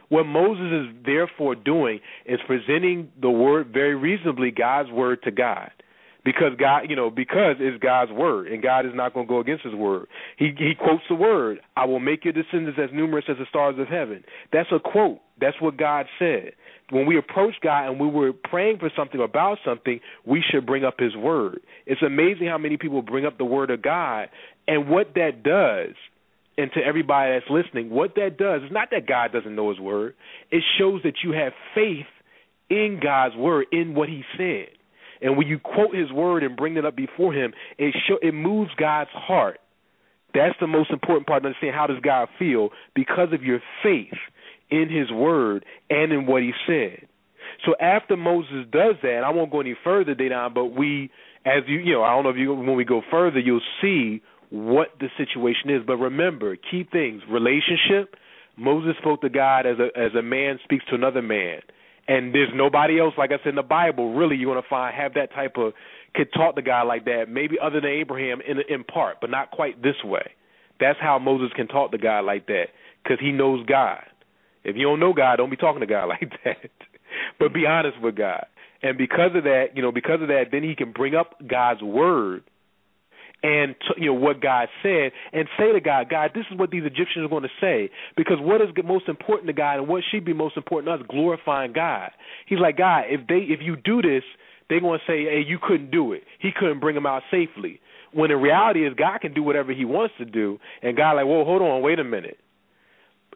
What 0.09 0.25
Moses 0.25 0.89
is 0.89 1.05
therefore 1.05 1.55
doing 1.55 2.01
is 2.25 2.39
presenting 2.45 3.09
the 3.19 3.31
word 3.31 3.69
very 3.73 3.95
reasonably, 3.95 4.51
God's 4.51 4.91
word 4.91 5.23
to 5.23 5.31
God. 5.31 5.71
Because 6.25 6.53
God, 6.59 6.89
you 6.89 6.95
know, 6.95 7.09
because 7.09 7.57
it's 7.59 7.81
God's 7.81 8.11
word, 8.11 8.47
and 8.47 8.61
God 8.61 8.85
is 8.85 8.91
not 8.93 9.13
going 9.13 9.27
to 9.27 9.29
go 9.29 9.39
against 9.39 9.63
His 9.63 9.75
word. 9.75 10.07
He 10.37 10.53
he 10.57 10.73
quotes 10.77 11.03
the 11.07 11.15
word, 11.15 11.59
"I 11.77 11.85
will 11.85 11.99
make 11.99 12.25
your 12.25 12.33
descendants 12.33 12.79
as 12.81 12.89
numerous 12.91 13.25
as 13.29 13.37
the 13.37 13.45
stars 13.47 13.75
of 13.77 13.87
heaven." 13.87 14.25
That's 14.51 14.69
a 14.71 14.79
quote. 14.79 15.19
That's 15.39 15.61
what 15.61 15.77
God 15.77 16.07
said 16.19 16.53
when 16.91 17.05
we 17.05 17.17
approach 17.17 17.55
God 17.61 17.89
and 17.89 17.99
we 17.99 18.07
were 18.07 18.31
praying 18.31 18.77
for 18.79 18.91
something 18.95 19.21
about 19.21 19.57
something, 19.65 19.99
we 20.25 20.43
should 20.51 20.65
bring 20.65 20.83
up 20.83 20.99
His 20.99 21.15
Word. 21.15 21.61
It's 21.85 22.01
amazing 22.01 22.47
how 22.47 22.57
many 22.57 22.77
people 22.77 23.01
bring 23.01 23.25
up 23.25 23.37
the 23.37 23.45
Word 23.45 23.71
of 23.71 23.81
God, 23.81 24.29
and 24.67 24.89
what 24.89 25.13
that 25.15 25.43
does, 25.43 25.95
and 26.57 26.71
to 26.73 26.79
everybody 26.83 27.33
that's 27.33 27.49
listening, 27.49 27.89
what 27.89 28.15
that 28.15 28.37
does 28.37 28.63
is 28.63 28.71
not 28.71 28.89
that 28.91 29.07
God 29.07 29.31
doesn't 29.31 29.55
know 29.55 29.69
His 29.69 29.79
Word. 29.79 30.15
It 30.51 30.63
shows 30.77 31.01
that 31.03 31.15
you 31.23 31.31
have 31.31 31.53
faith 31.73 32.05
in 32.69 32.99
God's 33.01 33.35
word, 33.35 33.67
in 33.71 33.93
what 33.93 34.09
He 34.09 34.23
said. 34.37 34.69
And 35.21 35.37
when 35.37 35.47
you 35.47 35.59
quote 35.59 35.95
His 35.95 36.11
word 36.11 36.43
and 36.43 36.55
bring 36.55 36.77
it 36.77 36.85
up 36.85 36.95
before 36.95 37.33
Him, 37.33 37.53
it 37.77 37.95
show, 38.07 38.17
it 38.21 38.33
moves 38.33 38.71
God's 38.77 39.09
heart. 39.13 39.59
That's 40.33 40.55
the 40.59 40.67
most 40.67 40.91
important 40.91 41.27
part 41.27 41.43
to 41.43 41.47
understand. 41.47 41.75
How 41.75 41.87
does 41.87 41.99
God 42.01 42.27
feel 42.37 42.69
because 42.93 43.29
of 43.31 43.43
your 43.43 43.59
faith 43.81 44.13
in 44.69 44.89
His 44.89 45.11
word 45.11 45.65
and 45.89 46.11
in 46.11 46.25
what 46.25 46.41
He 46.41 46.51
said? 46.67 47.07
So 47.65 47.73
after 47.79 48.17
Moses 48.17 48.65
does 48.71 48.95
that, 49.01 49.21
I 49.25 49.29
won't 49.31 49.51
go 49.51 49.61
any 49.61 49.75
further, 49.83 50.13
Dedan, 50.13 50.53
but 50.53 50.65
we, 50.65 51.09
as 51.45 51.63
you, 51.67 51.79
you 51.79 51.93
know, 51.93 52.03
I 52.03 52.13
don't 52.13 52.23
know 52.23 52.31
if 52.31 52.37
you, 52.37 52.53
when 52.53 52.75
we 52.75 52.83
go 52.83 53.01
further, 53.09 53.39
you'll 53.39 53.61
see 53.81 54.21
what 54.49 54.89
the 54.99 55.07
situation 55.17 55.69
is. 55.69 55.81
But 55.85 55.97
remember, 55.97 56.55
key 56.55 56.87
things: 56.91 57.21
relationship. 57.29 58.15
Moses 58.57 58.95
spoke 59.01 59.21
to 59.21 59.29
God 59.29 59.65
as 59.65 59.77
a 59.79 59.97
as 59.99 60.13
a 60.17 60.21
man 60.21 60.59
speaks 60.63 60.85
to 60.85 60.95
another 60.95 61.21
man 61.21 61.59
and 62.07 62.33
there's 62.33 62.49
nobody 62.53 62.99
else 62.99 63.13
like 63.17 63.31
I 63.31 63.37
said 63.37 63.49
in 63.49 63.55
the 63.55 63.63
Bible 63.63 64.13
really 64.13 64.35
you're 64.35 64.59
to 64.61 64.67
find 64.67 64.95
have 64.95 65.13
that 65.15 65.33
type 65.33 65.57
of 65.57 65.73
could 66.13 66.31
talk 66.33 66.55
to 66.55 66.61
God 66.61 66.83
like 66.83 67.05
that 67.05 67.25
maybe 67.29 67.57
other 67.61 67.81
than 67.81 67.89
Abraham 67.89 68.41
in 68.41 68.57
in 68.69 68.83
part 68.83 69.17
but 69.21 69.29
not 69.29 69.51
quite 69.51 69.81
this 69.81 69.95
way. 70.03 70.31
That's 70.79 70.99
how 70.99 71.19
Moses 71.19 71.51
can 71.55 71.67
talk 71.67 71.91
to 71.91 71.97
God 71.97 72.25
like 72.25 72.47
that 72.47 72.67
cuz 73.07 73.17
he 73.19 73.31
knows 73.31 73.65
God. 73.65 74.03
If 74.63 74.75
you 74.75 74.83
don't 74.83 74.99
know 74.99 75.13
God 75.13 75.37
don't 75.37 75.49
be 75.49 75.57
talking 75.57 75.81
to 75.81 75.87
God 75.87 76.05
like 76.09 76.31
that. 76.43 76.71
But 77.39 77.53
be 77.53 77.65
honest 77.65 77.99
with 78.01 78.15
God. 78.15 78.45
And 78.83 78.97
because 78.97 79.35
of 79.35 79.43
that 79.43 79.75
you 79.75 79.81
know 79.81 79.91
because 79.91 80.21
of 80.21 80.27
that 80.27 80.45
then 80.51 80.63
he 80.63 80.75
can 80.75 80.91
bring 80.91 81.15
up 81.15 81.35
God's 81.45 81.81
word 81.81 82.43
and 83.45 83.75
to, 83.87 84.01
you 84.01 84.07
know 84.07 84.13
what 84.13 84.41
God 84.41 84.69
said, 84.81 85.11
and 85.31 85.47
say 85.57 85.71
to 85.71 85.79
God, 85.79 86.09
God, 86.09 86.31
this 86.33 86.45
is 86.51 86.57
what 86.57 86.71
these 86.71 86.83
Egyptians 86.83 87.25
are 87.25 87.27
going 87.27 87.43
to 87.43 87.49
say. 87.61 87.91
Because 88.17 88.37
what 88.39 88.59
is 88.61 88.69
most 88.83 89.07
important 89.07 89.47
to 89.47 89.53
God, 89.53 89.77
and 89.77 89.87
what 89.87 90.03
should 90.11 90.25
be 90.25 90.33
most 90.33 90.57
important 90.57 90.87
to 90.87 91.03
us, 91.03 91.07
glorifying 91.09 91.71
God. 91.71 92.09
He's 92.47 92.59
like, 92.59 92.77
God, 92.77 93.03
if 93.07 93.27
they 93.27 93.45
if 93.53 93.59
you 93.61 93.75
do 93.75 94.01
this, 94.01 94.23
they're 94.67 94.81
going 94.81 94.99
to 94.99 95.05
say, 95.05 95.25
hey, 95.25 95.43
you 95.47 95.59
couldn't 95.61 95.91
do 95.91 96.13
it. 96.13 96.23
He 96.39 96.49
couldn't 96.57 96.79
bring 96.79 96.95
them 96.95 97.05
out 97.05 97.21
safely. 97.29 97.79
When 98.13 98.29
the 98.29 98.37
reality 98.37 98.87
is 98.87 98.93
God 98.97 99.19
can 99.19 99.33
do 99.33 99.43
whatever 99.43 99.73
He 99.73 99.85
wants 99.85 100.15
to 100.17 100.25
do, 100.25 100.57
and 100.81 100.97
God 100.97 101.13
like, 101.13 101.25
well, 101.25 101.45
hold 101.45 101.61
on, 101.61 101.83
wait 101.83 101.99
a 101.99 102.03
minute. 102.03 102.39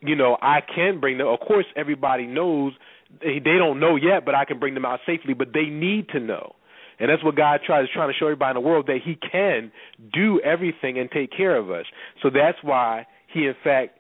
You 0.02 0.16
know, 0.16 0.38
I 0.42 0.62
can 0.62 1.00
bring 1.00 1.18
them. 1.20 1.28
Of 1.28 1.42
course, 1.42 1.66
everybody 1.76 2.26
knows 2.26 2.74
they 3.22 3.40
don't 3.44 3.80
know 3.80 3.96
yet, 3.96 4.26
but 4.26 4.34
I 4.34 4.46
can 4.46 4.60
bring 4.60 4.74
them 4.74 4.86
out 4.86 5.02
safely. 5.06 5.34
But 5.34 5.50
they 5.54 5.66
need 5.66 6.10
to 6.10 6.20
know. 6.20 6.56
And 7.00 7.10
that's 7.10 7.24
what 7.24 7.36
God 7.36 7.62
tries 7.66 7.88
trying 7.94 8.12
to 8.12 8.18
show 8.18 8.26
everybody 8.26 8.58
in 8.58 8.64
the 8.64 8.68
world 8.68 8.88
that 8.88 9.00
He 9.04 9.16
can 9.16 9.72
do 10.14 10.40
everything 10.42 10.98
and 10.98 11.10
take 11.10 11.32
care 11.36 11.56
of 11.56 11.72
us. 11.72 11.86
So 12.22 12.30
that's 12.30 12.58
why 12.62 13.08
He, 13.34 13.46
in 13.46 13.56
fact, 13.64 14.00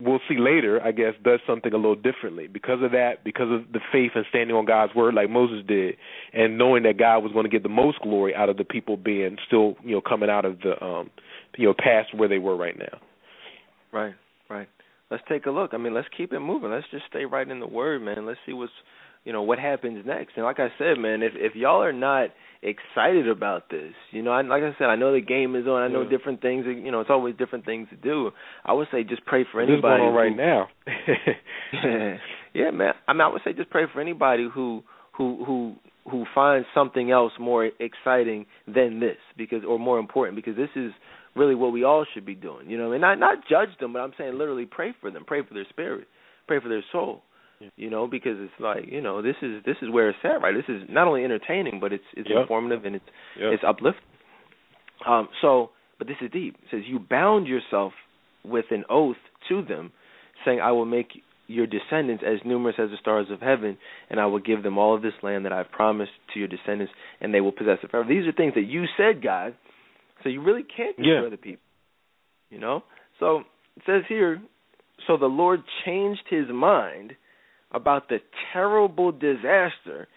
we'll 0.00 0.20
see 0.28 0.36
later, 0.38 0.80
I 0.82 0.92
guess, 0.92 1.14
does 1.24 1.40
something 1.46 1.72
a 1.72 1.76
little 1.76 1.94
differently 1.94 2.46
because 2.46 2.82
of 2.82 2.90
that, 2.92 3.24
because 3.24 3.50
of 3.50 3.72
the 3.72 3.80
faith 3.90 4.12
and 4.14 4.26
standing 4.28 4.54
on 4.54 4.66
God's 4.66 4.94
word 4.94 5.14
like 5.14 5.30
Moses 5.30 5.64
did, 5.66 5.96
and 6.32 6.58
knowing 6.58 6.82
that 6.82 6.98
God 6.98 7.20
was 7.20 7.32
going 7.32 7.44
to 7.44 7.50
get 7.50 7.62
the 7.62 7.68
most 7.68 8.00
glory 8.00 8.34
out 8.34 8.48
of 8.48 8.56
the 8.56 8.64
people 8.64 8.96
being 8.96 9.38
still, 9.46 9.76
you 9.82 9.92
know, 9.92 10.02
coming 10.02 10.28
out 10.28 10.44
of 10.44 10.60
the, 10.60 10.82
um, 10.84 11.10
you 11.56 11.66
know, 11.66 11.74
past 11.76 12.14
where 12.14 12.28
they 12.28 12.38
were 12.38 12.56
right 12.56 12.78
now. 12.78 12.98
Right, 13.92 14.14
right. 14.50 14.68
Let's 15.10 15.22
take 15.28 15.46
a 15.46 15.50
look. 15.50 15.72
I 15.72 15.78
mean, 15.78 15.94
let's 15.94 16.08
keep 16.16 16.32
it 16.32 16.40
moving. 16.40 16.70
Let's 16.70 16.86
just 16.90 17.04
stay 17.08 17.24
right 17.24 17.48
in 17.48 17.60
the 17.60 17.66
word, 17.66 18.02
man. 18.02 18.26
Let's 18.26 18.40
see 18.44 18.52
what's 18.52 18.72
you 19.26 19.32
know 19.32 19.42
what 19.42 19.58
happens 19.58 20.06
next. 20.06 20.34
And 20.36 20.44
like 20.44 20.60
I 20.60 20.68
said, 20.78 20.98
man, 20.98 21.20
if 21.20 21.32
if 21.34 21.56
y'all 21.56 21.82
are 21.82 21.92
not 21.92 22.28
excited 22.62 23.28
about 23.28 23.68
this, 23.68 23.92
you 24.12 24.22
know, 24.22 24.30
I, 24.30 24.42
like 24.42 24.62
I 24.62 24.70
said, 24.78 24.84
I 24.84 24.94
know 24.94 25.12
the 25.12 25.20
game 25.20 25.56
is 25.56 25.66
on. 25.66 25.82
I 25.82 25.88
know 25.88 26.02
yeah. 26.02 26.10
different 26.10 26.40
things. 26.40 26.64
You 26.64 26.92
know, 26.92 27.00
it's 27.00 27.10
always 27.10 27.34
different 27.34 27.64
things 27.64 27.88
to 27.90 27.96
do. 27.96 28.30
I 28.64 28.72
would 28.72 28.86
say 28.92 29.02
just 29.02 29.26
pray 29.26 29.44
for 29.50 29.60
anybody. 29.60 29.78
This 29.78 29.82
going 29.82 30.00
on 30.02 30.14
right 30.14 30.30
who, 30.30 30.36
now. 30.36 30.68
yeah, 32.54 32.70
man. 32.70 32.92
I 33.08 33.12
mean, 33.14 33.20
I 33.22 33.28
would 33.28 33.42
say 33.44 33.52
just 33.52 33.68
pray 33.68 33.82
for 33.92 34.00
anybody 34.00 34.48
who 34.52 34.84
who 35.18 35.44
who 35.44 35.74
who 36.08 36.24
finds 36.32 36.68
something 36.72 37.10
else 37.10 37.32
more 37.40 37.68
exciting 37.80 38.46
than 38.72 39.00
this, 39.00 39.18
because 39.36 39.62
or 39.68 39.80
more 39.80 39.98
important, 39.98 40.36
because 40.36 40.54
this 40.54 40.70
is 40.76 40.92
really 41.34 41.56
what 41.56 41.72
we 41.72 41.82
all 41.82 42.06
should 42.14 42.24
be 42.24 42.36
doing. 42.36 42.70
You 42.70 42.78
know, 42.78 42.92
and 42.92 43.00
not 43.00 43.18
not 43.18 43.38
judge 43.50 43.70
them, 43.80 43.92
but 43.92 43.98
I'm 43.98 44.12
saying 44.16 44.38
literally 44.38 44.66
pray 44.66 44.94
for 45.00 45.10
them, 45.10 45.24
pray 45.26 45.42
for 45.44 45.54
their 45.54 45.66
spirit, 45.68 46.06
pray 46.46 46.60
for 46.60 46.68
their 46.68 46.84
soul 46.92 47.22
you 47.76 47.90
know, 47.90 48.06
because 48.06 48.36
it's 48.38 48.52
like 48.60 48.84
you 48.90 49.00
know 49.00 49.22
this 49.22 49.36
is 49.42 49.62
this 49.64 49.76
is 49.82 49.90
where 49.90 50.10
it's 50.10 50.18
at, 50.24 50.42
right? 50.42 50.54
This 50.54 50.74
is 50.74 50.82
not 50.88 51.06
only 51.06 51.24
entertaining, 51.24 51.80
but 51.80 51.92
it's 51.92 52.04
it's 52.14 52.28
yep. 52.28 52.42
informative 52.42 52.84
and 52.84 52.96
it's 52.96 53.04
yep. 53.38 53.52
it's 53.52 53.62
uplifting. 53.66 54.02
Um, 55.06 55.28
so, 55.42 55.70
but 55.98 56.06
this 56.06 56.16
is 56.20 56.30
deep. 56.30 56.56
It 56.62 56.68
says 56.70 56.80
you 56.86 56.98
bound 56.98 57.46
yourself 57.46 57.92
with 58.44 58.66
an 58.70 58.84
oath 58.90 59.16
to 59.48 59.62
them, 59.62 59.92
saying, 60.44 60.60
"I 60.60 60.72
will 60.72 60.84
make 60.84 61.08
your 61.46 61.66
descendants 61.66 62.24
as 62.26 62.38
numerous 62.44 62.76
as 62.78 62.90
the 62.90 62.96
stars 63.00 63.26
of 63.30 63.40
heaven, 63.40 63.78
and 64.10 64.18
I 64.18 64.26
will 64.26 64.40
give 64.40 64.62
them 64.62 64.78
all 64.78 64.94
of 64.94 65.02
this 65.02 65.14
land 65.22 65.44
that 65.44 65.52
I've 65.52 65.70
promised 65.70 66.12
to 66.34 66.38
your 66.38 66.48
descendants, 66.48 66.92
and 67.20 67.32
they 67.32 67.40
will 67.40 67.52
possess 67.52 67.78
it 67.82 67.90
forever." 67.90 68.08
These 68.08 68.26
are 68.26 68.32
things 68.32 68.54
that 68.54 68.66
you 68.66 68.84
said, 68.96 69.22
God. 69.22 69.54
So 70.22 70.28
you 70.28 70.42
really 70.42 70.64
can't 70.64 70.96
destroy 70.96 71.24
yeah. 71.24 71.30
the 71.30 71.36
people. 71.36 71.62
You 72.50 72.58
know. 72.58 72.82
So 73.20 73.44
it 73.76 73.82
says 73.86 74.02
here, 74.08 74.40
so 75.06 75.16
the 75.16 75.26
Lord 75.26 75.62
changed 75.84 76.22
His 76.28 76.46
mind 76.48 77.14
about 77.76 78.08
the 78.08 78.18
terrible 78.52 79.12
disaster 79.12 80.08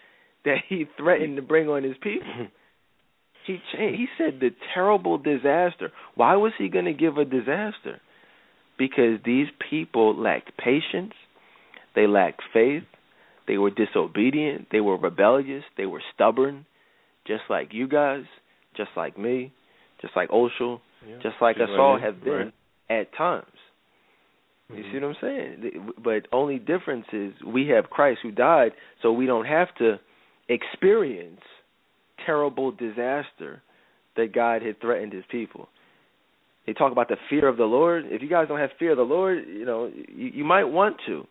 that 0.44 0.56
he 0.68 0.86
threatened 0.96 1.36
to 1.36 1.42
bring 1.42 1.68
on 1.68 1.84
his 1.84 1.96
people. 2.02 2.48
he 3.46 3.58
changed, 3.76 3.98
he 3.98 4.06
said 4.16 4.40
the 4.40 4.50
terrible 4.74 5.18
disaster. 5.18 5.92
Why 6.14 6.36
was 6.36 6.52
he 6.58 6.68
going 6.68 6.86
to 6.86 6.94
give 6.94 7.18
a 7.18 7.24
disaster? 7.24 8.00
Because 8.78 9.18
these 9.24 9.48
people 9.70 10.16
lacked 10.16 10.56
patience, 10.56 11.12
they 11.94 12.06
lacked 12.06 12.42
faith, 12.52 12.84
they 13.46 13.58
were 13.58 13.70
disobedient, 13.70 14.68
they 14.72 14.80
were 14.80 14.96
rebellious, 14.96 15.64
they 15.76 15.86
were 15.86 16.02
stubborn, 16.14 16.64
just 17.26 17.42
like 17.50 17.68
you 17.72 17.86
guys, 17.86 18.22
just 18.76 18.90
like 18.96 19.18
me, 19.18 19.52
just 20.00 20.16
like 20.16 20.30
Oshel, 20.30 20.80
yeah, 21.06 21.16
just 21.22 21.36
like 21.42 21.56
us 21.56 21.68
all 21.70 21.98
have 22.00 22.24
been 22.24 22.52
right. 22.88 23.00
at 23.00 23.14
times. 23.14 23.44
You 24.74 24.84
see 24.92 24.98
what 24.98 25.04
I'm 25.04 25.16
saying? 25.20 25.90
But 26.02 26.28
only 26.32 26.58
difference 26.58 27.06
is 27.12 27.32
we 27.46 27.68
have 27.68 27.90
Christ 27.90 28.20
who 28.22 28.30
died, 28.30 28.72
so 29.02 29.12
we 29.12 29.26
don't 29.26 29.46
have 29.46 29.68
to 29.78 29.98
experience 30.48 31.40
terrible 32.24 32.70
disaster 32.72 33.62
that 34.16 34.32
God 34.34 34.62
had 34.62 34.80
threatened 34.80 35.12
His 35.12 35.24
people. 35.30 35.68
They 36.66 36.72
talk 36.72 36.92
about 36.92 37.08
the 37.08 37.16
fear 37.28 37.48
of 37.48 37.56
the 37.56 37.64
Lord. 37.64 38.04
If 38.06 38.22
you 38.22 38.28
guys 38.28 38.46
don't 38.48 38.58
have 38.60 38.70
fear 38.78 38.92
of 38.92 38.96
the 38.98 39.02
Lord, 39.02 39.44
you 39.48 39.64
know 39.64 39.90
you, 40.08 40.30
you 40.34 40.44
might 40.44 40.64
want 40.64 40.96
to, 41.06 41.26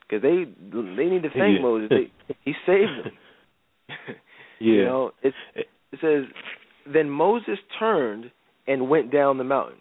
because 0.00 0.22
they 0.22 0.44
they 0.70 1.06
need 1.06 1.22
to 1.22 1.30
thank 1.30 1.56
yeah. 1.56 1.62
Moses. 1.62 1.90
They, 1.90 2.34
he 2.44 2.52
saved 2.66 2.90
them. 3.04 3.12
yeah. 4.60 4.72
You 4.72 4.84
know, 4.84 5.10
it's, 5.22 5.36
it 5.54 5.66
says, 6.00 6.24
then 6.92 7.08
Moses 7.08 7.58
turned 7.78 8.30
and 8.66 8.88
went 8.88 9.12
down 9.12 9.38
the 9.38 9.44
mountain. 9.44 9.78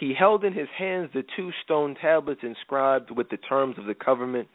He 0.00 0.14
held 0.18 0.44
in 0.44 0.54
his 0.54 0.68
hands 0.78 1.10
the 1.12 1.22
two 1.36 1.50
stone 1.62 1.94
tablets 2.00 2.40
inscribed 2.42 3.10
with 3.10 3.28
the 3.28 3.36
terms 3.36 3.76
of 3.78 3.84
the 3.84 3.94
covenant. 3.94 4.48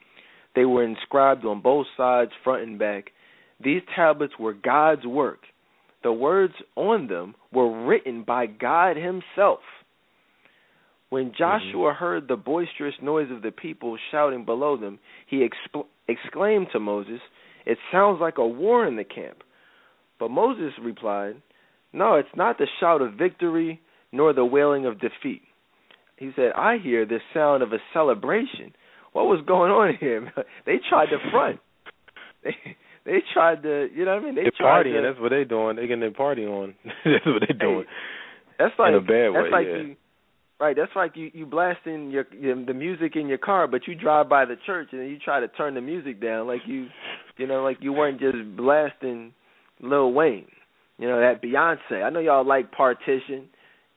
They 0.56 0.66
were 0.66 0.84
inscribed 0.84 1.46
on 1.46 1.62
both 1.62 1.86
sides, 1.96 2.32
front 2.44 2.64
and 2.64 2.80
back. 2.80 3.12
These 3.64 3.84
tablets 3.96 4.34
were 4.40 4.54
God's 4.54 5.06
work. 5.06 5.42
The 6.02 6.12
words 6.12 6.56
on 6.76 7.08
them 7.08 7.36
were 7.54 7.86
written 7.86 8.24
by 8.24 8.48
God 8.48 8.98
Himself. 8.98 9.60
When 11.10 11.32
Joshua 11.38 11.92
mm-hmm. 11.92 12.04
heard 12.04 12.28
the 12.28 12.38
boisterous 12.38 12.96
noise 13.00 13.30
of 13.30 13.44
the 13.44 13.52
people 13.52 13.98
shouting 14.12 14.46
below 14.46 14.78
them, 14.78 14.98
he 15.28 15.48
exclaimed 16.08 16.68
to 16.72 16.80
Moses, 16.80 17.22
It 17.68 17.78
sounds 17.92 18.20
like 18.20 18.40
a 18.40 18.48
war 18.48 18.88
in 18.88 18.96
the 18.96 19.04
camp. 19.04 19.44
But 20.20 20.32
Moses 20.32 20.74
replied, 20.82 21.36
No, 21.94 22.16
it's 22.16 22.36
not 22.36 22.58
the 22.58 22.68
shout 22.80 23.04
of 23.04 23.14
victory 23.14 23.80
nor 24.12 24.34
the 24.34 24.46
wailing 24.46 24.86
of 24.86 25.00
defeat. 25.00 25.42
He 26.18 26.32
said, 26.36 26.52
I 26.56 26.78
hear 26.82 27.06
the 27.06 27.20
sound 27.34 27.62
of 27.62 27.74
a 27.74 27.78
celebration. 27.94 28.74
What 29.12 29.26
was 29.26 29.42
going 29.46 29.72
on 29.72 29.96
here? 30.00 30.32
they 30.66 30.76
tried 30.90 31.08
to 31.08 31.18
front. 31.32 31.60
They 32.44 32.76
they 33.06 33.24
tried 33.34 33.62
to, 33.64 33.88
you 33.94 34.04
know 34.04 34.16
what 34.16 34.24
I 34.24 34.26
mean? 34.26 34.36
They 34.36 34.44
they're 34.44 34.52
tried 34.58 34.86
partying. 34.86 35.02
to. 35.02 35.08
That's 35.08 35.20
what 35.20 35.30
they're 35.30 35.46
doing. 35.46 35.76
They're 35.76 35.88
getting 35.88 36.00
their 36.00 36.12
party 36.12 36.46
on. 36.46 36.74
that's 37.06 37.26
what 37.26 37.44
they're 37.48 37.58
doing. 37.58 37.86
That's 38.58 38.74
like 38.80 38.90
in 38.90 38.96
a 38.96 39.02
bad 39.02 39.34
that's 39.34 39.44
way. 39.44 39.50
like 39.52 39.68
yeah. 39.68 39.78
you, 39.78 39.96
right? 40.60 40.76
That's 40.76 40.92
like 40.96 41.16
you 41.16 41.30
you 41.34 41.46
blasting 41.46 42.10
your, 42.10 42.26
your 42.40 42.66
the 42.66 42.74
music 42.74 43.16
in 43.16 43.28
your 43.28 43.38
car, 43.38 43.68
but 43.68 43.88
you 43.88 43.96
drive 43.96 44.28
by 44.28 44.46
the 44.46 44.56
church 44.66 44.90
and 44.92 45.08
you 45.10 45.20
try 45.20 45.40
to 45.40 45.48
turn 45.50 45.76
the 45.76 45.82
music 45.82 46.20
down, 46.20 46.48
like 46.48 46.62
you, 46.66 46.88
you 47.38 47.46
know, 47.46 47.64
like 47.64 47.78
you 47.82 47.94
weren't 47.94 48.20
just 48.20 48.38
blasting 48.58 49.34
Lil 49.82 50.12
Wayne. 50.14 50.48
You 50.98 51.08
know 51.08 51.20
that 51.20 51.44
Beyonce. 51.44 52.04
I 52.04 52.10
know 52.10 52.20
y'all 52.20 52.46
like 52.46 52.72
Partition. 52.72 53.50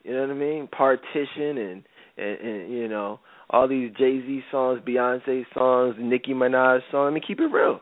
You 0.05 0.15
know 0.15 0.21
what 0.23 0.31
I 0.31 0.35
mean? 0.35 0.69
Partition 0.69 1.59
and 1.59 1.83
and, 2.17 2.41
and 2.41 2.73
you 2.73 2.89
know 2.89 3.21
all 3.51 3.69
these 3.69 3.91
Jay 3.99 4.21
Z 4.21 4.43
songs, 4.51 4.81
Beyonce 4.87 5.45
songs, 5.55 5.97
Nicki 5.99 6.33
Minaj 6.33 6.81
songs. 6.91 7.11
I 7.11 7.11
mean, 7.11 7.23
keep 7.27 7.41
it 7.41 7.47
real. 7.47 7.81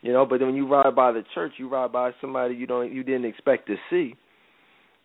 You 0.00 0.12
know, 0.12 0.26
but 0.26 0.38
then 0.38 0.48
when 0.48 0.56
you 0.56 0.66
ride 0.66 0.96
by 0.96 1.12
the 1.12 1.22
church, 1.34 1.52
you 1.58 1.68
ride 1.68 1.92
by 1.92 2.10
somebody 2.20 2.54
you 2.54 2.66
don't 2.66 2.92
you 2.92 3.04
didn't 3.04 3.24
expect 3.24 3.68
to 3.68 3.76
see. 3.90 4.14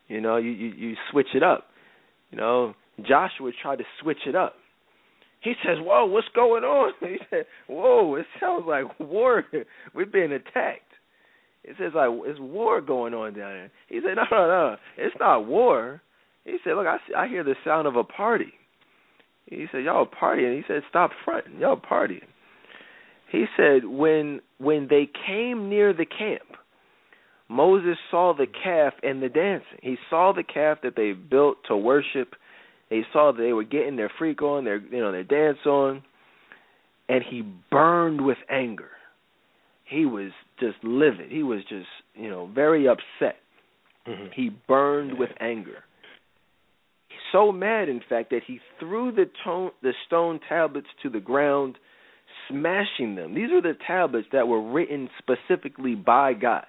You 0.08 0.22
know, 0.22 0.38
you 0.38 0.52
you, 0.52 0.68
you 0.70 0.96
switch 1.12 1.28
it 1.36 1.44
up. 1.44 1.66
You 2.32 2.38
know, 2.38 2.74
Joshua 3.08 3.52
tried 3.62 3.78
to 3.78 3.86
switch 4.02 4.18
it 4.26 4.36
up. 4.36 4.56
He 5.42 5.54
says, 5.64 5.78
"Whoa, 5.80 6.06
what's 6.06 6.28
going 6.34 6.64
on?" 6.64 6.94
He 7.00 7.18
said, 7.30 7.46
"Whoa, 7.68 8.16
it 8.16 8.26
sounds 8.40 8.66
like 8.68 9.00
war. 9.00 9.44
We're 9.94 10.06
being 10.06 10.32
attacked." 10.32 10.82
It 11.64 11.76
says 11.78 11.92
like 11.94 12.10
it's 12.26 12.40
war 12.40 12.82
going 12.82 13.14
on 13.14 13.34
down 13.34 13.54
there. 13.54 13.72
He 13.88 14.00
said, 14.00 14.16
"No, 14.16 14.24
no, 14.32 14.48
no, 14.48 14.76
it's 14.98 15.16
not 15.20 15.46
war." 15.46 16.02
He 16.48 16.58
said, 16.64 16.76
"Look, 16.76 16.88
I 16.88 16.98
see, 17.06 17.14
I 17.14 17.28
hear 17.28 17.44
the 17.44 17.56
sound 17.64 17.88
of 17.88 17.98
a 17.98 18.06
party." 18.06 18.54
He 19.48 19.68
said, 19.72 19.84
"Y'all 19.84 20.08
partying." 20.08 20.56
He 20.56 20.64
said, 20.66 20.82
"Stop 20.90 21.12
fronting, 21.26 21.60
y'all 21.60 21.78
partying." 21.78 22.28
He 23.30 23.46
said, 23.58 23.86
"When 23.86 24.42
when 24.58 24.88
they 24.88 25.10
came 25.28 25.70
near 25.70 25.92
the 25.92 26.06
camp, 26.06 26.56
Moses 27.50 27.98
saw 28.10 28.34
the 28.34 28.48
calf 28.48 28.94
and 29.04 29.22
the 29.22 29.28
dancing. 29.28 29.80
He 29.82 29.98
saw 30.10 30.32
the 30.32 30.44
calf 30.44 30.80
that 30.84 30.96
they 30.96 31.12
built 31.12 31.58
to 31.68 31.76
worship. 31.76 32.36
They 32.90 33.06
saw 33.12 33.34
that 33.34 33.42
they 33.42 33.52
were 33.52 33.66
getting 33.66 33.98
their 33.98 34.12
freak 34.18 34.42
on, 34.42 34.64
their 34.64 34.78
you 34.78 35.02
know 35.02 35.12
their 35.12 35.26
dance 35.26 35.66
on, 35.66 36.02
and 37.10 37.24
he 37.24 37.42
burned 37.70 38.26
with 38.26 38.38
anger. 38.50 38.92
He 39.84 40.06
was 40.06 40.32
just 40.62 40.82
livid. 40.82 41.30
He 41.30 41.44
was 41.44 41.62
just 41.68 41.88
you 42.16 42.30
know 42.30 42.48
very 42.48 42.88
upset. 42.88 43.40
Mm-hmm. 44.08 44.28
He 44.34 44.50
burned 44.66 45.20
with 45.20 45.32
anger. 45.42 45.84
So 47.32 47.52
mad, 47.52 47.90
in 47.90 48.02
fact, 48.08 48.30
that 48.30 48.42
he 48.46 48.60
threw 48.80 49.12
the, 49.12 49.26
tone, 49.44 49.72
the 49.82 49.94
stone 50.06 50.40
tablets 50.48 50.88
to 51.04 51.10
the 51.10 51.20
ground, 51.20 51.78
smashing 52.50 53.16
them. 53.16 53.34
These 53.34 53.52
are 53.52 53.62
the 53.62 53.78
tablets 53.86 54.28
that 54.32 54.48
were 54.48 54.62
written 54.62 55.10
specifically 55.20 55.96
by 55.96 56.34
God. 56.34 56.66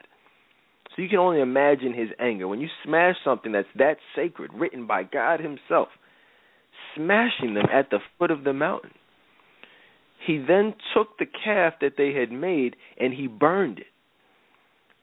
So 0.95 1.03
you 1.03 1.09
can 1.09 1.19
only 1.19 1.41
imagine 1.41 1.95
his 1.95 2.09
anger. 2.19 2.49
When 2.49 2.61
you 2.61 2.69
smash 2.85 3.17
something 3.25 3.53
that's 3.53 3.69
that 3.77 3.99
sacred, 4.17 4.51
written 4.53 4.87
by 4.87 5.05
God 5.05 5.39
Himself, 5.39 5.89
smashing 6.97 7.55
them 7.55 7.67
at 7.73 7.91
the 7.91 8.01
foot 8.19 8.31
of 8.31 8.45
the 8.45 8.53
mountain. 8.53 8.91
He 10.27 10.39
then 10.39 10.75
took 10.95 11.19
the 11.19 11.27
calf 11.27 11.75
that 11.81 11.93
they 11.97 12.13
had 12.13 12.33
made 12.33 12.75
and 12.99 13.15
he 13.15 13.29
burned 13.29 13.79
it. 13.79 13.87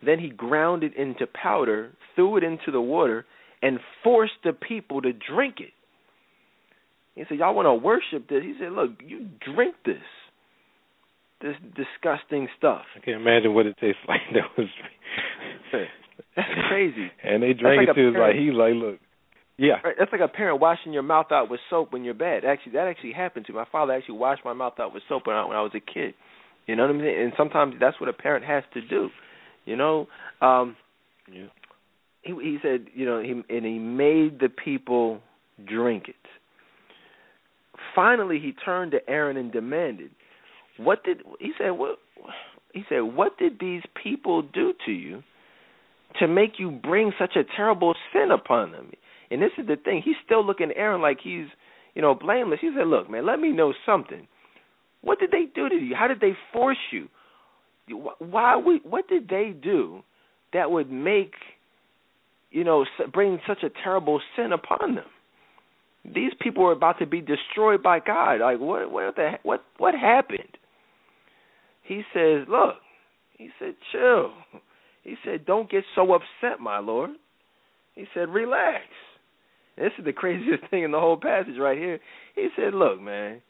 Then 0.06 0.20
he 0.20 0.30
ground 0.30 0.84
it 0.84 0.96
into 0.98 1.26
powder, 1.26 1.94
threw 2.16 2.38
it 2.38 2.44
into 2.44 2.72
the 2.72 2.82
water, 2.82 3.26
and 3.62 3.80
forced 4.04 4.34
the 4.44 4.54
people 4.54 5.02
to 5.02 5.12
drink 5.14 5.56
it. 5.60 5.72
He 7.16 7.24
said, 7.30 7.38
Y'all 7.40 7.56
want 7.56 7.66
to 7.66 7.74
worship 7.74 8.28
this? 8.30 8.44
He 8.44 8.56
said, 8.60 8.72
Look, 8.72 8.92
you 9.06 9.28
drink 9.54 9.76
this. 9.86 9.98
This 11.42 11.56
disgusting 11.76 12.48
stuff. 12.58 12.84
I 12.96 13.00
can't 13.00 13.22
imagine 13.22 13.54
what 13.54 13.66
it 13.66 13.76
tastes 13.80 14.00
like. 14.08 14.22
That 14.34 14.44
was 14.58 14.68
That's 16.36 16.48
crazy. 16.70 17.12
and 17.24 17.44
they 17.44 17.54
drank 17.54 17.88
like 17.88 17.90
it 17.90 18.00
too. 18.00 18.10
It's 18.10 18.18
like 18.18 18.36
he's 18.36 18.54
like, 18.54 18.74
look, 18.74 19.00
yeah, 19.58 19.76
Right, 19.84 19.96
That's 19.98 20.12
like 20.12 20.22
a 20.22 20.28
parent 20.28 20.60
washing 20.60 20.92
your 20.94 21.04
mouth 21.04 21.28
out 21.32 21.50
with 21.50 21.60
soap 21.70 21.94
when 21.94 22.04
you're 22.04 22.14
bad. 22.14 22.44
Actually, 22.46 22.74
that 22.74 22.88
actually 22.88 23.14
happened 23.14 23.46
to 23.46 23.54
me. 23.54 23.58
My 23.60 23.66
father 23.72 23.94
actually 23.94 24.18
washed 24.18 24.44
my 24.44 24.54
mouth 24.54 24.74
out 24.80 24.94
with 24.94 25.04
soap 25.08 25.28
when 25.28 25.36
I, 25.36 25.46
when 25.46 25.56
I 25.56 25.62
was 25.62 25.72
a 25.76 25.80
kid. 25.80 26.14
You 26.68 26.76
know 26.76 26.84
what 26.88 26.96
I 26.96 26.98
mean? 26.98 27.06
And 27.20 27.34
sometimes 27.38 27.76
that's 27.80 28.00
what 28.00 28.10
a 28.10 28.14
parent 28.14 28.44
has 28.46 28.64
to 28.74 28.82
do. 28.82 29.10
You 29.66 29.76
know, 29.78 30.08
um, 30.42 30.76
Yeah. 31.32 31.46
He 32.26 32.34
he 32.34 32.58
said, 32.62 32.88
you 32.94 33.06
know, 33.06 33.22
he 33.22 33.32
and 33.56 33.66
he 33.66 33.80
made 33.80 34.40
the 34.40 34.50
people 34.50 35.22
drink 35.66 36.10
it. 36.10 36.16
Finally, 37.94 38.40
he 38.40 38.52
turned 38.52 38.92
to 38.92 39.10
Aaron 39.10 39.38
and 39.38 39.52
demanded, 39.52 40.12
"What 40.78 41.04
did 41.04 41.22
he 41.40 41.54
said? 41.58 41.72
What 41.72 42.00
he 42.74 42.84
said? 42.90 43.02
What 43.02 43.38
did 43.38 43.60
these 43.60 43.84
people 44.04 44.42
do 44.42 44.74
to 44.86 44.92
you 44.92 45.24
to 46.20 46.28
make 46.28 46.54
you 46.58 46.72
bring 46.72 47.14
such 47.18 47.36
a 47.36 47.44
terrible 47.56 47.96
sin 48.12 48.32
upon 48.32 48.72
them?" 48.72 48.92
And 49.32 49.42
this 49.42 49.52
is 49.58 49.68
the 49.68 49.78
thing. 49.78 50.02
He's 50.04 50.16
still 50.26 50.46
looking 50.46 50.72
at 50.72 50.78
Aaron 50.78 51.02
like 51.02 51.20
he's, 51.24 51.48
you 51.94 52.02
know, 52.02 52.14
blameless. 52.16 52.60
He 52.62 52.72
said, 52.76 52.88
"Look, 52.88 53.10
man, 53.10 53.26
let 53.26 53.40
me 53.40 53.52
know 53.52 53.74
something. 53.86 54.28
What 55.02 55.20
did 55.20 55.32
they 55.32 55.46
do 55.54 55.70
to 55.70 55.76
you? 55.76 55.96
How 55.96 56.08
did 56.08 56.20
they 56.20 56.36
force 56.52 56.78
you? 56.92 57.08
Why? 58.20 58.56
We, 58.58 58.82
what 58.84 59.08
did 59.08 59.30
they 59.30 59.54
do 59.62 60.02
that 60.54 60.72
would 60.72 60.92
make, 60.92 61.34
you 62.56 62.64
know, 62.64 62.84
s- 62.84 63.10
bring 63.12 63.40
such 63.46 63.64
a 63.64 63.70
terrible 63.84 64.22
sin 64.36 64.54
upon 64.54 64.96
them? 64.96 65.06
These 66.06 66.32
people 66.40 66.64
were 66.64 66.72
about 66.72 67.00
to 67.00 67.06
be 67.06 67.20
destroyed 67.20 67.84
by 67.84 68.00
God. 68.00 68.40
Like, 68.40 68.60
what? 68.60 68.90
What 68.90 69.16
the? 69.18 69.34
What? 69.44 69.64
What 69.78 69.94
happened?" 69.94 70.58
He 71.84 72.04
says, 72.14 72.48
"Look," 72.48 72.76
he 73.38 73.50
said, 73.60 73.76
"Chill." 73.92 74.32
He 75.04 75.16
said, 75.26 75.46
"Don't 75.46 75.70
get 75.70 75.84
so 75.96 76.14
upset, 76.14 76.60
my 76.62 76.80
lord." 76.80 77.12
He 77.94 78.06
said, 78.14 78.30
"Relax." 78.30 78.86
This 79.78 79.92
is 79.98 80.06
the 80.06 80.14
craziest 80.14 80.66
thing 80.70 80.84
in 80.84 80.92
the 80.92 81.00
whole 81.00 81.18
passage 81.18 81.58
right 81.60 81.78
here. 81.78 82.00
He 82.36 82.48
said, 82.56 82.74
"Look, 82.74 83.02
man, 83.02 83.42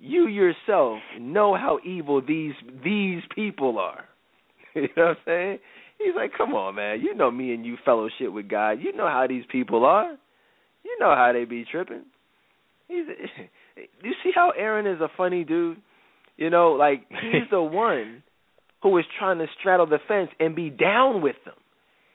you 0.00 0.28
yourself 0.28 1.00
know 1.20 1.54
how 1.54 1.78
evil 1.84 2.22
these 2.26 2.54
these 2.82 3.22
people 3.34 3.78
are." 3.78 4.06
you 4.74 4.88
know 4.96 5.08
what 5.08 5.08
I'm 5.08 5.16
saying? 5.26 5.58
He's 6.02 6.14
like, 6.16 6.32
"Come 6.36 6.54
on, 6.54 6.76
man. 6.76 7.00
You 7.00 7.14
know 7.14 7.30
me 7.30 7.52
and 7.52 7.64
you 7.64 7.76
fellowship 7.84 8.32
with 8.32 8.48
God. 8.48 8.78
You 8.80 8.92
know 8.96 9.06
how 9.08 9.26
these 9.28 9.44
people 9.50 9.84
are. 9.84 10.16
You 10.82 10.96
know 10.98 11.14
how 11.14 11.32
they 11.32 11.44
be 11.44 11.64
tripping." 11.70 12.04
He's 12.88 13.04
you 14.02 14.12
see 14.24 14.32
how 14.34 14.50
Aaron 14.56 14.86
is 14.86 15.00
a 15.00 15.08
funny 15.16 15.44
dude? 15.44 15.78
You 16.36 16.48
know, 16.50 16.72
like 16.72 17.04
he's 17.10 17.48
the 17.50 17.62
one 17.86 18.22
who 18.82 18.90
was 18.90 19.04
trying 19.18 19.38
to 19.38 19.46
straddle 19.60 19.86
the 19.86 19.98
fence 20.08 20.30
and 20.40 20.56
be 20.56 20.70
down 20.70 21.20
with 21.20 21.36
them. 21.44 21.54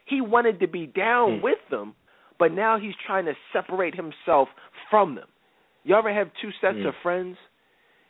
He 0.06 0.20
wanted 0.20 0.60
to 0.62 0.68
be 0.68 0.88
down 0.88 1.38
Hmm. 1.38 1.44
with 1.44 1.60
them, 1.70 1.94
but 2.40 2.52
now 2.52 2.80
he's 2.80 2.96
trying 3.06 3.26
to 3.26 3.34
separate 3.54 3.94
himself 3.96 4.50
from 4.90 5.14
them. 5.16 5.28
You 5.84 5.96
ever 5.96 6.12
have 6.12 6.32
two 6.42 6.52
sets 6.60 6.78
Hmm. 6.80 6.88
of 6.88 6.96
friends? 7.04 7.38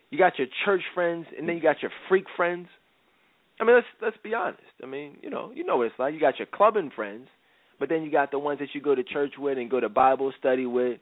You 0.10 0.18
got 0.18 0.38
your 0.40 0.48
church 0.64 0.84
friends, 0.94 1.28
and 1.38 1.50
then 1.50 1.58
you 1.58 1.62
got 1.62 1.82
your 1.82 1.92
freak 2.08 2.30
friends. 2.38 2.70
I 3.60 3.64
mean, 3.64 3.76
let's 3.76 3.88
let's 4.02 4.18
be 4.24 4.34
honest. 4.34 4.62
I 4.84 4.86
mean, 4.86 5.18
you 5.22 5.30
know, 5.30 5.52
you 5.54 5.64
know 5.64 5.78
what 5.78 5.88
it's 5.88 6.00
like. 6.00 6.14
You 6.14 6.20
got 6.20 6.40
your 6.40 6.48
clubbing 6.52 6.92
friends, 6.96 7.28
but 7.80 7.90
then 7.90 8.04
you 8.04 8.12
got 8.12 8.32
the 8.32 8.40
ones 8.40 8.60
that 8.60 8.70
you 8.74 8.82
go 8.82 8.96
to 8.96 9.04
church 9.04 9.34
with 9.38 9.58
and 9.58 9.70
go 9.70 9.80
to 9.80 9.90
Bible 9.90 10.34
study 10.38 10.66
with. 10.66 11.00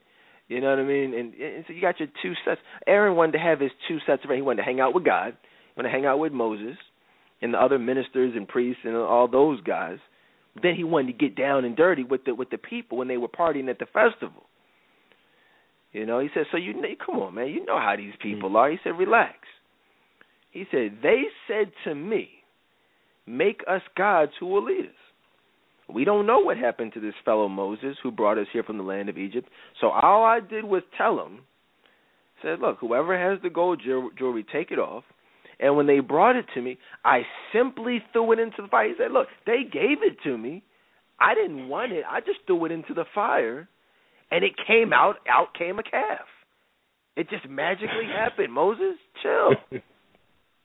You 0.49 0.61
know 0.61 0.69
what 0.69 0.79
I 0.79 0.83
mean? 0.83 1.13
And, 1.13 1.33
and 1.33 1.63
so 1.65 1.73
you 1.73 1.81
got 1.81 1.99
your 1.99 2.09
two 2.21 2.33
sets. 2.45 2.59
Aaron 2.85 3.15
wanted 3.15 3.33
to 3.33 3.39
have 3.39 3.59
his 3.59 3.71
two 3.87 3.97
sets 4.05 4.23
of 4.23 4.27
friends. 4.27 4.39
He 4.39 4.41
wanted 4.41 4.61
to 4.61 4.65
hang 4.65 4.79
out 4.79 4.93
with 4.93 5.05
God. 5.05 5.37
He 5.41 5.79
wanted 5.79 5.89
to 5.89 5.95
hang 5.95 6.05
out 6.05 6.19
with 6.19 6.33
Moses 6.33 6.77
and 7.41 7.53
the 7.53 7.57
other 7.57 7.79
ministers 7.79 8.33
and 8.35 8.47
priests 8.47 8.81
and 8.83 8.95
all 8.95 9.27
those 9.27 9.61
guys. 9.61 9.97
But 10.53 10.63
then 10.63 10.75
he 10.75 10.83
wanted 10.83 11.13
to 11.13 11.25
get 11.25 11.35
down 11.35 11.65
and 11.65 11.75
dirty 11.75 12.03
with 12.03 12.25
the 12.25 12.35
with 12.35 12.49
the 12.49 12.57
people 12.57 12.97
when 12.97 13.07
they 13.07 13.17
were 13.17 13.29
partying 13.29 13.69
at 13.69 13.79
the 13.79 13.85
festival. 13.85 14.43
You 15.91 16.05
know, 16.05 16.19
he 16.19 16.29
said, 16.33 16.45
"So 16.51 16.57
you 16.57 16.73
come 17.03 17.19
on, 17.19 17.35
man, 17.35 17.47
you 17.47 17.65
know 17.65 17.79
how 17.79 17.95
these 17.97 18.13
people 18.21 18.49
mm-hmm. 18.49 18.57
are." 18.57 18.71
He 18.71 18.77
said, 18.83 18.97
"Relax." 18.97 19.35
He 20.51 20.65
said, 20.71 20.99
"They 21.01 21.23
said 21.47 21.71
to 21.85 21.95
me, 21.95 22.29
make 23.25 23.63
us 23.67 23.81
gods 23.95 24.33
who 24.39 24.47
will 24.47 24.63
lead 24.63 24.85
us." 24.85 24.95
We 25.87 26.05
don't 26.05 26.25
know 26.25 26.39
what 26.39 26.57
happened 26.57 26.93
to 26.93 26.99
this 26.99 27.15
fellow 27.25 27.47
Moses 27.47 27.97
who 28.01 28.11
brought 28.11 28.37
us 28.37 28.47
here 28.51 28.63
from 28.63 28.77
the 28.77 28.83
land 28.83 29.09
of 29.09 29.17
Egypt. 29.17 29.49
So 29.79 29.89
all 29.89 30.23
I 30.23 30.39
did 30.39 30.63
was 30.63 30.81
tell 30.97 31.23
him, 31.23 31.41
said, 32.41 32.59
"Look, 32.59 32.79
whoever 32.79 33.17
has 33.17 33.41
the 33.41 33.49
gold 33.49 33.81
jewelry, 33.81 34.43
take 34.43 34.71
it 34.71 34.79
off." 34.79 35.03
And 35.59 35.77
when 35.77 35.85
they 35.85 35.99
brought 35.99 36.35
it 36.35 36.47
to 36.55 36.61
me, 36.61 36.77
I 37.05 37.25
simply 37.51 37.99
threw 38.11 38.31
it 38.31 38.39
into 38.39 38.61
the 38.61 38.67
fire. 38.67 38.87
He 38.87 38.95
said, 38.95 39.11
"Look, 39.11 39.29
they 39.45 39.63
gave 39.63 40.03
it 40.03 40.21
to 40.23 40.37
me. 40.37 40.63
I 41.19 41.35
didn't 41.35 41.69
want 41.69 41.91
it. 41.91 42.05
I 42.09 42.21
just 42.21 42.45
threw 42.47 42.65
it 42.65 42.71
into 42.71 42.93
the 42.93 43.05
fire, 43.05 43.67
and 44.31 44.43
it 44.43 44.57
came 44.57 44.93
out. 44.93 45.19
Out 45.27 45.53
came 45.53 45.79
a 45.79 45.83
calf. 45.83 46.27
It 47.15 47.29
just 47.29 47.47
magically 47.47 48.05
happened. 48.05 48.51
Moses, 48.51 48.97
chill." 49.21 49.55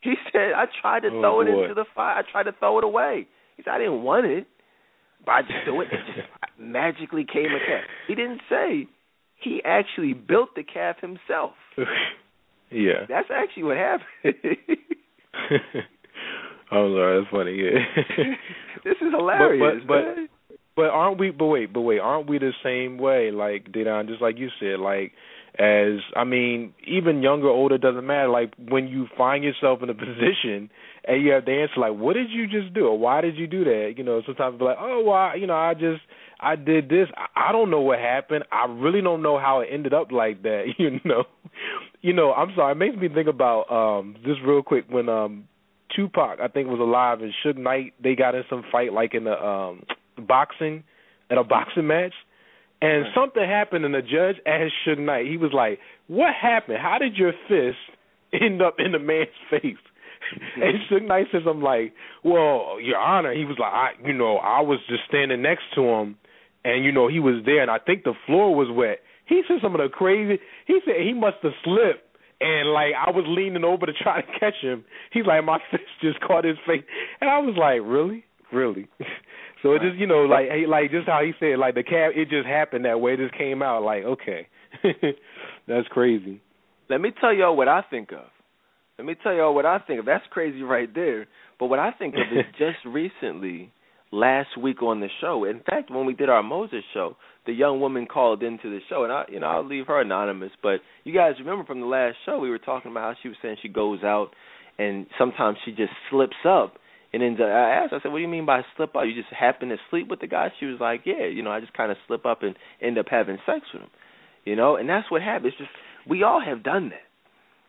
He 0.00 0.14
said, 0.32 0.52
"I 0.54 0.66
tried 0.80 1.00
to 1.00 1.08
Oh, 1.08 1.20
throw 1.20 1.40
it 1.40 1.46
boy. 1.46 1.62
into 1.62 1.74
the 1.74 1.84
fire. 1.94 2.18
I 2.18 2.22
tried 2.30 2.44
to 2.44 2.52
throw 2.52 2.78
it 2.78 2.84
away." 2.84 3.26
He 3.56 3.62
said, 3.62 3.72
"I 3.74 3.78
didn't 3.78 4.02
want 4.02 4.26
it, 4.26 4.46
but 5.24 5.32
I 5.32 5.42
just 5.42 5.64
threw 5.64 5.80
it. 5.82 5.88
It 5.92 6.00
just 6.14 6.28
magically 6.58 7.24
came 7.24 7.46
a 7.46 7.58
calf." 7.58 7.84
He 8.06 8.14
didn't 8.14 8.40
say 8.48 8.86
he 9.40 9.62
actually 9.64 10.12
built 10.14 10.50
the 10.56 10.62
calf 10.62 10.96
himself. 11.00 11.52
yeah. 12.70 13.06
That's 13.08 13.28
actually 13.30 13.62
what 13.64 13.76
happened. 13.76 14.06
I'm 16.70 16.92
sorry, 16.92 17.20
that's 17.20 17.30
funny. 17.30 17.54
Yeah. 17.54 18.34
this 18.84 18.96
is 19.00 19.12
hilarious. 19.16 19.82
but- 19.82 19.86
but- 19.88 20.16
man. 20.16 20.28
But 20.76 20.90
aren't 20.90 21.18
we? 21.18 21.30
But 21.32 21.46
wait, 21.46 21.72
but 21.72 21.80
wait, 21.80 21.98
aren't 21.98 22.28
we 22.28 22.38
the 22.38 22.52
same 22.62 22.98
way? 22.98 23.32
Like 23.32 23.72
Dedan, 23.72 24.06
just 24.06 24.22
like 24.22 24.38
you 24.38 24.48
said, 24.60 24.78
like 24.78 25.10
as 25.58 26.00
I 26.14 26.22
mean, 26.24 26.72
even 26.86 27.22
younger, 27.22 27.48
older 27.48 27.78
doesn't 27.78 28.06
matter. 28.06 28.28
Like 28.28 28.52
when 28.68 28.86
you 28.86 29.08
find 29.16 29.42
yourself 29.42 29.82
in 29.82 29.90
a 29.90 29.94
position 30.08 30.70
and 31.04 31.22
you 31.22 31.32
have 31.32 31.46
to 31.46 31.52
answer, 31.52 31.80
like, 31.80 31.94
what 31.94 32.14
did 32.14 32.30
you 32.30 32.46
just 32.46 32.72
do, 32.74 32.86
or 32.86 32.98
why 32.98 33.20
did 33.20 33.36
you 33.36 33.46
do 33.46 33.64
that? 33.64 33.94
You 33.96 34.04
know, 34.04 34.22
sometimes 34.24 34.58
be 34.58 34.64
like, 34.64 34.76
oh, 34.78 35.02
well, 35.04 35.36
you 35.36 35.46
know, 35.46 35.56
I 35.56 35.74
just 35.74 36.00
I 36.40 36.54
did 36.54 36.88
this. 36.88 37.08
I, 37.16 37.48
I 37.48 37.52
don't 37.52 37.70
know 37.70 37.80
what 37.80 37.98
happened. 37.98 38.44
I 38.52 38.66
really 38.68 39.00
don't 39.00 39.22
know 39.22 39.38
how 39.38 39.60
it 39.60 39.68
ended 39.72 39.92
up 39.92 40.12
like 40.12 40.42
that. 40.42 40.66
You 40.78 41.00
know, 41.04 41.24
you 42.02 42.12
know. 42.12 42.32
I'm 42.32 42.52
sorry. 42.54 42.72
It 42.72 42.76
makes 42.76 42.96
me 42.96 43.08
think 43.08 43.28
about 43.28 43.70
um 43.70 44.16
just 44.24 44.40
real 44.46 44.62
quick 44.62 44.84
when 44.88 45.08
um 45.08 45.48
Tupac, 45.94 46.38
I 46.40 46.48
think, 46.48 46.68
was 46.68 46.78
alive 46.80 47.20
and 47.20 47.32
Suge 47.44 47.60
Knight. 47.60 47.94
They 48.02 48.14
got 48.14 48.36
in 48.36 48.44
some 48.48 48.62
fight 48.70 48.92
like 48.92 49.14
in 49.14 49.24
the 49.24 49.44
um 49.44 49.82
boxing, 50.26 50.84
in 51.30 51.38
a 51.38 51.44
boxing 51.44 51.86
match, 51.88 52.14
And 52.80 53.02
right. 53.02 53.14
something 53.14 53.42
happened, 53.42 53.84
and 53.84 53.94
the 53.94 54.02
judge 54.02 54.36
asked 54.46 54.74
Suge 54.86 54.98
Knight. 54.98 55.26
He 55.26 55.36
was 55.36 55.52
like, 55.52 55.78
"What 56.06 56.34
happened? 56.34 56.78
How 56.80 56.98
did 56.98 57.16
your 57.16 57.32
fist 57.48 57.78
end 58.32 58.62
up 58.62 58.76
in 58.78 58.92
the 58.92 58.98
man's 58.98 59.28
face?" 59.50 59.76
and 60.56 60.78
Suge 60.90 61.06
Knight 61.06 61.26
says, 61.32 61.42
"I'm 61.48 61.62
like, 61.62 61.92
well, 62.22 62.78
Your 62.80 62.98
Honor." 62.98 63.34
He 63.34 63.44
was 63.44 63.56
like, 63.58 63.72
"I, 63.72 63.90
you 64.04 64.14
know, 64.14 64.36
I 64.36 64.60
was 64.60 64.78
just 64.88 65.02
standing 65.08 65.42
next 65.42 65.64
to 65.74 65.82
him, 65.82 66.16
and 66.64 66.84
you 66.84 66.92
know, 66.92 67.08
he 67.08 67.18
was 67.18 67.42
there, 67.44 67.62
and 67.62 67.70
I 67.70 67.78
think 67.78 68.04
the 68.04 68.14
floor 68.26 68.54
was 68.54 68.68
wet." 68.70 69.00
He 69.26 69.42
said 69.48 69.58
some 69.60 69.74
of 69.74 69.80
the 69.80 69.88
crazy. 69.88 70.40
He 70.66 70.80
said 70.84 70.94
he 71.02 71.12
must 71.12 71.38
have 71.42 71.52
slipped 71.64 72.08
and 72.40 72.72
like 72.72 72.92
I 72.94 73.10
was 73.10 73.24
leaning 73.26 73.64
over 73.64 73.86
to 73.86 73.92
try 73.92 74.20
to 74.20 74.26
catch 74.40 74.54
him. 74.62 74.84
He's 75.12 75.26
like 75.26 75.44
my 75.44 75.58
fist 75.70 75.82
just 76.00 76.20
caught 76.20 76.44
his 76.44 76.56
face, 76.66 76.84
and 77.20 77.28
I 77.30 77.38
was 77.38 77.56
like, 77.58 77.80
really, 77.82 78.24
really. 78.52 78.88
So 79.62 79.72
it 79.72 79.82
just 79.82 79.96
you 79.96 80.06
know 80.06 80.22
like 80.24 80.48
like 80.68 80.90
just 80.90 81.06
how 81.06 81.22
he 81.24 81.32
said 81.40 81.58
like 81.58 81.74
the 81.74 81.82
cab 81.82 82.12
it 82.14 82.28
just 82.30 82.46
happened 82.46 82.84
that 82.84 83.00
way. 83.00 83.14
It 83.14 83.18
just 83.18 83.36
came 83.36 83.62
out 83.62 83.82
like 83.82 84.04
okay, 84.04 84.48
that's 85.68 85.88
crazy. 85.88 86.40
Let 86.90 87.00
me 87.00 87.10
tell 87.20 87.32
y'all 87.34 87.56
what 87.56 87.68
I 87.68 87.82
think 87.90 88.12
of. 88.12 88.26
Let 88.98 89.06
me 89.06 89.14
tell 89.22 89.34
y'all 89.34 89.54
what 89.54 89.66
I 89.66 89.78
think 89.78 90.00
of. 90.00 90.06
That's 90.06 90.24
crazy 90.30 90.62
right 90.62 90.92
there. 90.92 91.26
But 91.60 91.66
what 91.66 91.78
I 91.78 91.92
think 91.92 92.14
of 92.14 92.36
is 92.36 92.44
just 92.58 92.78
recently, 92.86 93.72
last 94.10 94.56
week 94.60 94.82
on 94.82 95.00
the 95.00 95.08
show. 95.20 95.44
In 95.44 95.60
fact, 95.60 95.90
when 95.90 96.06
we 96.06 96.14
did 96.14 96.28
our 96.28 96.42
Moses 96.42 96.82
show, 96.94 97.16
the 97.46 97.52
young 97.52 97.80
woman 97.80 98.06
called 98.06 98.42
into 98.42 98.70
the 98.70 98.80
show, 98.88 99.04
and 99.04 99.12
I, 99.12 99.24
you 99.30 99.40
know, 99.40 99.46
I'll 99.46 99.66
leave 99.66 99.86
her 99.86 100.00
anonymous. 100.00 100.52
But 100.62 100.80
you 101.04 101.14
guys 101.14 101.34
remember 101.38 101.64
from 101.64 101.80
the 101.80 101.86
last 101.86 102.16
show, 102.26 102.38
we 102.38 102.50
were 102.50 102.58
talking 102.58 102.90
about 102.90 103.14
how 103.14 103.20
she 103.22 103.28
was 103.28 103.36
saying 103.42 103.56
she 103.62 103.68
goes 103.68 104.02
out, 104.02 104.30
and 104.78 105.06
sometimes 105.18 105.58
she 105.64 105.72
just 105.72 105.92
slips 106.10 106.36
up. 106.46 106.74
And 107.12 107.22
then 107.22 107.36
I 107.40 107.82
asked, 107.82 107.92
I 107.92 108.00
said, 108.02 108.12
"What 108.12 108.18
do 108.18 108.22
you 108.22 108.28
mean 108.28 108.44
by 108.44 108.62
slip 108.76 108.94
up? 108.94 109.04
You 109.06 109.14
just 109.14 109.32
happen 109.32 109.70
to 109.70 109.76
sleep 109.90 110.08
with 110.08 110.20
the 110.20 110.26
guy?" 110.26 110.52
She 110.60 110.66
was 110.66 110.78
like, 110.80 111.02
"Yeah, 111.04 111.26
you 111.26 111.42
know, 111.42 111.50
I 111.50 111.60
just 111.60 111.72
kind 111.72 111.90
of 111.90 111.96
slip 112.06 112.26
up 112.26 112.42
and 112.42 112.54
end 112.82 112.98
up 112.98 113.06
having 113.10 113.38
sex 113.46 113.60
with 113.72 113.82
him." 113.82 113.90
You 114.44 114.56
know, 114.56 114.76
and 114.76 114.88
that's 114.88 115.10
what 115.10 115.22
happens. 115.22 115.54
It's 115.54 115.58
just 115.58 115.70
we 116.08 116.22
all 116.22 116.40
have 116.40 116.62
done 116.62 116.90
that. 116.90 117.06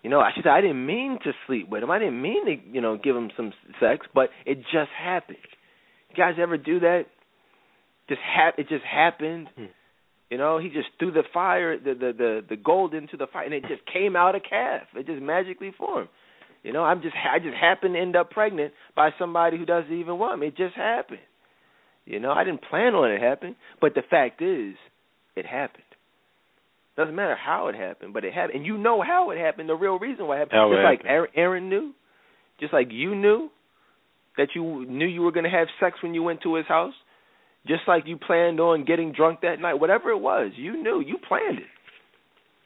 You 0.03 0.09
know, 0.09 0.19
I 0.19 0.31
should 0.33 0.43
say 0.43 0.49
I 0.49 0.61
didn't 0.61 0.85
mean 0.85 1.19
to 1.23 1.31
sleep 1.47 1.69
with 1.69 1.83
him. 1.83 1.91
I 1.91 1.99
didn't 1.99 2.21
mean 2.21 2.45
to, 2.45 2.55
you 2.71 2.79
know, 2.79 2.97
give 2.97 3.15
him 3.15 3.31
some 3.35 3.51
sex, 3.81 4.07
but 4.13 4.29
it 4.45 4.59
just 4.71 4.91
happened. 4.97 5.37
You 6.09 6.15
guys 6.15 6.35
ever 6.39 6.57
do 6.57 6.79
that? 6.81 7.05
just 8.09 8.21
ha- 8.25 8.53
it 8.57 8.67
just 8.67 8.83
happened. 8.83 9.47
Hmm. 9.55 9.65
You 10.29 10.37
know, 10.37 10.59
he 10.59 10.69
just 10.69 10.89
threw 10.99 11.11
the 11.11 11.23
fire, 11.33 11.77
the, 11.77 11.93
the 11.93 12.13
the 12.17 12.45
the 12.49 12.55
gold 12.57 12.93
into 12.93 13.15
the 13.15 13.27
fire, 13.31 13.45
and 13.45 13.53
it 13.53 13.61
just 13.61 13.81
came 13.91 14.15
out 14.15 14.35
a 14.35 14.39
calf. 14.39 14.83
It 14.95 15.05
just 15.05 15.21
magically 15.21 15.71
formed. 15.77 16.09
You 16.63 16.73
know, 16.73 16.83
I'm 16.83 17.01
just 17.01 17.15
I 17.15 17.39
just 17.39 17.55
happened 17.55 17.95
to 17.95 17.99
end 17.99 18.15
up 18.15 18.31
pregnant 18.31 18.73
by 18.95 19.11
somebody 19.17 19.57
who 19.57 19.65
doesn't 19.65 19.93
even 19.93 20.19
want 20.19 20.39
me. 20.39 20.47
It 20.47 20.57
just 20.57 20.75
happened. 20.75 21.19
You 22.05 22.19
know, 22.19 22.31
I 22.31 22.43
didn't 22.43 22.63
plan 22.69 22.95
on 22.95 23.11
it 23.11 23.21
happening, 23.21 23.55
but 23.79 23.93
the 23.93 24.01
fact 24.09 24.41
is, 24.41 24.75
it 25.35 25.45
happened. 25.45 25.83
Doesn't 26.97 27.15
matter 27.15 27.35
how 27.35 27.67
it 27.67 27.75
happened, 27.75 28.13
but 28.13 28.25
it 28.25 28.33
happened, 28.33 28.57
and 28.57 28.65
you 28.65 28.77
know 28.77 29.01
how 29.01 29.29
it 29.31 29.37
happened. 29.37 29.69
The 29.69 29.75
real 29.75 29.99
reason 29.99 30.27
why 30.27 30.37
it 30.37 30.39
happened, 30.39 30.59
how 30.59 30.69
just 30.69 30.79
it 30.79 30.83
like 30.83 30.99
happened. 30.99 31.11
Aaron, 31.11 31.31
Aaron 31.35 31.69
knew, 31.69 31.93
just 32.59 32.73
like 32.73 32.87
you 32.91 33.15
knew 33.15 33.49
that 34.37 34.49
you 34.55 34.85
knew 34.85 35.05
you 35.05 35.21
were 35.21 35.31
going 35.31 35.45
to 35.45 35.49
have 35.49 35.67
sex 35.79 35.97
when 36.01 36.13
you 36.13 36.23
went 36.23 36.41
to 36.41 36.55
his 36.55 36.65
house 36.65 36.93
just 37.67 37.81
like 37.87 38.03
you 38.07 38.17
planned 38.17 38.59
on 38.59 38.85
getting 38.85 39.11
drunk 39.11 39.41
that 39.41 39.59
night, 39.59 39.75
whatever 39.75 40.11
it 40.11 40.19
was, 40.19 40.51
you 40.55 40.81
knew, 40.81 41.01
you 41.05 41.17
planned 41.27 41.59
it. 41.59 41.65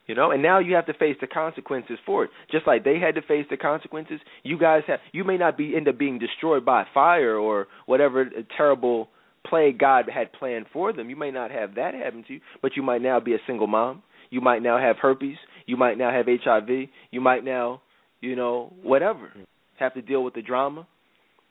You 0.06 0.16
know, 0.16 0.32
and 0.32 0.44
now 0.44 0.60
you 0.60 0.76
have 0.76 0.86
to 0.88 0.94
face 0.94 1.16
the 1.22 1.28
consequences 1.28 1.98
for 2.06 2.26
it. 2.26 2.32
Just 2.52 2.68
like 2.68 2.84
they 2.84 3.00
had 3.00 3.16
to 3.16 3.22
face 3.22 3.46
the 3.50 3.56
consequences, 3.56 4.20
you 4.44 4.60
guys 4.60 4.84
have 4.88 5.00
you 5.14 5.24
may 5.24 5.38
not 5.38 5.58
be 5.58 5.76
end 5.76 5.88
up 5.88 5.98
being 5.98 6.20
destroyed 6.20 6.66
by 6.66 6.86
fire 6.94 7.38
or 7.38 7.68
whatever 7.86 8.26
terrible 8.58 9.10
plague 9.48 9.80
God 9.80 10.10
had 10.14 10.34
planned 10.34 10.66
for 10.74 10.92
them. 10.92 11.10
You 11.10 11.16
may 11.16 11.32
not 11.32 11.52
have 11.52 11.76
that 11.76 11.94
happen 11.94 12.24
to 12.28 12.34
you, 12.34 12.42
but 12.62 12.76
you 12.76 12.84
might 12.84 13.02
now 13.02 13.20
be 13.20 13.34
a 13.34 13.40
single 13.48 13.68
mom. 13.68 14.04
You 14.30 14.42
might 14.42 14.62
now 14.62 14.78
have 14.78 14.98
herpes. 14.98 15.38
You 15.66 15.78
might 15.78 15.98
now 15.98 16.12
have 16.12 16.26
HIV. 16.26 16.90
You 17.12 17.22
might 17.22 17.46
now, 17.46 17.82
you 18.20 18.36
know, 18.36 18.74
whatever. 18.82 19.32
Have 19.80 19.94
to 19.94 20.02
deal 20.02 20.24
with 20.24 20.34
the 20.34 20.42
drama. 20.42 20.86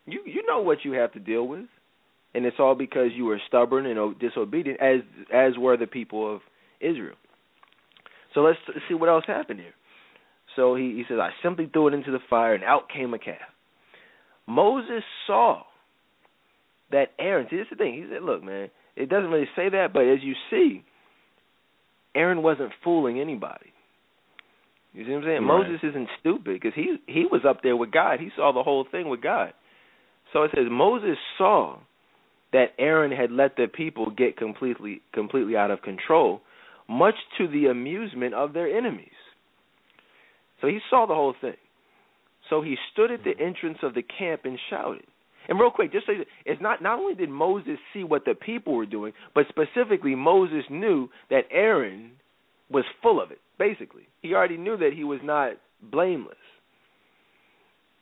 You 0.04 0.20
you 0.26 0.44
know 0.46 0.60
what 0.60 0.84
you 0.84 0.92
have 0.92 1.12
to 1.12 1.20
deal 1.20 1.46
with 1.48 1.66
and 2.34 2.46
it's 2.46 2.56
all 2.58 2.74
because 2.74 3.08
you 3.14 3.26
were 3.26 3.40
stubborn 3.46 3.86
and 3.86 4.18
disobedient, 4.18 4.80
as 4.80 5.00
as 5.32 5.52
were 5.58 5.76
the 5.76 5.86
people 5.86 6.34
of 6.34 6.40
Israel. 6.80 7.16
So 8.34 8.40
let's 8.40 8.58
see 8.88 8.94
what 8.94 9.08
else 9.08 9.24
happened 9.26 9.60
here. 9.60 9.74
So 10.56 10.74
he, 10.74 10.92
he 10.96 11.04
says, 11.08 11.18
I 11.20 11.30
simply 11.42 11.68
threw 11.72 11.88
it 11.88 11.94
into 11.94 12.10
the 12.10 12.18
fire, 12.28 12.54
and 12.54 12.64
out 12.64 12.88
came 12.94 13.14
a 13.14 13.18
calf. 13.18 13.36
Moses 14.46 15.02
saw 15.26 15.62
that 16.90 17.12
Aaron. 17.18 17.46
See, 17.50 17.56
this 17.56 17.64
is 17.64 17.70
the 17.70 17.76
thing. 17.76 17.94
He 17.94 18.06
said, 18.12 18.22
"Look, 18.22 18.42
man, 18.42 18.68
it 18.96 19.08
doesn't 19.08 19.30
really 19.30 19.48
say 19.56 19.68
that, 19.70 19.92
but 19.92 20.02
as 20.02 20.18
you 20.22 20.34
see, 20.50 20.84
Aaron 22.14 22.42
wasn't 22.42 22.72
fooling 22.84 23.20
anybody. 23.20 23.72
You 24.92 25.04
see 25.04 25.10
what 25.10 25.18
I'm 25.18 25.24
saying? 25.24 25.46
Right. 25.46 25.68
Moses 25.68 25.80
isn't 25.82 26.08
stupid 26.20 26.60
because 26.60 26.72
he 26.74 26.96
he 27.06 27.24
was 27.30 27.42
up 27.48 27.62
there 27.62 27.76
with 27.76 27.90
God. 27.90 28.20
He 28.20 28.28
saw 28.36 28.52
the 28.52 28.62
whole 28.62 28.86
thing 28.90 29.08
with 29.08 29.22
God. 29.22 29.54
So 30.32 30.42
it 30.42 30.50
says 30.54 30.64
Moses 30.70 31.16
saw 31.38 31.78
that 32.52 32.74
Aaron 32.78 33.10
had 33.10 33.30
let 33.30 33.56
the 33.56 33.66
people 33.66 34.10
get 34.10 34.36
completely 34.36 35.00
completely 35.14 35.56
out 35.56 35.70
of 35.70 35.80
control, 35.82 36.42
much 36.88 37.14
to 37.38 37.48
the 37.48 37.66
amusement 37.66 38.34
of 38.34 38.52
their 38.52 38.68
enemies. 38.68 39.08
So 40.60 40.68
he 40.68 40.78
saw 40.90 41.06
the 41.06 41.14
whole 41.14 41.34
thing. 41.40 41.56
So 42.50 42.62
he 42.62 42.76
stood 42.92 43.10
at 43.10 43.24
the 43.24 43.32
entrance 43.42 43.78
of 43.82 43.94
the 43.94 44.02
camp 44.02 44.42
and 44.44 44.58
shouted. 44.70 45.04
And 45.48 45.58
real 45.58 45.70
quick, 45.70 45.92
just 45.92 46.06
so 46.06 46.12
you, 46.12 46.24
it's 46.44 46.62
not 46.62 46.82
not 46.82 46.98
only 46.98 47.14
did 47.14 47.28
Moses 47.28 47.78
see 47.92 48.04
what 48.04 48.24
the 48.24 48.34
people 48.34 48.74
were 48.74 48.86
doing, 48.86 49.12
but 49.34 49.46
specifically 49.48 50.14
Moses 50.14 50.64
knew 50.70 51.08
that 51.30 51.44
Aaron 51.50 52.12
was 52.70 52.84
full 53.02 53.20
of 53.20 53.30
it. 53.32 53.40
Basically, 53.58 54.08
he 54.20 54.34
already 54.34 54.56
knew 54.56 54.76
that 54.76 54.90
he 54.94 55.02
was 55.02 55.20
not 55.22 55.54
blameless. 55.90 56.36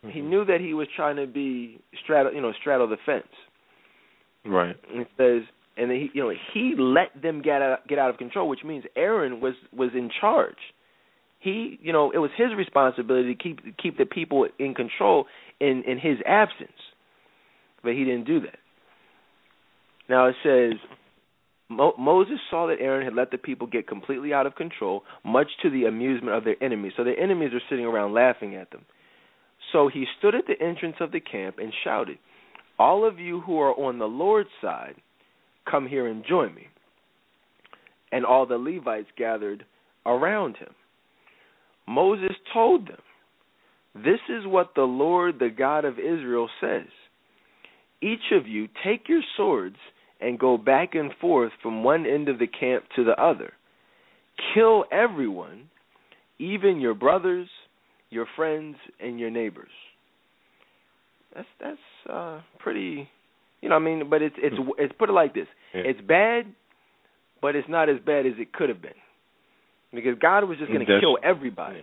Mm-hmm. 0.04 0.10
He 0.10 0.20
knew 0.20 0.44
that 0.44 0.60
he 0.60 0.74
was 0.74 0.86
trying 0.94 1.16
to 1.16 1.26
be 1.26 1.80
straddle, 2.04 2.32
you 2.32 2.40
know, 2.40 2.52
straddle 2.60 2.88
the 2.88 2.98
fence. 3.06 3.24
Right. 4.44 4.76
And 4.90 5.02
it 5.02 5.08
says, 5.16 5.42
and 5.80 5.90
he, 5.90 6.10
you 6.12 6.22
know, 6.22 6.32
he 6.52 6.74
let 6.78 7.20
them 7.20 7.42
get 7.42 7.62
out, 7.62 7.88
get 7.88 7.98
out 7.98 8.10
of 8.10 8.18
control, 8.18 8.48
which 8.48 8.64
means 8.64 8.84
Aaron 8.94 9.40
was 9.40 9.54
was 9.72 9.90
in 9.94 10.10
charge. 10.20 10.58
He, 11.40 11.78
you 11.80 11.92
know, 11.92 12.10
it 12.10 12.18
was 12.18 12.30
his 12.36 12.48
responsibility 12.56 13.34
to 13.34 13.42
keep 13.42 13.76
keep 13.78 13.96
the 13.98 14.04
people 14.06 14.46
in 14.58 14.74
control 14.74 15.26
in 15.58 15.82
in 15.86 15.98
his 15.98 16.18
absence, 16.26 16.70
but 17.82 17.92
he 17.92 18.04
didn't 18.04 18.26
do 18.26 18.40
that. 18.40 18.58
Now 20.08 20.26
it 20.28 20.36
says. 20.44 20.78
Mo- 21.72 21.94
Moses 21.96 22.40
saw 22.50 22.66
that 22.66 22.80
Aaron 22.80 23.04
had 23.04 23.14
let 23.14 23.30
the 23.30 23.38
people 23.38 23.68
get 23.68 23.86
completely 23.86 24.32
out 24.32 24.44
of 24.44 24.56
control, 24.56 25.04
much 25.24 25.46
to 25.62 25.70
the 25.70 25.84
amusement 25.84 26.36
of 26.36 26.42
their 26.42 26.60
enemies. 26.60 26.94
So 26.96 27.04
their 27.04 27.16
enemies 27.16 27.50
are 27.54 27.62
sitting 27.70 27.84
around 27.84 28.12
laughing 28.12 28.56
at 28.56 28.72
them. 28.72 28.84
So 29.72 29.88
he 29.88 30.04
stood 30.18 30.34
at 30.34 30.48
the 30.48 30.60
entrance 30.60 30.96
of 30.98 31.12
the 31.12 31.20
camp 31.20 31.58
and 31.60 31.72
shouted, 31.84 32.18
all 32.76 33.06
of 33.06 33.20
you 33.20 33.40
who 33.42 33.60
are 33.60 33.72
on 33.72 34.00
the 34.00 34.06
Lord's 34.06 34.48
side, 34.60 34.96
come 35.68 35.86
here 35.86 36.06
and 36.06 36.24
join 36.26 36.54
me. 36.54 36.68
And 38.12 38.24
all 38.24 38.46
the 38.46 38.56
Levites 38.56 39.08
gathered 39.16 39.64
around 40.04 40.56
him. 40.56 40.74
Moses 41.86 42.36
told 42.52 42.88
them, 42.88 43.00
This 43.94 44.20
is 44.28 44.46
what 44.46 44.72
the 44.74 44.82
Lord, 44.82 45.38
the 45.38 45.48
God 45.48 45.84
of 45.84 45.98
Israel, 45.98 46.48
says 46.60 46.86
Each 48.02 48.32
of 48.32 48.46
you 48.46 48.68
take 48.84 49.08
your 49.08 49.22
swords 49.36 49.76
and 50.20 50.38
go 50.38 50.58
back 50.58 50.94
and 50.94 51.12
forth 51.20 51.52
from 51.62 51.82
one 51.82 52.06
end 52.06 52.28
of 52.28 52.38
the 52.38 52.46
camp 52.46 52.84
to 52.96 53.04
the 53.04 53.20
other. 53.20 53.52
Kill 54.54 54.84
everyone, 54.92 55.68
even 56.38 56.80
your 56.80 56.94
brothers, 56.94 57.48
your 58.10 58.26
friends, 58.36 58.76
and 59.00 59.18
your 59.18 59.30
neighbors 59.30 59.70
that's 61.34 61.48
that's 61.60 62.12
uh 62.12 62.40
pretty 62.58 63.08
you 63.60 63.68
know 63.68 63.76
what 63.76 63.82
I 63.82 63.84
mean? 63.84 64.10
But 64.10 64.22
it's 64.22 64.36
it's 64.38 64.56
Hmm. 64.56 64.70
it's 64.78 64.94
put 64.98 65.08
it 65.08 65.12
like 65.12 65.34
this. 65.34 65.48
Yeah. 65.74 65.82
it's 65.84 66.00
bad 66.00 66.46
but 67.40 67.56
it's 67.56 67.68
not 67.68 67.88
as 67.88 67.96
bad 68.04 68.26
as 68.26 68.34
it 68.38 68.52
could 68.52 68.68
have 68.68 68.82
been. 68.82 68.92
Because 69.92 70.18
God 70.20 70.44
was 70.44 70.58
just 70.58 70.70
going 70.70 70.86
to 70.86 71.00
kill 71.00 71.18
everybody. 71.22 71.82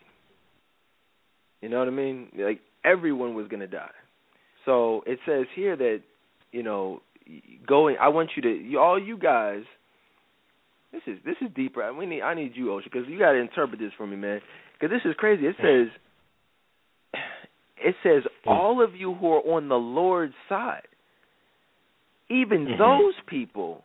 You 1.62 1.70
know 1.70 1.80
what 1.80 1.88
I 1.88 1.92
mean? 1.92 2.28
Like 2.38 2.62
everyone 2.86 3.34
was 3.34 3.48
going 3.48 3.60
to 3.60 3.68
die. 3.68 3.90
So 4.66 5.04
it 5.06 5.20
says 5.26 5.46
here 5.56 5.76
that 5.76 6.02
you 6.52 6.64
know 6.64 7.02
going 7.68 7.98
I 8.00 8.10
want 8.10 8.32
you 8.36 8.42
to 8.44 8.50
you, 8.50 8.80
all 8.80 9.02
you 9.02 9.18
guys 9.18 9.64
this 10.94 11.02
is 11.08 11.18
this 11.26 11.36
is 11.42 11.50
deeper. 11.56 11.92
We 11.94 12.06
need 12.06 12.22
I 12.22 12.34
need 12.34 12.52
you 12.56 12.68
Oshel 12.68 12.86
because 12.86 13.08
you 13.08 13.20
got 13.20 13.32
to 13.32 13.40
interpret 13.40 13.80
this 13.80 13.92
for 13.98 14.08
me 14.08 14.16
man. 14.16 14.40
Because 14.80 14.96
this 14.96 15.10
is 15.10 15.16
crazy. 15.18 15.48
It 15.48 15.56
says 15.58 15.88
it 17.78 17.96
says 18.04 18.24
all 18.46 18.84
of 18.84 18.96
you 18.96 19.16
who 19.16 19.34
are 19.34 19.56
on 19.56 19.68
the 19.68 19.76
Lord's 19.76 20.34
side, 20.48 20.88
even 22.30 22.68
Mhm. 22.68 22.78
those 22.78 23.16
people, 23.26 23.84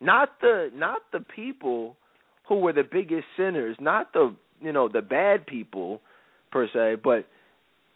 not 0.00 0.40
the 0.40 0.70
not 0.74 1.02
the 1.12 1.20
people 1.20 1.96
who 2.44 2.56
were 2.56 2.72
the 2.72 2.84
biggest 2.84 3.26
sinners, 3.36 3.76
not 3.80 4.12
the 4.12 4.34
you 4.60 4.72
know 4.72 4.88
the 4.88 5.02
bad 5.02 5.46
people 5.46 6.00
per 6.50 6.68
se, 6.68 6.96
but 6.96 7.26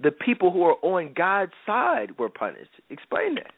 the 0.00 0.10
people 0.10 0.50
who 0.50 0.64
are 0.64 0.78
on 0.82 1.12
God's 1.12 1.52
side 1.64 2.18
were 2.18 2.28
punished. 2.28 2.80
Explain 2.90 3.36
that. 3.36 3.52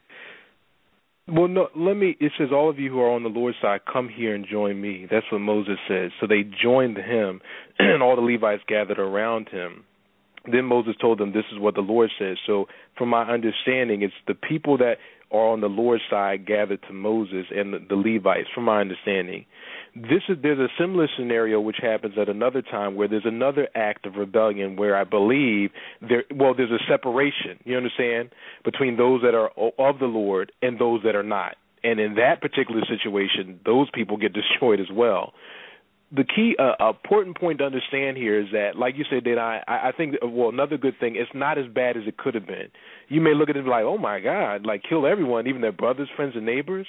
Well, 1.27 1.47
no. 1.47 1.69
Let 1.75 1.97
me. 1.97 2.15
It 2.19 2.33
says, 2.37 2.51
"All 2.51 2.69
of 2.69 2.79
you 2.79 2.91
who 2.91 3.01
are 3.01 3.09
on 3.09 3.23
the 3.23 3.29
Lord's 3.29 3.57
side, 3.59 3.81
come 3.85 4.09
here 4.09 4.35
and 4.35 4.45
join 4.45 4.79
me." 4.79 5.07
That's 5.09 5.25
what 5.31 5.41
Moses 5.41 5.79
says. 5.87 6.11
So 6.19 6.27
they 6.27 6.43
joined 6.43 6.97
him, 6.97 7.41
and 7.79 8.03
all 8.03 8.15
the 8.15 8.21
Levites 8.21 8.63
gathered 8.67 8.99
around 8.99 9.49
him. 9.49 9.85
Then 10.45 10.65
Moses 10.65 10.95
told 10.97 11.17
them, 11.17 11.31
"This 11.31 11.45
is 11.51 11.57
what 11.57 11.73
the 11.73 11.81
Lord 11.81 12.11
says." 12.19 12.37
So, 12.45 12.67
from 12.95 13.09
my 13.09 13.23
understanding, 13.23 14.03
it's 14.03 14.13
the 14.27 14.35
people 14.35 14.77
that 14.77 14.99
are 15.31 15.49
on 15.49 15.61
the 15.61 15.67
Lord's 15.67 16.03
side 16.09 16.45
gathered 16.45 16.81
to 16.87 16.93
Moses 16.93 17.45
and 17.55 17.73
the, 17.73 17.79
the 17.89 17.95
Levites. 17.95 18.47
From 18.53 18.65
my 18.65 18.81
understanding, 18.81 19.45
this 19.95 20.23
is 20.27 20.37
there's 20.41 20.59
a 20.59 20.67
similar 20.77 21.07
scenario 21.17 21.61
which 21.61 21.77
happens 21.81 22.15
at 22.19 22.27
another 22.27 22.61
time 22.61 22.95
where 22.95 23.07
there's 23.07 23.25
another 23.25 23.69
act 23.75 24.05
of 24.05 24.15
rebellion 24.15 24.75
where 24.75 24.95
I 24.95 25.05
believe 25.05 25.71
there 26.01 26.25
well 26.35 26.53
there's 26.53 26.71
a 26.71 26.83
separation 26.89 27.59
you 27.63 27.77
understand 27.77 28.29
between 28.65 28.97
those 28.97 29.21
that 29.21 29.33
are 29.33 29.51
of 29.79 29.99
the 29.99 30.05
Lord 30.05 30.51
and 30.61 30.77
those 30.77 31.01
that 31.03 31.15
are 31.15 31.23
not 31.23 31.55
and 31.81 32.01
in 32.01 32.15
that 32.15 32.41
particular 32.41 32.81
situation 32.85 33.59
those 33.65 33.89
people 33.93 34.17
get 34.17 34.33
destroyed 34.41 34.81
as 34.81 34.91
well 34.91 35.33
the 36.11 36.23
key 36.23 36.55
uh, 36.59 36.89
important 36.89 37.37
point 37.37 37.59
to 37.59 37.65
understand 37.65 38.17
here 38.17 38.39
is 38.39 38.47
that 38.51 38.77
like 38.77 38.95
you 38.97 39.05
said 39.09 39.23
that 39.23 39.37
I 39.39 39.61
I 39.67 39.91
think 39.91 40.15
well 40.21 40.49
another 40.49 40.77
good 40.77 40.99
thing 40.99 41.15
it's 41.15 41.31
not 41.33 41.57
as 41.57 41.65
bad 41.73 41.97
as 41.97 42.03
it 42.07 42.17
could 42.17 42.35
have 42.35 42.45
been. 42.45 42.69
You 43.07 43.21
may 43.21 43.33
look 43.33 43.49
at 43.49 43.57
it 43.57 43.65
like 43.65 43.83
oh 43.83 43.97
my 43.97 44.19
god 44.19 44.65
like 44.65 44.83
kill 44.87 45.05
everyone 45.05 45.47
even 45.47 45.61
their 45.61 45.71
brothers 45.71 46.09
friends 46.15 46.33
and 46.35 46.45
neighbors. 46.45 46.87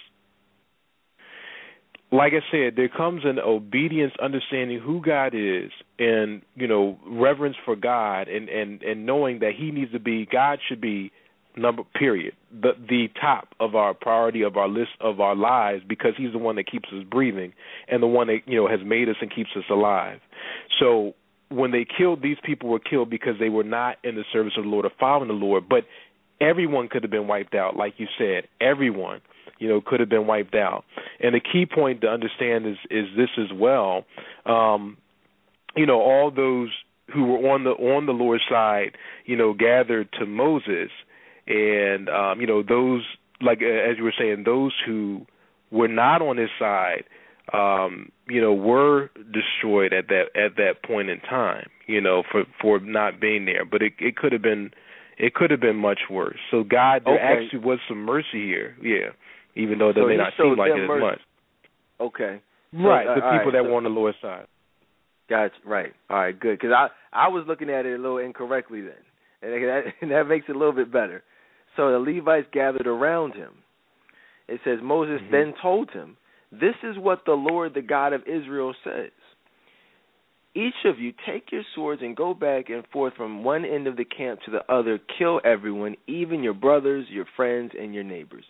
Like 2.12 2.34
I 2.34 2.52
said, 2.52 2.74
there 2.76 2.88
comes 2.88 3.22
an 3.24 3.40
obedience, 3.40 4.12
understanding 4.22 4.78
who 4.78 5.02
God 5.02 5.34
is, 5.34 5.72
and 5.98 6.40
you 6.54 6.68
know, 6.68 6.98
reverence 7.04 7.56
for 7.64 7.74
God, 7.74 8.28
and 8.28 8.48
and 8.48 8.80
and 8.82 9.04
knowing 9.04 9.40
that 9.40 9.52
He 9.58 9.72
needs 9.72 9.90
to 9.90 9.98
be, 9.98 10.24
God 10.30 10.60
should 10.68 10.80
be 10.80 11.10
number 11.56 11.82
period, 11.98 12.34
the 12.52 12.72
the 12.88 13.08
top 13.20 13.48
of 13.60 13.74
our 13.74 13.94
priority 13.94 14.42
of 14.42 14.56
our 14.56 14.68
list 14.68 14.90
of 15.00 15.20
our 15.20 15.34
lives, 15.34 15.82
because 15.86 16.12
He's 16.16 16.32
the 16.32 16.38
one 16.38 16.56
that 16.56 16.70
keeps 16.70 16.88
us 16.92 17.04
breathing, 17.10 17.52
and 17.88 18.02
the 18.02 18.06
one 18.06 18.26
that 18.28 18.40
you 18.46 18.56
know 18.56 18.68
has 18.68 18.80
made 18.84 19.08
us 19.08 19.16
and 19.20 19.34
keeps 19.34 19.50
us 19.56 19.64
alive. 19.70 20.20
So 20.78 21.14
when 21.48 21.70
they 21.70 21.86
killed 21.86 22.22
these 22.22 22.38
people 22.44 22.68
were 22.68 22.80
killed 22.80 23.08
because 23.08 23.34
they 23.38 23.48
were 23.48 23.64
not 23.64 23.96
in 24.02 24.16
the 24.16 24.24
service 24.32 24.54
of 24.56 24.64
the 24.64 24.70
Lord 24.70 24.84
or 24.84 24.90
following 24.98 25.28
the 25.28 25.34
Lord, 25.34 25.68
but 25.68 25.84
everyone 26.40 26.88
could 26.88 27.02
have 27.02 27.10
been 27.10 27.28
wiped 27.28 27.54
out, 27.54 27.76
like 27.76 27.94
you 27.98 28.06
said, 28.18 28.48
everyone 28.60 29.20
you 29.58 29.68
know, 29.68 29.80
could 29.80 30.00
have 30.00 30.08
been 30.08 30.26
wiped 30.26 30.54
out. 30.54 30.84
And 31.20 31.34
the 31.34 31.40
key 31.40 31.66
point 31.66 32.02
to 32.02 32.08
understand 32.08 32.66
is 32.66 32.76
is 32.90 33.06
this 33.16 33.30
as 33.38 33.52
well. 33.54 34.04
Um, 34.44 34.98
you 35.76 35.86
know, 35.86 36.00
all 36.00 36.30
those 36.30 36.70
who 37.12 37.24
were 37.24 37.50
on 37.52 37.64
the 37.64 37.70
on 37.70 38.06
the 38.06 38.12
Lord's 38.12 38.44
side, 38.48 38.96
you 39.24 39.36
know, 39.36 39.54
gathered 39.54 40.08
to 40.18 40.26
Moses, 40.26 40.90
and 41.46 42.08
um, 42.08 42.40
you 42.40 42.46
know, 42.46 42.62
those 42.62 43.02
like 43.40 43.58
as 43.62 43.96
you 43.98 44.04
were 44.04 44.14
saying, 44.18 44.42
those 44.44 44.72
who 44.86 45.26
were 45.70 45.88
not 45.88 46.22
on 46.22 46.36
his 46.36 46.50
side, 46.58 47.04
um, 47.52 48.10
you 48.28 48.40
know, 48.40 48.54
were 48.54 49.10
destroyed 49.32 49.92
at 49.92 50.08
that 50.08 50.26
at 50.34 50.56
that 50.56 50.82
point 50.84 51.10
in 51.10 51.20
time, 51.20 51.68
you 51.86 52.00
know, 52.00 52.22
for 52.30 52.44
for 52.60 52.80
not 52.80 53.20
being 53.20 53.44
there. 53.44 53.64
But 53.64 53.82
it 53.82 53.92
it 53.98 54.16
could 54.16 54.32
have 54.32 54.42
been 54.42 54.70
it 55.18 55.34
could 55.34 55.50
have 55.50 55.60
been 55.60 55.76
much 55.76 56.00
worse. 56.10 56.38
So 56.50 56.62
God, 56.64 57.02
there 57.04 57.14
Okay. 57.14 57.44
actually 57.44 57.60
was 57.60 57.78
some 57.88 58.04
mercy 58.04 58.44
here. 58.46 58.76
Yeah 58.82 59.10
even 59.56 59.78
though 59.78 59.92
So 59.94 60.06
may 60.06 60.16
not 60.16 60.34
seem 60.36 60.54
like 60.56 60.70
it 60.70 60.82
as 60.82 60.88
mercy. 60.88 61.00
much. 61.00 61.20
Okay. 61.98 62.40
Right, 62.74 63.06
uh, 63.06 63.14
the 63.14 63.20
people 63.22 63.30
right, 63.30 63.52
that 63.52 63.62
so- 63.64 63.70
were 63.70 63.76
on 63.76 63.84
the 63.84 63.90
Lord's 63.90 64.18
side. 64.20 64.46
Gotcha. 65.28 65.54
Right. 65.64 65.92
All 66.08 66.18
right. 66.18 66.38
Good. 66.38 66.58
Because 66.60 66.72
I 66.72 66.88
I 67.12 67.28
was 67.28 67.44
looking 67.48 67.68
at 67.70 67.84
it 67.84 67.98
a 67.98 68.00
little 68.00 68.18
incorrectly 68.18 68.82
then, 68.82 69.00
and 69.42 69.52
that, 69.64 69.82
and 70.02 70.10
that 70.12 70.28
makes 70.28 70.46
it 70.48 70.54
a 70.54 70.58
little 70.58 70.74
bit 70.74 70.92
better. 70.92 71.24
So 71.76 71.92
the 71.92 71.98
Levites 71.98 72.48
gathered 72.52 72.86
around 72.86 73.34
him. 73.34 73.52
It 74.48 74.60
says 74.64 74.80
Moses 74.80 75.20
Mhm. 75.22 75.30
then 75.30 75.52
told 75.54 75.90
him, 75.90 76.16
"This 76.50 76.76
is 76.82 76.98
what 76.98 77.24
the 77.24 77.36
Lord, 77.36 77.74
the 77.74 77.82
God 77.82 78.12
of 78.12 78.26
Israel, 78.26 78.74
says." 78.82 79.10
Each 80.54 80.86
of 80.86 80.98
you 80.98 81.12
take 81.26 81.52
your 81.52 81.64
swords 81.74 82.00
and 82.00 82.16
go 82.16 82.32
back 82.32 82.70
and 82.70 82.86
forth 82.86 83.14
from 83.14 83.44
one 83.44 83.66
end 83.66 83.86
of 83.86 83.96
the 83.96 84.06
camp 84.06 84.40
to 84.42 84.50
the 84.50 84.64
other. 84.72 84.96
Kill 84.96 85.38
everyone, 85.44 85.96
even 86.06 86.42
your 86.42 86.54
brothers, 86.54 87.10
your 87.10 87.26
friends, 87.26 87.74
and 87.74 87.94
your 87.94 88.04
neighbors. 88.04 88.46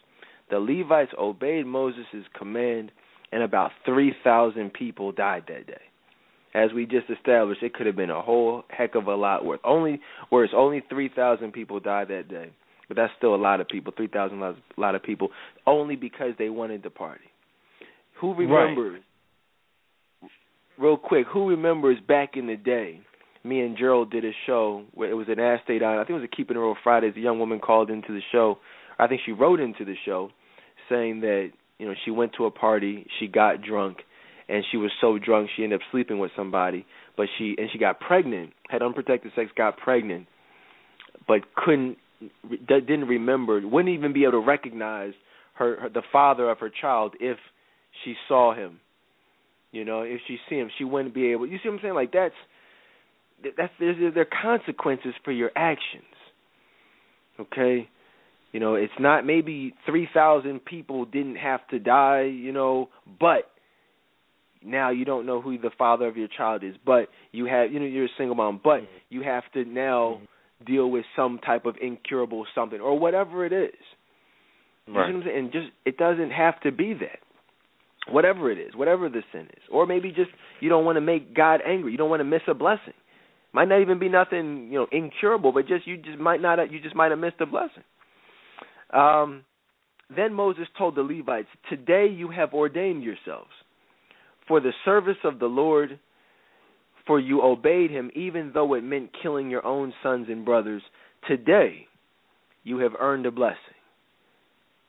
The 0.49 0.61
Levites 0.61 1.13
obeyed 1.19 1.67
Moses' 1.67 2.29
command, 2.35 2.93
and 3.33 3.43
about 3.43 3.73
3,000 3.85 4.73
people 4.73 5.11
died 5.11 5.47
that 5.49 5.67
day. 5.67 5.83
As 6.55 6.73
we 6.73 6.87
just 6.87 7.11
established, 7.11 7.65
it 7.65 7.75
could 7.75 7.87
have 7.87 7.97
been 7.97 8.11
a 8.11 8.23
whole 8.23 8.65
heck 8.71 8.95
of 8.95 9.09
a 9.09 9.17
lot 9.17 9.45
worse. 9.45 9.59
Only 9.65 10.01
worse, 10.31 10.55
only 10.55 10.81
3,000 10.81 11.51
people 11.51 11.81
died 11.81 12.07
that 12.09 12.29
day. 12.29 12.51
But 12.89 12.97
that's 12.97 13.13
still 13.19 13.35
a 13.35 13.37
lot 13.37 13.61
of 13.61 13.69
people. 13.69 13.93
3,000 13.97 14.43
a 14.43 14.55
lot 14.77 14.95
of 14.95 15.03
people, 15.03 15.31
only 15.67 15.97
because 15.97 16.33
they 16.39 16.49
wanted 16.49 16.83
to 16.85 16.91
party. 16.91 17.25
Who 18.21 18.35
remembers, 18.35 19.03
real 20.79 20.97
quick, 20.97 21.27
who 21.33 21.49
remembers 21.49 21.99
back 22.07 22.37
in 22.37 22.47
the 22.47 22.57
day, 22.57 23.01
me 23.45 23.61
and 23.61 23.77
Gerald 23.77 24.11
did 24.11 24.25
a 24.25 24.33
show 24.47 24.85
where 24.95 25.11
it 25.11 25.15
was 25.15 25.29
an 25.29 25.39
Ask 25.39 25.65
State 25.65 25.83
on, 25.83 25.99
I 25.99 26.03
think 26.03 26.11
it 26.11 26.21
was 26.21 26.29
a 26.33 26.37
Keeping 26.37 26.57
It 26.57 26.61
Real 26.61 26.77
Fridays. 26.83 27.15
A 27.17 27.21
young 27.21 27.39
woman 27.39 27.61
called 27.61 27.91
into 27.91 28.13
the 28.13 28.23
show. 28.33 28.59
I 28.99 29.07
think 29.07 29.21
she 29.25 29.33
wrote 29.33 29.61
into 29.61 29.85
the 29.85 29.95
show 30.05 30.31
saying 30.89 31.21
that, 31.21 31.51
you 31.79 31.87
know, 31.87 31.95
she 32.05 32.11
went 32.11 32.33
to 32.39 32.47
a 32.47 32.51
party, 32.51 33.07
she 33.19 33.27
got 33.27 33.63
drunk, 33.63 33.99
and 34.49 34.65
she 34.71 34.77
was 34.77 34.91
so 35.01 35.19
drunk 35.19 35.51
she 35.57 35.65
ended 35.65 35.81
up 35.81 35.87
sleeping 35.91 36.19
with 36.19 36.31
somebody, 36.37 36.87
but 37.17 37.27
she 37.37 37.55
and 37.59 37.69
she 37.73 37.79
got 37.79 38.01
pregnant, 38.01 38.53
had 38.69 38.83
unprotected 38.83 39.33
sex, 39.35 39.51
got 39.57 39.77
pregnant, 39.77 40.27
but 41.29 41.55
couldn't 41.55 41.99
didn't 42.69 43.07
remember, 43.09 43.61
wouldn't 43.67 43.95
even 43.95 44.13
be 44.13 44.23
able 44.23 44.33
to 44.33 44.47
recognize 44.47 45.13
her, 45.55 45.81
her 45.81 45.89
the 45.89 46.03
father 46.13 46.51
of 46.51 46.59
her 46.59 46.71
child 46.71 47.15
if 47.21 47.39
she 48.05 48.15
saw 48.29 48.55
him. 48.55 48.81
You 49.73 49.85
know, 49.85 50.03
if 50.03 50.21
she 50.27 50.39
see 50.49 50.57
him, 50.57 50.71
she 50.79 50.85
wouldn't 50.85 51.15
be 51.15 51.33
able. 51.33 51.47
You 51.47 51.59
see 51.63 51.69
what 51.69 51.77
I'm 51.77 51.81
saying? 51.83 51.95
Like 51.95 52.13
that's 52.13 52.35
that's 53.57 53.73
there's 53.79 54.15
there 54.15 54.23
are 54.23 54.43
consequences 54.43 55.15
for 55.25 55.33
your 55.33 55.51
actions. 55.57 56.05
Okay, 57.39 57.89
you 58.53 58.61
know 58.61 58.77
it's 58.77 58.93
not 58.99 59.27
maybe 59.27 59.75
three 59.85 60.09
thousand 60.15 60.65
people 60.65 61.05
didn't 61.05 61.37
have 61.37 61.67
to 61.69 61.79
die. 61.79 62.23
You 62.23 62.53
know, 62.53 62.89
but 63.21 63.51
now 64.65 64.91
you 64.91 65.05
don't 65.05 65.27
know 65.27 65.41
who 65.41 65.59
the 65.59 65.71
father 65.77 66.07
of 66.07 66.17
your 66.17 66.29
child 66.29 66.65
is, 66.65 66.75
but 66.85 67.09
you 67.33 67.45
have 67.47 67.73
you 67.73 67.79
know 67.79 67.87
you're 67.87 68.07
a 68.07 68.17
single 68.17 68.37
mom, 68.37 68.61
but 68.63 68.81
mm-hmm. 68.81 68.97
you 69.11 69.23
have 69.23 69.45
to 69.53 69.65
now 69.65 70.17
mm-hmm. 70.17 70.25
Deal 70.65 70.91
with 70.91 71.05
some 71.15 71.39
type 71.39 71.67
of 71.67 71.77
incurable 71.81 72.47
something 72.55 72.81
or 72.81 72.99
whatever 72.99 73.45
it 73.45 73.53
is. 73.53 73.75
You 74.87 74.93
see 74.93 74.99
what 74.99 75.07
I'm 75.07 75.23
saying? 75.25 75.39
And 75.39 75.53
just 75.53 75.69
it 75.85 75.97
doesn't 75.99 76.31
have 76.31 76.61
to 76.61 76.73
be 76.73 76.95
that. 76.95 77.19
Whatever 78.09 78.53
it 78.53 78.59
is, 78.59 78.75
whatever 78.75 79.09
the 79.09 79.23
sin 79.33 79.49
is. 79.53 79.63
Or 79.71 79.85
maybe 79.85 80.11
just 80.11 80.31
you 80.61 80.69
don't 80.69 80.85
want 80.85 80.97
to 80.97 81.01
make 81.01 81.35
God 81.35 81.61
angry. 81.67 81.91
You 81.91 81.99
don't 81.99 82.11
want 82.11 82.21
to 82.21 82.25
miss 82.25 82.43
a 82.47 82.55
blessing. 82.55 82.95
Might 83.53 83.69
not 83.69 83.81
even 83.81 83.99
be 83.99 84.09
nothing, 84.09 84.69
you 84.71 84.79
know, 84.79 84.87
incurable, 84.93 85.51
but 85.51 85.67
just 85.67 85.87
you 85.87 85.97
just 85.97 86.19
might 86.19 86.41
not 86.41 86.71
you 86.71 86.81
just 86.81 86.95
might 86.95 87.11
have 87.11 87.19
missed 87.19 87.41
a 87.41 87.47
blessing. 87.47 87.83
Um 88.93 89.45
then 90.15 90.33
Moses 90.35 90.69
told 90.79 90.95
the 90.95 91.03
Levites, 91.03 91.49
Today 91.69 92.07
you 92.07 92.31
have 92.31 92.55
ordained 92.55 93.03
yourselves 93.03 93.51
for 94.47 94.61
the 94.61 94.73
service 94.85 95.17
of 95.25 95.41
the 95.41 95.47
Lord, 95.47 95.99
for 97.07 97.21
you 97.21 97.43
obeyed 97.43 97.91
him, 97.91 98.11
even 98.15 98.51
though 98.53 98.75
it 98.75 98.83
meant 98.83 99.11
killing 99.23 99.51
your 99.51 99.65
own 99.65 99.93
sons 100.03 100.27
and 100.29 100.45
brothers. 100.45 100.83
Today 101.29 101.87
you 102.65 102.79
have 102.79 102.93
earned 102.99 103.27
a 103.27 103.31
blessing. 103.31 103.57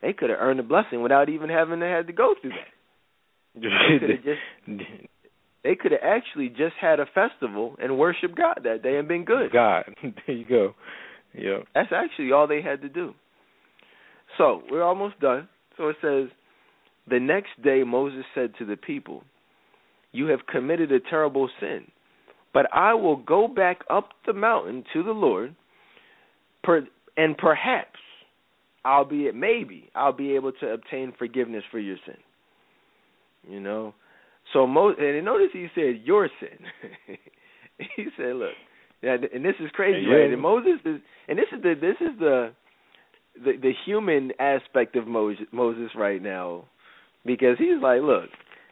They 0.02 0.14
could 0.14 0.30
have 0.30 0.40
earned 0.40 0.60
a 0.60 0.64
blessing 0.64 1.02
without 1.02 1.30
even 1.30 1.50
having 1.50 1.80
to 1.80 1.86
had 1.86 2.08
to 2.08 2.14
go 2.14 2.36
through 2.42 2.52
that. 2.52 2.68
They 3.64 4.00
could 4.00 4.10
have 4.10 4.24
just 4.24 4.90
they 5.64 5.76
could 5.76 5.92
have 5.92 6.02
actually 6.04 6.50
just 6.50 6.76
had 6.80 7.00
a 7.00 7.06
festival 7.06 7.76
and 7.82 7.98
worshiped 7.98 8.38
God 8.38 8.62
that 8.64 8.84
day 8.84 8.98
and 8.98 9.08
been 9.08 9.26
good. 9.26 9.52
God, 9.52 9.86
there 10.02 10.36
you 10.36 10.46
go. 10.46 10.76
Yeah. 11.34 11.60
That's 11.74 11.92
actually 11.92 12.32
all 12.32 12.48
they 12.48 12.62
had 12.62 12.82
to 12.82 12.90
do. 12.90 13.14
So 14.38 14.62
we're 14.70 14.84
almost 14.84 15.20
done. 15.20 15.50
So 15.76 15.90
it 15.90 15.98
says, 16.02 16.30
the 17.10 17.20
next 17.20 17.50
day 17.64 17.84
Moses 17.84 18.24
said 18.36 18.54
to 18.60 18.66
the 18.66 18.78
people, 18.78 19.24
"You 20.12 20.28
have 20.28 20.46
committed 20.48 20.92
a 20.92 21.00
terrible 21.00 21.50
sin, 21.60 21.88
but 22.58 22.66
I 22.74 22.96
will 22.96 23.18
go 23.18 23.48
back 23.48 23.82
up 23.88 24.10
the 24.26 24.34
mountain 24.34 24.84
to 24.92 25.04
the 25.04 25.12
Lord, 25.12 25.56
per, 26.64 26.88
and 27.16 27.38
perhaps 27.38 28.00
I'll 28.84 29.06
be 29.06 29.32
maybe 29.32 29.92
I'll 29.94 30.12
be 30.12 30.34
able 30.34 30.52
to 30.54 30.70
obtain 30.70 31.14
forgiveness 31.20 31.64
for 31.70 31.78
your 31.78 31.98
sin." 32.04 32.18
You 33.48 33.60
know, 33.60 33.94
so 34.54 34.66
Mo 34.66 34.92
and 34.98 35.24
notice 35.24 35.50
he 35.54 35.68
said 35.76 36.02
your 36.04 36.30
sin. 36.40 37.18
he 37.96 38.06
said, 38.18 38.36
"Look." 38.38 38.56
And 39.04 39.46
this 39.46 39.54
is 39.60 39.70
crazy, 39.74 40.08
Yeah. 40.08 40.16
right? 40.16 40.34
And 40.34 40.42
Moses 40.42 40.80
is, 40.84 41.00
and 41.28 41.38
this 41.38 41.46
is 41.56 41.62
the 41.62 41.76
this 41.80 41.98
is 42.02 42.18
the 42.18 42.54
the 43.36 43.52
the 43.62 43.74
human 43.86 44.32
aspect 44.40 44.96
of 44.96 45.06
Moses, 45.06 45.46
Moses 45.52 45.92
right 45.96 46.24
now, 46.24 46.64
because 47.24 47.60
he's 47.60 47.80
like, 47.84 48.02
look, 48.02 48.32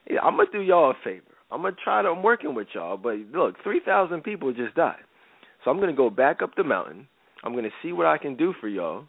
I'm 0.09 0.37
gonna 0.37 0.49
do 0.51 0.61
y'all 0.61 0.89
a 0.89 0.93
favor. 1.03 1.34
I'm 1.51 1.61
gonna 1.61 1.75
try 1.83 2.01
to. 2.01 2.09
I'm 2.09 2.23
working 2.23 2.55
with 2.55 2.67
y'all, 2.73 2.97
but 2.97 3.15
look, 3.33 3.55
three 3.63 3.81
thousand 3.85 4.23
people 4.23 4.51
just 4.53 4.75
died, 4.75 5.03
so 5.63 5.71
I'm 5.71 5.79
gonna 5.79 5.93
go 5.93 6.09
back 6.09 6.41
up 6.41 6.51
the 6.55 6.63
mountain. 6.63 7.07
I'm 7.43 7.53
gonna 7.53 7.69
see 7.83 7.91
what 7.91 8.07
I 8.07 8.17
can 8.17 8.35
do 8.35 8.53
for 8.59 8.67
y'all, 8.67 9.05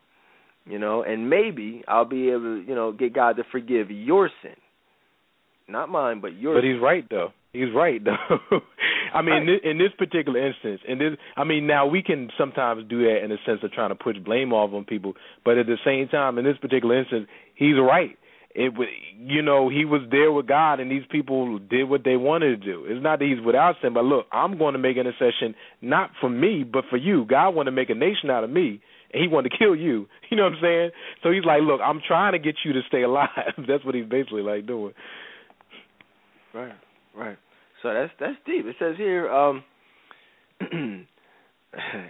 you 0.66 0.78
know, 0.78 1.02
and 1.02 1.30
maybe 1.30 1.82
I'll 1.88 2.04
be 2.04 2.28
able 2.28 2.40
to, 2.40 2.64
you 2.66 2.74
know, 2.74 2.92
get 2.92 3.14
God 3.14 3.36
to 3.36 3.44
forgive 3.50 3.90
your 3.90 4.30
sin. 4.42 4.56
Not 5.68 5.88
mine, 5.88 6.20
but 6.20 6.36
yours. 6.36 6.58
But 6.58 6.64
he's 6.64 6.80
right 6.80 7.04
though. 7.08 7.32
He's 7.52 7.72
right 7.74 8.02
though. 8.04 8.60
I 9.14 9.22
mean, 9.22 9.34
in, 9.34 9.46
this, 9.46 9.60
in 9.64 9.78
this 9.78 9.92
particular 9.96 10.46
instance, 10.46 10.80
and 10.86 11.00
this, 11.00 11.12
I 11.36 11.44
mean, 11.44 11.66
now 11.66 11.86
we 11.86 12.02
can 12.02 12.28
sometimes 12.36 12.84
do 12.88 13.04
that 13.04 13.24
in 13.24 13.30
the 13.30 13.38
sense 13.46 13.60
of 13.62 13.72
trying 13.72 13.88
to 13.88 13.94
push 13.94 14.16
blame 14.18 14.52
off 14.52 14.74
on 14.74 14.84
people, 14.84 15.14
but 15.44 15.56
at 15.56 15.66
the 15.66 15.78
same 15.84 16.08
time, 16.08 16.38
in 16.38 16.44
this 16.44 16.58
particular 16.58 16.98
instance, 16.98 17.26
he's 17.54 17.76
right. 17.80 18.18
It, 18.58 18.72
you 19.18 19.42
know, 19.42 19.68
he 19.68 19.84
was 19.84 20.00
there 20.10 20.32
with 20.32 20.46
God, 20.46 20.80
and 20.80 20.90
these 20.90 21.02
people 21.10 21.58
did 21.58 21.84
what 21.90 22.04
they 22.04 22.16
wanted 22.16 22.58
to 22.58 22.64
do. 22.64 22.86
It's 22.86 23.02
not 23.02 23.18
that 23.18 23.26
he's 23.26 23.44
without 23.44 23.74
sin, 23.82 23.92
but 23.92 24.04
look, 24.04 24.24
I'm 24.32 24.56
going 24.56 24.72
to 24.72 24.78
make 24.78 24.96
intercession 24.96 25.54
not 25.82 26.10
for 26.22 26.30
me, 26.30 26.64
but 26.64 26.84
for 26.88 26.96
you. 26.96 27.26
God 27.26 27.50
wanted 27.50 27.72
to 27.72 27.76
make 27.76 27.90
a 27.90 27.94
nation 27.94 28.30
out 28.30 28.44
of 28.44 28.50
me, 28.50 28.80
and 29.12 29.22
He 29.22 29.28
wanted 29.28 29.50
to 29.50 29.58
kill 29.58 29.76
you. 29.76 30.06
You 30.30 30.38
know 30.38 30.44
what 30.44 30.54
I'm 30.54 30.58
saying? 30.62 30.90
So 31.22 31.30
He's 31.30 31.44
like, 31.44 31.60
look, 31.62 31.80
I'm 31.84 32.00
trying 32.06 32.32
to 32.32 32.38
get 32.38 32.56
you 32.64 32.72
to 32.72 32.80
stay 32.88 33.02
alive. 33.02 33.28
That's 33.68 33.84
what 33.84 33.94
He's 33.94 34.06
basically 34.06 34.42
like 34.42 34.66
doing. 34.66 34.94
Right, 36.54 36.72
right. 37.14 37.36
So 37.82 37.92
that's 37.92 38.12
that's 38.18 38.36
deep. 38.46 38.64
It 38.64 38.76
says 38.78 38.96
here, 38.96 39.30
um 39.30 39.62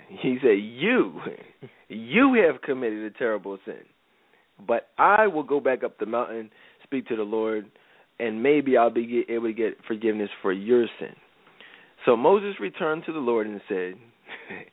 he 0.08 0.38
said, 0.40 0.58
You 0.60 1.20
you 1.88 2.46
have 2.46 2.62
committed 2.62 3.12
a 3.12 3.18
terrible 3.18 3.58
sin. 3.64 3.82
But 4.66 4.88
I 4.98 5.26
will 5.26 5.42
go 5.42 5.60
back 5.60 5.84
up 5.84 5.98
the 5.98 6.06
mountain, 6.06 6.50
speak 6.82 7.06
to 7.08 7.16
the 7.16 7.22
Lord, 7.22 7.66
and 8.18 8.42
maybe 8.42 8.76
I'll 8.76 8.90
be 8.90 9.24
able 9.28 9.46
to 9.48 9.52
get 9.52 9.76
forgiveness 9.86 10.30
for 10.40 10.52
your 10.52 10.86
sin. 10.98 11.14
So 12.04 12.16
Moses 12.16 12.60
returned 12.60 13.04
to 13.06 13.12
the 13.12 13.18
Lord 13.18 13.46
and 13.46 13.60
said, 13.68 13.94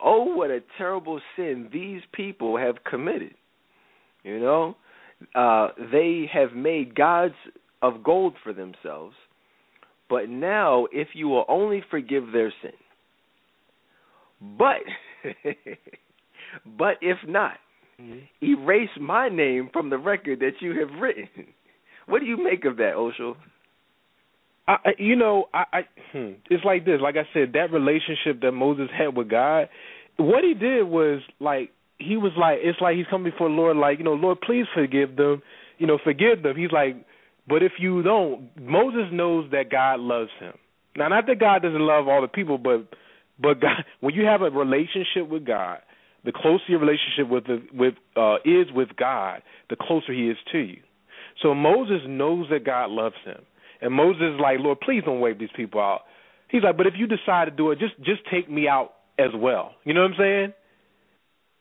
Oh, 0.00 0.24
what 0.34 0.50
a 0.50 0.60
terrible 0.78 1.20
sin 1.36 1.68
these 1.72 2.02
people 2.12 2.56
have 2.56 2.76
committed. 2.88 3.34
You 4.22 4.40
know, 4.40 4.76
uh, 5.34 5.68
they 5.92 6.28
have 6.32 6.52
made 6.52 6.94
gods 6.94 7.34
of 7.82 8.02
gold 8.02 8.34
for 8.42 8.52
themselves. 8.52 9.14
But 10.08 10.28
now, 10.28 10.86
if 10.92 11.08
you 11.14 11.28
will 11.28 11.44
only 11.48 11.82
forgive 11.90 12.32
their 12.32 12.52
sin, 12.62 12.72
but 14.58 14.82
but 16.78 16.96
if 17.00 17.18
not, 17.26 17.56
mm-hmm. 18.00 18.44
erase 18.44 18.90
my 19.00 19.28
name 19.28 19.70
from 19.72 19.90
the 19.90 19.98
record 19.98 20.40
that 20.40 20.60
you 20.60 20.80
have 20.80 21.00
written. 21.00 21.28
What 22.08 22.20
do 22.20 22.26
you 22.26 22.36
make 22.36 22.64
of 22.64 22.76
that, 22.76 22.94
Oshel? 22.94 23.34
I, 24.68 24.76
you 24.96 25.16
know, 25.16 25.46
I, 25.52 25.64
I 25.72 25.80
hmm, 26.12 26.34
it's 26.48 26.64
like 26.64 26.84
this. 26.84 27.00
Like 27.02 27.16
I 27.16 27.26
said, 27.34 27.54
that 27.54 27.72
relationship 27.72 28.42
that 28.42 28.52
Moses 28.52 28.86
had 28.96 29.16
with 29.16 29.28
God, 29.28 29.68
what 30.16 30.44
he 30.44 30.54
did 30.54 30.84
was 30.84 31.20
like 31.40 31.72
he 31.98 32.16
was 32.16 32.30
like 32.38 32.58
it's 32.62 32.80
like 32.80 32.94
he's 32.94 33.06
coming 33.10 33.32
before 33.32 33.48
the 33.48 33.56
Lord, 33.56 33.76
like 33.76 33.98
you 33.98 34.04
know, 34.04 34.14
Lord, 34.14 34.40
please 34.40 34.66
forgive 34.72 35.16
them, 35.16 35.42
you 35.78 35.88
know, 35.88 35.98
forgive 36.04 36.44
them. 36.44 36.56
He's 36.56 36.70
like 36.70 36.94
but 37.48 37.62
if 37.62 37.72
you 37.78 38.02
don't, 38.02 38.50
Moses 38.60 39.08
knows 39.12 39.50
that 39.52 39.70
God 39.70 40.00
loves 40.00 40.30
him. 40.40 40.54
Now, 40.96 41.08
not 41.08 41.26
that 41.26 41.38
God 41.38 41.62
doesn't 41.62 41.80
love 41.80 42.08
all 42.08 42.22
the 42.22 42.28
people, 42.28 42.58
but 42.58 42.88
but 43.40 43.60
God, 43.60 43.84
when 44.00 44.14
you 44.14 44.24
have 44.24 44.42
a 44.42 44.50
relationship 44.50 45.28
with 45.28 45.46
God, 45.46 45.78
the 46.26 46.32
closer 46.32 46.64
your 46.68 46.80
relationship 46.80 47.30
with 47.30 47.44
the, 47.46 47.62
with 47.72 47.94
uh, 48.16 48.36
is 48.44 48.66
with 48.74 48.88
God, 48.98 49.42
the 49.70 49.76
closer 49.76 50.12
He 50.12 50.28
is 50.28 50.36
to 50.52 50.58
you. 50.58 50.80
So 51.42 51.54
Moses 51.54 52.02
knows 52.06 52.46
that 52.50 52.64
God 52.64 52.90
loves 52.90 53.16
him, 53.24 53.40
and 53.80 53.94
Moses 53.94 54.34
is 54.34 54.40
like, 54.40 54.58
Lord, 54.58 54.80
please 54.80 55.02
don't 55.04 55.20
wipe 55.20 55.38
these 55.38 55.48
people 55.56 55.80
out. 55.80 56.02
He's 56.48 56.62
like, 56.62 56.76
but 56.76 56.86
if 56.86 56.94
you 56.96 57.06
decide 57.06 57.46
to 57.46 57.50
do 57.50 57.70
it, 57.70 57.78
just 57.78 57.96
just 57.98 58.20
take 58.30 58.50
me 58.50 58.68
out 58.68 58.92
as 59.18 59.30
well. 59.34 59.72
You 59.84 59.94
know 59.94 60.02
what 60.02 60.12
I'm 60.12 60.18
saying? 60.18 60.52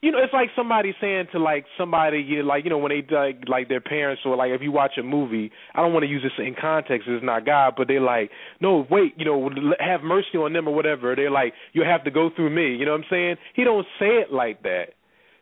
You 0.06 0.12
know, 0.12 0.20
it's 0.22 0.34
like 0.34 0.50
somebody 0.56 0.94
saying 1.02 1.26
to 1.32 1.40
like 1.40 1.66
somebody 1.80 2.20
you 2.20 2.44
know, 2.44 2.48
like 2.48 2.64
you 2.64 2.70
know 2.70 2.78
when 2.78 2.92
they 2.92 3.04
like 3.10 3.42
like 3.48 3.68
their 3.70 3.82
parents 3.82 4.22
or 4.24 4.36
like 4.36 4.52
if 4.52 4.62
you 4.62 4.72
watch 4.72 4.92
a 5.00 5.04
movie, 5.04 5.52
I 5.74 5.82
don't 5.82 5.94
want 5.94 6.04
to 6.04 6.08
use 6.08 6.22
this 6.22 6.32
in 6.38 6.54
context. 6.54 7.08
It's 7.10 7.26
not 7.26 7.44
God, 7.44 7.74
but 7.76 7.88
they're 7.88 8.00
like, 8.00 8.30
no, 8.62 8.86
wait, 8.92 9.16
you 9.18 9.26
know, 9.26 9.50
have 9.80 10.02
mercy 10.04 10.38
on 10.38 10.54
them 10.54 10.68
or 10.68 10.76
whatever. 10.76 11.16
They're 11.16 11.32
like, 11.32 11.54
you 11.74 11.84
have 11.84 12.04
to 12.04 12.12
go 12.12 12.30
through 12.36 12.52
me. 12.52 12.78
You 12.78 12.86
know 12.86 12.92
what 12.92 13.00
I'm 13.02 13.06
saying? 13.10 13.36
He 13.56 13.64
don't 13.64 13.88
say 13.98 14.22
it 14.22 14.32
like 14.32 14.62
that 14.62 14.94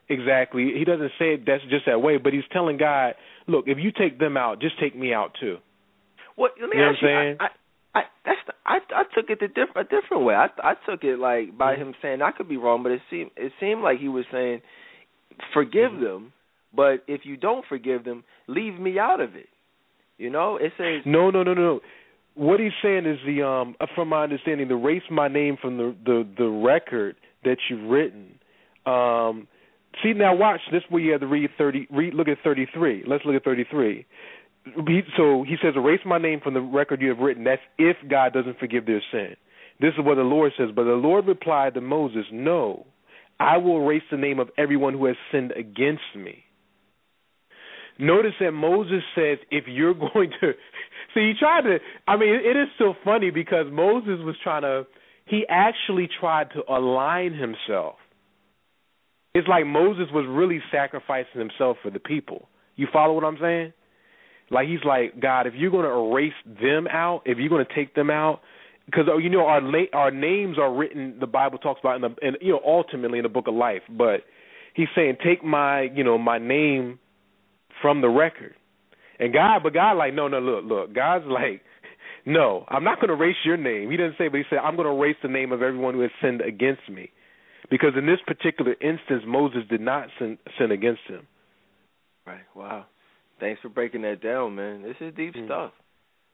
exactly. 0.07 0.71
He 0.77 0.85
doesn't 0.85 1.11
say 1.19 1.33
it 1.33 1.45
that's 1.45 1.63
just 1.63 1.85
that 1.85 2.01
way, 2.01 2.15
but 2.15 2.31
he's 2.31 2.47
telling 2.53 2.77
God, 2.77 3.15
look, 3.47 3.65
if 3.67 3.77
you 3.77 3.91
take 3.91 4.17
them 4.17 4.37
out, 4.37 4.61
just 4.61 4.79
take 4.79 4.95
me 4.95 5.13
out 5.13 5.31
too. 5.41 5.57
What 6.35 6.51
let 6.59 6.69
me 6.69 6.77
you 6.77 6.83
know 6.83 6.91
ask 6.91 7.01
what 7.01 7.09
I'm 7.09 7.25
saying? 7.25 7.37
I, 7.41 7.43
I, 7.43 7.47
I 7.95 8.01
that's 8.25 8.39
the, 8.47 8.53
I 8.65 8.79
I 8.95 9.03
took 9.15 9.29
it 9.29 9.41
a 9.41 9.47
different 9.47 9.77
a 9.77 9.83
different 9.83 10.23
way. 10.23 10.35
I 10.35 10.47
I 10.63 10.73
took 10.89 11.03
it 11.03 11.19
like 11.19 11.57
by 11.57 11.73
mm-hmm. 11.73 11.89
him 11.89 11.93
saying 12.01 12.21
I 12.21 12.31
could 12.31 12.49
be 12.49 12.57
wrong, 12.57 12.83
but 12.83 12.91
it 12.91 13.01
seemed 13.09 13.31
it 13.35 13.51
seemed 13.59 13.81
like 13.81 13.99
he 13.99 14.09
was 14.09 14.25
saying 14.31 14.61
forgive 15.53 15.91
mm-hmm. 15.91 16.03
them, 16.03 16.33
but 16.75 17.03
if 17.07 17.21
you 17.23 17.37
don't 17.37 17.65
forgive 17.67 18.03
them, 18.03 18.23
leave 18.47 18.79
me 18.79 18.99
out 18.99 19.19
of 19.19 19.35
it. 19.35 19.47
You 20.17 20.29
know, 20.29 20.57
it 20.57 20.73
says 20.77 21.01
no, 21.05 21.29
no, 21.29 21.43
no, 21.43 21.53
no. 21.53 21.79
What 22.35 22.59
he's 22.59 22.71
saying 22.81 23.05
is 23.05 23.19
the 23.25 23.45
um, 23.45 23.75
from 23.93 24.09
my 24.09 24.23
understanding, 24.23 24.67
the 24.67 24.75
erase 24.75 25.03
my 25.11 25.27
name 25.27 25.57
from 25.61 25.77
the 25.77 25.95
the 26.05 26.27
the 26.37 26.47
record 26.47 27.15
that 27.43 27.57
you've 27.69 27.89
written. 27.89 28.39
Um, 28.85 29.47
see 30.01 30.13
now, 30.13 30.35
watch 30.35 30.61
this. 30.71 30.81
Where 30.89 31.01
you 31.01 31.11
have 31.11 31.21
to 31.21 31.27
read 31.27 31.49
thirty. 31.57 31.87
Read 31.91 32.13
look 32.15 32.27
at 32.27 32.37
thirty 32.43 32.67
three. 32.73 33.03
Let's 33.05 33.23
look 33.25 33.35
at 33.35 33.43
thirty 33.43 33.65
three 33.69 34.05
so 35.17 35.43
he 35.43 35.55
says, 35.61 35.73
erase 35.75 35.99
my 36.05 36.17
name 36.17 36.39
from 36.41 36.53
the 36.53 36.61
record 36.61 37.01
you 37.01 37.09
have 37.09 37.19
written. 37.19 37.43
That's 37.43 37.61
if 37.77 37.97
God 38.09 38.33
doesn't 38.33 38.59
forgive 38.59 38.85
their 38.85 39.01
sin. 39.11 39.35
This 39.79 39.93
is 39.97 40.05
what 40.05 40.15
the 40.15 40.21
Lord 40.21 40.51
says. 40.57 40.69
But 40.75 40.85
the 40.85 40.91
Lord 40.91 41.27
replied 41.27 41.73
to 41.73 41.81
Moses, 41.81 42.25
No, 42.31 42.85
I 43.39 43.57
will 43.57 43.83
erase 43.83 44.03
the 44.09 44.17
name 44.17 44.39
of 44.39 44.49
everyone 44.57 44.93
who 44.93 45.05
has 45.05 45.15
sinned 45.31 45.51
against 45.51 46.03
me. 46.15 46.43
Notice 47.99 48.33
that 48.39 48.51
Moses 48.51 49.03
says, 49.15 49.37
if 49.51 49.65
you're 49.67 49.93
going 50.13 50.31
to. 50.41 50.51
See, 51.13 51.31
he 51.31 51.33
tried 51.39 51.61
to. 51.61 51.77
I 52.07 52.17
mean, 52.17 52.33
it 52.33 52.57
is 52.57 52.69
so 52.77 52.93
funny 53.03 53.29
because 53.29 53.67
Moses 53.71 54.19
was 54.19 54.35
trying 54.43 54.63
to. 54.63 54.85
He 55.25 55.45
actually 55.49 56.09
tried 56.19 56.49
to 56.51 56.63
align 56.71 57.33
himself. 57.33 57.95
It's 59.33 59.47
like 59.47 59.65
Moses 59.65 60.05
was 60.13 60.25
really 60.27 60.61
sacrificing 60.71 61.39
himself 61.39 61.77
for 61.81 61.89
the 61.89 61.99
people. 61.99 62.49
You 62.75 62.87
follow 62.91 63.13
what 63.13 63.23
I'm 63.23 63.37
saying? 63.39 63.73
Like 64.53 64.67
he's 64.67 64.83
like, 64.85 65.19
God, 65.19 65.47
if 65.47 65.53
you're 65.55 65.71
going 65.71 65.85
to 65.85 66.15
erase 66.15 66.33
them 66.61 66.87
out, 66.87 67.23
if 67.25 67.37
you're 67.37 67.49
going 67.49 67.65
to 67.65 67.75
take 67.75 67.95
them 67.95 68.09
out, 68.09 68.41
because 68.85 69.05
oh, 69.09 69.17
you 69.17 69.29
know 69.29 69.45
our 69.45 69.61
la- 69.61 69.91
our 69.93 70.11
names 70.11 70.57
are 70.59 70.73
written. 70.73 71.17
The 71.19 71.27
Bible 71.27 71.57
talks 71.57 71.79
about 71.79 71.95
in 71.95 72.01
the 72.01 72.15
and 72.21 72.37
you 72.41 72.51
know 72.51 72.61
ultimately 72.65 73.19
in 73.19 73.23
the 73.23 73.29
book 73.29 73.47
of 73.47 73.53
life. 73.53 73.81
But 73.89 74.21
he's 74.73 74.89
saying, 74.95 75.17
take 75.25 75.43
my 75.43 75.83
you 75.83 76.03
know 76.03 76.17
my 76.17 76.37
name 76.37 76.99
from 77.81 78.01
the 78.01 78.09
record. 78.09 78.53
And 79.19 79.33
God, 79.33 79.61
but 79.63 79.73
God, 79.73 79.93
like, 79.93 80.13
no, 80.13 80.27
no, 80.27 80.39
look, 80.39 80.65
look. 80.65 80.95
God's 80.95 81.25
like, 81.27 81.61
no, 82.25 82.65
I'm 82.67 82.83
not 82.83 82.99
going 82.99 83.09
to 83.09 83.13
erase 83.13 83.35
your 83.45 83.57
name. 83.57 83.89
He 83.91 83.97
didn't 83.97 84.15
say, 84.17 84.27
but 84.27 84.37
he 84.37 84.43
said, 84.49 84.59
I'm 84.59 84.75
going 84.75 84.87
to 84.87 84.93
erase 84.93 85.17
the 85.21 85.29
name 85.29 85.51
of 85.51 85.61
everyone 85.61 85.93
who 85.93 86.01
has 86.01 86.11
sinned 86.21 86.41
against 86.41 86.89
me, 86.89 87.11
because 87.69 87.91
in 87.97 88.05
this 88.05 88.19
particular 88.25 88.73
instance, 88.81 89.23
Moses 89.25 89.61
did 89.69 89.81
not 89.81 90.07
sin, 90.19 90.37
sin 90.59 90.71
against 90.71 91.01
him. 91.07 91.27
Right. 92.25 92.41
Wow. 92.55 92.85
Thanks 93.43 93.59
for 93.59 93.67
breaking 93.67 94.03
that 94.03 94.23
down, 94.23 94.55
man. 94.55 94.83
This 94.83 94.95
is 95.01 95.13
deep 95.17 95.35
mm. 95.35 95.45
stuff. 95.45 95.71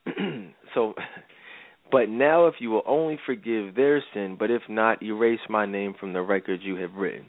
so, 0.75 0.93
but 1.91 2.07
now 2.07 2.45
if 2.45 2.53
you 2.59 2.69
will 2.69 2.83
only 2.85 3.17
forgive 3.25 3.73
their 3.73 4.03
sin, 4.13 4.35
but 4.37 4.51
if 4.51 4.61
not, 4.69 5.01
erase 5.01 5.39
my 5.49 5.65
name 5.65 5.95
from 5.99 6.13
the 6.13 6.21
records 6.21 6.61
you 6.63 6.75
have 6.75 6.93
written. 6.93 7.25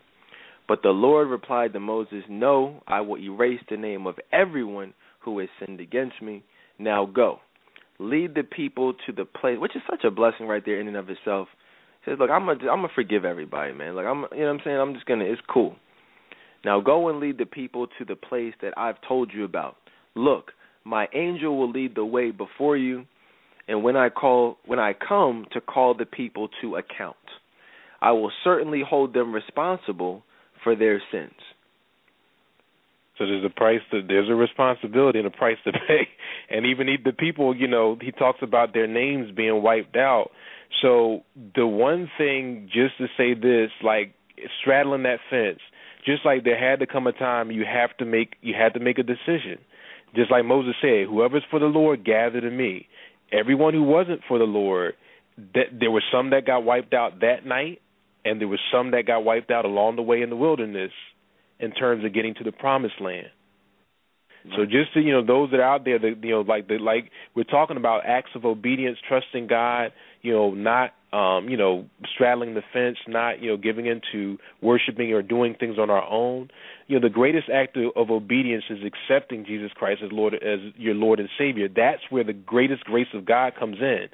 But 0.69 0.83
the 0.83 0.91
Lord 0.91 1.29
replied 1.29 1.73
to 1.73 1.81
Moses, 1.81 2.25
No, 2.29 2.83
I 2.87 3.01
will 3.01 3.19
erase 3.19 3.61
the 3.71 3.79
name 3.79 4.07
of 4.07 4.17
everyone 4.35 4.93
who 5.21 5.39
has 5.39 5.49
sinned 5.59 5.81
against 5.81 6.21
me. 6.21 6.45
Now 6.79 7.07
go. 7.07 7.39
Lead 7.99 8.35
the 8.35 8.43
people 8.43 8.93
to 9.07 9.13
the 9.13 9.25
place, 9.25 9.57
which 9.59 9.75
is 9.75 9.83
such 9.89 10.05
a 10.05 10.11
blessing 10.11 10.47
right 10.47 10.63
there 10.63 10.79
in 10.79 10.89
and 10.89 10.97
of 10.99 11.09
itself. 11.09 11.49
He 12.05 12.11
says, 12.11 12.19
Look, 12.21 12.29
I'm 12.29 12.45
gonna, 12.45 12.71
I'm 12.71 12.83
gonna 12.83 12.89
forgive 12.95 13.25
everybody, 13.25 13.73
man. 13.73 13.97
Like 13.97 14.05
I'm, 14.05 14.27
you 14.33 14.41
know, 14.41 14.45
what 14.45 14.51
I'm 14.57 14.61
saying, 14.63 14.77
I'm 14.77 14.93
just 14.93 15.07
gonna, 15.07 15.25
it's 15.25 15.41
cool. 15.51 15.75
Now 16.65 16.81
go 16.81 17.09
and 17.09 17.21
lead 17.21 17.39
the 17.39 17.47
people 17.47 17.87
to 17.99 18.05
the 18.05 18.17
place 18.17 18.55
that 18.63 18.75
I've 18.77 18.97
told 19.07 19.33
you 19.33 19.45
about. 19.45 19.77
Look, 20.15 20.53
my 20.85 21.09
angel 21.15 21.57
will 21.57 21.71
lead 21.71 21.95
the 21.95 22.05
way 22.05 22.31
before 22.31 22.77
you, 22.77 23.07
and 23.69 23.83
when 23.83 23.97
I 23.97 24.09
call 24.09 24.59
when 24.67 24.79
I 24.79 24.93
come 24.93 25.47
to 25.53 25.61
call 25.61 25.95
the 25.95 26.07
people 26.07 26.49
to 26.61 26.77
account, 26.77 27.17
I 28.01 28.13
will 28.13 28.33
certainly 28.45 28.83
hold 28.87 29.15
them 29.15 29.33
responsible 29.33 30.23
for 30.63 30.75
their 30.77 31.03
sins. 31.13 31.33
So 33.21 33.27
there's 33.27 33.45
a 33.45 33.51
price 33.51 33.81
to 33.91 34.01
there's 34.07 34.31
a 34.31 34.35
responsibility 34.35 35.19
and 35.19 35.29
a 35.29 35.31
price 35.31 35.59
to 35.65 35.73
pay. 35.73 36.09
And 36.53 36.67
even 36.67 36.89
the 37.05 37.13
people, 37.13 37.55
you 37.55 37.69
know, 37.69 37.97
he 38.03 38.11
talks 38.11 38.41
about 38.43 38.75
their 38.75 38.89
names 38.89 39.31
being 39.31 39.63
wiped 39.63 39.95
out. 39.95 40.31
So 40.83 41.21
the 41.55 41.65
one 41.65 42.11
thing 42.19 42.69
just 42.73 42.99
to 42.99 43.07
say 43.17 43.35
this, 43.35 43.71
like 43.85 44.15
straddling 44.61 45.05
that 45.05 45.21
fence, 45.31 45.61
just 46.05 46.25
like 46.25 46.45
there 46.45 46.59
had 46.59 46.81
to 46.81 46.87
come 46.87 47.07
a 47.07 47.13
time 47.13 47.51
you 47.51 47.65
have 47.65 47.97
to 47.99 48.05
make 48.05 48.37
you 48.41 48.55
had 48.55 48.75
to 48.75 48.81
make 48.81 48.99
a 48.99 49.03
decision. 49.03 49.59
Just 50.15 50.31
like 50.31 50.45
Moses 50.45 50.75
said, 50.81 51.07
whoever's 51.09 51.45
for 51.51 51.61
the 51.61 51.67
Lord, 51.67 52.05
gather 52.05 52.41
to 52.41 52.51
me. 52.51 52.89
Everyone 53.33 53.75
who 53.75 53.83
wasn't 53.83 54.23
for 54.27 54.39
the 54.39 54.45
Lord, 54.45 54.95
that 55.55 55.67
there 55.79 55.91
were 55.91 56.03
some 56.13 56.31
that 56.31 56.47
got 56.47 56.65
wiped 56.65 56.95
out 56.95 57.21
that 57.21 57.47
night, 57.47 57.81
and 58.25 58.41
there 58.41 58.49
was 58.49 58.59
some 58.73 58.91
that 58.91 59.07
got 59.07 59.25
wiped 59.25 59.51
out 59.53 59.65
along 59.65 59.97
the 59.97 60.03
way 60.03 60.23
in 60.23 60.31
the 60.31 60.37
wilderness. 60.37 60.93
in 61.61 61.73
terms 61.73 62.05
of 62.05 62.15
getting 62.15 62.35
to 62.35 62.45
the 62.45 62.53
promised 62.53 63.01
land. 63.01 63.29
So 64.57 64.65
just 64.65 64.95
to, 64.95 65.01
you 65.01 65.13
know 65.13 65.25
those 65.25 65.51
that 65.51 65.61
are 65.61 65.75
out 65.75 65.85
there 65.85 65.99
that 65.99 66.15
you 66.23 66.31
know 66.31 66.41
like 66.41 66.67
the 66.67 66.79
like 66.79 67.11
we're 67.35 67.45
talking 67.45 67.77
about 67.77 68.07
acts 68.07 68.31
of 68.35 68.47
obedience, 68.47 68.99
trusting 69.07 69.47
God, 69.47 69.93
you 70.23 70.33
know, 70.33 70.53
not 70.53 70.93
um, 71.13 71.49
you 71.49 71.57
know, 71.57 71.87
straddling 72.15 72.55
the 72.55 72.63
fence, 72.73 72.99
not, 73.09 73.43
you 73.43 73.51
know, 73.51 73.57
giving 73.57 73.87
into 73.87 74.39
worshiping 74.63 75.13
or 75.13 75.23
doing 75.23 75.57
things 75.59 75.77
on 75.79 75.91
our 75.91 76.09
own. 76.09 76.49
You 76.87 76.99
know, 76.99 77.09
the 77.09 77.13
greatest 77.13 77.49
act 77.53 77.77
of, 77.77 77.93
of 77.97 78.11
obedience 78.11 78.65
is 78.71 78.79
accepting 78.85 79.45
Jesus 79.45 79.71
Christ 79.75 80.03
as 80.05 80.13
Lord 80.13 80.35
as 80.35 80.61
your 80.77 80.95
Lord 80.95 81.19
and 81.19 81.29
Savior. 81.37 81.69
That's 81.69 82.03
where 82.11 82.25
the 82.25 82.33
greatest 82.33 82.85
grace 82.85 83.09
of 83.13 83.25
God 83.25 83.55
comes 83.59 83.79
in. 83.81 84.07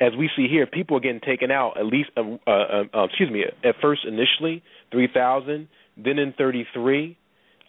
As 0.00 0.12
we 0.18 0.30
see 0.34 0.48
here, 0.48 0.66
people 0.66 0.96
are 0.96 1.00
getting 1.00 1.20
taken 1.20 1.50
out 1.50 1.78
at 1.78 1.86
least 1.86 2.10
uh, 2.16 2.22
uh, 2.46 2.84
uh, 2.94 3.04
excuse 3.04 3.30
me, 3.30 3.44
at 3.64 3.74
first 3.80 4.02
initially 4.04 4.62
3,000, 4.90 5.68
then 5.96 6.18
in 6.18 6.32
33 6.32 7.16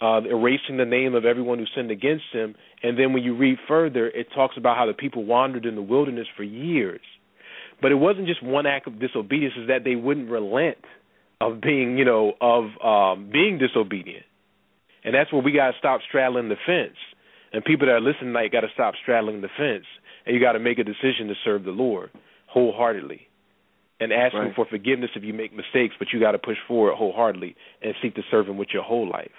uh, 0.02 0.22
erasing 0.28 0.78
the 0.78 0.86
name 0.86 1.14
of 1.14 1.26
everyone 1.26 1.60
who 1.60 1.66
sinned 1.76 1.92
against 1.92 2.26
him. 2.34 2.56
And 2.82 2.98
then 2.98 3.14
when 3.14 3.22
you 3.22 3.38
read 3.38 3.58
further, 3.68 4.08
it 4.08 4.28
talks 4.34 4.56
about 4.58 4.76
how 4.76 4.88
the 4.88 4.94
people 4.94 5.26
wandered 5.26 5.66
in 5.66 5.76
the 5.76 5.82
wilderness 5.82 6.28
for 6.36 6.44
years. 6.44 7.02
But 7.82 7.92
it 7.92 7.96
wasn't 7.96 8.28
just 8.28 8.44
one 8.44 8.66
act 8.66 8.88
of 8.88 9.00
disobedience; 9.00 9.56
is 9.58 9.68
that 9.68 9.84
they 9.84 9.96
wouldn't 9.96 10.30
relent 10.30 10.78
of 11.40 11.60
being, 11.62 11.98
you 11.98 12.06
know, 12.06 12.34
of 12.40 12.66
um, 12.84 13.30
being 13.32 13.58
disobedient. 13.58 14.26
And 15.04 15.16
that's 15.16 15.34
where 15.34 15.42
we 15.42 15.52
got 15.52 15.72
to 15.72 15.78
stop 15.80 16.02
straddling 16.08 16.50
the 16.50 16.58
fence. 16.66 16.96
And 17.54 17.66
people 17.66 17.88
that 17.88 17.94
are 17.94 18.00
listening 18.02 18.28
tonight 18.34 18.52
got 18.52 18.62
to 18.62 18.70
stop 18.74 18.94
straddling 19.02 19.42
the 19.42 19.50
fence, 19.58 19.86
and 20.26 20.36
you 20.36 20.40
got 20.42 20.54
to 20.54 20.60
make 20.60 20.78
a 20.78 20.84
decision 20.84 21.28
to 21.28 21.34
serve 21.44 21.64
the 21.64 21.72
Lord 21.72 22.12
wholeheartedly 22.48 23.28
and 24.00 24.12
ask 24.12 24.34
Right. 24.34 24.48
him 24.48 24.54
for 24.56 24.66
forgiveness 24.66 25.12
if 25.16 25.24
you 25.24 25.34
make 25.34 25.54
mistakes, 25.54 25.96
but 25.98 26.08
you 26.14 26.20
got 26.20 26.32
to 26.32 26.40
push 26.40 26.58
forward 26.68 26.96
wholeheartedly 26.96 27.56
and 27.82 27.94
seek 28.02 28.16
to 28.16 28.22
serve 28.32 28.48
him 28.48 28.58
with 28.58 28.70
your 28.74 28.84
whole 28.84 29.08
life. 29.08 29.32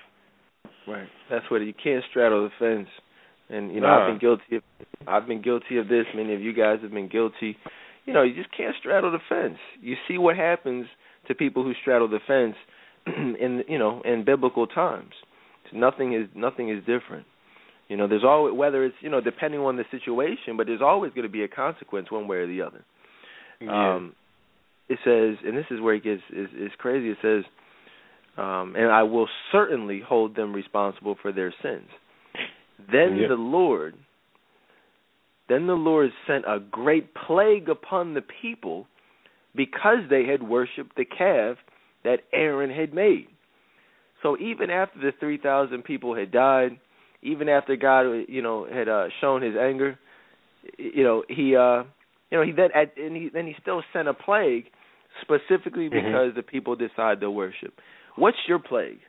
Right. 0.87 1.09
That's 1.31 1.49
what 1.51 1.63
you 1.63 1.73
can't 1.75 2.05
straddle 2.11 2.45
the 2.45 2.51
fence. 2.59 2.89
And 3.49 3.73
you 3.75 3.81
know, 3.81 3.87
Nah. 3.89 4.03
I've 4.05 4.11
been 4.11 4.19
guilty 4.19 4.57
of 4.57 4.63
I've 5.07 5.27
been 5.27 5.43
guilty 5.43 5.79
of 5.79 5.89
this, 5.89 6.07
many 6.15 6.33
of 6.35 6.41
you 6.41 6.53
guys 6.53 6.79
have 6.83 6.93
been 6.93 7.09
guilty. 7.09 7.57
You 8.05 8.13
know, 8.13 8.23
you 8.23 8.35
just 8.35 8.55
can't 8.57 8.75
straddle 8.79 9.13
the 9.13 9.21
fence. 9.29 9.59
You 9.81 9.97
see 10.09 10.19
what 10.19 10.37
happens 10.37 10.87
to 11.29 11.35
people 11.35 11.63
who 11.63 11.73
straddle 11.81 12.09
the 12.09 12.19
fence 12.27 12.57
in 13.07 13.63
you 13.69 13.79
know, 13.79 14.03
in 14.05 14.25
biblical 14.25 14.67
times. 14.67 15.13
Nothing 15.73 16.13
is 16.13 16.29
nothing 16.35 16.69
is 16.69 16.81
different. 16.81 17.25
You 17.89 17.97
know, 17.97 18.07
there's 18.09 18.25
always 18.25 18.55
whether 18.55 18.85
it's, 18.85 18.95
you 19.01 19.11
know, 19.11 19.21
depending 19.21 19.61
on 19.61 19.77
the 19.77 19.85
situation, 19.91 20.57
but 20.57 20.67
there's 20.67 20.83
always 20.83 21.13
going 21.13 21.27
to 21.27 21.33
be 21.33 21.45
a 21.45 21.49
consequence 21.49 22.11
one 22.11 22.29
way 22.29 22.39
or 22.39 22.47
the 22.47 22.63
other. 22.63 22.85
Um, 23.69 24.15
it 24.89 24.99
says, 25.05 25.37
and 25.47 25.57
this 25.57 25.67
is 25.71 25.81
where 25.81 25.95
it 25.95 26.05
gets 26.05 26.23
is, 26.31 26.49
is 26.59 26.71
crazy. 26.79 27.11
It 27.11 27.19
says, 27.23 27.45
um, 28.37 28.75
and 28.77 28.91
I 28.91 29.03
will 29.03 29.29
certainly 29.51 30.01
hold 30.07 30.37
them 30.37 30.53
responsible 30.53 31.17
for 31.21 31.33
their 31.33 31.55
sins. 31.63 31.89
Then 32.91 33.17
Yep. 33.17 33.29
the 33.29 33.35
Lord, 33.37 33.95
then 35.53 35.67
the 35.67 35.75
Lord 35.75 36.11
sent 36.27 36.45
a 36.47 36.59
great 36.59 37.15
plague 37.15 37.69
upon 37.69 38.15
the 38.15 38.23
people 38.23 38.87
because 39.55 39.99
they 40.09 40.25
had 40.25 40.43
worshipped 40.43 40.97
the 40.97 41.05
calf 41.05 41.59
that 42.05 42.21
Aaron 42.33 42.71
had 42.71 42.95
made. 42.95 43.29
So 44.23 44.37
even 44.39 44.71
after 44.71 44.99
the 44.99 45.13
three 45.21 45.39
thousand 45.39 45.85
people 45.85 46.15
had 46.15 46.31
died, 46.33 46.79
even 47.23 47.49
after 47.49 47.77
God, 47.77 48.03
you 48.29 48.43
know, 48.43 48.67
had 48.73 48.89
uh, 48.89 49.07
shown 49.21 49.43
His 49.43 49.55
anger, 49.57 49.99
you 50.79 51.05
know, 51.05 51.25
he, 51.29 51.57
uh, 51.57 51.85
you 52.31 52.39
know, 52.39 52.43
he 52.45 52.53
then 52.53 52.71
at, 52.75 52.97
and 52.97 53.17
he 53.17 53.29
then 53.33 53.47
he 53.47 53.55
still 53.61 53.83
sent 53.93 54.09
a 54.09 54.15
plague 54.15 54.67
specifically 55.21 55.89
Mhm. 55.89 56.05
because 56.05 56.35
the 56.35 56.43
people 56.43 56.77
decide 56.77 57.21
to 57.21 57.31
worship. 57.31 57.75
What's 58.17 58.39
your 58.49 58.59
plague? 58.59 59.01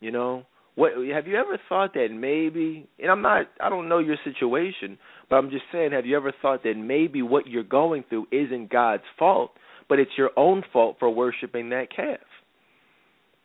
You 0.00 0.10
know, 0.10 0.44
what 0.74 0.92
have 1.12 1.26
you 1.26 1.36
ever 1.36 1.58
thought 1.68 1.94
that 1.94 2.08
maybe? 2.10 2.88
And 2.98 3.10
I'm 3.10 3.22
not, 3.22 3.46
I 3.60 3.68
don't 3.68 3.88
know 3.88 3.98
your 3.98 4.16
situation, 4.24 4.98
but 5.28 5.36
I'm 5.36 5.50
just 5.50 5.64
saying, 5.70 5.92
have 5.92 6.06
you 6.06 6.16
ever 6.16 6.32
thought 6.40 6.62
that 6.62 6.74
maybe 6.76 7.20
what 7.22 7.46
you're 7.46 7.62
going 7.62 8.04
through 8.08 8.26
isn't 8.32 8.70
God's 8.70 9.02
fault, 9.18 9.52
but 9.88 9.98
it's 9.98 10.10
your 10.16 10.30
own 10.36 10.62
fault 10.72 10.96
for 10.98 11.10
worshiping 11.10 11.70
that 11.70 11.94
calf? 11.94 12.20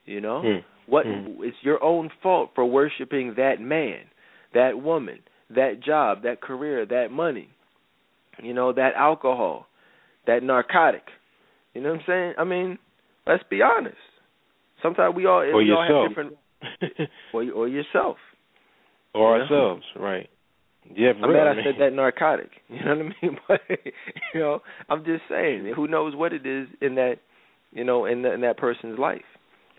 You 0.05 0.21
know, 0.21 0.41
Hmm. 0.41 0.91
what 0.91 1.05
Hmm. 1.05 1.43
it's 1.43 1.61
your 1.63 1.83
own 1.83 2.09
fault 2.23 2.51
for 2.55 2.65
worshiping 2.65 3.33
that 3.35 3.59
man, 3.59 4.05
that 4.53 4.79
woman, 4.79 5.19
that 5.49 5.81
job, 5.81 6.21
that 6.21 6.39
career, 6.39 6.85
that 6.85 7.11
money. 7.11 7.49
You 8.41 8.53
know, 8.53 8.71
that 8.71 8.93
alcohol, 8.95 9.67
that 10.27 10.43
narcotic. 10.43 11.03
You 11.73 11.81
know 11.81 11.89
what 11.91 11.99
I'm 12.01 12.05
saying? 12.05 12.33
I 12.37 12.43
mean, 12.43 12.77
let's 13.25 13.43
be 13.49 13.61
honest. 13.61 13.97
Sometimes 14.81 15.15
we 15.15 15.25
all 15.25 15.41
Or 15.41 15.57
we 15.57 15.71
all 15.71 15.83
have 15.83 16.09
different 16.09 16.37
or 17.33 17.51
or 17.51 17.67
yourself. 17.67 18.17
or 19.13 19.37
Yeah. 19.37 19.43
ourselves, 19.43 19.83
right? 19.95 20.29
Yeah, 20.95 21.09
I'm 21.21 21.31
glad 21.31 21.47
I 21.47 21.63
said 21.63 21.75
that 21.79 21.93
narcotic. 21.93 22.49
You 22.69 22.83
know 22.83 22.95
what 22.95 23.05
I 23.21 23.25
mean? 23.25 23.37
But 23.47 23.61
you 24.33 24.39
know, 24.39 24.61
I'm 24.89 25.03
just 25.03 25.23
saying, 25.29 25.71
who 25.75 25.87
knows 25.87 26.15
what 26.15 26.33
it 26.33 26.45
is 26.45 26.67
in 26.81 26.95
that, 26.95 27.15
you 27.71 27.83
know, 27.83 28.05
in, 28.05 28.21
the, 28.21 28.33
in 28.33 28.41
that 28.41 28.57
person's 28.57 28.97
life. 28.97 29.21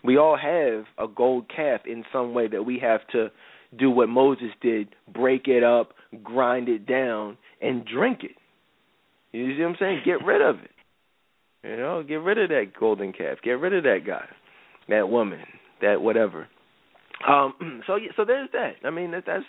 We 0.03 0.17
all 0.17 0.37
have 0.37 0.85
a 0.97 1.11
gold 1.13 1.45
calf 1.53 1.81
in 1.85 2.03
some 2.13 2.33
way 2.33 2.47
that 2.47 2.63
we 2.63 2.79
have 2.79 3.01
to 3.11 3.29
do 3.77 3.89
what 3.91 4.09
Moses 4.09 4.49
did: 4.61 4.89
break 5.11 5.47
it 5.47 5.63
up, 5.63 5.93
grind 6.23 6.69
it 6.69 6.85
down, 6.85 7.37
and 7.61 7.85
drink 7.85 8.23
it. 8.23 8.35
You 9.31 9.55
see 9.55 9.61
what 9.61 9.69
I'm 9.69 9.75
saying? 9.79 10.01
Get 10.05 10.23
rid 10.25 10.41
of 10.41 10.63
it. 10.63 10.71
You 11.63 11.75
know, 11.75 12.03
get 12.07 12.15
rid 12.15 12.37
of 12.37 12.49
that 12.49 12.71
golden 12.79 13.11
calf. 13.11 13.39
Get 13.43 13.51
rid 13.53 13.73
of 13.73 13.83
that 13.83 13.99
guy, 14.07 14.25
that 14.87 15.09
woman, 15.09 15.41
that 15.81 16.01
whatever. 16.01 16.47
Um. 17.27 17.53
So 17.87 17.97
so 18.15 18.25
there's 18.25 18.49
that. 18.53 18.75
I 18.85 18.89
mean, 18.89 19.11
that, 19.11 19.23
that's 19.25 19.43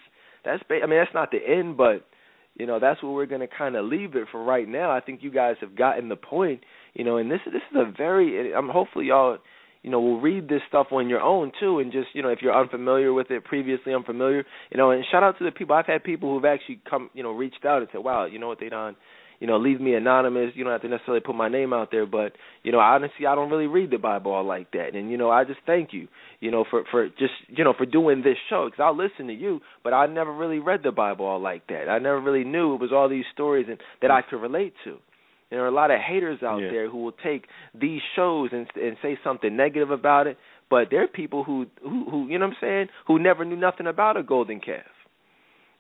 that's. 0.44 0.62
I 0.70 0.86
mean, 0.86 0.98
that's 0.98 1.14
not 1.14 1.30
the 1.30 1.38
end, 1.38 1.76
but 1.76 2.06
you 2.54 2.66
know, 2.66 2.78
that's 2.80 3.02
where 3.02 3.12
we're 3.12 3.26
going 3.26 3.40
to 3.40 3.48
kind 3.48 3.76
of 3.76 3.86
leave 3.86 4.14
it 4.16 4.28
for 4.30 4.42
right 4.42 4.68
now. 4.68 4.90
I 4.90 5.00
think 5.00 5.22
you 5.22 5.30
guys 5.30 5.56
have 5.60 5.76
gotten 5.76 6.08
the 6.08 6.16
point. 6.16 6.60
You 6.94 7.04
know, 7.04 7.16
and 7.18 7.30
this 7.30 7.40
this 7.46 7.62
is 7.70 7.76
a 7.76 7.92
very. 7.96 8.52
I'm 8.54 8.68
hopefully 8.68 9.06
y'all. 9.06 9.38
You 9.82 9.90
know, 9.90 9.98
will 9.98 10.20
read 10.20 10.46
this 10.46 10.60
stuff 10.68 10.88
on 10.92 11.08
your 11.08 11.22
own 11.22 11.52
too, 11.58 11.78
and 11.78 11.90
just 11.90 12.08
you 12.12 12.22
know, 12.22 12.28
if 12.28 12.40
you're 12.42 12.54
unfamiliar 12.54 13.14
with 13.14 13.30
it, 13.30 13.44
previously 13.44 13.94
unfamiliar, 13.94 14.44
you 14.70 14.76
know, 14.76 14.90
and 14.90 15.02
shout 15.10 15.22
out 15.22 15.38
to 15.38 15.44
the 15.44 15.50
people 15.50 15.74
I've 15.74 15.86
had 15.86 16.04
people 16.04 16.34
who've 16.34 16.44
actually 16.44 16.82
come, 16.88 17.08
you 17.14 17.22
know, 17.22 17.30
reached 17.32 17.64
out 17.64 17.78
and 17.78 17.88
said, 17.90 18.04
"Wow, 18.04 18.26
you 18.26 18.38
know 18.38 18.46
what 18.46 18.60
they 18.60 18.68
done." 18.68 18.94
You 19.40 19.46
know, 19.46 19.56
leave 19.56 19.80
me 19.80 19.94
anonymous. 19.94 20.52
You 20.54 20.62
don't 20.64 20.72
have 20.72 20.82
to 20.82 20.88
necessarily 20.88 21.20
put 21.20 21.34
my 21.34 21.48
name 21.48 21.72
out 21.72 21.90
there, 21.90 22.06
but 22.06 22.32
you 22.62 22.70
know, 22.72 22.78
honestly, 22.78 23.26
I 23.26 23.34
don't 23.34 23.50
really 23.50 23.66
read 23.66 23.90
the 23.90 23.98
Bible 23.98 24.32
all 24.32 24.44
like 24.44 24.70
that. 24.72 24.94
And 24.94 25.10
you 25.10 25.16
know, 25.16 25.30
I 25.30 25.44
just 25.44 25.60
thank 25.66 25.92
you, 25.92 26.06
you 26.40 26.50
know, 26.50 26.64
for 26.70 26.84
for 26.90 27.08
just 27.08 27.32
you 27.48 27.64
know 27.64 27.72
for 27.76 27.86
doing 27.86 28.22
this 28.22 28.36
show 28.48 28.66
because 28.70 28.82
I'll 28.82 28.96
listen 28.96 29.26
to 29.26 29.34
you, 29.34 29.60
but 29.82 29.92
I 29.92 30.06
never 30.06 30.32
really 30.32 30.58
read 30.60 30.82
the 30.84 30.92
Bible 30.92 31.26
all 31.26 31.40
like 31.40 31.66
that. 31.68 31.88
I 31.88 31.98
never 31.98 32.20
really 32.20 32.44
knew 32.44 32.74
it 32.74 32.80
was 32.80 32.92
all 32.92 33.08
these 33.08 33.24
stories 33.32 33.66
and 33.68 33.78
that 34.02 34.10
I 34.10 34.20
could 34.22 34.40
relate 34.40 34.74
to. 34.84 34.98
There 35.50 35.64
are 35.64 35.68
a 35.68 35.72
lot 35.72 35.90
of 35.90 35.98
haters 36.00 36.42
out 36.44 36.60
Yeah. 36.60 36.70
there 36.70 36.88
who 36.88 36.98
will 37.02 37.16
take 37.24 37.46
these 37.74 38.02
shows 38.14 38.50
and 38.52 38.68
and 38.76 38.96
say 39.02 39.18
something 39.24 39.56
negative 39.56 39.90
about 39.90 40.26
it, 40.26 40.36
but 40.68 40.88
there 40.90 41.02
are 41.02 41.08
people 41.08 41.44
who 41.44 41.66
who 41.82 42.04
who 42.10 42.26
you 42.28 42.38
know 42.38 42.46
what 42.46 42.56
I'm 42.56 42.60
saying 42.60 42.88
who 43.06 43.18
never 43.18 43.44
knew 43.44 43.56
nothing 43.56 43.86
about 43.86 44.16
a 44.18 44.22
golden 44.22 44.60
calf. 44.60 44.84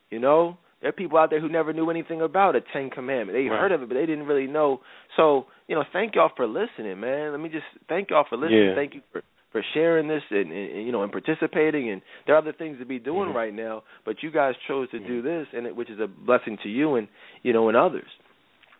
You 0.08 0.18
know, 0.18 0.56
there 0.80 0.88
are 0.88 0.92
people 0.92 1.18
out 1.18 1.30
there 1.30 1.40
who 1.40 1.48
never 1.48 1.72
knew 1.72 1.90
anything 1.90 2.22
about 2.22 2.56
a 2.56 2.60
Ten 2.72 2.88
Commandment. 2.90 3.36
They 3.36 3.48
Right. 3.48 3.58
heard 3.60 3.72
of 3.72 3.82
it, 3.82 3.88
but 3.88 3.94
they 3.96 4.06
didn't 4.06 4.26
really 4.26 4.46
know. 4.46 4.80
So, 5.16 5.46
you 5.68 5.74
know, 5.74 5.84
thank 5.92 6.14
y'all 6.14 6.30
for 6.36 6.46
listening, 6.46 6.98
man. 7.00 7.32
Let 7.32 7.40
me 7.40 7.48
just 7.50 7.66
thank 7.88 8.10
y'all 8.10 8.24
for 8.24 8.36
listening. 8.36 8.68
Yeah. 8.70 8.74
Thank 8.74 8.94
you 8.94 9.02
for 9.12 9.22
for 9.52 9.64
sharing 9.74 10.06
this 10.06 10.22
and, 10.30 10.52
and 10.52 10.86
you 10.86 10.92
know 10.92 11.02
and 11.02 11.10
participating. 11.10 11.90
And 11.90 12.00
there 12.24 12.36
are 12.36 12.38
other 12.38 12.52
things 12.52 12.78
to 12.78 12.84
be 12.84 13.00
doing 13.00 13.30
Mhm. 13.30 13.34
right 13.34 13.52
now, 13.52 13.82
but 14.04 14.22
you 14.22 14.30
guys 14.30 14.54
chose 14.68 14.88
to 14.90 15.00
do 15.00 15.22
this, 15.22 15.48
and 15.52 15.66
it, 15.66 15.74
which 15.74 15.90
is 15.90 15.98
a 15.98 16.06
blessing 16.06 16.56
to 16.58 16.68
you 16.68 16.94
and 16.94 17.08
you 17.42 17.52
know 17.52 17.66
and 17.68 17.76
others. 17.76 18.08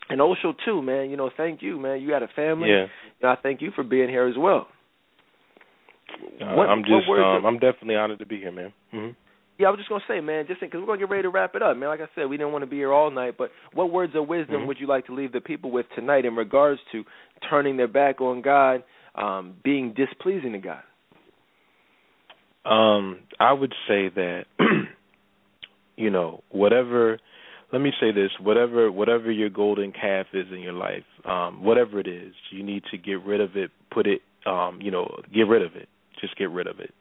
And 0.09 0.21
Oshel 0.21 0.57
too, 0.65 0.81
man. 0.81 1.11
You 1.11 1.17
know, 1.17 1.29
thank 1.37 1.61
you, 1.61 1.77
man. 1.79 2.01
You 2.01 2.09
got 2.09 2.23
a 2.23 2.29
family. 2.29 2.71
Yeah, 2.71 2.87
And 3.21 3.31
I 3.31 3.35
thank 3.35 3.61
you 3.61 3.73
for 3.73 3.83
being 3.83 4.09
here 4.09 4.27
as 4.29 4.37
well. 4.39 4.69
Uh, 6.41 6.55
What- 6.55 6.69
I'm 6.69 6.85
just 6.85 7.09
um, 7.09 7.19
of- 7.19 7.45
I'm 7.45 7.59
definitely 7.59 7.97
honored 7.97 8.19
to 8.21 8.27
be 8.27 8.39
here, 8.39 8.53
man. 8.53 8.73
hmm 8.93 9.11
Yeah, 9.61 9.69
I 9.69 9.73
was 9.73 9.79
just 9.79 9.91
gonna 9.91 10.03
say, 10.09 10.21
man, 10.21 10.47
just 10.49 10.59
because 10.63 10.81
we're 10.81 10.87
gonna 10.87 11.01
get 11.01 11.11
ready 11.11 11.25
to 11.25 11.29
wrap 11.29 11.55
it 11.55 11.61
up, 11.61 11.77
man. 11.77 11.91
Like 11.91 12.01
I 12.01 12.09
said, 12.15 12.31
we 12.31 12.39
didn't 12.39 12.53
want 12.53 12.63
to 12.63 12.67
be 12.67 12.77
here 12.77 12.95
all 12.95 13.11
night, 13.11 13.35
but 13.37 13.51
what 13.75 13.91
words 13.91 14.15
of 14.15 14.27
wisdom 14.27 14.63
Mhm. 14.63 14.67
would 14.67 14.81
you 14.81 14.87
like 14.87 15.05
to 15.05 15.15
leave 15.15 15.33
the 15.33 15.41
people 15.43 15.71
with 15.71 15.87
tonight 15.91 16.25
in 16.25 16.35
regards 16.35 16.81
to 16.93 17.05
turning 17.43 17.77
their 17.77 17.87
back 17.87 18.23
on 18.23 18.41
God, 18.41 18.83
um, 19.17 19.57
being 19.63 19.93
displeasing 19.93 20.53
to 20.53 20.59
God? 20.59 20.83
Um, 22.65 23.19
I 23.39 23.53
would 23.53 23.75
say 23.87 24.09
that 24.09 24.47
you 25.97 26.09
know 26.09 26.43
whatever. 26.49 27.19
Let 27.71 27.83
me 27.83 27.93
say 28.01 28.13
this: 28.13 28.31
whatever 28.41 28.91
whatever 28.91 29.31
your 29.31 29.51
golden 29.51 29.93
calf 29.93 30.29
is 30.33 30.51
in 30.51 30.61
your 30.61 30.73
life, 30.73 31.05
um, 31.27 31.63
whatever 31.63 32.01
it 32.01 32.07
is, 32.07 32.35
you 32.51 32.63
need 32.63 32.85
to 32.93 32.97
get 32.97 33.23
rid 33.25 33.43
of 33.43 33.59
it. 33.59 33.71
Put 33.91 34.07
it, 34.07 34.23
um, 34.47 34.81
you 34.81 34.91
know, 34.91 35.21
get 35.35 35.49
rid 35.49 35.61
of 35.61 35.77
it. 35.77 35.91
Just 36.19 36.35
get 36.37 36.49
rid 36.49 36.67
of 36.67 36.81
it. 36.81 36.95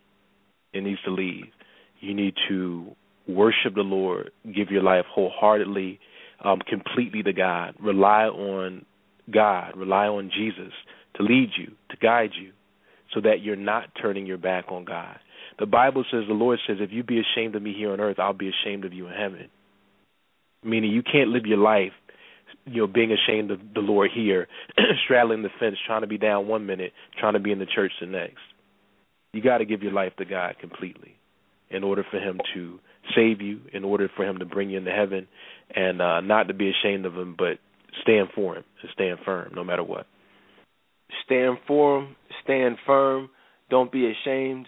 It 0.73 0.84
needs 0.84 1.02
to 1.03 1.11
leave. 1.11 1.53
You 1.99 2.13
need 2.13 2.34
to 2.47 2.95
worship 3.27 3.76
the 3.76 3.81
Lord. 3.81 4.31
Give 4.45 4.69
your 4.69 4.84
life 4.84 5.05
wholeheartedly, 5.13 5.99
um, 6.43 6.59
completely 6.67 7.23
to 7.23 7.34
God. 7.34 7.76
Rely 7.80 8.26
on 8.26 8.85
God. 9.31 9.76
Rely 9.77 10.07
on 10.07 10.31
Jesus 10.35 10.73
to 11.15 11.23
lead 11.23 11.49
you, 11.57 11.73
to 11.89 11.97
guide 11.97 12.31
you, 12.39 12.51
so 13.13 13.21
that 13.21 13.41
you're 13.41 13.55
not 13.55 13.89
turning 14.01 14.26
your 14.26 14.38
back 14.38 14.65
on 14.69 14.85
God. 14.85 15.17
The 15.59 15.65
Bible 15.65 16.05
says 16.09 16.23
the 16.27 16.34
Lord 16.34 16.59
says, 16.65 16.77
"If 16.80 16.91
you 16.91 17.03
be 17.03 17.19
ashamed 17.19 17.55
of 17.55 17.61
me 17.61 17.73
here 17.73 17.91
on 17.91 17.99
earth, 17.99 18.19
I'll 18.19 18.34
be 18.34 18.49
ashamed 18.49 18.85
of 18.85 18.93
you 18.93 19.07
in 19.07 19.13
heaven." 19.13 19.49
Meaning, 20.63 20.91
you 20.91 21.03
can't 21.03 21.30
live 21.30 21.45
your 21.45 21.57
life, 21.57 21.93
you 22.65 22.81
know, 22.81 22.88
being 22.88 23.11
ashamed 23.11 23.51
of 23.51 23.73
the 23.73 23.81
Lord 23.81 24.11
here, 24.11 24.47
straddling 25.03 25.41
the 25.41 25.49
fence, 25.59 25.77
trying 25.85 26.01
to 26.01 26.07
be 26.07 26.17
down 26.17 26.47
one 26.47 26.65
minute, 26.65 26.93
trying 27.17 27.34
to 27.34 27.39
be 27.39 27.51
in 27.51 27.59
the 27.59 27.65
church 27.65 27.91
the 27.99 28.05
next. 28.05 28.41
You 29.34 29.41
got 29.41 29.59
to 29.59 29.65
give 29.65 29.84
your 29.84 29.93
life 29.93 30.15
to 30.17 30.26
God 30.26 30.57
completely 30.59 31.19
in 31.72 31.84
order 31.84 32.04
for 32.10 32.18
Him 32.20 32.40
to 32.54 32.80
save 33.16 33.41
you, 33.41 33.60
in 33.74 33.84
order 33.84 34.10
for 34.16 34.24
Him 34.26 34.40
to 34.40 34.46
bring 34.46 34.70
you 34.70 34.78
into 34.78 34.91
heaven, 34.91 35.28
and 35.76 36.02
uh, 36.02 36.22
not 36.22 36.48
to 36.48 36.54
be 36.54 36.70
ashamed 36.72 37.06
of 37.06 37.14
Him, 37.16 37.36
but 37.38 37.60
stand 38.02 38.30
for 38.36 38.56
Him 38.56 38.64
and 38.82 38.91
stand 38.94 39.20
firm 39.26 39.52
no 39.56 39.64
matter 39.64 39.84
what. 39.84 40.06
Stand 41.26 41.58
for 41.68 42.02
Him, 42.02 42.16
stand 42.44 42.78
firm. 42.86 43.30
Don't 43.70 43.91
be 43.91 44.12
ashamed. 44.12 44.66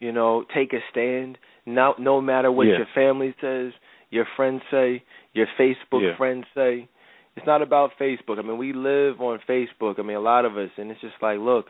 You 0.00 0.12
know, 0.12 0.44
take 0.54 0.72
a 0.72 0.78
stand. 0.90 1.38
No, 1.64 1.94
no 1.98 2.20
matter 2.20 2.50
what 2.52 2.66
Yeah. 2.66 2.78
your 2.78 2.86
family 2.94 3.34
says, 3.40 3.72
your 4.10 4.26
friends 4.36 4.62
say, 4.70 5.02
your 5.32 5.46
Facebook 5.58 6.02
Yeah. 6.02 6.16
friends 6.16 6.46
say. 6.54 6.88
It's 7.36 7.46
not 7.46 7.60
about 7.62 7.92
Facebook. 7.98 8.38
I 8.38 8.42
mean, 8.42 8.56
we 8.56 8.72
live 8.72 9.20
on 9.20 9.38
Facebook. 9.40 9.98
I 9.98 10.02
mean, 10.02 10.16
a 10.16 10.20
lot 10.20 10.44
of 10.44 10.56
us, 10.56 10.70
and 10.78 10.90
it's 10.90 11.00
just 11.00 11.20
like, 11.20 11.38
look, 11.38 11.66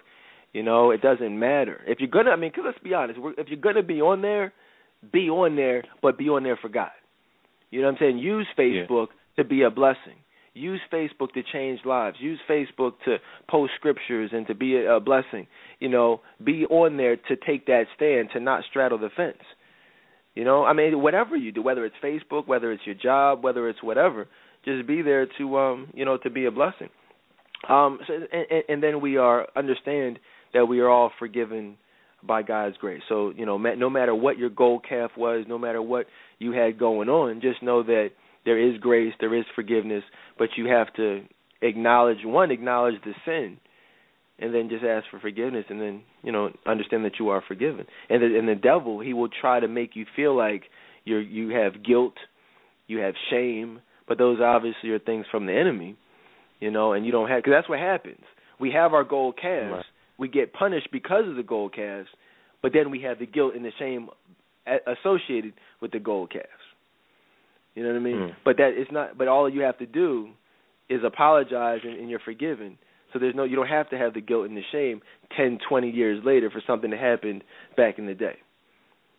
you 0.56 0.62
know, 0.62 0.82
it 0.90 1.00
doesn't 1.02 1.38
matter 1.38 1.76
if 1.86 1.96
you're 2.00 2.08
gonna. 2.16 2.30
I 2.36 2.36
mean, 2.36 2.50
'cause 2.52 2.64
let's 2.64 2.78
be 2.88 2.94
honest. 2.94 3.18
If 3.42 3.46
you're 3.50 3.60
gonna 3.68 3.82
be 3.94 4.00
on 4.10 4.18
there, 4.22 4.46
be 5.12 5.28
on 5.28 5.54
there, 5.56 5.80
but 6.02 6.16
be 6.16 6.28
on 6.36 6.42
there 6.42 6.56
for 6.56 6.70
God. 6.70 6.96
You 7.70 7.80
know 7.80 7.88
what 7.88 7.94
I'm 7.96 7.98
saying? 8.04 8.18
Use 8.18 8.46
Facebook 8.56 9.08
to 9.36 9.44
be 9.44 9.62
a 9.62 9.70
blessing. 9.70 10.18
Use 10.54 10.80
Facebook 10.90 11.30
to 11.34 11.42
change 11.42 11.80
lives. 11.84 12.16
Use 12.20 12.40
Facebook 12.48 12.92
to 13.04 13.12
post 13.54 13.72
scriptures 13.78 14.30
and 14.32 14.46
to 14.46 14.54
be 14.54 14.76
a, 14.76 14.96
a 14.96 15.00
blessing. 15.00 15.46
You 15.80 15.90
know, 15.90 16.08
be 16.42 16.64
on 16.66 16.96
there 16.96 17.16
to 17.28 17.36
take 17.36 17.66
that 17.66 17.84
stand, 17.94 18.30
to 18.32 18.40
not 18.40 18.64
straddle 18.70 18.96
the 18.96 19.10
fence. 19.10 19.42
You 20.34 20.44
know, 20.44 20.64
I 20.64 20.72
mean, 20.72 21.02
whatever 21.02 21.36
you 21.36 21.52
do, 21.52 21.60
whether 21.62 21.84
it's 21.84 21.96
Facebook, 22.02 22.46
whether 22.46 22.72
it's 22.72 22.86
your 22.86 22.94
job, 22.94 23.44
whether 23.44 23.68
it's 23.68 23.82
whatever, 23.82 24.26
just 24.64 24.86
be 24.86 25.02
there 25.02 25.26
to, 25.38 25.58
um, 25.58 25.88
you 25.94 26.04
know, 26.06 26.16
to 26.18 26.30
be 26.30 26.46
a 26.46 26.50
blessing. 26.50 26.88
Um, 27.68 27.98
so, 28.06 28.12
and, 28.32 28.46
and- 28.50 28.64
and 28.70 28.82
then 28.82 29.00
we 29.00 29.16
are 29.18 29.48
understand 29.56 30.18
that 30.56 30.66
we 30.66 30.80
are 30.80 30.88
all 30.88 31.12
forgiven 31.18 31.76
by 32.26 32.42
God's 32.42 32.76
grace. 32.78 33.02
So, 33.08 33.32
you 33.36 33.44
know, 33.44 33.58
no 33.58 33.90
matter 33.90 34.14
what 34.14 34.38
your 34.38 34.48
gold 34.48 34.84
calf 34.88 35.10
was, 35.16 35.44
no 35.48 35.58
matter 35.58 35.82
what 35.82 36.06
you 36.38 36.52
had 36.52 36.78
going 36.78 37.08
on, 37.08 37.40
just 37.40 37.62
know 37.62 37.82
that 37.82 38.08
there 38.44 38.58
is 38.58 38.80
grace, 38.80 39.12
there 39.20 39.34
is 39.36 39.44
forgiveness, 39.54 40.02
but 40.38 40.48
you 40.56 40.66
have 40.68 40.92
to 40.94 41.22
acknowledge 41.60 42.18
one, 42.24 42.50
acknowledge 42.50 42.94
the 43.04 43.12
sin, 43.24 43.58
and 44.38 44.54
then 44.54 44.68
just 44.68 44.84
ask 44.84 45.04
for 45.10 45.20
forgiveness, 45.20 45.64
and 45.68 45.80
then 45.80 46.02
you 46.22 46.32
know 46.32 46.50
understand 46.66 47.04
that 47.04 47.18
you 47.18 47.28
are 47.28 47.42
forgiven. 47.46 47.86
And 48.08 48.22
the, 48.22 48.38
and 48.38 48.48
the 48.48 48.54
devil, 48.54 49.00
he 49.00 49.12
will 49.12 49.28
try 49.28 49.60
to 49.60 49.68
make 49.68 49.94
you 49.94 50.06
feel 50.14 50.36
like 50.36 50.64
you're 51.04 51.20
you 51.20 51.50
have 51.50 51.84
guilt, 51.84 52.14
you 52.86 52.98
have 52.98 53.14
shame, 53.30 53.80
but 54.08 54.18
those 54.18 54.38
obviously 54.40 54.90
are 54.90 54.98
things 54.98 55.26
from 55.30 55.46
the 55.46 55.52
enemy, 55.52 55.96
you 56.60 56.70
know, 56.70 56.92
and 56.92 57.04
you 57.04 57.12
don't 57.12 57.28
have 57.28 57.42
because 57.42 57.52
that's 57.56 57.68
what 57.68 57.78
happens. 57.78 58.22
We 58.60 58.72
have 58.72 58.94
our 58.94 59.04
gold 59.04 59.38
calves, 59.40 59.72
Right. 59.72 59.84
We 60.18 60.28
get 60.28 60.52
punished 60.52 60.88
because 60.92 61.28
of 61.28 61.36
the 61.36 61.42
gold 61.42 61.74
calves, 61.74 62.08
but 62.62 62.72
then 62.72 62.90
we 62.90 63.02
have 63.02 63.18
the 63.18 63.26
guilt 63.26 63.54
and 63.54 63.64
the 63.64 63.72
shame 63.78 64.08
associated 64.86 65.52
with 65.80 65.92
the 65.92 65.98
gold 65.98 66.30
calves. 66.30 66.46
You 67.74 67.82
know 67.82 67.90
what 67.90 67.96
I 67.96 68.00
mean? 68.00 68.16
Mm. 68.16 68.30
But 68.44 68.56
that 68.56 68.70
is 68.80 68.86
not. 68.90 69.18
But 69.18 69.28
all 69.28 69.48
you 69.48 69.60
have 69.60 69.78
to 69.78 69.86
do 69.86 70.30
is 70.88 71.02
apologize, 71.04 71.80
and, 71.84 71.98
and 71.98 72.08
you're 72.08 72.20
forgiven. 72.20 72.78
So 73.12 73.18
there's 73.18 73.34
no. 73.34 73.44
You 73.44 73.56
don't 73.56 73.68
have 73.68 73.90
to 73.90 73.98
have 73.98 74.14
the 74.14 74.20
guilt 74.22 74.48
and 74.48 74.56
the 74.56 74.62
shame 74.72 75.02
ten, 75.36 75.58
twenty 75.68 75.90
years 75.90 76.22
later 76.24 76.50
for 76.50 76.62
something 76.66 76.90
that 76.90 76.98
happened 76.98 77.44
back 77.76 77.98
in 77.98 78.06
the 78.06 78.14
day. 78.14 78.36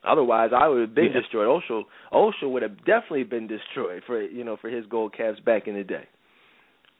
Otherwise, 0.03 0.51
I 0.55 0.67
would 0.67 0.81
have 0.81 0.95
been 0.95 1.11
Yeah. 1.13 1.21
destroyed. 1.21 1.47
Oshel, 1.47 1.83
Oshel 2.11 2.51
would 2.51 2.61
have 2.63 2.77
definitely 2.85 3.23
been 3.23 3.47
destroyed 3.47 4.03
for 4.05 4.21
you 4.21 4.43
know 4.43 4.57
for 4.57 4.69
his 4.69 4.85
gold 4.87 5.13
calves 5.15 5.39
back 5.39 5.67
in 5.67 5.75
the 5.75 5.83
day. 5.83 6.07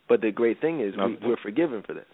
But 0.08 0.22
the 0.22 0.32
great 0.32 0.62
thing 0.62 0.80
is 0.80 0.96
we, 0.96 1.18
we're 1.28 1.38
forgiven 1.38 1.84
for 1.86 1.94
that. 1.94 2.08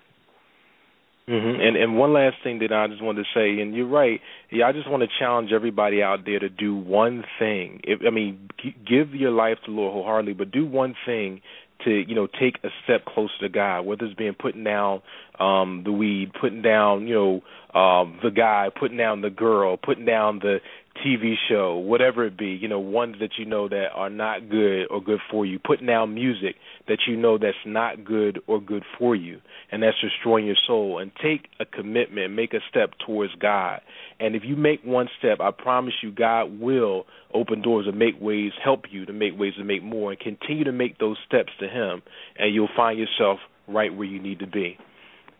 Hmm 1.27 1.33
And 1.33 1.77
and 1.77 1.97
one 1.97 2.13
last 2.13 2.37
thing 2.43 2.59
that 2.59 2.73
I 2.73 2.87
just 2.87 3.01
wanted 3.01 3.23
to 3.23 3.29
say, 3.33 3.61
and 3.61 3.73
you're 3.73 3.87
right. 3.87 4.19
Yeah, 4.51 4.67
I 4.67 4.73
just 4.73 4.89
want 4.89 5.03
to 5.03 5.09
challenge 5.19 5.51
everybody 5.53 6.03
out 6.03 6.25
there 6.25 6.39
to 6.39 6.49
do 6.49 6.75
one 6.75 7.23
thing. 7.39 7.79
If, 7.85 8.01
I 8.05 8.09
mean, 8.09 8.49
g- 8.61 8.75
give 8.85 9.15
your 9.15 9.31
life 9.31 9.57
to 9.65 9.71
the 9.71 9.75
Lord 9.77 9.93
wholeheartedly, 9.93 10.33
but 10.33 10.51
do 10.51 10.65
one 10.65 10.95
thing 11.05 11.41
to 11.85 11.91
you 11.91 12.15
know 12.15 12.27
take 12.27 12.57
a 12.63 12.69
step 12.83 13.05
closer 13.05 13.33
to 13.41 13.49
God. 13.49 13.81
Whether 13.85 14.05
it's 14.05 14.15
being 14.15 14.33
putting 14.37 14.63
down 14.63 15.01
um 15.39 15.83
the 15.85 15.91
weed, 15.91 16.31
putting 16.39 16.61
down 16.61 17.07
you 17.07 17.15
know 17.15 17.79
um 17.79 18.19
the 18.21 18.29
guy, 18.31 18.69
putting 18.77 18.97
down 18.97 19.21
the 19.21 19.29
girl, 19.29 19.77
putting 19.77 20.05
down 20.05 20.39
the 20.39 20.59
TV 20.95 21.33
show, 21.49 21.75
whatever 21.77 22.25
it 22.25 22.37
be, 22.37 22.49
you 22.49 22.67
know, 22.67 22.79
ones 22.79 23.15
that 23.19 23.31
you 23.37 23.45
know 23.45 23.67
that 23.67 23.87
are 23.95 24.09
not 24.09 24.49
good 24.49 24.85
or 24.91 25.01
good 25.01 25.19
for 25.29 25.45
you, 25.45 25.59
putting 25.59 25.87
down 25.87 26.13
music 26.13 26.55
that 26.87 26.99
you 27.07 27.17
know 27.17 27.37
that's 27.37 27.57
not 27.65 28.03
good 28.03 28.39
or 28.47 28.61
good 28.61 28.83
for 28.97 29.15
you, 29.15 29.41
and 29.71 29.81
that's 29.81 29.97
destroying 30.01 30.45
your 30.45 30.55
soul. 30.67 30.99
And 30.99 31.11
take 31.21 31.47
a 31.59 31.65
commitment, 31.65 32.33
make 32.33 32.53
a 32.53 32.59
step 32.69 32.91
towards 33.05 33.33
God. 33.35 33.81
And 34.19 34.35
if 34.35 34.43
you 34.45 34.55
make 34.55 34.83
one 34.83 35.09
step, 35.17 35.39
I 35.41 35.51
promise 35.51 35.95
you, 36.03 36.11
God 36.11 36.59
will 36.59 37.05
open 37.33 37.61
doors 37.61 37.87
and 37.87 37.97
make 37.97 38.19
ways, 38.21 38.51
help 38.63 38.85
you 38.91 39.05
to 39.05 39.13
make 39.13 39.37
ways 39.37 39.55
to 39.57 39.63
make 39.63 39.83
more, 39.83 40.11
and 40.11 40.19
continue 40.19 40.63
to 40.65 40.71
make 40.71 40.99
those 40.99 41.17
steps 41.25 41.51
to 41.59 41.67
Him, 41.67 42.03
and 42.37 42.53
you'll 42.53 42.69
find 42.75 42.99
yourself 42.99 43.39
right 43.67 43.93
where 43.95 44.07
you 44.07 44.21
need 44.21 44.39
to 44.39 44.47
be. 44.47 44.77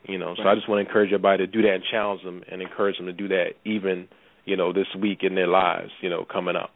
You 0.06 0.18
know, 0.18 0.36
so 0.36 0.44
I 0.44 0.56
just 0.56 0.68
want 0.68 0.84
to 0.84 0.88
encourage 0.88 1.14
everybody 1.14 1.46
to 1.46 1.48
do 1.48 1.62
that 1.62 1.76
and 1.76 1.84
challenge 1.90 2.24
them 2.24 2.44
and 2.52 2.62
encourage 2.62 2.98
them 2.98 3.06
to 3.06 3.14
do 3.14 3.30
that 3.30 3.52
even 3.64 4.10
you 4.46 4.58
know, 4.58 4.74
this 4.74 4.88
week 5.00 5.20
in 5.22 5.36
their 5.36 5.48
lives, 5.48 5.92
you 6.02 6.10
know, 6.10 6.26
coming 6.32 6.56
up. 6.56 6.72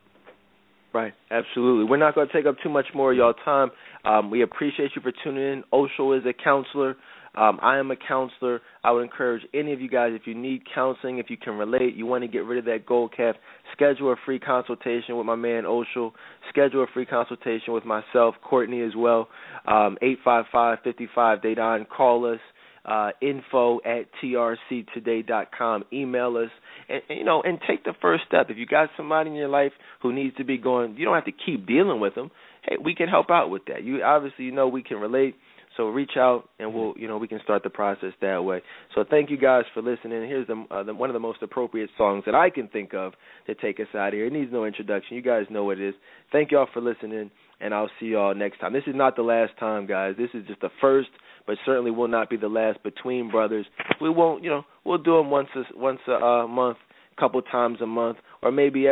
Right, 0.94 1.14
absolutely. 1.30 1.86
We're 1.86 1.98
not 1.98 2.16
going 2.16 2.28
to 2.28 2.34
take 2.34 2.46
up 2.46 2.56
too 2.64 2.70
much 2.70 2.88
more 2.96 3.12
of 3.12 3.18
y'all 3.18 3.34
time. 3.46 3.70
Um, 4.06 4.32
we 4.32 4.42
appreciate 4.42 4.92
you 4.96 5.02
for 5.02 5.12
tuning 5.24 5.44
in. 5.44 5.64
Oshel 5.74 6.18
is 6.18 6.26
a 6.26 6.34
counselor. 6.34 6.96
Um, 7.36 7.60
I 7.62 7.78
am 7.78 7.92
a 7.92 7.96
counselor. 7.96 8.62
I 8.84 8.92
would 8.92 9.04
encourage 9.04 9.44
any 9.54 9.72
of 9.72 9.80
you 9.80 9.90
guys, 9.90 10.14
if 10.16 10.26
you 10.26 10.34
need 10.34 10.64
counseling, 10.74 11.20
if 11.20 11.30
you 11.30 11.38
can 11.38 11.54
relate, 11.54 11.94
you 11.96 12.08
want 12.08 12.24
to 12.24 12.28
get 12.28 12.46
rid 12.46 12.58
of 12.58 12.66
that 12.66 12.86
gold 12.88 13.14
calf, 13.16 13.36
schedule 13.74 14.12
a 14.12 14.16
free 14.26 14.40
consultation 14.40 15.18
with 15.18 15.26
my 15.28 15.36
man 15.36 15.66
Oshel. 15.66 16.14
Schedule 16.50 16.84
a 16.84 16.88
free 16.94 17.06
consultation 17.06 17.74
with 17.74 17.86
myself, 17.86 18.34
Courtney 18.42 18.82
as 18.82 18.94
well. 18.96 19.28
Um, 19.68 19.98
eight 20.02 20.18
five 20.24 20.46
five 20.52 20.80
fifty 20.84 21.08
five. 21.14 21.42
Dedan. 21.42 21.88
Call 21.88 22.26
us. 22.26 22.40
Uh, 22.88 23.10
info 23.22 23.80
at 23.84 24.06
trctoday.com. 24.24 25.84
Email 25.92 26.38
us, 26.38 26.50
and, 26.88 27.02
and 27.10 27.20
you 27.20 27.26
know, 27.26 27.42
and 27.42 27.60
take 27.68 27.84
the 27.84 27.94
first 28.02 28.24
step. 28.28 28.48
If 28.50 28.58
you 28.58 28.66
got 28.66 28.90
somebody 28.96 29.30
in 29.30 29.36
your 29.36 29.50
life 29.50 29.74
who 30.02 30.14
needs 30.14 30.38
to 30.38 30.46
be 30.46 30.58
going, 30.58 30.96
you 30.96 31.04
don't 31.04 31.16
have 31.16 31.26
to 31.26 31.34
keep 31.34 31.68
dealing 31.68 32.00
with 32.00 32.16
them. 32.16 32.32
Hey, 32.64 32.78
we 32.82 32.96
can 32.96 33.10
help 33.10 33.30
out 33.30 33.50
with 33.50 33.64
that. 33.66 33.84
You 33.84 34.04
obviously 34.04 34.46
you 34.46 34.54
know 34.54 34.70
we 34.70 34.84
can 34.84 34.98
relate. 34.98 35.36
So 35.78 35.90
reach 35.90 36.14
out 36.18 36.50
and 36.58 36.74
we'll, 36.74 36.96
you 36.98 37.08
know, 37.08 37.18
we 37.18 37.28
can 37.28 37.40
start 37.44 37.62
the 37.62 37.70
process 37.70 38.12
that 38.20 38.44
way. 38.44 38.62
So 38.96 39.06
thank 39.08 39.30
you 39.30 39.38
guys 39.38 39.64
for 39.76 39.84
listening. 39.84 40.28
Here's 40.28 40.48
the, 40.48 40.66
uh, 40.72 40.82
the 40.82 40.94
one 40.94 41.10
of 41.10 41.14
the 41.14 41.20
most 41.20 41.44
appropriate 41.44 41.92
songs 41.96 42.24
that 42.26 42.34
I 42.34 42.50
can 42.50 42.68
think 42.68 42.96
of 42.96 43.14
to 43.46 43.54
take 43.54 43.80
us 43.80 43.86
out 43.94 44.08
of 44.08 44.14
here. 44.16 44.26
It 44.26 44.34
needs 44.34 44.52
no 44.52 44.66
introduction. 44.66 45.16
You 45.16 45.22
guys 45.22 45.46
know 45.52 45.64
what 45.64 45.80
it 45.80 45.88
is. 45.88 45.96
Thank 46.32 46.52
y'all 46.52 46.68
for 46.74 46.82
listening, 46.82 47.30
and 47.62 47.74
I'll 47.76 47.92
see 48.00 48.08
y'all 48.08 48.34
next 48.34 48.60
time. 48.60 48.74
This 48.74 48.84
is 48.88 48.96
not 48.96 49.16
the 49.16 49.22
last 49.22 49.52
time, 49.60 49.86
guys. 49.86 50.16
This 50.18 50.32
is 50.34 50.48
just 50.48 50.62
the 50.62 50.72
first, 50.82 51.10
but 51.48 51.58
certainly 51.66 51.90
will 51.90 52.08
not 52.08 52.30
be 52.30 52.38
the 52.38 52.50
last 52.50 52.84
between 52.84 53.32
brothers. 53.32 53.66
We 54.00 54.10
won't, 54.10 54.44
you 54.44 54.50
know, 54.50 54.64
we'll 54.86 54.98
do 55.00 55.18
them 55.18 55.32
once 55.32 55.48
a, 55.56 55.64
once 55.76 56.00
a 56.08 56.14
uh, 56.14 56.48
month, 56.48 56.78
couple 57.18 57.42
times 57.42 57.80
a 57.82 57.88
month, 57.88 58.18
or 58.44 58.52
maybe 58.52 58.86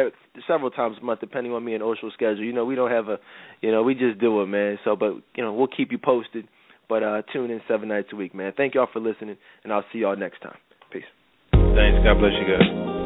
several 0.47 0.71
times 0.71 0.97
a 0.99 1.05
month, 1.05 1.19
depending 1.19 1.53
on 1.53 1.63
me 1.63 1.75
and 1.75 1.83
Oshel's 1.83 2.13
schedule. 2.13 2.43
You 2.43 2.53
know, 2.53 2.65
we 2.65 2.75
don't 2.75 2.89
have 2.89 3.09
a, 3.09 3.19
you 3.61 3.71
know, 3.71 3.83
we 3.83 3.93
just 3.93 4.19
do 4.19 4.41
it, 4.41 4.47
man. 4.47 4.79
So, 4.83 4.95
but 4.95 5.13
you 5.35 5.43
know, 5.43 5.53
we'll 5.53 5.67
keep 5.67 5.91
you 5.91 5.99
posted. 5.99 6.47
But 6.87 7.03
uh, 7.03 7.21
tune 7.33 7.51
in 7.51 7.61
seven 7.67 7.89
nights 7.89 8.09
a 8.13 8.15
week, 8.15 8.33
man. 8.35 8.53
Thank 8.55 8.75
y'all 8.75 8.87
for 8.91 8.99
listening, 8.99 9.37
and 9.63 9.73
I'll 9.73 9.85
see 9.91 9.99
y'all 9.99 10.15
next 10.15 10.41
time. 10.41 10.57
Peace. 10.91 11.03
Thanks. 11.51 12.03
God 12.03 12.19
bless 12.19 12.33
you 12.39 12.57
guys. 12.57 13.04